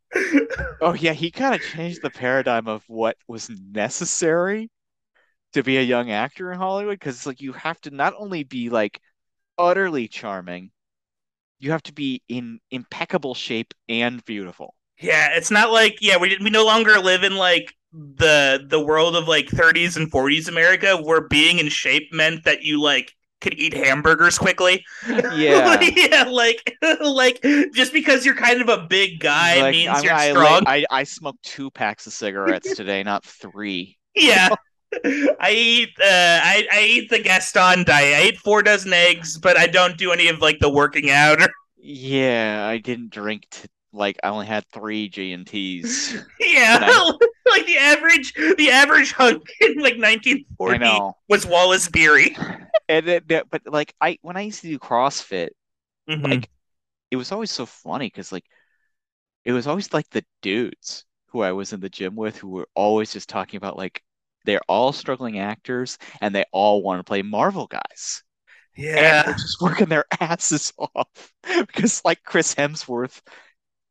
oh 0.81 0.95
yeah, 0.95 1.15
he 1.15 1.33
kind 1.33 1.57
of 1.57 1.61
changed 1.61 2.01
the 2.03 2.11
paradigm 2.11 2.69
of 2.69 2.85
what 2.87 3.17
was 3.27 3.51
necessary 3.51 4.71
to 5.53 5.65
be 5.65 5.79
a 5.79 5.83
young 5.83 6.13
actor 6.13 6.53
in 6.53 6.59
Hollywood 6.59 6.99
because 6.99 7.17
it's 7.17 7.27
like 7.27 7.41
you 7.41 7.53
have 7.55 7.81
to 7.81 7.91
not 7.91 8.15
only 8.17 8.45
be 8.45 8.71
like 8.71 9.01
utterly 9.59 10.07
charming, 10.07 10.71
you 11.61 11.71
have 11.73 11.83
to 11.85 11.93
be 11.93 12.23
in 12.29 12.61
impeccable 12.73 13.35
shape 13.35 13.75
and 13.89 14.25
beautiful. 14.25 14.75
Yeah, 14.99 15.31
it's 15.37 15.51
not 15.51 15.71
like 15.71 15.99
yeah, 16.01 16.17
we 16.19 16.37
we 16.43 16.51
no 16.51 16.65
longer 16.65 16.99
live 16.99 17.25
in 17.25 17.37
like 17.37 17.75
the 17.93 18.65
the 18.69 18.81
world 18.81 19.17
of 19.17 19.27
like 19.29 19.47
30s 19.47 19.97
and 19.97 20.11
40s 20.11 20.49
America 20.49 20.97
where 20.97 21.23
being 21.27 21.59
in 21.59 21.69
shape 21.69 22.13
meant 22.13 22.45
that 22.45 22.63
you 22.63 22.81
like 22.81 23.15
could 23.41 23.55
eat 23.55 23.73
hamburgers 23.75 24.39
quickly. 24.39 24.85
Yeah. 25.31 25.79
yeah, 25.81 26.25
like 26.25 26.77
like 27.01 27.41
just 27.75 27.93
because 27.93 28.27
you're 28.27 28.35
kind 28.35 28.61
of 28.61 28.69
a 28.69 28.87
big 28.87 29.21
guy 29.21 29.63
Like, 29.63 29.73
means 29.73 29.89
I, 29.89 30.01
you're 30.03 30.13
I, 30.13 30.31
strong. 30.31 30.63
I, 30.67 30.85
I 30.91 31.05
smoked 31.05 31.43
two 31.43 31.71
packs 31.71 32.07
of 32.07 32.13
cigarettes 32.13 32.75
today, 32.75 33.03
not 33.03 33.25
three. 33.25 33.99
yeah. 34.15 34.51
I 35.41 35.53
eat 35.53 35.91
uh 36.01 36.05
I, 36.43 36.67
I 36.73 36.83
eat 36.83 37.11
the 37.11 37.21
Gaston 37.21 37.85
diet. 37.85 38.15
I 38.23 38.27
eat 38.29 38.39
four 38.39 38.63
dozen 38.63 38.93
eggs, 38.93 39.39
but 39.39 39.57
I 39.57 39.67
don't 39.67 39.97
do 39.97 40.13
any 40.13 40.29
of 40.29 40.41
like 40.41 40.59
the 40.59 40.71
working 40.71 41.11
out 41.11 41.41
or 41.41 41.49
Yeah, 41.83 42.67
I 42.67 42.79
didn't 42.79 43.11
drink 43.11 43.47
t 43.51 43.69
like 43.93 44.19
I 44.23 44.29
only 44.29 44.47
had 44.47 44.65
three 44.73 45.09
G 45.09 45.33
and 45.33 45.47
T's. 45.47 46.15
yeah. 46.41 46.79
Nice. 46.79 47.13
like 47.51 47.67
the 47.67 47.79
average 47.79 48.35
the 48.35 48.71
average 48.71 49.13
hunk 49.13 49.43
in 49.61 49.77
like 49.79 49.97
1940 49.99 51.01
was 51.29 51.47
Wallace 51.47 51.89
Beery. 51.89 52.37
And 52.89 53.09
it, 53.09 53.27
but 53.29 53.63
like 53.67 53.95
I 54.01 54.19
when 54.23 54.37
I 54.37 54.43
used 54.43 54.63
to 54.63 54.69
do 54.69 54.79
CrossFit, 54.79 55.51
Mhm. 56.09 56.23
like 56.23 56.51
it 57.11 57.17
was 57.17 57.33
always 57.33 57.51
so 57.51 57.67
funny 57.67 58.07
because 58.07 58.33
like 58.33 58.45
it 59.45 59.53
was 59.53 59.67
always 59.67 59.93
like 59.93 60.09
the 60.11 60.25
dudes 60.43 61.05
who 61.27 61.41
I 61.43 61.53
was 61.53 61.73
in 61.73 61.81
the 61.81 61.89
gym 61.89 62.17
with 62.17 62.37
who 62.37 62.49
were 62.49 62.69
always 62.75 63.13
just 63.13 63.29
talking 63.29 63.59
about 63.59 63.77
like 63.77 64.03
they're 64.45 64.61
all 64.69 64.93
struggling 64.93 65.39
actors 65.39 65.99
and 66.21 66.35
they 66.35 66.45
all 66.53 66.83
want 66.83 67.01
to 67.01 67.05
play 67.05 67.23
Marvel 67.23 67.67
guys. 67.67 68.23
And 68.77 68.85
yeah. 68.87 69.23
they're 69.25 69.35
just 69.35 69.61
working 69.61 69.89
their 69.89 70.05
asses 70.21 70.73
off 70.79 71.33
because 71.43 72.03
like 72.05 72.23
Chris 72.25 72.55
Hemsworth 72.55 73.21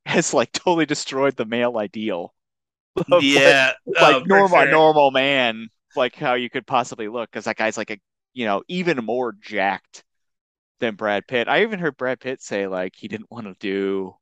has 0.05 0.33
like 0.33 0.51
totally 0.51 0.85
destroyed 0.85 1.35
the 1.35 1.45
male 1.45 1.77
ideal. 1.77 2.33
of, 3.11 3.23
yeah. 3.23 3.73
like 3.85 4.15
oh, 4.15 4.23
normal 4.25 4.59
sure. 4.61 4.71
normal 4.71 5.11
man, 5.11 5.69
like 5.95 6.15
how 6.15 6.33
you 6.33 6.49
could 6.49 6.65
possibly 6.65 7.07
look, 7.07 7.29
because 7.29 7.45
that 7.45 7.55
guy's 7.55 7.77
like 7.77 7.91
a 7.91 7.99
you 8.33 8.45
know 8.45 8.63
even 8.67 8.97
more 8.97 9.33
jacked 9.39 10.03
than 10.79 10.95
Brad 10.95 11.27
Pitt. 11.27 11.47
I 11.47 11.61
even 11.61 11.79
heard 11.79 11.97
Brad 11.97 12.19
Pitt 12.19 12.41
say 12.41 12.67
like 12.67 12.93
he 12.95 13.07
didn't 13.07 13.31
want 13.31 13.45
to 13.45 13.55
do 13.59 14.15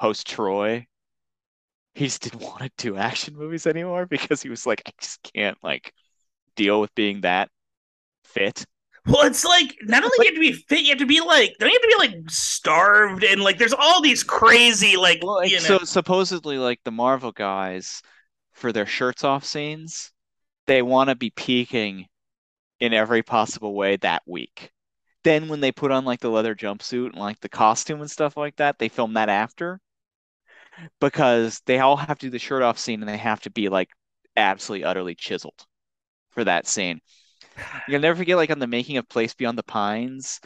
host 0.00 0.26
Troy. 0.26 0.86
He 1.94 2.06
just 2.06 2.22
didn't 2.22 2.40
want 2.42 2.60
to 2.60 2.70
do 2.76 2.96
action 2.96 3.36
movies 3.36 3.66
anymore 3.66 4.06
because 4.06 4.42
he 4.42 4.48
was 4.48 4.66
like, 4.66 4.82
I 4.86 4.90
just 5.00 5.22
can't 5.34 5.58
like 5.62 5.92
deal 6.56 6.80
with 6.80 6.94
being 6.94 7.22
that 7.22 7.48
fit. 8.24 8.64
Well, 9.04 9.26
it's 9.26 9.44
like 9.44 9.76
not 9.82 10.04
only 10.04 10.16
do 10.18 10.24
you 10.24 10.28
have 10.28 10.34
to 10.34 10.40
be 10.40 10.52
fit, 10.52 10.80
you 10.82 10.90
have 10.90 10.98
to 10.98 11.06
be 11.06 11.20
like 11.20 11.54
don't 11.58 11.70
you 11.70 11.74
have 11.74 11.82
to 11.82 11.96
be 11.98 12.08
like 12.08 12.30
starved 12.30 13.24
and 13.24 13.40
like 13.40 13.58
there's 13.58 13.72
all 13.72 14.00
these 14.00 14.22
crazy 14.22 14.96
like 14.96 15.20
Well, 15.22 15.36
like, 15.36 15.50
you 15.50 15.56
know 15.56 15.62
so 15.62 15.78
supposedly 15.80 16.56
like 16.56 16.78
the 16.84 16.92
Marvel 16.92 17.32
guys 17.32 18.00
for 18.52 18.72
their 18.72 18.86
shirts 18.86 19.24
off 19.24 19.44
scenes, 19.44 20.12
they 20.66 20.82
want 20.82 21.10
to 21.10 21.16
be 21.16 21.30
peaking 21.30 22.06
in 22.78 22.92
every 22.92 23.22
possible 23.24 23.74
way 23.74 23.96
that 23.96 24.22
week. 24.26 24.70
then 25.24 25.48
when 25.48 25.60
they 25.60 25.72
put 25.72 25.90
on 25.90 26.04
like 26.04 26.20
the 26.20 26.30
leather 26.30 26.54
jumpsuit 26.54 27.06
and 27.06 27.16
like 27.16 27.40
the 27.40 27.48
costume 27.48 28.00
and 28.00 28.10
stuff 28.10 28.36
like 28.36 28.56
that, 28.56 28.78
they 28.78 28.88
film 28.88 29.14
that 29.14 29.28
after 29.28 29.80
because 31.00 31.60
they 31.66 31.78
all 31.78 31.96
have 31.96 32.18
to 32.18 32.26
do 32.26 32.30
the 32.30 32.38
shirt 32.38 32.62
off 32.62 32.78
scene 32.78 33.00
and 33.00 33.08
they 33.08 33.16
have 33.16 33.40
to 33.42 33.50
be 33.50 33.68
like 33.68 33.88
absolutely 34.36 34.84
utterly 34.84 35.14
chiseled 35.14 35.66
for 36.30 36.44
that 36.44 36.66
scene. 36.66 37.00
You'll 37.88 38.00
never 38.00 38.16
forget 38.16 38.36
like 38.36 38.50
on 38.50 38.58
the 38.58 38.66
making 38.66 38.96
of 38.96 39.08
Place 39.08 39.34
Beyond 39.34 39.58
the 39.58 39.62
Pines, 39.62 40.40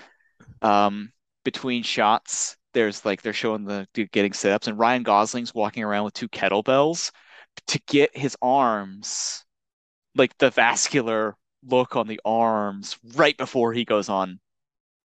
um, 0.63 1.13
between 1.45 1.83
shots, 1.83 2.57
there's 2.75 3.05
like 3.05 3.23
they're 3.23 3.33
showing 3.33 3.65
the 3.65 3.87
dude 3.95 4.11
getting 4.11 4.33
sit 4.33 4.53
ups 4.53 4.67
and 4.67 4.79
Ryan 4.79 5.03
Gosling's 5.03 5.55
walking 5.55 5.85
around 5.85 6.05
with 6.05 6.15
two 6.15 6.29
kettlebells 6.29 7.11
to 7.69 7.81
get 7.87 8.17
his 8.17 8.37
arms 8.43 9.45
like 10.15 10.37
the 10.39 10.51
vascular 10.51 11.37
look 11.65 11.97
on 11.97 12.07
the 12.07 12.21
arms 12.25 12.99
right 13.15 13.37
before 13.37 13.73
he 13.73 13.85
goes 13.85 14.09
on 14.09 14.41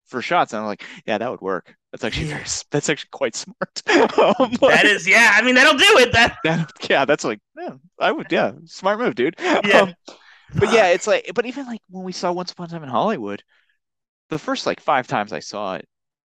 for 0.07 0.23
shots. 0.23 0.53
And 0.53 0.61
I'm 0.61 0.67
like, 0.67 0.85
yeah, 1.07 1.19
that 1.19 1.31
would 1.31 1.41
work. 1.41 1.77
That's 1.93 2.05
actually 2.05 2.29
very, 2.29 2.45
that's 2.71 2.89
actually 2.89 3.09
quite 3.11 3.35
smart. 3.35 3.83
um, 3.89 4.53
that 4.61 4.83
is, 4.85 5.09
yeah. 5.09 5.33
I 5.35 5.43
mean, 5.43 5.57
that'll 5.57 5.79
do 5.79 5.99
it. 5.99 6.13
That, 6.13 6.37
that 6.45 6.71
yeah, 6.89 7.05
that's 7.05 7.25
like, 7.25 7.41
yeah, 7.57 7.71
I 7.99 8.13
would, 8.13 8.31
yeah, 8.31 8.53
smart 8.67 9.01
move, 9.01 9.17
dude. 9.17 9.35
Yeah. 9.39 9.81
Um, 9.81 9.95
but 10.55 10.73
yeah, 10.73 10.87
it's 10.95 11.07
like, 11.07 11.31
but 11.35 11.47
even 11.47 11.67
like 11.67 11.81
when 11.91 12.05
we 12.05 12.13
saw 12.13 12.33
Once 12.33 12.53
Upon 12.53 12.67
a 12.67 12.69
Time 12.69 12.85
in 12.85 12.89
Hollywood, 12.89 13.43
the 14.29 14.39
first 14.39 14.67
like 14.67 14.81
five 14.81 15.07
times 15.09 15.33
I 15.33 15.41
saw 15.41 15.75
it, 15.75 15.89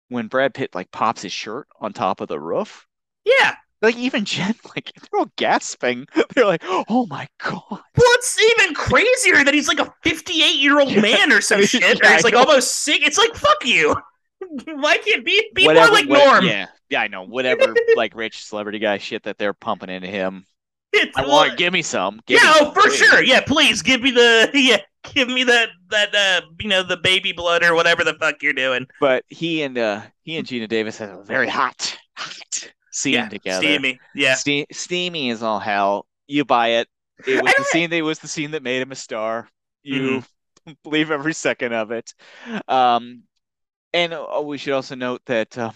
when 0.09 0.27
Brad 0.27 0.53
Pitt 0.53 0.75
like 0.75 0.91
pops 0.91 1.21
his 1.21 1.31
shirt 1.31 1.67
on 1.79 1.93
top 1.93 2.21
of 2.21 2.27
the 2.27 2.39
roof. 2.39 2.87
Yeah, 3.23 3.55
like 3.81 3.95
even 3.97 4.25
Jen, 4.25 4.55
like 4.75 4.91
they're 4.95 5.19
all 5.19 5.31
gasping. 5.37 6.07
They're 6.35 6.45
like, 6.45 6.63
"Oh 6.65 7.05
my 7.09 7.27
god!" 7.43 7.61
Well, 7.69 7.81
it's 7.95 8.39
even 8.57 8.73
crazier 8.73 9.43
that 9.43 9.53
he's 9.53 9.67
like 9.67 9.79
a 9.79 9.93
58 10.03 10.55
year 10.55 10.79
old 10.79 10.95
man 10.97 11.31
or 11.31 11.41
some 11.41 11.63
shit. 11.65 11.81
Yeah, 11.81 12.09
or 12.09 12.13
he's 12.13 12.23
like 12.23 12.35
almost 12.35 12.83
sick. 12.83 13.01
It's 13.03 13.17
like 13.17 13.35
fuck 13.35 13.65
you. 13.65 13.95
Why 14.65 14.97
can't 14.97 15.25
be 15.25 15.51
be 15.53 15.65
whatever, 15.65 15.87
more 15.87 15.95
like 15.95 16.09
what, 16.09 16.25
Norm? 16.25 16.45
Yeah, 16.45 16.67
yeah, 16.89 17.01
I 17.01 17.07
know. 17.07 17.23
Whatever, 17.23 17.73
like 17.95 18.15
rich 18.15 18.43
celebrity 18.43 18.79
guy 18.79 18.97
shit 18.97 19.23
that 19.23 19.37
they're 19.37 19.53
pumping 19.53 19.89
into 19.89 20.07
him. 20.07 20.45
It's, 20.93 21.17
I 21.17 21.25
want. 21.25 21.57
Give 21.57 21.71
me 21.71 21.81
some. 21.81 22.21
Give 22.25 22.41
yeah, 22.41 22.51
me 22.51 22.57
oh, 22.61 22.71
for 22.71 22.81
please. 22.81 22.95
sure. 22.95 23.23
Yeah, 23.23 23.41
please 23.41 23.81
give 23.81 24.01
me 24.01 24.11
the 24.11 24.49
yeah. 24.53 24.77
Give 25.13 25.27
me 25.27 25.43
that 25.45 25.69
that 25.89 26.13
uh 26.13 26.41
you 26.59 26.69
know 26.69 26.83
the 26.83 26.97
baby 26.97 27.31
blood 27.31 27.63
or 27.63 27.75
whatever 27.75 28.03
the 28.03 28.13
fuck 28.15 28.43
you're 28.43 28.53
doing. 28.53 28.87
But 28.99 29.23
he 29.29 29.63
and 29.63 29.77
uh 29.77 30.01
he 30.23 30.37
and 30.37 30.45
Geena 30.45 30.67
Davis 30.67 30.97
have 30.97 31.17
a 31.17 31.23
very 31.23 31.47
hot 31.47 31.97
hot 32.15 32.71
scene 32.91 33.13
yeah, 33.13 33.29
together. 33.29 33.61
Steamy, 33.61 33.99
yeah. 34.13 34.35
Ste- 34.35 34.71
steamy 34.71 35.29
is 35.29 35.41
all 35.41 35.59
hell. 35.59 36.05
You 36.27 36.45
buy 36.45 36.67
it. 36.69 36.87
It 37.25 37.41
was 37.41 37.53
the 37.57 37.63
scene 37.65 37.89
that 37.89 38.03
was 38.03 38.19
the 38.19 38.27
scene 38.27 38.51
that 38.51 38.63
made 38.63 38.81
him 38.81 38.91
a 38.91 38.95
star. 38.95 39.47
You 39.83 40.23
mm-hmm. 40.65 40.71
believe 40.83 41.11
every 41.11 41.33
second 41.33 41.73
of 41.73 41.91
it. 41.91 42.13
Um, 42.67 43.23
and 43.93 44.13
oh, 44.13 44.41
we 44.41 44.57
should 44.57 44.73
also 44.73 44.95
note 44.95 45.21
that 45.25 45.57
uh, 45.57 45.71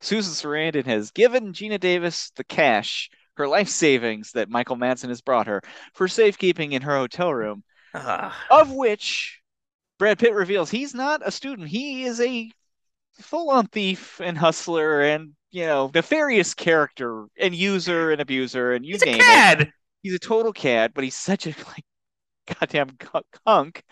Susan 0.00 0.32
Sarandon 0.32 0.86
has 0.86 1.10
given 1.10 1.52
Geena 1.52 1.78
Davis 1.78 2.30
the 2.36 2.44
cash, 2.44 3.10
her 3.34 3.48
life 3.48 3.68
savings 3.68 4.32
that 4.32 4.50
Michael 4.50 4.76
Madsen 4.76 5.08
has 5.08 5.20
brought 5.20 5.46
her 5.46 5.62
for 5.94 6.08
safekeeping 6.08 6.72
in 6.72 6.82
her 6.82 6.96
hotel 6.96 7.32
room, 7.32 7.62
uh. 7.94 8.32
of 8.50 8.72
which 8.72 9.40
Brad 9.98 10.18
Pitt 10.18 10.34
reveals 10.34 10.70
he's 10.70 10.94
not 10.94 11.26
a 11.26 11.30
student. 11.30 11.68
He 11.68 12.04
is 12.04 12.20
a 12.20 12.50
full-on 13.20 13.66
thief 13.66 14.20
and 14.20 14.38
hustler 14.38 15.00
and 15.00 15.32
you 15.50 15.66
know 15.66 15.90
nefarious 15.92 16.54
character 16.54 17.26
and 17.36 17.52
user 17.52 18.12
and 18.12 18.20
abuser 18.20 18.72
and 18.72 18.84
you 18.84 18.92
he's 18.94 19.04
name 19.04 19.16
a 19.16 19.18
cad. 19.18 19.60
it. 19.62 19.68
He's 20.02 20.14
a 20.14 20.18
total 20.20 20.52
cad, 20.52 20.94
but 20.94 21.02
he's 21.02 21.16
such 21.16 21.46
a 21.46 21.50
like 21.50 21.84
goddamn 22.60 22.96
hunk. 23.46 23.82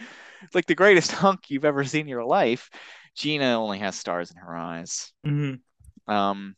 It's 0.43 0.55
like 0.55 0.67
the 0.67 0.75
greatest 0.75 1.13
hunk 1.13 1.51
you've 1.51 1.65
ever 1.65 1.85
seen 1.85 2.03
in 2.03 2.09
your 2.09 2.25
life. 2.25 2.71
Geena 3.17 3.55
only 3.55 3.79
has 3.79 3.97
stars 3.97 4.31
in 4.31 4.37
her 4.37 4.55
eyes. 4.55 5.13
Mm-hmm. 5.27 6.13
Um, 6.13 6.57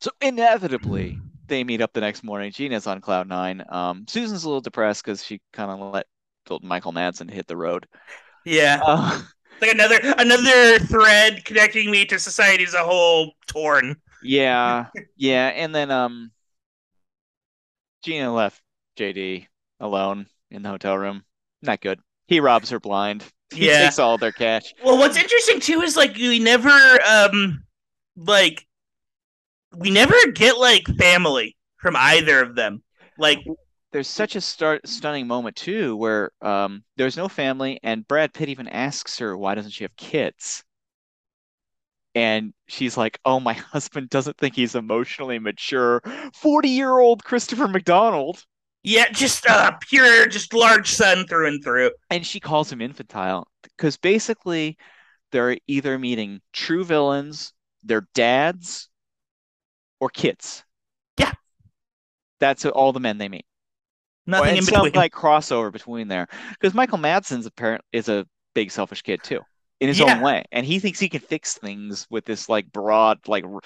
so 0.00 0.10
inevitably 0.20 1.18
they 1.46 1.64
meet 1.64 1.80
up 1.80 1.92
the 1.92 2.00
next 2.00 2.24
morning. 2.24 2.50
Geena's 2.52 2.86
on 2.86 3.00
cloud 3.00 3.28
nine. 3.28 3.64
Um, 3.68 4.06
Susan's 4.08 4.44
a 4.44 4.48
little 4.48 4.60
depressed 4.60 5.04
because 5.04 5.24
she 5.24 5.40
kind 5.52 5.70
of 5.70 5.92
let 5.92 6.06
Michael 6.62 6.92
Madsen 6.92 7.30
hit 7.30 7.46
the 7.46 7.56
road. 7.56 7.86
Yeah. 8.44 8.80
Uh, 8.84 9.20
like 9.60 9.72
another 9.72 9.98
another 10.18 10.78
thread 10.78 11.44
connecting 11.44 11.90
me 11.90 12.04
to 12.06 12.18
society 12.18 12.64
as 12.64 12.74
a 12.74 12.84
whole 12.84 13.32
torn. 13.46 13.96
Yeah, 14.22 14.86
yeah, 15.16 15.48
and 15.48 15.74
then 15.74 15.90
um, 15.90 16.30
Geena 18.04 18.34
left 18.34 18.60
JD 18.98 19.46
alone 19.80 20.26
in 20.50 20.62
the 20.62 20.68
hotel 20.68 20.96
room. 20.96 21.24
Not 21.62 21.80
good. 21.80 22.00
He 22.26 22.40
robs 22.40 22.70
her 22.70 22.80
blind. 22.80 23.24
He 23.52 23.66
yeah. 23.66 23.84
takes 23.84 23.98
all 23.98 24.18
their 24.18 24.32
cash. 24.32 24.74
Well, 24.84 24.98
what's 24.98 25.16
interesting 25.16 25.60
too 25.60 25.82
is 25.82 25.96
like 25.96 26.16
we 26.16 26.38
never 26.38 26.70
um 27.08 27.62
like 28.16 28.66
we 29.76 29.90
never 29.90 30.14
get 30.34 30.58
like 30.58 30.86
family 30.98 31.56
from 31.78 31.94
either 31.96 32.42
of 32.42 32.54
them. 32.54 32.82
Like 33.18 33.38
there's 33.92 34.08
such 34.08 34.36
a 34.36 34.40
start, 34.40 34.86
stunning 34.86 35.26
moment 35.26 35.56
too 35.56 35.96
where 35.96 36.30
um, 36.42 36.84
there's 36.96 37.16
no 37.16 37.28
family 37.28 37.80
and 37.82 38.06
Brad 38.06 38.34
Pitt 38.34 38.48
even 38.48 38.68
asks 38.68 39.18
her 39.18 39.36
why 39.36 39.54
doesn't 39.54 39.70
she 39.70 39.84
have 39.84 39.96
kids 39.96 40.64
and 42.14 42.52
she's 42.66 42.96
like 42.96 43.18
oh 43.24 43.40
my 43.40 43.52
husband 43.72 44.10
doesn't 44.10 44.36
think 44.38 44.54
he's 44.54 44.74
emotionally 44.74 45.38
mature 45.38 46.02
40 46.34 46.68
year 46.68 46.98
old 46.98 47.24
Christopher 47.24 47.68
McDonald 47.68 48.44
yeah 48.86 49.10
just 49.10 49.46
uh 49.46 49.72
pure 49.82 50.26
just 50.26 50.54
large 50.54 50.90
son 50.90 51.26
through 51.26 51.48
and 51.48 51.62
through. 51.62 51.90
And 52.08 52.24
she 52.24 52.40
calls 52.40 52.72
him 52.72 52.80
infantile 52.80 53.48
because 53.62 53.98
basically 53.98 54.78
they're 55.32 55.58
either 55.66 55.98
meeting 55.98 56.40
true 56.52 56.84
villains 56.84 57.52
their 57.82 58.06
dads 58.14 58.88
or 60.00 60.08
kids. 60.08 60.64
Yeah. 61.18 61.32
That's 62.40 62.64
all 62.64 62.92
the 62.92 63.00
men 63.00 63.18
they 63.18 63.28
meet. 63.28 63.46
Nothing 64.26 64.56
in 64.56 64.64
between. 64.64 64.92
Some 64.92 65.00
like 65.00 65.12
crossover 65.12 65.72
between 65.72 66.08
there. 66.08 66.26
Because 66.50 66.74
Michael 66.74 66.98
Madsen's 66.98 67.46
apparent 67.46 67.84
is 67.92 68.08
a 68.08 68.26
big 68.54 68.70
selfish 68.70 69.02
kid 69.02 69.22
too 69.22 69.40
in 69.80 69.88
his 69.88 69.98
yeah. 69.98 70.16
own 70.16 70.22
way, 70.22 70.44
and 70.52 70.64
he 70.64 70.78
thinks 70.78 70.98
he 70.98 71.08
can 71.08 71.20
fix 71.20 71.54
things 71.54 72.06
with 72.10 72.24
this 72.24 72.48
like 72.48 72.70
broad 72.72 73.18
like 73.28 73.44
r- 73.44 73.60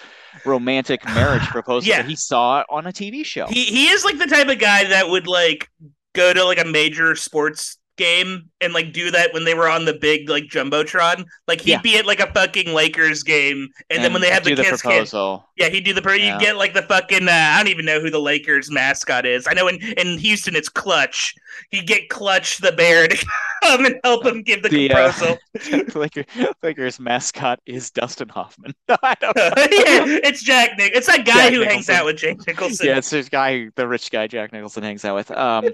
romantic 0.45 1.05
marriage 1.07 1.43
proposal 1.49 1.89
yeah. 1.89 2.03
that 2.03 2.09
he 2.09 2.17
saw 2.17 2.65
on 2.69 2.87
a 2.87 2.93
TV 2.93 3.25
show. 3.25 3.47
He 3.47 3.65
he 3.65 3.89
is 3.89 4.05
like 4.05 4.19
the 4.19 4.27
type 4.27 4.49
of 4.49 4.59
guy 4.59 4.85
that 4.85 5.09
would 5.09 5.27
like 5.27 5.69
go 6.15 6.33
to 6.33 6.45
like 6.45 6.59
a 6.59 6.65
major 6.65 7.15
sports 7.15 7.79
game 8.01 8.49
and 8.63 8.73
like 8.73 8.93
do 8.93 9.11
that 9.11 9.33
when 9.35 9.45
they 9.45 9.53
were 9.53 9.69
on 9.69 9.85
the 9.85 9.93
big 9.93 10.29
like 10.29 10.45
jumbotron. 10.45 11.27
Like 11.47 11.61
he'd 11.61 11.73
yeah. 11.73 11.81
be 11.83 11.99
at 11.99 12.07
like 12.07 12.19
a 12.19 12.33
fucking 12.33 12.73
Lakers 12.73 13.23
game, 13.23 13.69
and, 13.91 13.97
and 13.99 14.05
then 14.05 14.13
when 14.13 14.23
they 14.23 14.31
have 14.31 14.43
the 14.43 14.57
kids, 14.57 14.81
proposal, 14.81 15.47
yeah, 15.57 15.69
he'd 15.69 15.85
do 15.85 15.93
the 15.93 16.01
pro- 16.01 16.15
yeah. 16.15 16.35
you 16.35 16.41
get 16.41 16.57
like 16.57 16.73
the 16.73 16.83
fucking 16.83 17.29
uh, 17.29 17.31
I 17.31 17.59
don't 17.59 17.69
even 17.69 17.85
know 17.85 18.01
who 18.01 18.11
the 18.11 18.19
Lakers 18.19 18.71
mascot 18.71 19.27
is. 19.27 19.47
I 19.47 19.53
know 19.53 19.69
in 19.69 19.77
in 19.99 20.19
Houston 20.19 20.57
it's 20.57 20.71
Clutch. 20.71 21.35
He'd 21.71 21.87
get 21.87 22.09
Clutch 22.09 22.59
the 22.59 22.73
bear 22.73 23.07
to 23.07 23.27
come 23.63 23.85
and 23.85 24.01
help 24.03 24.25
him 24.25 24.43
give 24.43 24.63
the, 24.63 24.71
the 24.71 24.89
proposal. 24.89 25.37
Uh, 25.71 25.99
Lakers, 25.99 26.25
Lakers 26.63 27.01
mascot 27.01 27.61
is 27.67 27.91
Dustin 27.91 28.29
Hoffman. 28.29 28.75
No, 28.89 28.97
I 29.03 29.15
don't 29.21 29.37
know. 29.37 29.51
yeah, 29.57 30.19
it's 30.25 30.43
Jack 30.43 30.79
Nick. 30.79 30.93
It's 30.95 31.07
that 31.07 31.27
guy 31.27 31.35
Jack 31.35 31.53
who 31.53 31.61
Nicholson. 31.61 31.71
hangs 31.71 31.91
out 31.91 32.07
with 32.07 32.17
Jack 32.17 32.47
Nicholson. 32.47 32.87
Yeah, 32.87 32.97
it's 32.97 33.11
this 33.11 33.29
guy, 33.29 33.69
the 33.77 33.87
rich 33.87 34.11
guy 34.11 34.27
Jack 34.27 34.53
Nicholson 34.53 34.83
hangs 34.83 35.05
out 35.05 35.17
with. 35.17 35.31
Um, 35.33 35.69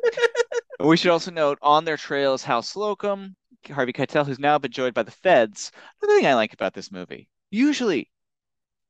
we 0.81 0.97
should 0.97 1.11
also 1.11 1.31
note 1.31 1.59
on 1.62 1.85
their 1.85 1.97
trail 1.97 2.35
is 2.35 2.43
House 2.43 2.73
Slocumb, 2.74 3.35
Harvey 3.70 3.93
Keitel, 3.93 4.27
who's 4.27 4.39
now 4.39 4.59
been 4.59 4.70
joined 4.70 4.94
by 4.94 5.03
the 5.03 5.11
feds. 5.11 5.73
Another 6.03 6.19
thing 6.19 6.27
I 6.27 6.35
like 6.35 6.53
about 6.53 6.74
this 6.74 6.93
movie, 6.93 7.28
usually 7.51 8.11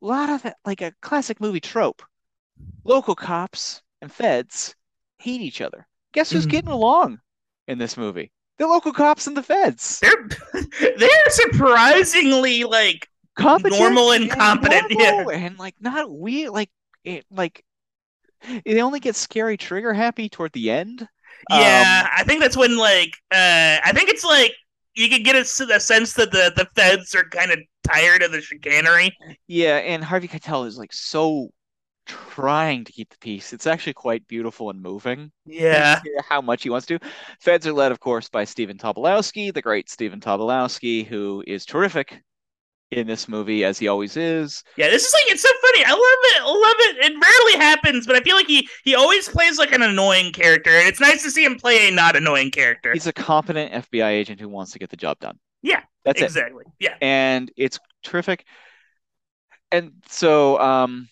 a 0.02 0.06
lot 0.06 0.30
of 0.30 0.52
like 0.64 0.82
a 0.82 0.92
classic 1.00 1.40
movie 1.40 1.60
trope. 1.60 2.02
Local 2.84 3.14
cops 3.14 3.82
and 4.00 4.10
feds 4.10 4.74
hate 5.18 5.40
each 5.40 5.60
other. 5.60 5.86
Guess 6.12 6.30
who's 6.30 6.46
mm. 6.46 6.50
getting 6.50 6.70
along 6.70 7.20
in 7.68 7.78
this 7.78 7.96
movie? 7.96 8.32
The 8.58 8.66
local 8.66 8.92
cops 8.92 9.26
and 9.26 9.36
the 9.36 9.42
feds. 9.42 10.00
They're 10.00 10.28
they're 10.96 11.30
surprisingly 11.30 12.64
like 12.64 13.08
Competent 13.36 13.78
normal 13.78 14.12
and, 14.12 14.24
and 14.24 14.32
competent, 14.32 14.86
yeah, 14.90 15.26
and 15.30 15.58
like 15.58 15.74
not 15.78 16.10
weird, 16.10 16.50
like 16.50 16.70
it, 17.04 17.26
like 17.30 17.62
they 18.64 18.80
only 18.80 18.98
get 18.98 19.14
scary 19.14 19.58
trigger 19.58 19.92
happy 19.92 20.30
toward 20.30 20.52
the 20.52 20.70
end. 20.70 21.06
Yeah, 21.50 22.02
um, 22.04 22.10
I 22.16 22.24
think 22.24 22.40
that's 22.40 22.56
when 22.56 22.76
like 22.76 23.16
uh 23.32 23.78
I 23.84 23.92
think 23.94 24.08
it's 24.08 24.24
like 24.24 24.52
you 24.94 25.08
can 25.08 25.22
get 25.22 25.36
a, 25.36 25.40
a 25.74 25.80
sense 25.80 26.14
that 26.14 26.32
the 26.32 26.52
the 26.56 26.66
feds 26.74 27.14
are 27.14 27.28
kind 27.28 27.52
of 27.52 27.58
tired 27.86 28.22
of 28.22 28.32
the 28.32 28.40
chicanery. 28.40 29.16
Yeah, 29.46 29.76
and 29.76 30.02
Harvey 30.02 30.28
Keitel 30.28 30.66
is 30.66 30.78
like 30.78 30.92
so 30.92 31.50
trying 32.06 32.84
to 32.84 32.92
keep 32.92 33.10
the 33.10 33.18
peace. 33.18 33.52
It's 33.52 33.66
actually 33.66 33.94
quite 33.94 34.26
beautiful 34.28 34.70
and 34.70 34.80
moving. 34.80 35.32
Yeah. 35.44 36.00
How 36.28 36.40
much 36.40 36.62
he 36.62 36.70
wants 36.70 36.86
to. 36.86 36.98
Feds 37.40 37.66
are 37.66 37.72
led, 37.72 37.92
of 37.92 38.00
course, 38.00 38.28
by 38.28 38.44
Stephen 38.44 38.78
Tobolowsky, 38.78 39.52
the 39.52 39.62
great 39.62 39.90
Stephen 39.90 40.20
Tobolowsky, 40.20 41.04
who 41.04 41.42
is 41.46 41.64
terrific 41.64 42.22
in 42.92 43.06
this 43.06 43.28
movie 43.28 43.64
as 43.64 43.78
he 43.78 43.88
always 43.88 44.16
is. 44.16 44.62
Yeah, 44.76 44.88
this 44.88 45.04
is 45.04 45.12
like 45.12 45.32
it's 45.32 45.42
so 45.42 45.48
funny. 45.62 45.84
I 45.84 45.90
love 45.90 45.98
it. 46.00 46.42
I 46.42 46.46
love 46.46 46.76
it. 46.78 47.12
It 47.12 47.20
rarely 47.20 47.64
happens, 47.64 48.06
but 48.06 48.16
I 48.16 48.20
feel 48.20 48.36
like 48.36 48.46
he 48.46 48.68
he 48.84 48.94
always 48.94 49.28
plays 49.28 49.58
like 49.58 49.72
an 49.72 49.82
annoying 49.82 50.32
character, 50.32 50.70
and 50.70 50.86
it's 50.88 51.00
nice 51.00 51.22
to 51.24 51.30
see 51.30 51.44
him 51.44 51.56
play 51.56 51.88
a 51.88 51.90
not 51.90 52.16
annoying 52.16 52.50
character. 52.50 52.92
He's 52.92 53.06
a 53.06 53.12
competent 53.12 53.72
FBI 53.72 54.10
agent 54.10 54.40
who 54.40 54.48
wants 54.48 54.72
to 54.72 54.78
get 54.78 54.90
the 54.90 54.96
job 54.96 55.18
done. 55.18 55.38
Yeah, 55.62 55.82
That's 56.04 56.20
it. 56.20 56.26
exactly. 56.26 56.64
Yeah. 56.78 56.94
And 57.00 57.50
it's 57.56 57.78
terrific. 58.04 58.44
And 59.72 59.92
so 60.08 60.58
um 60.60 61.08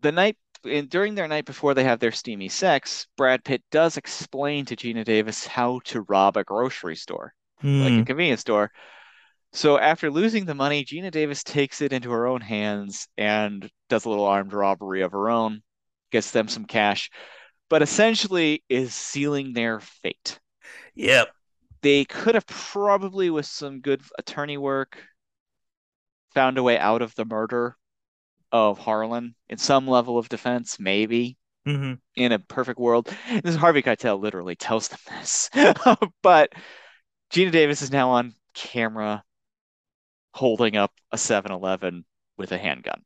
the 0.00 0.12
night 0.12 0.36
in, 0.64 0.86
during 0.88 1.14
their 1.14 1.28
night 1.28 1.44
before 1.44 1.74
they 1.74 1.84
have 1.84 2.00
their 2.00 2.12
steamy 2.12 2.48
sex, 2.48 3.06
Brad 3.16 3.44
Pitt 3.44 3.62
does 3.70 3.96
explain 3.96 4.64
to 4.66 4.76
Geena 4.76 5.04
Davis 5.04 5.46
how 5.46 5.80
to 5.84 6.02
rob 6.02 6.36
a 6.36 6.44
grocery 6.44 6.96
store, 6.96 7.34
like 7.78 7.94
a 7.96 8.00
Hmm. 8.00 8.02
convenience 8.02 8.40
store. 8.40 8.72
So 9.56 9.78
after 9.78 10.10
losing 10.10 10.44
the 10.44 10.54
money, 10.54 10.84
Geena 10.84 11.10
Davis 11.10 11.42
takes 11.42 11.80
it 11.80 11.90
into 11.92 12.10
her 12.10 12.26
own 12.26 12.42
hands 12.42 13.08
and 13.16 13.68
does 13.88 14.04
a 14.04 14.10
little 14.10 14.26
armed 14.26 14.52
robbery 14.52 15.00
of 15.00 15.12
her 15.12 15.30
own, 15.30 15.62
gets 16.12 16.30
them 16.30 16.46
some 16.46 16.66
cash, 16.66 17.10
but 17.70 17.80
essentially 17.80 18.62
is 18.68 18.94
sealing 18.94 19.54
their 19.54 19.80
fate. 19.80 20.38
Yep. 20.94 21.30
They 21.80 22.04
could 22.04 22.34
have 22.34 22.46
probably, 22.46 23.30
with 23.30 23.46
some 23.46 23.80
good 23.80 24.02
attorney 24.18 24.58
work, 24.58 24.98
found 26.34 26.58
a 26.58 26.62
way 26.62 26.78
out 26.78 27.00
of 27.00 27.14
the 27.14 27.24
murder 27.24 27.78
of 28.52 28.78
Harlan 28.78 29.34
in 29.48 29.58
some 29.58 29.88
level 29.88 30.18
of 30.18 30.28
defense, 30.28 30.78
maybe 30.78 31.38
hmm 31.64 31.94
in 32.16 32.32
a 32.32 32.38
perfect 32.38 32.78
world. 32.78 33.06
This 33.30 33.54
is 33.54 33.56
Harvey 33.56 33.82
Keitel 33.82 34.20
literally 34.20 34.56
tells 34.56 34.88
them 34.88 35.00
this. 35.10 35.50
But 36.22 36.52
Geena 37.32 37.52
Davis 37.52 37.82
is 37.82 37.90
now 37.90 38.10
on 38.10 38.34
camera 38.54 39.24
holding 40.36 40.76
up 40.76 40.92
a 41.12 41.16
7-Eleven 41.16 42.04
with 42.36 42.52
a 42.52 42.58
handgun. 42.58 43.02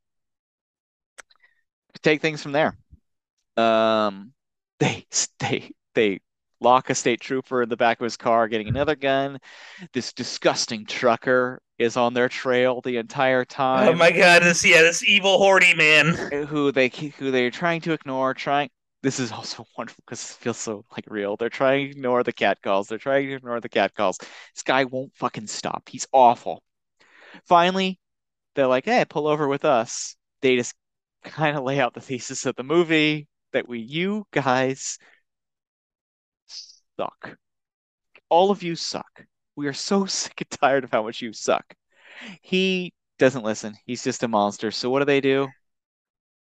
Take 2.02 2.20
things 2.20 2.42
from 2.42 2.52
there. 2.52 2.76
Um, 3.56 4.32
they 4.80 5.04
they 5.38 5.70
they 5.94 6.20
lock 6.60 6.90
a 6.90 6.94
state 6.94 7.20
trooper 7.20 7.62
in 7.62 7.68
the 7.68 7.76
back 7.76 8.00
of 8.00 8.04
his 8.04 8.16
car 8.16 8.48
getting 8.48 8.68
another 8.68 8.96
gun. 8.96 9.38
This 9.92 10.12
disgusting 10.12 10.86
trucker 10.86 11.60
is 11.78 11.96
on 11.96 12.14
their 12.14 12.28
trail 12.28 12.80
the 12.80 12.96
entire 12.96 13.44
time. 13.44 13.88
Oh 13.88 13.92
my 13.94 14.10
god, 14.10 14.42
this 14.42 14.64
yeah, 14.64 14.82
this 14.82 15.04
evil 15.04 15.38
horny 15.38 15.74
man. 15.74 16.14
who 16.46 16.72
they 16.72 16.88
who 16.88 17.30
they're 17.30 17.50
trying 17.50 17.82
to 17.82 17.92
ignore, 17.92 18.34
trying 18.34 18.70
this 19.02 19.20
is 19.20 19.32
also 19.32 19.66
wonderful 19.78 20.02
because 20.06 20.30
it 20.30 20.36
feels 20.42 20.58
so 20.58 20.84
like 20.92 21.04
real. 21.08 21.36
They're 21.36 21.48
trying 21.48 21.86
to 21.86 21.90
ignore 21.92 22.22
the 22.22 22.32
cat 22.32 22.62
calls. 22.62 22.88
They're 22.88 22.98
trying 22.98 23.28
to 23.28 23.34
ignore 23.34 23.60
the 23.60 23.68
cat 23.68 23.94
calls. 23.94 24.18
This 24.18 24.62
guy 24.64 24.84
won't 24.84 25.14
fucking 25.14 25.46
stop. 25.46 25.88
He's 25.88 26.06
awful. 26.12 26.62
Finally, 27.44 27.98
they're 28.54 28.66
like, 28.66 28.84
hey, 28.84 29.04
pull 29.08 29.26
over 29.26 29.48
with 29.48 29.64
us. 29.64 30.16
They 30.42 30.56
just 30.56 30.74
kind 31.24 31.56
of 31.56 31.64
lay 31.64 31.80
out 31.80 31.94
the 31.94 32.00
thesis 32.00 32.46
of 32.46 32.56
the 32.56 32.62
movie 32.62 33.28
that 33.52 33.68
we, 33.68 33.80
you 33.80 34.26
guys 34.32 34.98
suck. 36.98 37.36
All 38.28 38.50
of 38.50 38.62
you 38.62 38.76
suck. 38.76 39.24
We 39.56 39.66
are 39.66 39.72
so 39.72 40.06
sick 40.06 40.40
and 40.40 40.50
tired 40.50 40.84
of 40.84 40.90
how 40.90 41.02
much 41.02 41.20
you 41.20 41.32
suck. 41.32 41.64
He 42.42 42.92
doesn't 43.18 43.44
listen. 43.44 43.76
He's 43.86 44.04
just 44.04 44.22
a 44.22 44.28
monster. 44.28 44.70
So 44.70 44.90
what 44.90 45.00
do 45.00 45.04
they 45.04 45.20
do? 45.20 45.48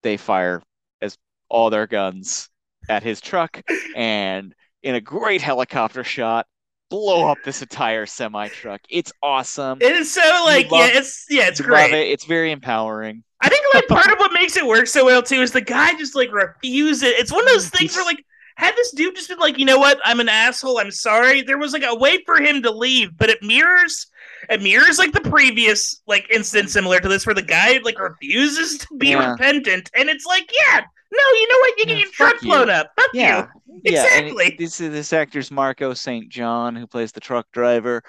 They 0.02 0.16
fire 0.16 0.62
as 1.00 1.16
all 1.48 1.70
their 1.70 1.86
guns 1.86 2.48
at 2.88 3.02
his 3.02 3.20
truck 3.20 3.62
and 3.94 4.54
in 4.82 4.94
a 4.94 5.00
great 5.00 5.40
helicopter 5.40 6.02
shot, 6.02 6.46
blow 6.92 7.26
up 7.28 7.38
this 7.44 7.62
entire 7.62 8.06
semi 8.06 8.48
truck. 8.48 8.80
It's 8.90 9.12
awesome. 9.22 9.78
It 9.80 9.92
is 9.96 10.12
so 10.12 10.20
like 10.44 10.70
love- 10.70 10.88
yeah, 10.92 10.98
it's 10.98 11.26
yeah, 11.30 11.48
it's 11.48 11.60
great. 11.60 11.82
love 11.90 11.92
it. 11.92 12.08
It's 12.08 12.24
very 12.26 12.52
empowering. 12.52 13.24
I 13.40 13.48
think 13.48 13.64
like 13.74 13.88
part 13.88 14.12
of 14.12 14.18
what 14.18 14.32
makes 14.32 14.56
it 14.56 14.66
work 14.66 14.86
so 14.86 15.04
well 15.04 15.22
too 15.22 15.40
is 15.42 15.50
the 15.52 15.60
guy 15.60 15.94
just 15.98 16.14
like 16.14 16.30
refuses. 16.32 17.02
It's 17.04 17.32
one 17.32 17.42
of 17.44 17.48
those 17.50 17.68
things 17.70 17.96
where 17.96 18.04
like 18.04 18.24
had 18.56 18.76
this 18.76 18.92
dude 18.92 19.16
just 19.16 19.28
been 19.30 19.38
like, 19.38 19.58
you 19.58 19.64
know 19.64 19.78
what, 19.78 19.98
I'm 20.04 20.20
an 20.20 20.28
asshole, 20.28 20.78
I'm 20.78 20.90
sorry. 20.90 21.40
There 21.42 21.56
was 21.58 21.72
like 21.72 21.84
a 21.84 21.94
way 21.94 22.22
for 22.26 22.36
him 22.40 22.62
to 22.62 22.70
leave, 22.70 23.16
but 23.16 23.30
it 23.30 23.42
mirrors 23.42 24.06
it 24.50 24.60
mirrors 24.60 24.98
like 24.98 25.12
the 25.12 25.20
previous 25.22 26.02
like 26.06 26.28
incident 26.30 26.68
similar 26.70 27.00
to 27.00 27.08
this 27.08 27.24
where 27.26 27.34
the 27.34 27.42
guy 27.42 27.78
like 27.82 27.98
refuses 27.98 28.76
to 28.78 28.86
be 28.98 29.08
Yeah. 29.10 29.30
repentant, 29.32 29.90
and 29.96 30.08
it's 30.10 30.26
like, 30.26 30.50
yeah, 30.66 30.82
no, 31.12 31.18
you 31.38 31.48
know 31.48 31.58
what, 31.60 31.78
you 31.78 31.86
get 31.86 31.98
your 31.98 32.10
truck 32.10 32.42
you. 32.42 32.48
blown 32.48 32.70
up. 32.70 32.90
Fuck 32.96 33.10
Yeah, 33.12 33.46
you. 33.66 33.80
yeah. 33.84 34.02
Exactly. 34.04 34.46
it- 34.46 34.58
this 34.58 34.78
this 34.78 35.12
actor's 35.12 35.50
Marco 35.50 35.94
St. 35.94 36.28
John, 36.30 36.74
who 36.76 36.86
plays 36.86 37.12
the 37.12 37.20
truck 37.20 37.46
driver. 37.52 38.02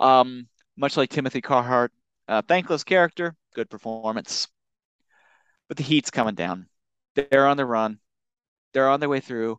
Um, 0.00 0.48
much 0.76 0.96
like 0.96 1.10
Timothy 1.10 1.40
Carhart, 1.40 1.92
uh, 2.28 2.42
thankless 2.46 2.84
character, 2.84 3.34
good 3.54 3.70
performance. 3.70 4.48
But 5.68 5.76
the 5.78 5.82
heat's 5.84 6.10
coming 6.10 6.34
down. 6.34 6.66
They're 7.14 7.46
on 7.46 7.56
the 7.56 7.64
run. 7.66 7.98
They're 8.72 8.88
on 8.88 9.00
their 9.00 9.08
way 9.08 9.20
through. 9.20 9.58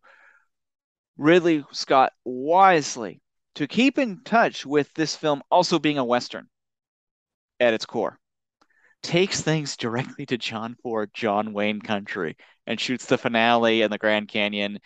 Ridley 1.18 1.64
Scott 1.72 2.12
wisely 2.26 3.22
to 3.56 3.68
keep 3.68 3.98
in 3.98 4.22
touch 4.24 4.66
with 4.66 4.94
this 4.94 5.16
film 5.16 5.42
also 5.50 5.80
being 5.80 5.98
a 5.98 6.04
Western 6.04 6.48
at 7.60 7.74
its 7.74 7.86
core, 7.86 8.20
takes 9.02 9.42
things 9.42 9.78
directly 9.78 10.26
to 10.26 10.38
John 10.38 10.76
Ford, 10.84 11.10
John 11.14 11.54
Wayne 11.54 11.80
country, 11.82 12.36
and 12.68 12.80
shoots 12.80 13.06
the 13.06 13.18
finale 13.18 13.82
in 13.82 13.92
the 13.92 13.98
Grand 13.98 14.28
Canyon, 14.28 14.80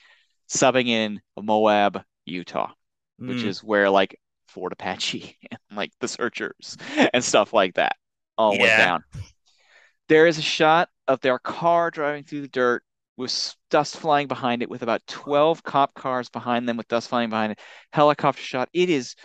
subbing 0.50 0.88
in 0.88 1.22
Moab, 1.38 2.04
Utah, 2.26 2.72
which 3.26 3.44
Mm. 3.44 3.50
is 3.50 3.64
where 3.64 3.90
like 3.90 4.20
Fort 4.48 4.74
Apache 4.74 5.38
and 5.52 5.60
like 5.76 5.92
the 6.00 6.08
Searchers 6.08 6.78
and 7.14 7.24
stuff 7.24 7.54
like 7.54 7.76
that 7.76 7.96
all 8.38 8.52
went 8.52 8.62
Yeah. 8.64 8.78
down. 8.78 9.04
There 10.08 10.28
is 10.28 10.38
a 10.38 10.42
shot 10.42 10.90
of 11.08 11.22
their 11.22 11.40
car 11.40 11.92
driving 11.92 12.24
through 12.24 12.42
the 12.42 12.48
dirt 12.48 12.84
with 13.16 13.56
dust 13.70 13.98
flying 13.98 14.28
behind 14.28 14.62
it, 14.62 14.70
with 14.70 14.82
about 14.82 15.06
12 15.08 15.64
cop 15.64 15.94
cars 15.94 16.30
behind 16.30 16.68
them 16.68 16.78
with 16.78 16.88
dust 16.88 17.10
flying 17.10 17.30
behind 17.30 17.54
it. 17.54 17.60
Helicopter 17.94 18.42
shot. 18.42 18.70
It 18.74 18.90
is 18.90 19.16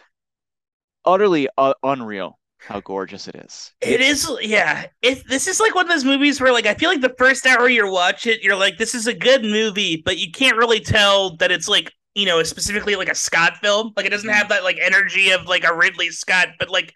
utterly 1.05 1.49
uh, 1.59 1.75
unreal 1.83 2.39
how 2.67 2.81
gorgeous 2.81 3.29
it 3.29 3.37
is. 3.37 3.73
It 3.81 4.01
is, 4.01 4.31
yeah. 4.41 4.87
It, 5.03 5.23
this 5.29 5.47
is 5.47 5.61
like 5.61 5.75
one 5.75 5.85
of 5.85 5.91
those 5.91 6.05
movies 6.05 6.41
where, 6.41 6.53
like, 6.53 6.67
I 6.67 6.75
feel 6.75 6.91
like 6.91 7.01
the 7.01 7.15
first 7.19 7.47
hour 7.47 7.69
you 7.69 7.91
watch 7.91 8.27
it, 8.27 8.43
you're 8.43 8.57
like, 8.57 8.79
this 8.79 8.95
is 8.95 9.07
a 9.07 9.15
good 9.15 9.43
movie, 9.43 10.03
but 10.05 10.19
you 10.19 10.31
can't 10.31 10.57
really 10.57 10.81
tell 10.81 11.37
that 11.37 11.53
it's 11.53 11.69
like, 11.69 11.93
you 12.15 12.27
know, 12.27 12.43
specifically 12.43 12.97
like 12.97 13.09
a 13.09 13.15
Scott 13.15 13.59
film. 13.59 13.93
Like, 13.97 14.07
it 14.07 14.11
doesn't 14.11 14.29
mm-hmm. 14.29 14.39
have 14.39 14.49
that 14.49 14.65
like 14.65 14.79
energy 14.81 15.31
of 15.31 15.47
like 15.47 15.65
a 15.65 15.75
Ridley 15.75 16.11
Scott, 16.11 16.49
but 16.59 16.71
like 16.71 16.93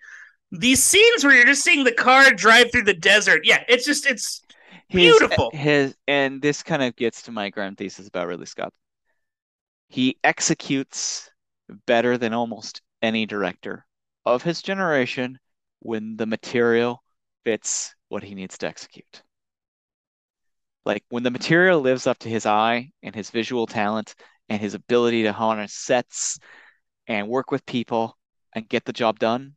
these 0.51 0.83
scenes 0.83 1.25
where 1.25 1.35
you're 1.35 1.45
just 1.45 1.65
seeing 1.65 1.85
the 1.85 1.93
car 1.93 2.31
drive 2.33 2.73
through 2.73 2.85
the 2.85 2.95
desert. 2.95 3.43
Yeah, 3.45 3.63
it's 3.69 3.85
just, 3.85 4.07
it's 4.07 4.43
His, 4.89 5.19
Beautiful. 5.19 5.51
His 5.53 5.95
and 6.07 6.41
this 6.41 6.63
kind 6.63 6.83
of 6.83 6.97
gets 6.97 7.23
to 7.23 7.33
my 7.33 7.51
grand 7.51 7.77
thesis 7.77 8.09
about 8.09 8.27
Ridley 8.27 8.47
Scott. 8.47 8.73
He 9.89 10.17
executes 10.25 11.31
better 11.87 12.17
than 12.17 12.33
almost 12.33 12.81
any 13.03 13.27
director 13.27 13.85
of 14.25 14.43
his 14.43 14.63
generation 14.63 15.39
when 15.81 16.17
the 16.17 16.27
material 16.27 17.03
fits 17.45 17.95
what 18.09 18.23
he 18.23 18.35
needs 18.35 18.59
to 18.59 18.67
execute. 18.69 19.23
Like 20.85 21.05
when 21.11 21.23
the 21.23 21.31
material 21.31 21.81
lives 21.81 22.07
up 22.07 22.19
to 22.21 22.29
his 22.29 22.47
eye 22.47 22.91
and 23.03 23.15
his 23.15 23.31
visual 23.31 23.67
talent 23.67 24.15
and 24.49 24.61
his 24.61 24.75
ability 24.75 25.25
to 25.25 25.33
harness 25.33 25.75
sets 25.75 26.39
and 27.07 27.29
work 27.29 27.51
with 27.51 27.67
people 27.67 28.17
and 28.55 28.69
get 28.69 28.85
the 28.85 28.93
job 28.93 29.19
done, 29.19 29.55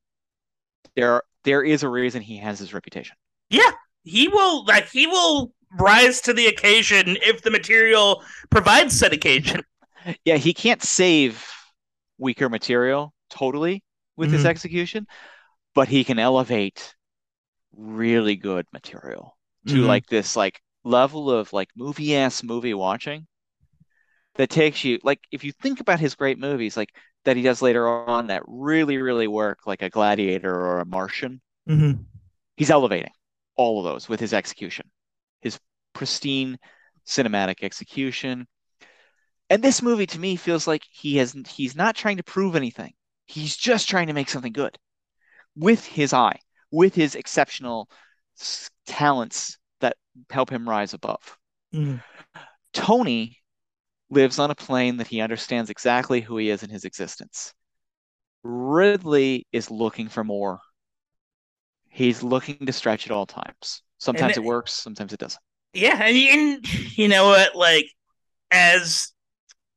there 0.95 1.23
there 1.43 1.64
is 1.64 1.84
a 1.84 1.89
reason 1.89 2.22
he 2.22 2.38
has 2.38 2.60
his 2.60 2.73
reputation. 2.73 3.15
yeah, 3.49 3.72
he 4.03 4.27
will, 4.27 4.65
like, 4.65 4.89
he 4.89 5.07
will 5.07 5.53
rise 5.80 6.22
to 6.22 6.34
the 6.34 6.48
occasion 6.48 7.18
if 7.23 7.41
the 7.43 7.52
material 7.52 8.23
provides 8.49 8.98
said 8.98 9.14
occasion. 9.14 9.61
Yeah, 10.26 10.38
he 10.38 10.53
can't 10.53 10.81
save 10.81 11.48
weaker 12.18 12.49
material 12.49 13.14
totally 13.30 13.84
with 14.18 14.31
his 14.31 14.43
Mhm. 14.43 14.49
execution, 14.49 15.07
but 15.76 15.88
he 15.89 16.03
can 16.03 16.19
elevate 16.19 16.95
really 17.73 18.35
good 18.38 18.68
material 18.73 19.38
to 19.68 19.84
Mhm. 19.84 19.85
like 19.85 20.07
this 20.07 20.35
like 20.35 20.61
level 20.84 21.31
of 21.31 21.53
like 21.53 21.69
movie 21.76 22.15
ass 22.15 22.43
movie 22.43 22.73
watching 22.76 23.27
that 24.35 24.49
takes 24.49 24.84
you 24.84 24.99
like 25.03 25.19
if 25.31 25.43
you 25.43 25.52
think 25.52 25.80
about 25.80 25.99
his 25.99 26.15
great 26.15 26.38
movies 26.39 26.77
like 26.77 26.89
that 27.26 27.35
he 27.38 27.43
does 27.43 27.61
later 27.61 27.88
on 27.88 28.27
that 28.27 28.43
really 28.48 28.98
really 28.98 29.27
work 29.27 29.60
like 29.68 29.81
a 29.81 29.89
Gladiator 29.89 30.53
or 30.53 30.80
a 30.80 30.85
Martian, 30.85 31.41
Mhm. 31.65 32.06
he's 32.57 32.69
elevating 32.69 33.11
all 33.56 33.80
of 33.80 33.85
those 33.85 34.07
with 34.07 34.19
his 34.19 34.34
execution, 34.34 34.89
his 35.41 35.60
pristine 35.93 36.57
cinematic 37.06 37.64
execution. 37.64 38.48
And 39.52 39.64
this 39.64 39.84
movie 39.84 40.07
to 40.07 40.19
me 40.19 40.35
feels 40.35 40.65
like 40.65 40.84
he 40.89 41.18
has 41.18 41.35
he's 41.48 41.76
not 41.76 41.95
trying 41.95 42.18
to 42.18 42.23
prove 42.23 42.56
anything. 42.56 42.93
He's 43.27 43.56
just 43.56 43.88
trying 43.88 44.07
to 44.07 44.14
make 44.14 44.30
something 44.30 44.52
good 44.53 44.80
with 45.56 45.86
his 45.86 46.14
eye, 46.14 46.40
with 46.72 46.95
his 46.95 47.15
exceptional 47.15 47.90
talents 48.86 49.57
that 49.80 49.98
help 50.30 50.49
him 50.49 50.68
rise 50.68 50.94
above. 50.94 51.38
Mhm. 51.73 52.02
Tony 52.73 53.38
lives 54.10 54.40
on 54.40 54.52
a 54.52 54.56
plane 54.56 54.98
that 54.98 55.07
he 55.07 55.22
understands 55.22 55.69
exactly 55.69 56.22
who 56.22 56.38
he 56.38 56.49
is 56.49 56.64
in 56.64 56.69
his 56.69 56.86
existence. 56.86 57.53
Ridley 58.44 59.48
is 59.52 59.72
looking 59.72 60.10
for 60.10 60.23
more. 60.23 60.61
He's 61.90 62.23
looking 62.23 62.65
to 62.65 62.73
stretch 62.73 63.06
at 63.06 63.11
all 63.11 63.26
times. 63.26 63.84
Sometimes 63.99 64.36
And 64.36 64.45
it 64.45 64.48
works, 64.48 64.72
sometimes 64.73 65.14
it 65.14 65.19
doesn't. 65.19 65.41
Yeah, 65.73 66.02
and, 66.03 66.18
and 66.18 66.98
you 66.98 67.07
know 67.07 67.28
what? 67.28 67.56
Like, 67.56 67.86
as 68.52 69.14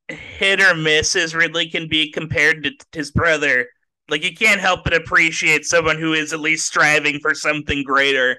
hit 0.09 0.61
or 0.61 0.75
miss 0.75 1.17
as 1.17 1.35
Ridley 1.35 1.71
can 1.71 1.89
be 1.89 2.13
compared 2.13 2.65
to 2.65 2.73
his 2.93 3.11
brother, 3.11 3.69
Like 4.09 4.25
you 4.25 4.35
can't 4.35 4.61
help 4.61 4.85
but 4.85 4.95
appreciate 4.95 5.65
someone 5.67 5.99
who 5.99 6.13
is 6.13 6.33
at 6.33 6.41
least 6.41 6.67
striving 6.67 7.21
for 7.21 7.35
something 7.35 7.83
greater 7.85 8.39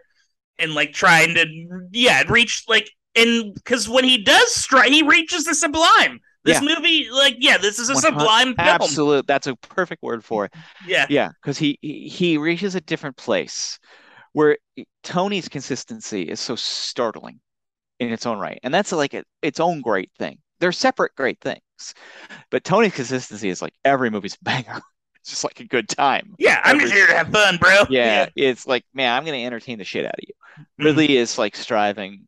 and 0.59 0.73
like 0.75 0.93
trying 0.93 1.35
to 1.35 1.45
yeah 1.91 2.23
reach 2.29 2.63
like 2.67 2.89
and 3.15 3.53
because 3.55 3.89
when 3.89 4.03
he 4.03 4.23
does 4.23 4.53
strive, 4.55 4.89
he 4.91 5.03
reaches 5.03 5.45
the 5.45 5.55
sublime. 5.55 6.19
This 6.45 6.61
Yeah. 6.61 6.61
movie, 6.61 7.09
like 7.11 7.37
yeah, 7.39 7.57
this 7.57 7.79
is 7.79 7.89
a 7.89 7.95
sublime 7.95 8.55
film. 8.63 9.01
Absolute. 9.03 9.27
That's 9.27 9.47
a 9.47 9.55
perfect 9.57 10.01
word 10.03 10.23
for 10.23 10.45
it. 10.45 10.53
Yeah, 10.79 11.07
Yeah, 11.07 11.31
because 11.41 11.57
he 11.57 11.77
he 11.81 12.07
he 12.09 12.37
reaches 12.37 12.75
a 12.75 12.81
different 12.81 13.17
place 13.17 13.79
where 14.33 14.57
Tony's 15.03 15.49
consistency 15.49 16.23
is 16.23 16.39
so 16.41 16.55
startling 16.55 17.41
in 17.99 18.11
its 18.13 18.25
own 18.27 18.39
right, 18.39 18.59
and 18.63 18.73
that's 18.73 18.91
like 18.93 19.13
a, 19.15 19.23
its 19.41 19.59
own 19.61 19.81
great 19.81 20.11
thing. 20.19 20.39
They're 20.59 20.71
separate 20.73 21.15
great 21.15 21.39
things, 21.41 21.95
but 22.51 22.63
Tony's 22.65 22.93
consistency 22.95 23.49
is 23.49 23.61
like 23.61 23.73
every 23.85 24.09
movie's 24.11 24.35
a 24.35 24.39
banger. 24.43 24.81
It's 25.25 25.31
just 25.31 25.43
like 25.43 25.59
a 25.59 25.65
good 25.65 25.89
time. 25.89 26.35
yeah. 26.37 26.61
I'm 26.63 26.79
just 26.79 26.93
here 26.93 27.07
to 27.07 27.15
have 27.15 27.29
fun, 27.29 27.57
bro. 27.57 27.85
Yeah, 27.89 28.29
it's 28.35 28.67
like 28.67 28.85
man, 28.93 29.11
I'm 29.11 29.25
gonna 29.25 29.37
entertain 29.37 29.79
the 29.79 29.83
shit 29.83 30.05
out 30.05 30.13
of 30.13 30.19
you. 30.19 30.33
Mhm. 30.79 30.85
Ridley 30.85 31.17
is 31.17 31.39
like 31.39 31.55
striving 31.55 32.27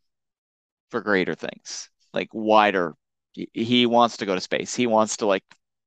for 0.89 1.01
greater 1.01 1.35
things, 1.35 1.91
like 2.11 2.29
wider. 2.33 2.95
He, 3.33 3.49
he 3.53 3.85
wants 3.85 4.17
to 4.17 4.25
go 4.25 4.33
to 4.33 4.41
space. 4.41 4.73
He 4.73 4.87
wants 4.87 5.17
to 5.17 5.27
like, 5.27 5.43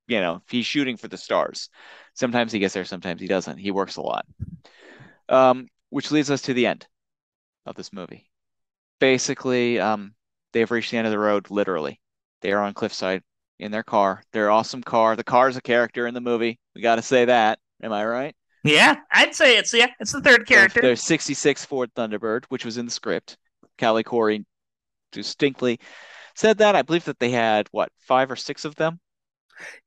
you 0.06 0.20
know, 0.20 0.40
he's 0.48 0.66
shooting 0.66 0.96
for 0.96 1.08
the 1.08 1.16
stars. 1.16 1.68
Sometimes 2.14 2.52
he 2.52 2.60
gets 2.60 2.74
there, 2.74 2.84
sometimes 2.84 3.20
he 3.20 3.26
doesn't. 3.26 3.58
He 3.58 3.72
works 3.72 3.96
a 3.96 4.02
lot. 4.02 4.24
Um, 5.28 5.66
which 5.88 6.12
leads 6.12 6.30
us 6.30 6.42
to 6.42 6.54
the 6.54 6.68
end 6.68 6.86
of 7.66 7.74
this 7.74 7.92
movie. 7.92 8.30
Basically, 9.00 9.80
um, 9.80 10.14
they've 10.52 10.70
reached 10.70 10.92
the 10.92 10.98
end 10.98 11.08
of 11.08 11.12
the 11.12 11.18
road, 11.18 11.50
literally. 11.50 12.00
They 12.40 12.52
are 12.52 12.62
on 12.62 12.72
cliffside 12.72 13.24
in 13.60 13.70
their 13.70 13.82
car. 13.82 14.22
Their 14.32 14.50
awesome 14.50 14.82
car. 14.82 15.14
The 15.16 15.24
car 15.24 15.48
is 15.48 15.56
a 15.56 15.60
character 15.60 16.06
in 16.06 16.14
the 16.14 16.20
movie. 16.20 16.58
We 16.74 16.82
got 16.82 16.96
to 16.96 17.02
say 17.02 17.26
that. 17.26 17.58
Am 17.82 17.92
I 17.92 18.04
right? 18.04 18.34
Yeah, 18.64 18.96
I'd 19.12 19.34
say 19.34 19.56
it's 19.56 19.72
yeah, 19.72 19.86
it's 20.00 20.12
the 20.12 20.20
third 20.20 20.46
character. 20.46 20.80
There's 20.82 21.02
66 21.02 21.64
Ford 21.64 21.90
Thunderbird, 21.94 22.44
which 22.48 22.64
was 22.64 22.76
in 22.76 22.84
the 22.86 22.90
script. 22.90 23.38
Callie 23.78 24.04
Khouri 24.04 24.44
distinctly 25.12 25.80
said 26.34 26.58
that. 26.58 26.76
I 26.76 26.82
believe 26.82 27.04
that 27.04 27.18
they 27.18 27.30
had 27.30 27.68
what 27.70 27.90
five 28.00 28.30
or 28.30 28.36
six 28.36 28.64
of 28.64 28.74
them. 28.74 29.00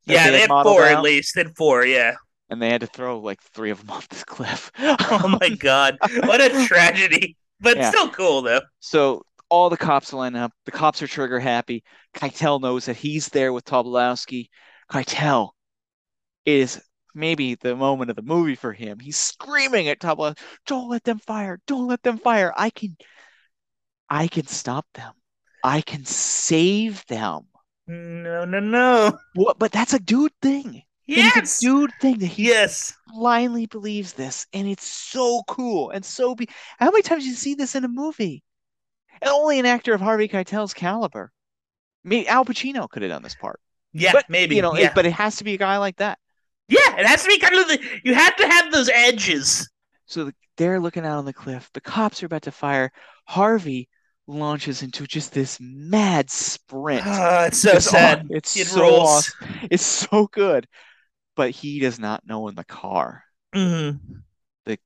yeah, 0.06 0.26
they 0.26 0.32
they 0.32 0.40
had 0.42 0.50
had 0.52 0.64
four 0.64 0.84
at 0.86 1.02
least. 1.04 1.36
They 1.36 1.44
had 1.44 1.56
four. 1.56 1.86
Yeah. 1.86 2.16
and 2.50 2.62
they 2.62 2.70
had 2.70 2.82
to 2.82 2.88
throw 2.88 3.20
like 3.20 3.42
three 3.42 3.70
of 3.70 3.80
them 3.80 3.90
off 3.96 4.10
this 4.10 4.24
cliff. 4.24 4.72
Oh 4.80 5.38
my 5.40 5.50
god, 5.50 5.98
what 6.24 6.42
a 6.42 6.50
tragedy! 6.68 7.38
But 7.60 7.78
Yeah. 7.78 7.90
still 7.92 8.10
cool 8.10 8.42
though. 8.42 8.62
So 8.80 9.24
all 9.54 9.70
the 9.70 9.78
cops 9.78 10.12
line 10.12 10.36
up. 10.36 10.52
The 10.66 10.72
cops 10.72 11.04
are 11.04 11.08
trigger 11.08 11.40
happy. 11.40 11.84
Keitel 12.16 12.60
knows 12.60 12.86
that 12.86 12.96
he's 12.98 13.30
there 13.30 13.54
with 13.54 13.66
Tobolowsky. 13.66 14.50
Keitel 14.92 15.52
is 16.44 16.82
maybe 17.14 17.54
the 17.54 17.76
moment 17.76 18.10
of 18.10 18.16
the 18.16 18.24
movie 18.24 18.56
for 18.56 18.74
him. 18.74 18.98
He's 19.00 19.16
screaming 19.16 19.90
at 19.90 20.00
Tobolowsky, 20.00 20.40
"Don't 20.66 20.90
let 20.90 21.04
them 21.04 21.20
fire! 21.20 21.60
Don't 21.68 21.86
let 21.86 22.02
them 22.02 22.18
fire! 22.18 22.52
I 22.58 22.72
can, 22.72 22.98
I 24.10 24.28
can 24.28 24.48
stop 24.48 24.88
them. 24.96 25.14
I 25.64 25.82
can 25.82 26.04
save 26.04 27.06
them." 27.06 27.42
No, 27.86 28.46
no, 28.46 28.60
no. 28.60 29.20
What? 29.36 29.60
But 29.60 29.72
that's 29.72 29.94
a 29.94 30.00
dude 30.00 30.34
thing. 30.42 30.82
Yes. 31.06 31.60
a 31.60 31.66
dude 31.68 31.92
thing 32.02 32.18
that 32.18 32.26
he 32.26 32.48
Yes. 32.48 32.96
blindly 33.14 33.68
believes 33.68 34.14
this, 34.14 34.48
and 34.52 34.68
it's 34.68 34.88
so 34.88 35.44
cool 35.48 35.92
and 35.92 36.04
so 36.04 36.34
be. 36.34 36.50
How 36.80 36.88
many 36.90 37.04
times 37.04 37.28
you 37.28 37.36
see 37.36 37.54
this 37.54 37.76
in 37.76 37.84
a 37.84 37.88
movie? 37.88 38.42
And 39.24 39.32
only 39.32 39.60
an 39.60 39.66
actor 39.66 39.94
of 39.94 40.02
Harvey 40.02 40.28
Keitel's 40.28 40.74
caliber. 40.74 41.32
Maybe 42.04 42.28
Al 42.28 42.46
Pacino 42.46 42.90
could 42.90 43.02
have 43.02 43.12
done 43.12 43.24
this 43.24 43.36
part, 43.36 43.60
Yeah, 43.94 44.12
but 44.12 44.30
maybe. 44.30 44.56
you 44.58 44.62
know, 44.62 44.76
yeah. 44.76 44.88
it, 44.88 44.96
but 44.96 45.06
it 45.06 45.14
has 45.14 45.38
to 45.38 45.44
be 45.44 45.54
a 45.54 45.58
guy 45.58 45.78
like 45.78 45.98
that. 45.98 46.20
yeah, 46.68 46.98
it 47.00 47.06
has 47.06 47.24
to 47.24 47.30
be 47.30 47.40
kind 47.40 47.56
of 47.56 47.68
the. 47.68 47.80
You 48.04 48.14
have 48.14 48.36
to 48.38 48.48
have 48.48 48.72
those 48.72 48.90
edges. 48.90 49.70
So 50.06 50.26
the, 50.26 50.34
they're 50.58 50.80
looking 50.82 51.06
out 51.06 51.18
on 51.18 51.26
the 51.26 51.34
cliff. 51.34 51.70
The 51.74 51.82
cops 51.82 52.22
are 52.22 52.26
about 52.26 52.42
to 52.44 52.52
fire. 52.52 52.92
Harvey 53.26 53.88
launches 54.28 54.84
into 54.84 55.06
just 55.08 55.34
this 55.34 55.58
mad 55.62 56.30
sprint. 56.30 57.04
Ah, 57.06 57.46
it's 57.46 57.60
so 57.60 57.72
It's 57.72 57.90
sad. 57.90 58.20
aw- 58.20 58.36
It's 58.36 58.58
It 58.58 58.68
so 58.68 58.86
awesome. 58.96 59.48
It's 59.72 59.86
so 59.86 60.28
good, 60.28 60.68
but 61.36 61.52
he 61.52 61.80
does 61.80 62.00
not 62.00 62.26
know 62.28 62.48
in 62.50 62.56
the 62.56 62.66
car. 62.66 63.24
Mhm. 63.56 64.00
they 64.66 64.78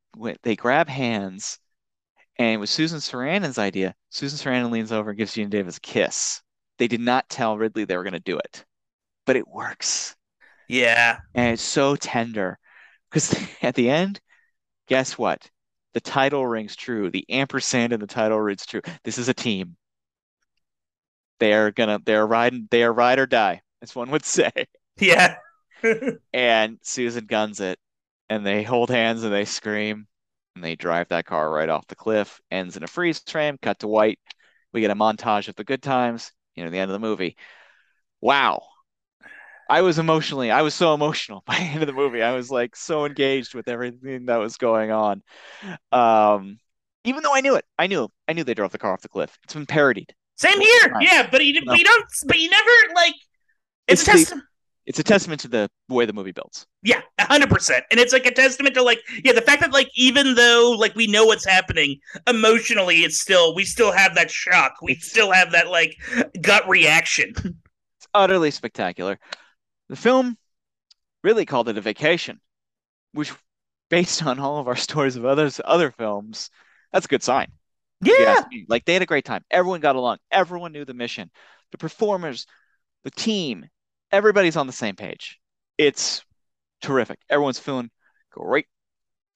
they 0.44 0.56
grab 0.56 0.88
hands, 0.90 1.58
and 2.40 2.54
it 2.54 2.58
was 2.58 2.70
Susan 2.70 3.00
Sarandon's 3.00 3.58
idea. 3.58 3.96
Susan 4.10 4.38
Sarandon 4.40 4.72
leans 4.72 4.92
over 4.92 5.12
and 5.12 5.18
gives 5.18 5.34
Geena 5.36 5.50
Davis 5.50 5.78
a 5.78 5.82
kiss. 5.82 6.42
They 6.78 6.88
did 6.88 7.02
not 7.02 7.30
tell 7.30 7.58
Ridley 7.58 7.86
they 7.86 7.98
were 7.98 8.04
going 8.04 8.14
to 8.14 8.20
do 8.20 8.38
it, 8.38 8.66
but 9.26 9.36
it 9.38 9.48
works, 9.48 10.16
Yeah. 10.68 11.20
and 11.36 11.54
it's 11.54 11.64
so 11.64 11.96
tender 11.96 12.60
because 13.10 13.36
at 13.64 13.76
the 13.76 13.90
end, 13.90 14.22
guess 14.88 15.18
what? 15.18 15.50
The 15.94 16.02
title 16.02 16.48
rings 16.48 16.76
true. 16.76 17.12
The 17.12 17.26
ampersand 17.30 17.94
in 17.94 18.00
the 18.02 18.08
title 18.08 18.40
rings 18.42 18.66
true. 18.66 18.82
This 19.04 19.18
is 19.20 19.30
a 19.30 19.36
team. 19.36 19.78
They 21.40 21.54
are 21.54 21.72
gonna. 21.72 22.00
They're 22.04 22.26
riding. 22.28 22.68
They 22.72 22.84
are 22.84 22.94
ride 22.94 23.20
or 23.20 23.26
die, 23.28 23.62
as 23.82 23.96
one 23.96 24.12
would 24.12 24.26
say. 24.26 24.52
Yeah. 25.00 25.38
And 26.34 26.80
Susan 26.82 27.28
guns 27.28 27.60
it, 27.60 27.78
and 28.30 28.44
they 28.44 28.64
hold 28.64 28.90
hands 28.90 29.24
and 29.24 29.32
they 29.32 29.46
scream, 29.46 30.08
and 30.58 30.64
they 30.64 30.76
drive 30.76 31.08
that 31.10 31.26
car 31.26 31.50
right 31.52 31.70
off 31.70 31.88
the 31.88 31.96
cliff. 31.96 32.42
Ends 32.52 32.78
in 32.78 32.84
a 32.84 32.88
freeze 32.88 33.20
frame. 33.20 33.58
Cut 33.62 33.80
to 33.80 33.88
white. 33.88 34.20
We 34.74 34.82
get 34.82 34.92
a 34.92 34.96
montage 34.96 35.48
of 35.48 35.56
the 35.56 35.64
good 35.64 35.82
times. 35.84 36.32
You 36.56 36.64
know, 36.64 36.72
the 36.72 36.80
end 36.80 36.90
of 36.90 36.94
the 37.00 37.08
movie. 37.08 37.38
Wow. 38.22 38.64
I 39.70 39.82
was 39.82 40.00
emotionally, 40.00 40.50
I 40.50 40.62
was 40.62 40.74
so 40.74 40.94
emotional 40.94 41.44
by 41.46 41.56
the 41.56 41.62
end 41.64 41.84
of 41.84 41.88
the 41.88 41.94
movie. 41.94 42.24
I 42.24 42.34
was 42.34 42.50
like 42.50 42.76
so 42.76 43.06
engaged 43.06 43.54
with 43.54 43.68
everything 43.68 44.26
that 44.26 44.38
was 44.38 44.58
going 44.58 44.92
on. 44.92 45.22
Um, 45.92 46.58
even 47.04 47.22
though 47.22 47.36
I 47.36 47.42
knew 47.42 47.56
it, 47.56 47.66
I 47.78 47.88
knew, 47.88 48.10
I 48.28 48.34
knew 48.34 48.44
they 48.44 48.54
drove 48.54 48.72
the 48.72 48.78
car 48.78 48.94
off 48.94 49.02
the 49.02 49.10
cliff. 49.10 49.38
It's 49.44 49.54
been 49.54 49.66
parodied. 49.66 50.14
Same 50.38 50.60
here. 50.60 50.94
Yeah, 51.02 51.28
but 51.32 51.46
you, 51.46 51.54
No. 51.62 51.72
but 51.72 51.80
you 51.80 51.84
don't. 51.86 52.06
But 52.28 52.40
you 52.40 52.50
never 52.50 52.72
like. 52.96 53.14
It's, 53.88 54.02
It's 54.02 54.02
a 54.02 54.06
the- 54.12 54.18
testament. 54.18 54.47
It's 54.88 55.00
a 55.00 55.04
testament 55.04 55.42
to 55.42 55.50
the 55.50 55.70
way 55.90 56.06
the 56.06 56.14
movie 56.14 56.32
builds. 56.32 56.66
Yeah, 56.82 57.02
hundred 57.20 57.50
percent. 57.50 57.84
And 57.92 58.00
it's 58.00 58.14
like 58.14 58.26
a 58.26 58.34
testament 58.34 58.74
to 58.76 58.84
like, 58.84 59.02
yeah, 59.22 59.34
the 59.34 59.42
fact 59.42 59.60
that 59.60 59.74
like 59.74 59.90
even 59.96 60.36
though 60.36 60.74
like 60.80 60.96
we 60.96 61.08
know 61.08 61.26
what's 61.26 61.46
happening 61.46 62.00
emotionally, 62.26 63.00
it's 63.00 63.20
still 63.20 63.54
we 63.54 63.66
still 63.66 63.92
have 63.92 64.16
that 64.16 64.32
shock. 64.32 64.76
We 64.82 64.96
still 64.96 65.32
have 65.34 65.52
that 65.52 65.68
like 65.68 65.98
gut 66.42 66.68
reaction. 66.68 67.34
It's 68.00 68.08
utterly 68.14 68.52
spectacular. 68.52 69.18
The 69.90 69.96
film 69.96 70.38
really 71.24 71.46
called 71.46 71.68
it 71.68 71.80
a 71.80 71.82
vacation, 71.82 72.40
which, 73.14 73.34
based 73.90 74.24
on 74.24 74.40
all 74.40 74.60
of 74.60 74.68
our 74.68 74.76
stories 74.88 75.16
of 75.16 75.26
others, 75.26 75.60
other 75.66 75.90
films, 75.90 76.52
that's 76.94 77.08
a 77.08 77.10
good 77.10 77.24
sign. 77.24 77.52
Yeah. 78.02 78.44
Like 78.68 78.86
they 78.86 78.94
had 78.94 79.02
a 79.02 79.08
great 79.08 79.26
time. 79.26 79.44
Everyone 79.50 79.80
got 79.80 79.96
along. 79.96 80.20
Everyone 80.32 80.72
knew 80.72 80.86
the 80.86 80.94
mission. 80.94 81.32
The 81.72 81.80
performers, 81.80 82.46
the 83.04 83.10
team, 83.12 83.66
everybody's 84.12 84.58
on 84.58 84.68
the 84.68 84.74
same 84.74 84.96
page. 84.96 85.40
It's 85.78 86.24
terrific. 86.82 87.20
Everyone's 87.30 87.60
feeling 87.60 87.90
great 88.32 88.68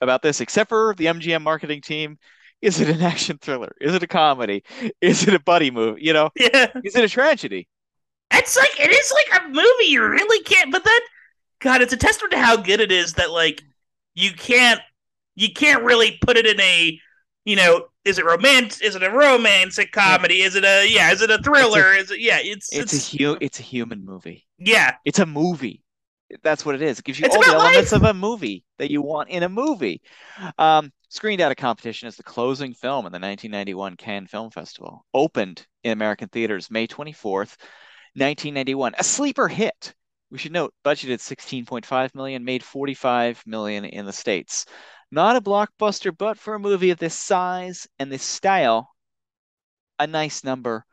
about 0.01 0.21
this, 0.21 0.41
except 0.41 0.69
for 0.69 0.95
the 0.97 1.05
MGM 1.05 1.41
marketing 1.41 1.81
team. 1.81 2.17
Is 2.61 2.79
it 2.79 2.89
an 2.89 3.01
action 3.01 3.37
thriller? 3.41 3.75
Is 3.79 3.93
it 3.93 4.03
a 4.03 4.07
comedy? 4.07 4.63
Is 5.01 5.27
it 5.27 5.33
a 5.33 5.39
buddy 5.39 5.71
movie? 5.71 6.01
You 6.03 6.13
know, 6.13 6.29
yeah. 6.35 6.67
is 6.83 6.95
it 6.95 7.03
a 7.03 7.09
tragedy? 7.09 7.67
It's 8.33 8.55
like 8.55 8.79
it 8.79 8.91
is 8.91 9.13
like 9.13 9.41
a 9.41 9.47
movie. 9.49 9.85
You 9.85 10.05
really 10.05 10.43
can't. 10.43 10.71
But 10.71 10.85
then, 10.85 10.99
God, 11.59 11.81
it's 11.81 11.93
a 11.93 11.97
testament 11.97 12.31
to 12.31 12.39
how 12.39 12.57
good 12.57 12.79
it 12.79 12.91
is 12.91 13.13
that 13.13 13.31
like 13.31 13.61
you 14.15 14.31
can't 14.31 14.79
you 15.35 15.51
can't 15.53 15.83
really 15.83 16.17
put 16.21 16.37
it 16.37 16.45
in 16.45 16.59
a 16.59 16.99
you 17.45 17.55
know 17.55 17.85
is 18.05 18.17
it 18.17 18.25
romantic? 18.25 18.83
Is 18.83 18.95
it 18.95 19.03
a 19.03 19.09
romantic 19.11 19.91
comedy? 19.91 20.41
Is 20.41 20.55
it 20.55 20.63
a 20.63 20.87
yeah? 20.87 21.11
Is 21.11 21.21
it 21.21 21.29
a 21.31 21.37
thriller? 21.39 21.93
is 21.93 22.11
it 22.11 22.19
yeah? 22.19 22.39
It's 22.41 22.71
It's 22.73 22.93
it's, 22.93 23.13
a 23.13 23.17
hu 23.17 23.37
it's 23.41 23.59
a 23.59 23.63
human 23.63 24.03
movie. 24.05 24.47
yeah. 24.57 24.95
It's 25.05 25.19
a 25.19 25.25
movie. 25.25 25.83
That's 26.43 26.65
what 26.65 26.75
it 26.75 26.81
is. 26.81 26.97
It 26.99 27.05
gives 27.05 27.19
you 27.19 27.25
It's 27.25 27.35
all 27.35 27.41
the 27.43 27.49
elements 27.49 27.91
life. 27.91 28.01
of 28.01 28.07
a 28.07 28.13
movie 28.13 28.63
that 28.79 28.89
you 28.89 29.01
want 29.01 29.27
in 29.29 29.43
a 29.43 29.49
movie. 29.49 30.01
Um, 30.57 30.91
screened 31.09 31.41
out 31.41 31.51
of 31.51 31.57
competition 31.57 32.07
as 32.07 32.15
the 32.15 32.23
closing 32.23 32.73
film 32.73 33.05
in 33.05 33.11
the 33.11 33.19
1991 33.19 33.97
Cannes 33.97 34.27
Film 34.27 34.49
Festival. 34.49 35.05
Opened 35.13 35.67
in 35.83 35.91
American 35.91 36.29
theaters 36.29 36.71
May 36.71 36.87
24th, 36.87 37.57
1991. 38.15 38.93
A 38.97 39.03
sleeper 39.03 39.47
hit. 39.47 39.93
We 40.29 40.37
should 40.37 40.53
note, 40.53 40.73
budgeted 40.85 41.19
16.5 41.19 42.15
million, 42.15 42.45
made 42.45 42.63
45 42.63 43.43
million 43.45 43.83
in 43.83 44.05
the 44.05 44.13
States. 44.13 44.65
Not 45.11 45.35
a 45.35 45.41
blockbuster, 45.41 46.15
but 46.17 46.37
for 46.37 46.55
a 46.55 46.59
movie 46.59 46.91
of 46.91 46.97
this 46.97 47.15
size 47.15 47.87
and 47.99 48.11
this 48.11 48.23
style, 48.23 48.95
a 49.99 50.07
nice 50.07 50.43
number 50.43 50.85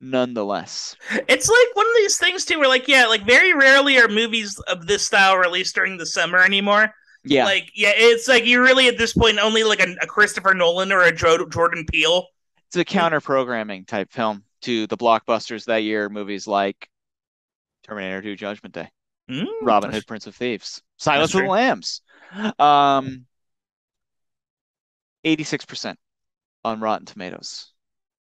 nonetheless. 0.00 0.96
It's 1.10 1.48
like 1.48 1.76
one 1.76 1.86
of 1.86 1.92
these 1.96 2.18
things 2.18 2.44
too, 2.44 2.58
where 2.58 2.68
like 2.68 2.88
yeah, 2.88 3.06
like 3.06 3.26
very 3.26 3.52
rarely 3.52 3.98
are 3.98 4.08
movies 4.08 4.58
of 4.68 4.86
this 4.86 5.06
style 5.06 5.36
released 5.36 5.74
during 5.74 5.96
the 5.96 6.06
summer 6.06 6.38
anymore. 6.38 6.92
Yeah. 7.24 7.44
Like 7.44 7.70
yeah, 7.74 7.92
it's 7.94 8.28
like 8.28 8.44
you 8.44 8.62
really 8.62 8.88
at 8.88 8.98
this 8.98 9.12
point 9.12 9.38
only 9.38 9.64
like 9.64 9.80
a, 9.80 9.96
a 10.00 10.06
Christopher 10.06 10.54
Nolan 10.54 10.92
or 10.92 11.02
a 11.02 11.14
Jo- 11.14 11.48
Jordan 11.48 11.84
Peele. 11.90 12.26
it's 12.68 12.76
a 12.76 12.84
counter 12.84 13.20
programming 13.20 13.84
type 13.84 14.12
film 14.12 14.44
to 14.62 14.86
the 14.86 14.96
blockbusters 14.96 15.64
that 15.64 15.82
year, 15.82 16.08
movies 16.08 16.46
like 16.46 16.88
Terminator 17.84 18.22
2 18.22 18.36
Judgment 18.36 18.74
Day. 18.74 18.90
Mm. 19.30 19.46
Robin 19.62 19.90
Hood, 19.90 20.06
Prince 20.06 20.28
of 20.28 20.36
Thieves, 20.36 20.82
Silence 20.98 21.34
of 21.34 21.42
the 21.42 21.48
Lambs. 21.48 22.00
Um, 22.58 23.26
86% 25.26 25.96
on 26.64 26.80
Rotten 26.80 27.06
Tomatoes. 27.06 27.72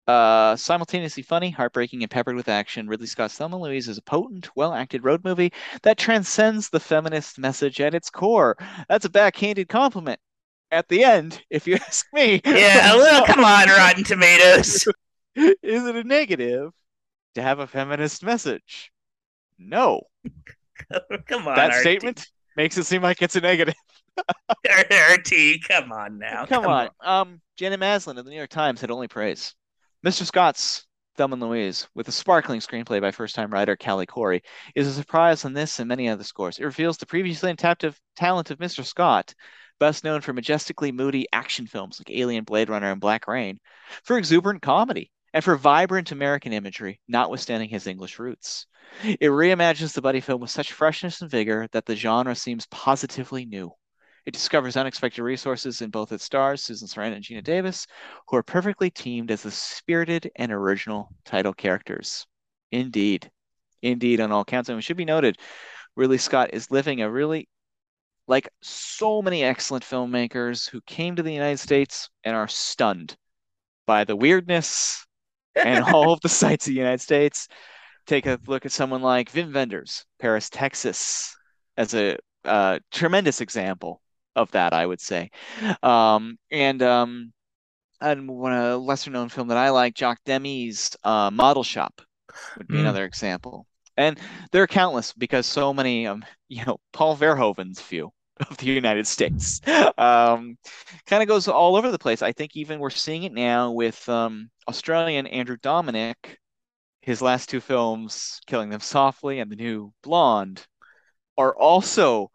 Uh, 0.06 0.56
simultaneously 0.56 1.23
funny, 1.23 1.51
heartbreaking, 1.51 2.02
and 2.02 2.10
peppered 2.10 2.35
with 2.35 2.48
action, 2.48 2.89
Ridley 2.89 3.06
Scott's 3.06 3.35
Thelma 3.35 3.56
Louise 3.56 3.89
is 3.89 3.98
a 3.98 4.02
potent, 4.02 4.55
well-acted 4.56 5.05
road 5.05 5.24
movie 5.24 5.52
that 5.82 5.97
transcends 5.97 6.69
the 6.69 6.81
feminist 6.81 7.39
message 7.39 7.81
at 7.81 7.94
its 7.94 8.10
core. 8.10 8.56
That's 8.89 9.05
a 9.05 9.10
backhanded 9.10 9.69
compliment. 9.69 10.20
At 10.73 10.89
the 10.89 11.05
end, 11.05 11.43
if 11.51 11.66
you 11.66 11.74
ask 11.86 12.06
me. 12.12 12.40
Yeah, 12.44 12.97
well, 12.97 13.24
come 13.27 13.44
on, 13.44 13.69
Rotten 13.69 14.05
Tomatoes. 14.05 14.89
is 15.36 15.86
it 15.86 15.97
a 15.97 16.05
negative 16.05 16.73
to 17.35 17.43
have 17.43 17.60
a 17.60 17.66
feminist 17.66 18.24
message? 18.24 18.90
No. 19.59 20.02
come 21.27 21.47
on. 21.47 21.55
That 21.55 21.74
statement 21.74 22.27
makes 22.56 22.77
it 22.77 22.85
seem 22.85 23.02
like 23.02 23.23
it's 23.23 23.36
a 23.36 23.40
negative. 23.40 23.74
RT, 24.19 25.33
come 25.69 25.93
on 25.93 26.19
now. 26.19 26.47
Come, 26.47 26.67
on. 26.67 26.89
Um, 27.01 27.41
Janet 27.57 27.81
Maslin 27.81 28.19
of 28.19 28.25
the 28.25 28.31
New 28.31 28.37
York 28.37 28.51
Times 28.51 28.81
had 28.81 28.91
only 28.91 29.09
praise. 29.09 29.55
Mr. 30.05 30.25
Scott's 30.25 30.87
Thelma 31.17 31.35
and 31.35 31.43
Louise, 31.43 31.89
with 31.95 32.09
a 32.09 32.13
sparkling 32.13 32.61
screenplay 32.61 33.01
by 33.01 33.11
first-time 33.11 33.51
writer 33.51 33.77
Callie 33.77 34.07
Khouri, 34.07 34.41
is 34.75 34.87
a 34.87 34.93
surprise 34.93 35.45
on 35.45 35.53
this 35.53 35.79
and 35.79 35.89
many 35.89 36.09
other 36.09 36.25
scores. 36.25 36.59
It 36.59 36.65
reveals 36.65 36.97
the 36.97 37.07
previously 37.07 37.51
untapped 37.51 37.85
of- 37.85 38.01
talent 38.17 38.51
of 38.51 38.59
Mr. 38.59 38.85
Scott, 38.85 39.35
best 39.79 40.05
known 40.05 40.23
for 40.23 40.33
majestically 40.33 40.91
moody 40.91 41.27
action 41.33 41.67
films 41.67 42.01
like 42.01 42.17
Alien, 42.17 42.45
Blade 42.45 42.71
Runner, 42.71 42.91
and 42.91 43.01
Black 43.01 43.29
Rain, 43.29 43.59
for 44.05 44.17
exuberant 44.17 44.63
comedy, 44.63 45.11
and 45.35 45.45
for 45.45 45.57
vibrant 45.57 46.13
American 46.13 46.53
imagery, 46.53 46.99
notwithstanding 47.09 47.69
his 47.69 47.87
English 47.87 48.19
roots. 48.19 48.67
It 49.05 49.29
reimagines 49.29 49.93
the 49.93 50.03
buddy 50.03 50.21
film 50.21 50.41
with 50.41 50.51
such 50.51 50.73
freshness 50.73 51.21
and 51.21 51.31
vigor 51.31 51.69
that 51.73 51.87
the 51.87 51.97
genre 51.97 52.35
seems 52.35 52.67
positively 52.67 53.45
new. 53.45 53.73
It 54.24 54.35
discovers 54.35 54.77
unexpected 54.77 55.23
resources 55.23 55.82
in 55.82 55.90
both 55.90 56.12
its 56.12 56.24
stars, 56.24 56.62
Susan 56.62 56.86
Sarandon 56.86 57.16
and 57.16 57.24
Geena 57.24 57.43
Davis, 57.43 57.89
who 58.28 58.36
are 58.36 58.43
perfectly 58.43 58.89
teamed 58.89 59.32
as 59.32 59.43
the 59.43 59.51
spirited 59.51 60.31
and 60.36 60.53
original 60.53 61.09
title 61.24 61.53
characters. 61.53 62.27
Indeed. 62.70 63.31
Indeed, 63.82 64.20
on 64.20 64.31
all 64.31 64.44
counts. 64.44 64.69
And 64.69 64.78
it 64.78 64.82
should 64.82 64.97
be 64.97 65.05
noted, 65.05 65.39
Ridley 65.97 66.19
Scott 66.19 66.51
is 66.53 66.70
living 66.70 67.03
a 67.03 67.11
really, 67.11 67.49
like 68.28 68.49
so 68.62 69.23
many 69.23 69.43
excellent 69.43 69.85
filmmakers 69.85 70.70
who 70.70 70.81
came 70.82 71.16
to 71.16 71.23
the 71.24 71.32
United 71.32 71.59
States 71.59 72.09
and 72.23 72.36
are 72.36 72.49
stunned 72.49 73.16
by 73.86 74.05
the 74.05 74.15
weirdness 74.15 75.05
and 75.57 75.85
all 75.93 76.12
of 76.12 76.20
the 76.20 76.28
sights 76.28 76.66
of 76.66 76.70
the 76.70 76.78
United 76.78 77.01
States. 77.01 77.49
Take 78.07 78.27
a 78.27 78.39
look 78.47 78.66
at 78.66 78.73
someone 78.73 79.03
like 79.03 79.32
Wim 79.32 79.53
Wenders, 79.53 80.05
Paris, 80.20 80.49
Texas, 80.49 81.36
as 81.77 81.93
a 81.94 82.19
uh, 82.44 82.78
tremendous 82.93 83.40
example 83.40 84.02
of 84.37 84.51
that, 84.53 84.73
I 84.73 84.87
would 84.87 85.01
say. 85.01 85.31
Um, 85.83 86.39
and 86.51 86.83
um, 86.83 87.33
and 88.01 88.29
one 88.29 88.53
a 88.53 88.77
lesser 88.77 89.11
known 89.11 89.29
film 89.29 89.49
that 89.49 89.59
I 89.59 89.71
like, 89.71 89.97
Jacques 89.97 90.25
Demy's 90.25 90.97
uh, 91.05 91.31
Model 91.33 91.63
Shop, 91.65 92.03
would 92.57 92.69
be 92.69 92.79
Mm. 92.79 92.81
another 92.81 93.05
example. 93.05 93.67
And 93.97 94.19
there 94.53 94.63
are 94.63 94.67
countless 94.67 95.13
because 95.13 95.47
so 95.47 95.73
many, 95.75 96.07
um, 96.07 96.25
you 96.49 96.65
know, 96.65 96.79
Paul 96.93 97.17
Verhoeven's 97.17 97.81
view 97.81 98.13
of 98.51 98.57
the 98.57 98.67
United 98.67 99.07
States 99.07 99.61
um, 99.99 100.57
kind 101.07 101.23
of 101.23 101.29
goes 101.29 101.49
all 101.49 101.77
over 101.77 101.91
the 101.91 101.99
place. 101.99 102.23
I 102.23 102.33
think 102.33 102.57
even 102.57 102.81
we're 102.81 102.91
seeing 102.91 103.25
it 103.25 103.33
now 103.33 103.71
with 103.73 104.09
um, 104.09 104.51
Australian 104.69 105.27
Andrew 105.27 105.57
Dominik, 105.59 106.37
his 107.03 107.23
last 107.23 107.49
two 107.51 107.61
films, 107.61 108.41
Killing 108.47 108.71
Them 108.71 108.81
Softly 108.81 109.41
and 109.41 109.51
The 109.51 109.57
New 109.57 109.93
Blonde, 110.03 110.67
are 111.39 111.55
also 111.57 112.31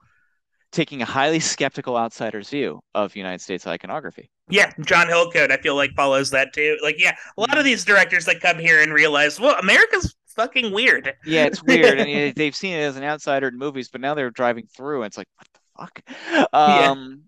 taking 0.77 1.01
a 1.01 1.05
highly 1.05 1.39
skeptical 1.39 1.97
outsider's 1.97 2.51
view 2.51 2.79
of 2.93 3.15
United 3.15 3.41
States 3.41 3.65
iconography. 3.65 4.29
Yeah, 4.47 4.71
John 4.81 5.07
Hillcoat, 5.07 5.51
I 5.51 5.57
feel 5.57 5.75
like 5.75 5.91
follows 5.95 6.29
that 6.29 6.53
too. 6.53 6.77
Like, 6.83 6.97
yeah, 6.99 7.15
a 7.35 7.41
lot 7.41 7.57
of 7.57 7.65
these 7.65 7.83
directors 7.83 8.25
that 8.25 8.41
come 8.41 8.59
here 8.59 8.81
and 8.81 8.93
realize, 8.93 9.39
well, 9.39 9.57
America's 9.59 10.15
fucking 10.27 10.71
weird. 10.71 11.15
Yeah, 11.25 11.45
it's 11.45 11.63
weird, 11.63 11.99
and 11.99 12.35
they've 12.35 12.55
seen 12.55 12.75
it 12.75 12.83
as 12.83 12.95
an 12.95 13.03
outsider 13.03 13.47
in 13.47 13.57
movies, 13.57 13.89
but 13.89 14.01
now 14.01 14.13
they're 14.13 14.29
driving 14.29 14.67
through, 14.67 15.01
and 15.01 15.07
it's 15.07 15.17
like, 15.17 15.27
what 15.35 15.47
the 15.51 15.59
fuck? 15.79 16.17
Yeah. 16.31 16.91
Um, 16.91 17.23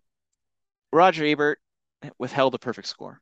Roger 0.93 1.25
Ebert 1.25 1.57
withheld 2.19 2.53
a 2.53 2.59
perfect 2.59 2.87
score 2.87 3.19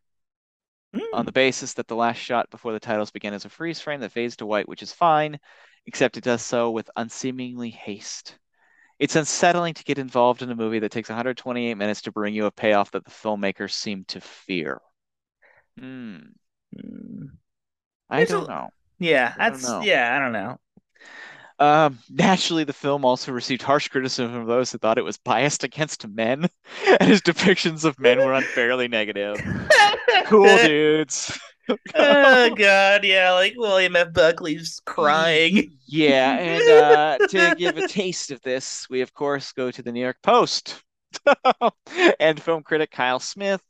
on 1.13 1.25
the 1.25 1.31
basis 1.31 1.73
that 1.75 1.87
the 1.87 1.95
last 1.95 2.17
shot 2.17 2.49
before 2.49 2.73
the 2.73 2.79
titles 2.79 3.11
begin 3.11 3.33
is 3.33 3.45
a 3.45 3.49
freeze 3.49 3.79
frame 3.79 4.01
that 4.01 4.11
fades 4.11 4.35
to 4.37 4.45
white, 4.45 4.67
which 4.67 4.83
is 4.83 4.91
fine, 4.91 5.39
except 5.85 6.17
it 6.17 6.23
does 6.23 6.41
so 6.41 6.71
with 6.71 6.89
unseemingly 6.97 7.69
haste. 7.69 8.37
It's 8.99 9.15
unsettling 9.15 9.73
to 9.75 9.83
get 9.83 9.99
involved 9.99 10.41
in 10.41 10.51
a 10.51 10.55
movie 10.55 10.79
that 10.79 10.91
takes 10.91 11.09
128 11.09 11.75
minutes 11.75 12.01
to 12.03 12.11
bring 12.11 12.33
you 12.33 12.45
a 12.45 12.51
payoff 12.51 12.91
that 12.91 13.05
the 13.05 13.11
filmmakers 13.11 13.71
seem 13.71 14.05
to 14.05 14.21
fear. 14.21 14.81
Hmm. 15.79 16.17
Mm. 16.75 17.37
I 18.09 18.25
There's 18.25 18.31
don't 18.31 18.47
know. 18.47 18.69
Yeah, 18.99 19.33
I 19.37 19.45
don't 19.49 19.61
that's 19.61 19.63
know. 19.63 19.81
yeah, 19.81 20.15
I 20.15 20.19
don't 20.19 20.33
know. 20.33 20.59
Um, 21.59 21.97
naturally, 22.09 22.63
the 22.63 22.73
film 22.73 23.03
also 23.03 23.31
received 23.31 23.63
harsh 23.63 23.87
criticism 23.87 24.31
from 24.31 24.45
those 24.45 24.71
who 24.71 24.77
thought 24.77 24.99
it 24.99 25.03
was 25.03 25.17
biased 25.17 25.63
against 25.63 26.07
men, 26.07 26.47
and 26.99 27.09
his 27.09 27.21
depictions 27.21 27.83
of 27.83 27.99
men 27.99 28.19
were 28.19 28.33
unfairly 28.33 28.87
negative. 28.87 29.37
Cool 30.23 30.59
dudes. 30.59 31.39
Oh 31.95 32.49
god, 32.55 33.03
yeah, 33.03 33.31
like 33.33 33.53
William 33.57 33.95
F. 33.95 34.13
Buckley's 34.13 34.81
crying. 34.85 35.77
Yeah, 35.85 36.37
and 36.37 36.69
uh, 36.69 37.27
to 37.27 37.55
give 37.57 37.77
a 37.77 37.87
taste 37.87 38.31
of 38.31 38.41
this, 38.41 38.87
we 38.89 39.01
of 39.01 39.13
course 39.13 39.51
go 39.51 39.71
to 39.71 39.81
the 39.81 39.91
New 39.91 40.01
York 40.01 40.17
Post 40.23 40.83
and 42.19 42.41
film 42.41 42.63
critic 42.63 42.91
Kyle 42.91 43.19
Smith. 43.19 43.61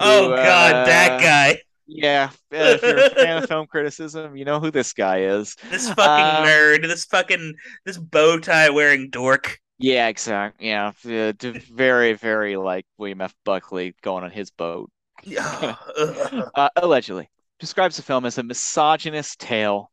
Oh 0.00 0.30
who, 0.30 0.36
god, 0.36 0.86
that 0.86 1.12
uh, 1.12 1.20
guy. 1.20 1.60
Yeah, 1.86 2.30
if 2.50 2.82
you're 2.82 2.98
a 2.98 3.10
fan 3.10 3.42
of 3.42 3.48
film 3.48 3.66
criticism, 3.66 4.36
you 4.36 4.44
know 4.44 4.60
who 4.60 4.70
this 4.70 4.92
guy 4.92 5.22
is. 5.22 5.56
This 5.70 5.88
fucking 5.88 6.42
um, 6.42 6.46
nerd, 6.46 6.82
this 6.82 7.06
fucking 7.06 7.54
this 7.86 7.96
bow 7.96 8.38
tie 8.38 8.68
wearing 8.70 9.08
dork. 9.08 9.58
Yeah, 9.78 10.08
exactly. 10.08 10.66
Yeah, 10.66 10.92
uh, 11.06 11.32
very, 11.72 12.12
very 12.12 12.56
like 12.56 12.84
William 12.98 13.20
F. 13.20 13.34
Buckley 13.44 13.94
going 14.02 14.24
on 14.24 14.30
his 14.30 14.50
boat. 14.50 14.90
Uh, 16.54 16.68
allegedly 16.76 17.28
describes 17.58 17.96
the 17.96 18.02
film 18.02 18.24
as 18.24 18.38
a 18.38 18.42
misogynist 18.42 19.40
tale 19.40 19.90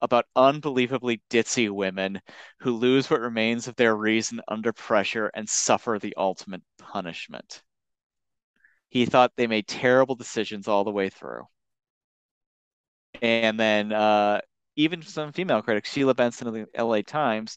about 0.00 0.26
unbelievably 0.36 1.20
ditzy 1.28 1.68
women 1.70 2.20
who 2.60 2.72
lose 2.76 3.10
what 3.10 3.20
remains 3.20 3.66
of 3.66 3.74
their 3.76 3.96
reason 3.96 4.40
under 4.48 4.72
pressure 4.72 5.30
and 5.34 5.48
suffer 5.48 5.98
the 6.00 6.14
ultimate 6.16 6.62
punishment. 6.78 7.62
He 8.88 9.06
thought 9.06 9.32
they 9.36 9.46
made 9.46 9.66
terrible 9.66 10.14
decisions 10.14 10.68
all 10.68 10.84
the 10.84 10.90
way 10.92 11.08
through. 11.08 11.46
And 13.20 13.58
then 13.58 13.92
uh, 13.92 14.40
even 14.76 15.02
some 15.02 15.32
female 15.32 15.62
critics, 15.62 15.90
Sheila 15.90 16.14
Benson 16.14 16.46
of 16.46 16.54
the 16.54 16.66
LA 16.76 17.02
Times, 17.02 17.56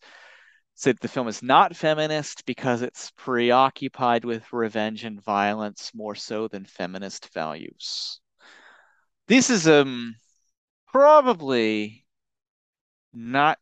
said 0.76 0.98
the 1.00 1.08
film 1.08 1.28
is 1.28 1.44
not 1.44 1.76
feminist 1.76 2.46
because 2.46 2.82
it's 2.82 3.12
preoccupied 3.12 4.26
with 4.26 4.52
revenge 4.54 5.04
and 5.04 5.22
violence 5.24 5.92
more 5.94 6.16
so 6.16 6.48
than 6.48 6.66
feminist 6.66 7.34
values. 7.34 8.20
This 9.28 9.50
is 9.50 9.68
um 9.68 10.16
probably 10.88 12.06
not 13.14 13.60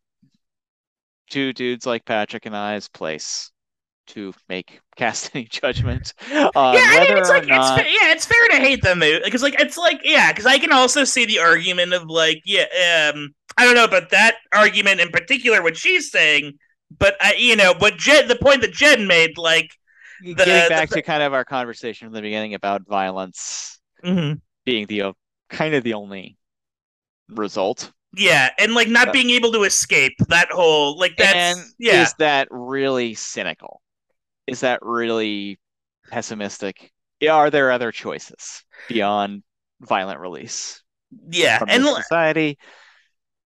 two 1.30 1.53
dudes 1.53 1.86
like 1.86 2.06
Patrick 2.06 2.45
and 2.45 2.56
I's 2.56 2.88
place 2.88 3.52
to 4.07 4.34
make 4.48 4.80
cast 4.95 5.36
any 5.36 5.45
judgment 5.45 6.14
yeah, 6.30 6.49
I 6.53 7.06
mean, 7.07 7.18
it's 7.18 7.30
like 7.30 7.44
it's 7.44 7.49
not. 7.49 7.80
fa- 7.80 7.86
yeah, 7.86 8.11
it's 8.11 8.26
fair 8.26 8.48
to 8.49 8.56
hate 8.57 8.81
the 8.81 8.95
movie 8.95 9.22
because 9.23 9.44
like 9.44 9.60
it's 9.60 9.77
like 9.77 10.02
yeah, 10.03 10.31
because 10.31 10.45
I 10.45 10.57
can 10.57 10.72
also 10.72 11.03
see 11.03 11.26
the 11.26 11.40
argument 11.40 11.94
of 11.94 12.03
like 12.10 12.41
yeah, 12.45 13.11
um, 13.14 13.34
I 13.57 13.65
don't 13.65 13.76
know 13.76 13.86
about 13.86 14.10
that 14.11 14.38
argument 14.53 14.99
in 14.99 15.10
particular 15.10 15.61
what 15.61 15.77
she's 15.77 16.11
saying, 16.11 16.53
but 16.98 17.16
I 17.22 17.34
you 17.34 17.56
know 17.56 17.74
what 17.78 17.98
Jen 17.98 18.28
the 18.28 18.36
point 18.36 18.61
that 18.61 18.72
Jen 18.72 19.07
made 19.07 19.38
like 19.38 19.72
the- 20.22 20.34
Getting 20.34 20.70
back 20.70 20.90
the- 20.90 20.95
to 20.95 21.02
kind 21.02 21.24
of 21.24 21.34
our 21.34 21.45
conversation 21.45 22.07
from 22.07 22.14
the 22.14 22.22
beginning 22.22 22.53
about 22.53 22.88
violence 22.88 23.80
mm-hmm. 24.03 24.36
being 24.66 24.86
the 24.88 25.14
kind 25.49 25.76
of 25.76 25.84
the 25.84 25.94
only 25.94 26.38
result. 27.30 27.91
yeah, 28.18 28.49
and 28.57 28.74
like 28.74 28.88
not 28.88 29.14
being 29.14 29.30
able 29.30 29.52
to 29.52 29.64
escape 29.64 30.14
that 30.30 30.52
whole 30.52 30.98
like 30.98 31.16
that's 31.18 31.74
yeah 31.78 32.02
is 32.02 32.14
that 32.20 32.48
really 32.52 33.14
cynical? 33.14 33.82
Is 34.48 34.61
that 34.61 34.80
really 34.82 35.60
pessimistic? 36.10 36.91
Are 37.30 37.49
there 37.49 37.72
other 37.72 37.91
choices 37.91 38.64
beyond 38.88 39.44
violent 39.82 40.20
release 40.20 40.82
yeah 41.30 41.60
and 41.68 41.84
society? 41.84 42.57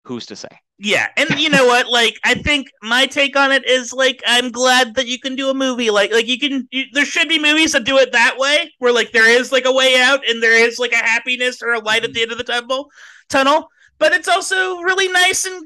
Who's 0.03 0.27
to 0.27 0.35
say? 0.35 0.49
Yeah, 0.83 1.09
and 1.15 1.39
you 1.39 1.47
know 1.49 1.67
what? 1.67 1.89
Like, 1.89 2.19
I 2.23 2.33
think 2.33 2.71
my 2.81 3.05
take 3.05 3.35
on 3.35 3.51
it 3.51 3.67
is 3.69 3.93
like, 3.93 4.19
I'm 4.25 4.49
glad 4.49 4.95
that 4.95 5.05
you 5.05 5.19
can 5.19 5.35
do 5.35 5.51
a 5.51 5.53
movie 5.53 5.91
like, 5.91 6.11
like 6.11 6.27
you 6.27 6.39
can. 6.39 6.67
You, 6.71 6.85
there 6.93 7.05
should 7.05 7.29
be 7.29 7.37
movies 7.37 7.73
that 7.73 7.83
do 7.83 7.99
it 7.99 8.11
that 8.13 8.37
way, 8.39 8.73
where 8.79 8.91
like 8.91 9.11
there 9.11 9.29
is 9.29 9.51
like 9.51 9.65
a 9.65 9.71
way 9.71 10.01
out 10.01 10.27
and 10.27 10.41
there 10.41 10.57
is 10.57 10.79
like 10.79 10.91
a 10.91 10.95
happiness 10.95 11.61
or 11.61 11.73
a 11.73 11.79
light 11.79 12.03
at 12.03 12.09
mm-hmm. 12.09 12.13
the 12.13 12.21
end 12.23 12.31
of 12.31 12.39
the 12.39 12.43
tunnel. 12.43 12.89
Tunnel, 13.29 13.69
but 13.99 14.11
it's 14.11 14.27
also 14.27 14.81
really 14.81 15.07
nice 15.07 15.45
and 15.45 15.63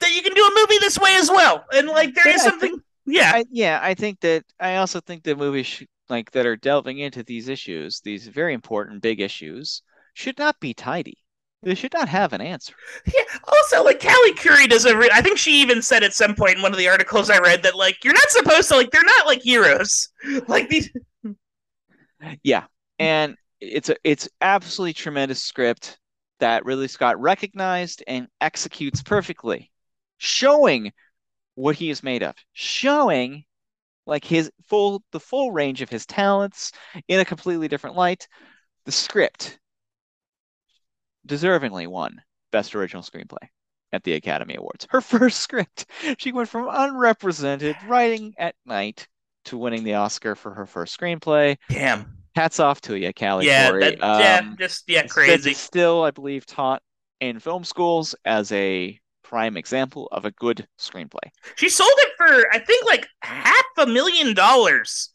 that 0.00 0.12
you 0.12 0.22
can 0.22 0.34
do 0.34 0.44
a 0.44 0.60
movie 0.60 0.78
this 0.80 0.98
way 0.98 1.14
as 1.14 1.30
well. 1.30 1.64
And 1.72 1.86
like 1.86 2.12
there 2.14 2.28
is 2.28 2.42
Yeah, 2.42 2.48
I 2.48 2.50
something 2.50 2.82
yeah. 3.06 3.32
I, 3.34 3.44
yeah, 3.50 3.80
I 3.80 3.94
think 3.94 4.18
that 4.20 4.44
I 4.58 4.76
also 4.76 5.00
think 5.00 5.22
that 5.24 5.38
movies 5.38 5.66
sh 5.66 5.84
like 6.08 6.32
that 6.32 6.44
are 6.46 6.56
delving 6.56 6.98
into 6.98 7.22
these 7.22 7.48
issues, 7.48 8.00
these 8.00 8.26
very 8.26 8.52
important 8.54 9.00
big 9.00 9.20
issues, 9.20 9.82
should 10.14 10.38
not 10.38 10.58
be 10.58 10.74
tidy. 10.74 11.18
They 11.62 11.74
should 11.74 11.92
not 11.92 12.08
have 12.08 12.32
an 12.32 12.40
answer. 12.40 12.74
Yeah. 13.06 13.24
Also, 13.46 13.82
like 13.82 14.00
Callie 14.00 14.34
Khouri 14.34 14.68
does 14.68 14.84
a. 14.84 14.96
Re- 14.96 15.10
I 15.12 15.20
think 15.20 15.38
she 15.38 15.60
even 15.60 15.82
said 15.82 16.04
at 16.04 16.12
some 16.12 16.34
point 16.34 16.56
in 16.56 16.62
one 16.62 16.72
of 16.72 16.78
the 16.78 16.88
articles 16.88 17.30
I 17.30 17.38
read 17.38 17.62
that 17.64 17.74
like 17.74 18.04
you're 18.04 18.14
not 18.14 18.30
supposed 18.30 18.68
to 18.68 18.76
like 18.76 18.90
they're 18.90 19.02
not 19.04 19.26
like 19.26 19.42
heroes. 19.42 20.08
Like 20.46 20.68
these. 20.68 20.90
Yeah, 22.42 22.64
and 22.98 23.36
it's 23.60 23.88
a 23.88 23.96
it's 24.04 24.28
absolutely 24.40 24.92
tremendous 24.92 25.42
script 25.42 25.98
that 26.40 26.64
Ridley 26.64 26.88
Scott 26.88 27.20
recognized 27.20 28.04
and 28.06 28.28
executes 28.40 29.02
perfectly, 29.02 29.70
showing 30.18 30.92
what 31.54 31.76
he 31.76 31.90
is 31.90 32.02
made 32.02 32.22
of, 32.22 32.36
showing 32.52 33.44
like 34.06 34.24
his 34.24 34.50
full 34.68 35.02
the 35.12 35.20
full 35.20 35.50
range 35.52 35.82
of 35.82 35.90
his 35.90 36.06
talents 36.06 36.72
in 37.08 37.20
a 37.20 37.24
completely 37.24 37.68
different 37.68 37.96
light. 37.96 38.28
The 38.84 38.92
script 38.92 39.58
deservingly 41.26 41.86
won 41.86 42.20
Best 42.52 42.74
Original 42.74 43.02
Screenplay 43.02 43.48
at 43.92 44.04
the 44.04 44.14
Academy 44.14 44.54
Awards. 44.56 44.86
Her 44.90 45.00
first 45.02 45.40
script. 45.40 45.86
She 46.18 46.32
went 46.32 46.48
from 46.48 46.68
unrepresented 46.70 47.76
writing 47.86 48.34
at 48.38 48.54
night 48.66 49.06
to 49.46 49.56
winning 49.58 49.84
the 49.84 49.94
Oscar 49.94 50.34
for 50.34 50.52
her 50.54 50.66
first 50.66 50.98
screenplay. 50.98 51.56
Damn. 51.70 52.16
Hats 52.34 52.60
off 52.60 52.80
to 52.82 52.96
you, 52.96 53.12
Callie 53.12 53.46
Yeah. 53.46 53.70
Khouri. 53.70 53.80
That, 53.80 53.98
yeah. 53.98 54.40
Um, 54.42 54.56
Just 54.58 54.84
yeah. 54.88 55.06
Crazy. 55.06 55.54
still, 55.54 56.02
I 56.04 56.10
believe, 56.10 56.46
taught 56.46 56.82
in 57.20 57.40
film 57.40 57.64
schools 57.64 58.14
as 58.24 58.52
a 58.52 58.98
prime 59.24 59.56
example 59.56 60.08
of 60.12 60.24
a 60.24 60.30
good 60.32 60.66
screenplay. 60.78 61.30
She 61.56 61.68
sold 61.68 61.90
it 61.96 62.12
for 62.16 62.48
I 62.52 62.58
think 62.60 62.86
like 62.86 63.08
half 63.22 63.64
a 63.78 63.86
million 63.86 64.34
dollars. 64.34 65.10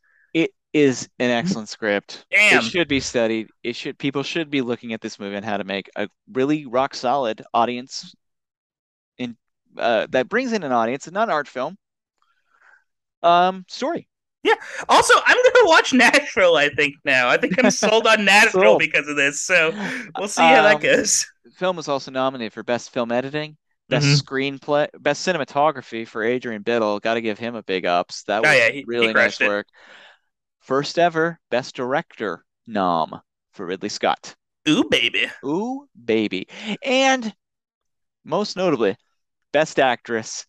Is 0.73 1.07
an 1.19 1.29
excellent 1.29 1.69
script. 1.69 2.25
Damn. 2.31 2.57
It 2.57 2.63
should 2.63 2.87
be 2.87 2.99
studied. 2.99 3.47
It 3.63 3.75
should 3.75 3.99
people 3.99 4.23
should 4.23 4.49
be 4.49 4.61
looking 4.61 4.91
at 4.93 5.01
this 5.01 5.19
movie 5.19 5.35
and 5.35 5.45
how 5.45 5.57
to 5.57 5.63
make 5.63 5.87
a 5.95 6.07
really 6.31 6.65
rock 6.65 6.95
solid 6.95 7.43
audience 7.53 8.15
in 9.19 9.37
uh, 9.77 10.07
that 10.09 10.29
brings 10.29 10.51
in 10.51 10.63
an 10.63 10.71
audience 10.71 11.05
and 11.05 11.13
not 11.13 11.27
an 11.29 11.33
art 11.33 11.47
film 11.47 11.77
um 13.21 13.65
story. 13.67 14.07
Yeah. 14.43 14.55
Also, 14.89 15.13
I'm 15.25 15.37
gonna 15.37 15.67
watch 15.69 15.93
Nashville. 15.93 16.55
I 16.55 16.69
think 16.69 16.95
now. 17.05 17.29
I 17.29 17.37
think 17.37 17.63
I'm 17.63 17.71
sold 17.85 18.07
on 18.07 18.25
Nashville 18.25 18.61
Sold. 18.63 18.79
because 18.79 19.07
of 19.07 19.15
this. 19.15 19.41
So 19.41 19.71
we'll 20.17 20.27
see 20.27 20.41
how 20.41 20.63
that 20.63 20.75
Um, 20.77 20.81
goes. 20.81 21.25
The 21.45 21.51
film 21.51 21.75
was 21.77 21.87
also 21.87 22.11
nominated 22.11 22.51
for 22.51 22.63
best 22.63 22.91
film 22.91 23.11
editing, 23.11 23.55
best 23.89 24.05
Mhm. 24.07 24.21
screenplay, 24.59 24.87
best 24.99 25.25
cinematography 25.25 26.05
for 26.07 26.23
Adrian 26.23 26.61
Biddle. 26.63 26.99
Got 26.99 27.13
to 27.13 27.21
give 27.21 27.37
him 27.39 27.55
a 27.55 27.63
big 27.63 27.85
ups. 27.85 28.23
That 28.23 28.39
Oh, 28.39 28.49
was 28.49 28.57
yeah, 28.57 28.69
he- 28.69 28.79
he 28.79 28.85
really 28.87 29.13
nice 29.13 29.39
it. 29.39 29.47
work. 29.47 29.67
First 30.63 30.97
ever 30.97 31.41
best 31.51 31.75
director 31.75 32.45
nom 32.65 33.19
for 33.51 33.65
Ridley 33.65 33.89
Scott. 33.89 34.33
Ooh, 34.69 34.85
baby. 34.85 35.27
Ooh, 35.43 35.89
baby. 36.05 36.47
And 36.81 37.35
most 38.23 38.55
notably, 38.55 38.95
best 39.51 39.77
actress 39.77 40.47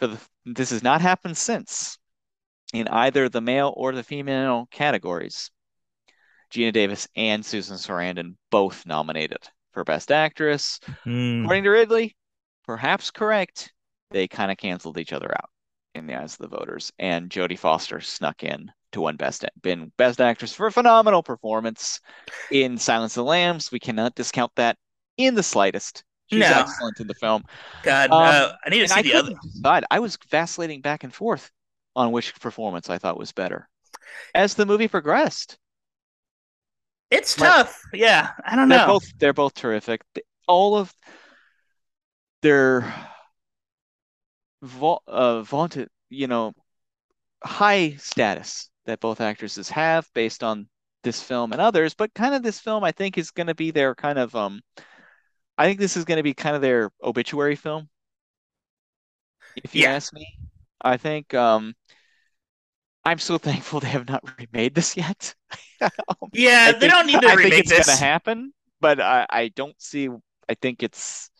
for 0.00 0.08
the 0.08 0.20
this 0.44 0.70
has 0.70 0.82
not 0.82 1.00
happened 1.00 1.36
since 1.36 1.98
in 2.74 2.88
either 2.88 3.28
the 3.28 3.40
male 3.40 3.72
or 3.76 3.92
the 3.92 4.02
female 4.02 4.66
categories. 4.72 5.52
Geena 6.50 6.72
Davis 6.72 7.06
and 7.14 7.46
Susan 7.46 7.76
Sarandon 7.76 8.34
both 8.50 8.84
nominated 8.86 9.48
for 9.72 9.84
best 9.84 10.10
actress. 10.10 10.80
Hmm. 11.04 11.44
According 11.44 11.62
to 11.62 11.70
Ridley, 11.70 12.16
perhaps 12.66 13.12
correct, 13.12 13.72
they 14.10 14.26
kind 14.26 14.50
of 14.50 14.58
canceled 14.58 14.98
each 14.98 15.12
other 15.12 15.30
out 15.30 15.50
in 15.94 16.08
the 16.08 16.20
eyes 16.20 16.32
of 16.34 16.50
the 16.50 16.56
voters, 16.56 16.92
and 16.98 17.30
Jodie 17.30 17.56
Foster 17.56 18.00
snuck 18.00 18.42
in 18.42 18.72
to 18.92 19.00
win 19.02 19.16
best 19.16 19.44
been 19.62 19.92
best 19.96 20.20
actress 20.20 20.52
for 20.54 20.66
a 20.66 20.72
phenomenal 20.72 21.22
performance 21.22 22.00
in 22.50 22.78
Silence 22.78 23.12
of 23.16 23.24
the 23.24 23.30
Lambs. 23.30 23.72
We 23.72 23.80
cannot 23.80 24.14
discount 24.14 24.52
that 24.56 24.76
in 25.16 25.34
the 25.34 25.42
slightest. 25.42 26.04
She's 26.28 26.40
No. 26.40 26.50
excellent 26.50 27.00
in 27.00 27.06
the 27.06 27.14
film. 27.14 27.44
God, 27.82 28.10
Um, 28.10 28.22
uh, 28.22 28.52
I 28.64 28.70
need 28.70 28.80
to 28.80 28.88
see 28.88 28.94
I 28.94 29.02
the 29.02 29.14
other. 29.14 29.34
decide. 29.42 29.84
I 29.90 29.98
was 29.98 30.18
vacillating 30.30 30.80
back 30.80 31.04
and 31.04 31.12
forth 31.14 31.50
on 31.94 32.12
which 32.12 32.38
performance 32.40 32.88
I 32.88 32.98
thought 32.98 33.18
was 33.18 33.32
better. 33.32 33.68
As 34.34 34.54
the 34.54 34.66
movie 34.66 34.88
progressed, 34.88 35.58
It's 37.10 37.36
tough. 37.36 37.78
Yeah, 37.92 38.30
I 38.44 38.56
don't 38.56 38.68
they're 38.68 38.78
know. 38.78 38.86
both 38.86 39.18
they're 39.18 39.32
both 39.34 39.54
terrific. 39.54 40.00
All 40.48 40.76
of 40.76 40.94
their 42.42 42.92
va 44.62 44.96
uh, 45.06 45.42
vaunted, 45.42 45.88
you 46.08 46.26
know, 46.26 46.54
high 47.44 47.96
status 47.96 48.70
that 48.86 49.00
both 49.00 49.20
actresses 49.20 49.68
have 49.70 50.08
based 50.14 50.42
on 50.44 50.68
this 51.02 51.22
film 51.22 51.52
and 51.52 51.60
others, 51.60 51.94
but 51.94 52.14
kind 52.14 52.34
of 52.34 52.42
this 52.42 52.60
film 52.60 52.84
I 52.84 52.92
think 52.92 53.18
is 53.18 53.30
going 53.30 53.48
to 53.48 53.54
be 53.54 53.70
their 53.70 53.94
kind 53.94 54.18
of 54.18 54.34
um 54.36 54.62
I 55.58 55.66
think 55.66 55.80
this 55.80 55.96
is 55.96 56.04
going 56.04 56.18
to 56.18 56.22
be 56.24 56.34
kind 56.34 56.56
of 56.56 56.62
their 56.62 56.90
obituary 57.02 57.56
film. 57.56 57.88
If 59.56 59.74
you 59.74 59.84
Yeah. 59.84 59.86
ask 59.86 60.12
me, 60.12 60.26
I 60.82 60.96
think 60.96 61.34
um 61.34 61.74
I'm 63.04 63.18
so 63.18 63.38
thankful 63.38 63.80
they 63.80 63.88
have 63.88 64.08
not 64.08 64.24
remade 64.38 64.74
this 64.74 64.96
yet. 64.96 65.34
yeah, 66.32 66.72
I 66.72 66.72
they 66.78 66.88
don't 66.88 67.06
need 67.06 67.20
to 67.22 67.28
I 67.28 67.36
think 67.36 67.58
remake 67.58 67.66
it's 67.66 67.72
this. 67.72 67.86
gonna 67.86 67.96
happen, 67.96 68.52
but 68.80 69.00
I, 69.00 69.26
I 69.30 69.48
don't 69.48 69.80
see. 69.80 70.08
I 70.48 70.54
think 70.54 70.82
it's 70.82 71.30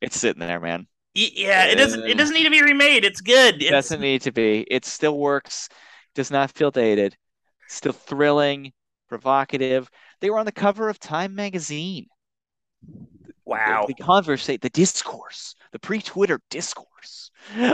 it's 0.00 0.18
sitting 0.18 0.40
there, 0.40 0.60
man. 0.60 0.86
Yeah, 1.14 1.64
it 1.64 1.74
doesn't. 1.76 2.06
It 2.06 2.16
Uh, 2.16 2.18
doesn't 2.18 2.34
need 2.34 2.44
to 2.44 2.50
be 2.50 2.62
remade. 2.62 3.04
It's 3.04 3.20
good. 3.20 3.62
It 3.62 3.68
doesn't 3.68 4.00
need 4.00 4.22
to 4.22 4.32
be. 4.32 4.66
It 4.70 4.84
still 4.84 5.18
works. 5.18 5.68
Does 6.14 6.30
not 6.30 6.50
feel 6.52 6.70
dated. 6.70 7.16
Still 7.66 7.92
thrilling, 7.92 8.72
provocative. 9.08 9.90
They 10.20 10.30
were 10.30 10.38
on 10.38 10.46
the 10.46 10.52
cover 10.52 10.88
of 10.88 10.98
Time 10.98 11.34
magazine. 11.34 12.08
wow. 13.44 13.88
The 13.88 13.94
conversation, 13.94 14.58
the 14.62 14.70
discourse, 14.70 15.54
the 15.72 15.78
pre-Twitter 15.78 16.40
discourse 16.50 17.30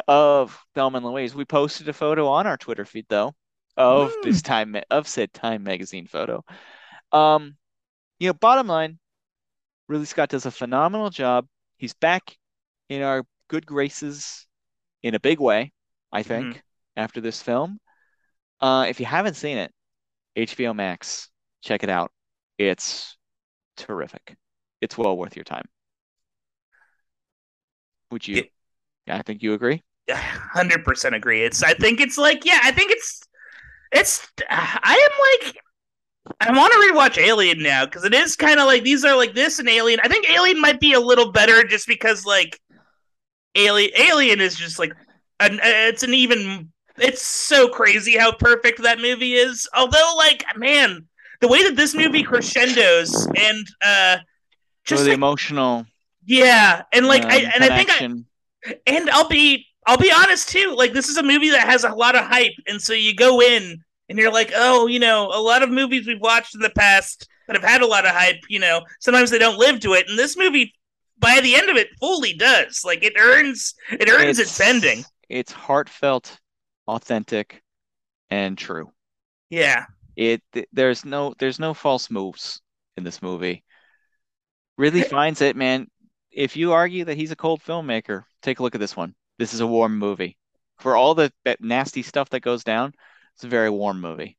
of 0.08 0.58
Thelma 0.74 0.98
and 0.98 1.06
Louise. 1.06 1.34
We 1.34 1.44
posted 1.44 1.88
a 1.88 1.92
photo 1.92 2.28
on 2.28 2.46
our 2.46 2.56
Twitter 2.56 2.84
feed 2.84 3.06
though 3.08 3.34
of 3.76 4.16
Hmm. 4.16 4.22
this 4.22 4.40
time 4.42 4.76
of 4.90 5.08
said 5.08 5.32
Time 5.32 5.64
magazine 5.64 6.06
photo. 6.06 6.44
Um, 7.12 7.56
you 8.20 8.28
know, 8.28 8.34
bottom 8.34 8.68
line, 8.68 8.98
Ridley 9.88 10.06
Scott 10.06 10.30
does 10.30 10.46
a 10.46 10.50
phenomenal 10.52 11.10
job. 11.10 11.46
He's 11.76 11.94
back 11.94 12.38
in 12.88 13.02
our 13.02 13.24
good 13.48 13.66
graces 13.66 14.46
in 15.02 15.14
a 15.14 15.20
big 15.20 15.40
way, 15.40 15.72
I 16.12 16.22
think, 16.24 16.62
after 16.96 17.20
this 17.20 17.42
film. 17.42 17.80
Uh, 18.64 18.86
if 18.88 18.98
you 18.98 19.04
haven't 19.04 19.34
seen 19.34 19.58
it, 19.58 19.70
HBO 20.36 20.74
Max, 20.74 21.28
check 21.62 21.82
it 21.82 21.90
out. 21.90 22.10
It's 22.56 23.18
terrific. 23.76 24.36
It's 24.80 24.96
well 24.96 25.18
worth 25.18 25.36
your 25.36 25.44
time. 25.44 25.66
Would 28.10 28.26
you? 28.26 28.44
Yeah. 29.06 29.18
I 29.18 29.20
think 29.22 29.42
you 29.42 29.52
agree. 29.52 29.82
Hundred 30.10 30.82
percent 30.82 31.14
agree. 31.14 31.42
It's. 31.42 31.62
I 31.62 31.74
think 31.74 32.00
it's 32.00 32.16
like. 32.16 32.46
Yeah, 32.46 32.58
I 32.62 32.72
think 32.72 32.90
it's. 32.90 33.20
It's. 33.92 34.26
I 34.48 35.10
am 35.10 35.44
like. 35.44 35.58
I 36.40 36.56
want 36.56 36.72
to 36.72 36.78
rewatch 36.78 37.22
Alien 37.22 37.62
now 37.62 37.84
because 37.84 38.04
it 38.04 38.14
is 38.14 38.34
kind 38.34 38.58
of 38.58 38.64
like 38.64 38.82
these 38.82 39.04
are 39.04 39.14
like 39.14 39.34
this 39.34 39.58
and 39.58 39.68
Alien. 39.68 40.00
I 40.02 40.08
think 40.08 40.30
Alien 40.30 40.58
might 40.58 40.80
be 40.80 40.94
a 40.94 41.00
little 41.00 41.32
better 41.32 41.64
just 41.64 41.86
because 41.86 42.24
like 42.24 42.58
Alien. 43.56 43.90
Alien 43.94 44.40
is 44.40 44.56
just 44.56 44.78
like 44.78 44.94
an. 45.38 45.60
It's 45.62 46.02
an 46.02 46.14
even. 46.14 46.72
It's 46.98 47.22
so 47.22 47.68
crazy 47.68 48.16
how 48.16 48.32
perfect 48.32 48.82
that 48.82 49.00
movie 49.00 49.34
is. 49.34 49.68
Although, 49.76 50.14
like, 50.16 50.44
man, 50.56 51.06
the 51.40 51.48
way 51.48 51.62
that 51.64 51.76
this 51.76 51.94
movie 51.94 52.22
crescendos 52.22 53.26
and 53.36 53.66
uh, 53.84 54.16
So 54.16 54.22
just 54.84 55.04
the 55.04 55.10
like, 55.10 55.18
emotional 55.18 55.86
yeah, 56.26 56.82
and 56.92 57.06
like 57.06 57.24
I 57.24 57.44
um, 57.44 57.50
and 57.54 57.64
I 57.64 57.76
think 57.76 57.90
I, 57.90 58.74
and 58.86 59.10
I'll 59.10 59.28
be 59.28 59.66
I'll 59.86 59.98
be 59.98 60.12
honest 60.12 60.48
too. 60.48 60.74
Like 60.76 60.92
this 60.92 61.08
is 61.08 61.16
a 61.16 61.22
movie 61.22 61.50
that 61.50 61.66
has 61.66 61.84
a 61.84 61.94
lot 61.94 62.16
of 62.16 62.24
hype, 62.24 62.54
and 62.66 62.80
so 62.80 62.92
you 62.92 63.14
go 63.14 63.40
in 63.42 63.82
and 64.08 64.18
you're 64.18 64.32
like, 64.32 64.52
oh, 64.54 64.86
you 64.86 64.98
know, 64.98 65.30
a 65.32 65.40
lot 65.40 65.62
of 65.62 65.70
movies 65.70 66.06
we've 66.06 66.20
watched 66.20 66.54
in 66.54 66.60
the 66.60 66.70
past 66.70 67.28
that 67.46 67.56
have 67.56 67.64
had 67.64 67.82
a 67.82 67.86
lot 67.86 68.06
of 68.06 68.12
hype, 68.12 68.40
you 68.48 68.58
know, 68.58 68.82
sometimes 69.00 69.30
they 69.30 69.38
don't 69.38 69.58
live 69.58 69.80
to 69.80 69.92
it, 69.92 70.08
and 70.08 70.18
this 70.18 70.36
movie, 70.36 70.72
by 71.18 71.40
the 71.42 71.54
end 71.54 71.68
of 71.68 71.76
it, 71.76 71.88
fully 72.00 72.32
does. 72.32 72.82
Like 72.84 73.04
it 73.04 73.14
earns 73.18 73.74
it 73.90 74.08
earns 74.08 74.38
its, 74.38 74.58
ending. 74.60 75.04
It's 75.28 75.52
heartfelt, 75.52 76.38
authentic, 76.86 77.62
and 78.30 78.58
true. 78.58 78.92
Yeah, 79.50 79.86
It 80.16 80.42
th- 80.52 80.68
there's 80.72 81.04
no 81.04 81.34
there's 81.38 81.60
no 81.60 81.72
false 81.72 82.10
moves 82.10 82.60
in 82.96 83.04
this 83.04 83.22
movie. 83.22 83.62
Really 84.76 85.02
finds 85.02 85.40
it, 85.40 85.56
man. 85.56 85.88
If 86.30 86.56
you 86.56 86.72
argue 86.72 87.04
that 87.04 87.16
he's 87.16 87.30
a 87.30 87.36
cold 87.36 87.62
filmmaker, 87.62 88.24
take 88.42 88.58
a 88.58 88.62
look 88.62 88.74
at 88.74 88.80
this 88.80 88.96
one. 88.96 89.14
This 89.38 89.54
is 89.54 89.60
a 89.60 89.66
warm 89.66 89.98
movie. 89.98 90.36
For 90.78 90.96
all 90.96 91.14
the 91.14 91.32
nasty 91.60 92.02
stuff 92.02 92.30
that 92.30 92.40
goes 92.40 92.64
down, 92.64 92.92
it's 93.34 93.44
a 93.44 93.48
very 93.48 93.70
warm 93.70 94.00
movie. 94.00 94.36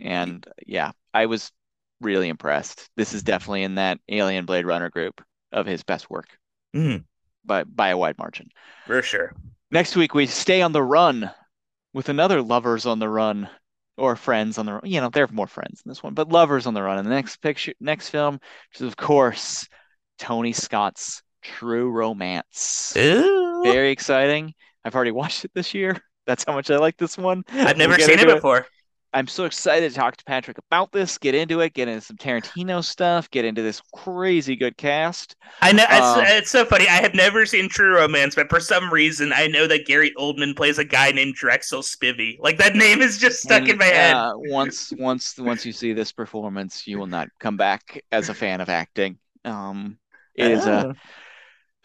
And 0.00 0.46
yeah, 0.66 0.92
I 1.14 1.26
was 1.26 1.52
really 2.00 2.28
impressed. 2.28 2.88
This 2.96 3.14
is 3.14 3.22
definitely 3.22 3.62
in 3.62 3.76
that 3.76 4.00
Alien 4.08 4.46
Blade 4.46 4.66
Runner 4.66 4.90
group 4.90 5.22
of 5.52 5.66
his 5.66 5.82
best 5.82 6.10
work. 6.10 6.28
Mhm. 6.74 7.04
by 7.44 7.64
by 7.64 7.88
a 7.90 7.96
wide 7.96 8.18
margin. 8.18 8.48
For 8.86 9.02
sure. 9.02 9.32
Next 9.70 9.96
week 9.96 10.14
we 10.14 10.26
stay 10.26 10.62
on 10.62 10.72
the 10.72 10.82
run 10.82 11.30
with 11.96 12.10
another 12.10 12.42
lovers 12.42 12.84
on 12.84 12.98
the 12.98 13.08
run 13.08 13.48
or 13.96 14.16
friends 14.16 14.58
on 14.58 14.66
the 14.66 14.74
run. 14.74 14.82
You 14.84 15.00
know, 15.00 15.08
they're 15.08 15.26
more 15.28 15.46
friends 15.46 15.80
in 15.82 15.88
this 15.88 16.02
one, 16.02 16.12
but 16.12 16.28
lovers 16.28 16.66
on 16.66 16.74
the 16.74 16.82
run. 16.82 16.98
And 16.98 17.06
the 17.06 17.10
next 17.10 17.38
picture, 17.38 17.72
next 17.80 18.10
film, 18.10 18.34
which 18.34 18.82
is 18.82 18.86
of 18.86 18.98
course 18.98 19.66
Tony 20.18 20.52
Scott's 20.52 21.22
True 21.40 21.90
Romance. 21.90 22.92
Ooh. 22.98 23.62
Very 23.64 23.92
exciting. 23.92 24.52
I've 24.84 24.94
already 24.94 25.10
watched 25.12 25.46
it 25.46 25.52
this 25.54 25.72
year. 25.72 25.98
That's 26.26 26.44
how 26.46 26.52
much 26.52 26.70
I 26.70 26.76
like 26.76 26.98
this 26.98 27.16
one. 27.16 27.44
I've 27.50 27.78
never 27.78 27.98
seen 27.98 28.18
it 28.18 28.26
before. 28.26 28.66
I'm 29.12 29.26
so 29.26 29.44
excited 29.44 29.90
to 29.90 29.96
talk 29.96 30.16
to 30.16 30.24
Patrick 30.24 30.58
about 30.58 30.92
this, 30.92 31.18
get 31.18 31.34
into 31.34 31.60
it, 31.60 31.72
get 31.72 31.88
into 31.88 32.02
some 32.02 32.16
Tarantino 32.16 32.84
stuff, 32.84 33.30
get 33.30 33.44
into 33.44 33.62
this 33.62 33.80
crazy 33.94 34.56
good 34.56 34.76
cast. 34.76 35.36
I 35.62 35.72
know 35.72 35.86
Um, 35.88 35.90
it's, 35.90 36.16
it's 36.16 36.50
so 36.50 36.64
funny. 36.64 36.86
I 36.86 37.00
have 37.00 37.14
never 37.14 37.46
seen 37.46 37.68
True 37.68 37.96
Romance, 37.96 38.34
but 38.34 38.50
for 38.50 38.60
some 38.60 38.92
reason, 38.92 39.32
I 39.32 39.46
know 39.46 39.66
that 39.66 39.86
Gary 39.86 40.12
Oldman 40.18 40.54
plays 40.54 40.78
a 40.78 40.84
guy 40.84 41.12
named 41.12 41.36
Drexl 41.36 41.82
Spivey. 41.82 42.38
Like 42.40 42.58
that 42.58 42.76
name 42.76 43.00
is 43.00 43.18
just 43.18 43.40
stuck 43.40 43.68
And, 43.68 43.68
in 43.68 43.78
my 43.78 43.86
head. 43.86 44.18
uh, 44.18 44.32
once, 44.34 44.92
once, 44.98 45.38
once 45.38 45.64
you 45.64 45.72
see 45.72 45.92
this 45.92 46.12
performance, 46.12 46.86
you 46.86 46.98
will 46.98 47.06
not 47.06 47.28
come 47.38 47.56
back 47.56 48.02
as 48.10 48.28
a 48.28 48.34
fan 48.34 48.60
of 48.60 48.68
acting. 48.68 49.18
Um, 49.44 49.98
it 50.34 50.50
is 50.50 50.66
a 50.66 50.86
Oh. 50.86 50.96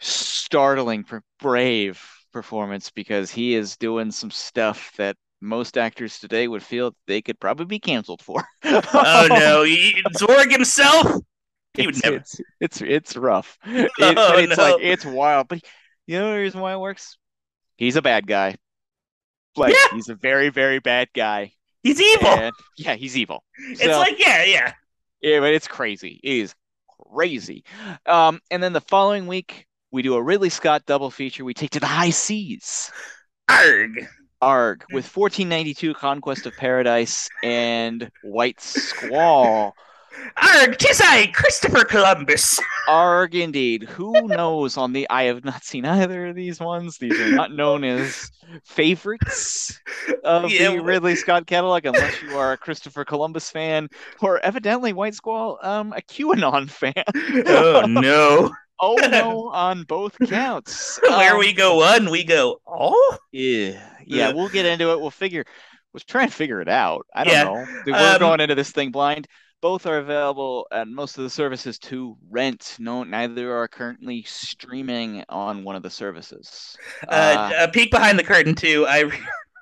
startling, 0.00 1.04
brave 1.38 2.02
performance 2.32 2.90
because 2.90 3.30
he 3.30 3.54
is 3.54 3.76
doing 3.76 4.10
some 4.10 4.30
stuff 4.30 4.92
that 4.96 5.16
most 5.42 5.76
actors 5.76 6.18
today 6.18 6.48
would 6.48 6.62
feel 6.62 6.94
they 7.06 7.20
could 7.20 7.38
probably 7.40 7.66
be 7.66 7.80
canceled 7.80 8.22
for. 8.22 8.44
oh 8.64 9.26
no, 9.30 9.62
he, 9.64 10.02
Zorg 10.16 10.50
himself. 10.50 11.20
He 11.74 11.86
would 11.86 11.96
it's, 11.96 12.04
never. 12.04 12.16
It's, 12.16 12.40
it's 12.60 12.80
it's 12.82 13.16
rough. 13.16 13.58
It- 13.66 13.90
Oh, 14.00 14.38
it's 14.38 14.56
no. 14.56 14.62
like 14.62 14.82
it's 14.82 15.04
wild, 15.04 15.48
but 15.48 15.60
you 16.06 16.18
know 16.18 16.32
the 16.32 16.38
reason 16.38 16.60
why 16.60 16.72
it 16.74 16.78
works? 16.80 17.16
He's 17.76 17.96
a 17.96 18.02
bad 18.02 18.26
guy. 18.26 18.56
Like 19.56 19.74
Yeah. 19.74 19.96
he's 19.96 20.08
a 20.08 20.14
very 20.14 20.48
very 20.48 20.78
bad 20.78 21.08
guy. 21.14 21.52
He's 21.82 22.00
evil. 22.00 22.28
And 22.28 22.54
yeah, 22.78 22.94
he's 22.94 23.16
evil. 23.18 23.42
it's 23.58 23.84
like 23.84 24.18
yeah, 24.18 24.44
yeah. 24.44 24.72
Yeah, 25.20 25.40
but 25.40 25.52
it's 25.54 25.68
crazy. 25.68 26.20
It 26.22 26.32
is 26.38 26.54
crazy. 27.12 27.64
Um, 28.06 28.40
and 28.50 28.62
then 28.62 28.72
the 28.72 28.80
following 28.80 29.26
week 29.26 29.66
we 29.90 30.02
do 30.02 30.14
a 30.14 30.22
Ridley 30.22 30.48
Scott 30.48 30.84
double 30.86 31.10
feature. 31.10 31.44
We 31.44 31.54
take 31.54 31.70
to 31.70 31.80
the 31.80 31.86
high 31.86 32.10
seas. 32.10 32.90
Arg. 33.48 34.06
Arg 34.42 34.84
with 34.92 35.04
1492 35.06 35.94
Conquest 35.94 36.46
of 36.46 36.56
Paradise 36.56 37.28
and 37.42 38.10
White 38.24 38.60
Squall. 38.60 39.74
Arg. 40.36 40.76
Tis 40.78 41.00
I, 41.02 41.28
Christopher 41.28 41.84
Columbus. 41.84 42.60
Arg 42.86 43.34
indeed. 43.34 43.84
Who 43.84 44.12
knows 44.28 44.76
on 44.76 44.92
the 44.92 45.08
I 45.08 45.22
have 45.24 45.44
not 45.44 45.64
seen 45.64 45.86
either 45.86 46.26
of 46.26 46.34
these 46.36 46.60
ones. 46.60 46.98
These 46.98 47.18
are 47.18 47.30
not 47.32 47.52
known 47.52 47.82
as 47.84 48.30
favorites 48.64 49.80
of 50.24 50.50
Yeah, 50.50 50.72
the 50.72 50.82
Ridley 50.82 51.16
Scott 51.16 51.46
catalog 51.46 51.86
unless 51.86 52.20
you 52.22 52.36
are 52.36 52.52
a 52.52 52.58
Christopher 52.58 53.04
Columbus 53.04 53.50
fan 53.50 53.88
or 54.20 54.38
evidently 54.44 54.92
White 54.92 55.14
Squall 55.14 55.58
um 55.62 55.92
a 55.94 56.02
QAnon 56.02 56.68
fan. 56.68 56.92
oh 57.46 57.86
no. 57.88 58.52
oh 58.80 58.96
no 59.10 59.48
on 59.50 59.84
both 59.84 60.18
counts. 60.28 60.98
Where 61.08 61.34
Um, 61.34 61.38
we 61.38 61.52
go 61.54 61.76
one, 61.76 62.10
we 62.10 62.24
go 62.24 62.60
all. 62.66 63.16
Yeah. 63.32 63.88
Yeah, 64.06 64.28
Yeah. 64.28 64.32
we'll 64.34 64.48
get 64.48 64.66
into 64.66 64.90
it. 64.92 65.00
We'll 65.00 65.10
figure 65.10 65.44
we'll 65.92 66.00
try 66.06 66.22
and 66.22 66.32
figure 66.32 66.60
it 66.60 66.68
out. 66.68 67.06
I 67.14 67.24
don't 67.24 67.32
Yeah. 67.32 67.44
know. 67.44 67.66
We're 67.86 68.14
Um, 68.14 68.18
going 68.18 68.40
into 68.40 68.54
this 68.54 68.70
thing 68.70 68.90
blind. 68.90 69.26
Both 69.60 69.86
are 69.86 69.98
available 69.98 70.66
at 70.72 70.88
most 70.88 71.18
of 71.18 71.24
the 71.24 71.30
services 71.30 71.78
to 71.80 72.16
rent. 72.30 72.76
No, 72.80 73.04
neither 73.04 73.54
are 73.56 73.68
currently 73.68 74.24
streaming 74.26 75.22
on 75.28 75.62
one 75.62 75.76
of 75.76 75.82
the 75.84 75.90
services. 75.90 76.76
Uh, 77.06 77.52
a 77.58 77.68
peek 77.68 77.90
behind 77.92 78.18
the 78.18 78.24
curtain 78.24 78.54
too. 78.56 78.86
I 78.88 79.04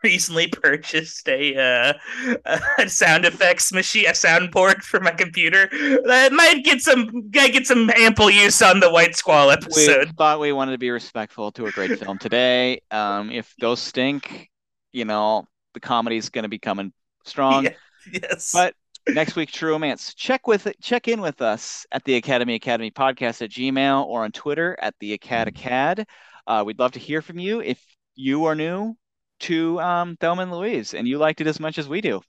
recently 0.04 0.48
purchased 0.48 1.28
a, 1.28 1.56
uh, 1.56 2.54
a 2.78 2.88
sound 2.88 3.24
effects 3.24 3.72
machine, 3.72 4.06
a 4.06 4.12
soundboard 4.12 4.82
for 4.82 5.00
my 5.00 5.10
computer. 5.10 5.68
That 6.04 6.32
might 6.32 6.64
get 6.64 6.80
some, 6.80 7.30
might 7.34 7.52
get 7.52 7.66
some 7.66 7.90
ample 7.96 8.30
use 8.30 8.62
on 8.62 8.80
the 8.80 8.90
White 8.90 9.16
Squall 9.16 9.50
episode. 9.50 10.06
we 10.06 10.12
thought 10.12 10.40
we 10.40 10.52
wanted 10.52 10.72
to 10.72 10.78
be 10.78 10.90
respectful 10.90 11.52
to 11.52 11.66
a 11.66 11.70
great 11.70 11.98
film 11.98 12.18
today. 12.18 12.80
Um, 12.90 13.30
if 13.30 13.54
those 13.60 13.80
stink, 13.80 14.48
you 14.92 15.04
know, 15.04 15.46
the 15.74 15.80
comedy's 15.80 16.30
going 16.30 16.44
to 16.44 16.48
be 16.48 16.58
coming 16.58 16.92
strong. 17.24 17.64
Yeah, 17.64 17.70
yes, 18.12 18.52
But 18.52 18.74
next 19.08 19.36
week, 19.36 19.50
True 19.50 19.72
Romance. 19.72 20.14
Check 20.14 20.46
with 20.46 20.68
check 20.80 21.08
in 21.08 21.20
with 21.20 21.42
us 21.42 21.86
at 21.92 22.04
the 22.04 22.16
Academy 22.16 22.54
Academy 22.54 22.90
Podcast 22.90 23.42
at 23.42 23.50
Gmail 23.50 24.06
or 24.06 24.24
on 24.24 24.32
Twitter 24.32 24.76
at 24.80 24.94
the 25.00 25.12
Acad 25.12 25.48
Acad. 25.48 26.06
Uh, 26.46 26.64
we'd 26.66 26.78
love 26.78 26.92
to 26.92 26.98
hear 26.98 27.22
from 27.22 27.38
you 27.38 27.60
if 27.60 27.80
you 28.16 28.46
are 28.46 28.54
new 28.54 28.96
to 29.40 29.80
um, 29.80 30.16
Thelma 30.16 30.42
and 30.42 30.52
Louise 30.52 30.94
and 30.94 31.06
you 31.08 31.18
liked 31.18 31.40
it 31.40 31.46
as 31.46 31.60
much 31.60 31.78
as 31.78 31.88
we 31.88 32.00
do. 32.00 32.20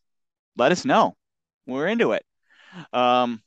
Let 0.58 0.72
us 0.72 0.86
know. 0.86 1.16
We're 1.68 1.88
into 1.88 2.12
it. 2.14 2.26
Um, 2.94 3.42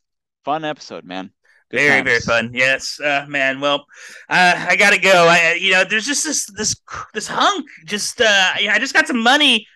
fun 0.44 0.64
episode, 0.64 1.04
man. 1.04 1.30
Good 1.70 1.78
very 1.78 2.02
very 2.02 2.20
fun. 2.20 2.50
Yes, 2.52 3.00
uh, 3.00 3.24
man. 3.28 3.60
Well, 3.60 3.86
uh, 4.28 4.66
I 4.68 4.76
gotta 4.76 4.98
go. 5.00 5.26
I, 5.28 5.54
you 5.54 5.72
know, 5.72 5.84
there's 5.84 6.06
just 6.06 6.24
this 6.24 6.46
this 6.56 6.76
this 7.14 7.26
hunk. 7.26 7.66
Just, 7.86 8.20
uh, 8.20 8.52
yeah, 8.60 8.74
I 8.74 8.78
just 8.78 8.92
got 8.94 9.06
some 9.06 9.22
money. 9.22 9.66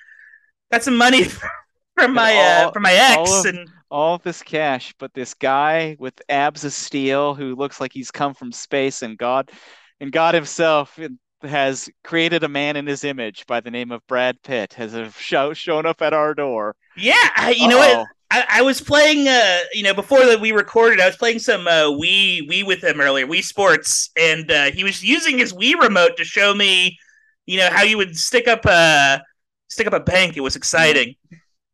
Got 0.70 0.82
some 0.82 0.96
money 0.96 1.24
from 1.98 2.14
my 2.14 2.34
uh, 2.36 2.72
from 2.72 2.82
my 2.82 2.92
ex, 2.92 3.16
all 3.16 3.40
of- 3.40 3.46
and 3.46 3.68
All 3.90 4.14
of 4.14 4.22
this 4.22 4.42
cash, 4.42 4.94
but 4.98 5.14
this 5.14 5.32
guy 5.32 5.96
with 5.98 6.20
abs 6.28 6.64
of 6.64 6.74
steel 6.74 7.34
who 7.34 7.54
looks 7.56 7.80
like 7.80 7.92
he's 7.92 8.10
come 8.10 8.34
from 8.34 8.52
space 8.52 9.00
and 9.00 9.16
God 9.16 9.50
and 9.98 10.12
God 10.12 10.34
himself 10.34 10.98
has 11.42 11.88
created 12.04 12.42
a 12.42 12.48
man 12.48 12.76
in 12.76 12.86
his 12.86 13.04
image 13.04 13.46
by 13.46 13.60
the 13.60 13.70
name 13.70 13.92
of 13.92 14.06
Brad 14.06 14.42
Pitt 14.42 14.74
has 14.74 14.94
show, 15.14 15.52
shown 15.52 15.86
up 15.86 16.02
at 16.02 16.12
our 16.12 16.34
door. 16.34 16.74
yeah, 16.96 17.14
I, 17.36 17.54
you 17.56 17.68
know 17.68 17.78
what? 17.78 18.06
I, 18.30 18.44
I 18.48 18.62
was 18.62 18.80
playing, 18.80 19.26
uh, 19.26 19.60
you 19.72 19.82
know, 19.82 19.94
before 19.94 20.26
that 20.26 20.40
we 20.40 20.52
recorded, 20.52 21.00
I 21.00 21.06
was 21.06 21.16
playing 21.16 21.38
some 21.38 21.66
uh, 21.66 21.84
Wii 21.84 22.48
Wii 22.48 22.66
with 22.66 22.84
him 22.84 23.00
earlier, 23.00 23.26
Wii 23.26 23.42
Sports, 23.42 24.10
and 24.16 24.50
uh, 24.50 24.70
he 24.70 24.84
was 24.84 25.02
using 25.02 25.38
his 25.38 25.52
Wii 25.54 25.80
remote 25.80 26.16
to 26.18 26.24
show 26.24 26.54
me, 26.54 26.98
you 27.46 27.58
know, 27.58 27.70
how 27.70 27.82
you 27.82 27.96
would 27.96 28.16
stick 28.16 28.46
up 28.46 28.66
a 28.66 29.22
stick 29.68 29.86
up 29.86 29.94
a 29.94 30.00
bank. 30.00 30.36
It 30.36 30.40
was 30.40 30.56
exciting. 30.56 31.14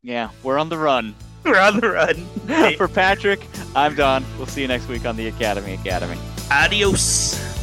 Yeah, 0.02 0.30
we're 0.42 0.58
on 0.58 0.68
the 0.68 0.78
run. 0.78 1.14
We're 1.44 1.60
on 1.60 1.78
the 1.78 1.90
run. 1.90 2.74
For 2.76 2.88
Patrick, 2.88 3.46
I'm 3.76 3.94
Don. 3.94 4.24
We'll 4.38 4.46
see 4.46 4.62
you 4.62 4.68
next 4.68 4.88
week 4.88 5.04
on 5.04 5.14
the 5.14 5.28
Academy 5.28 5.74
Academy. 5.74 6.18
adios. 6.50 7.53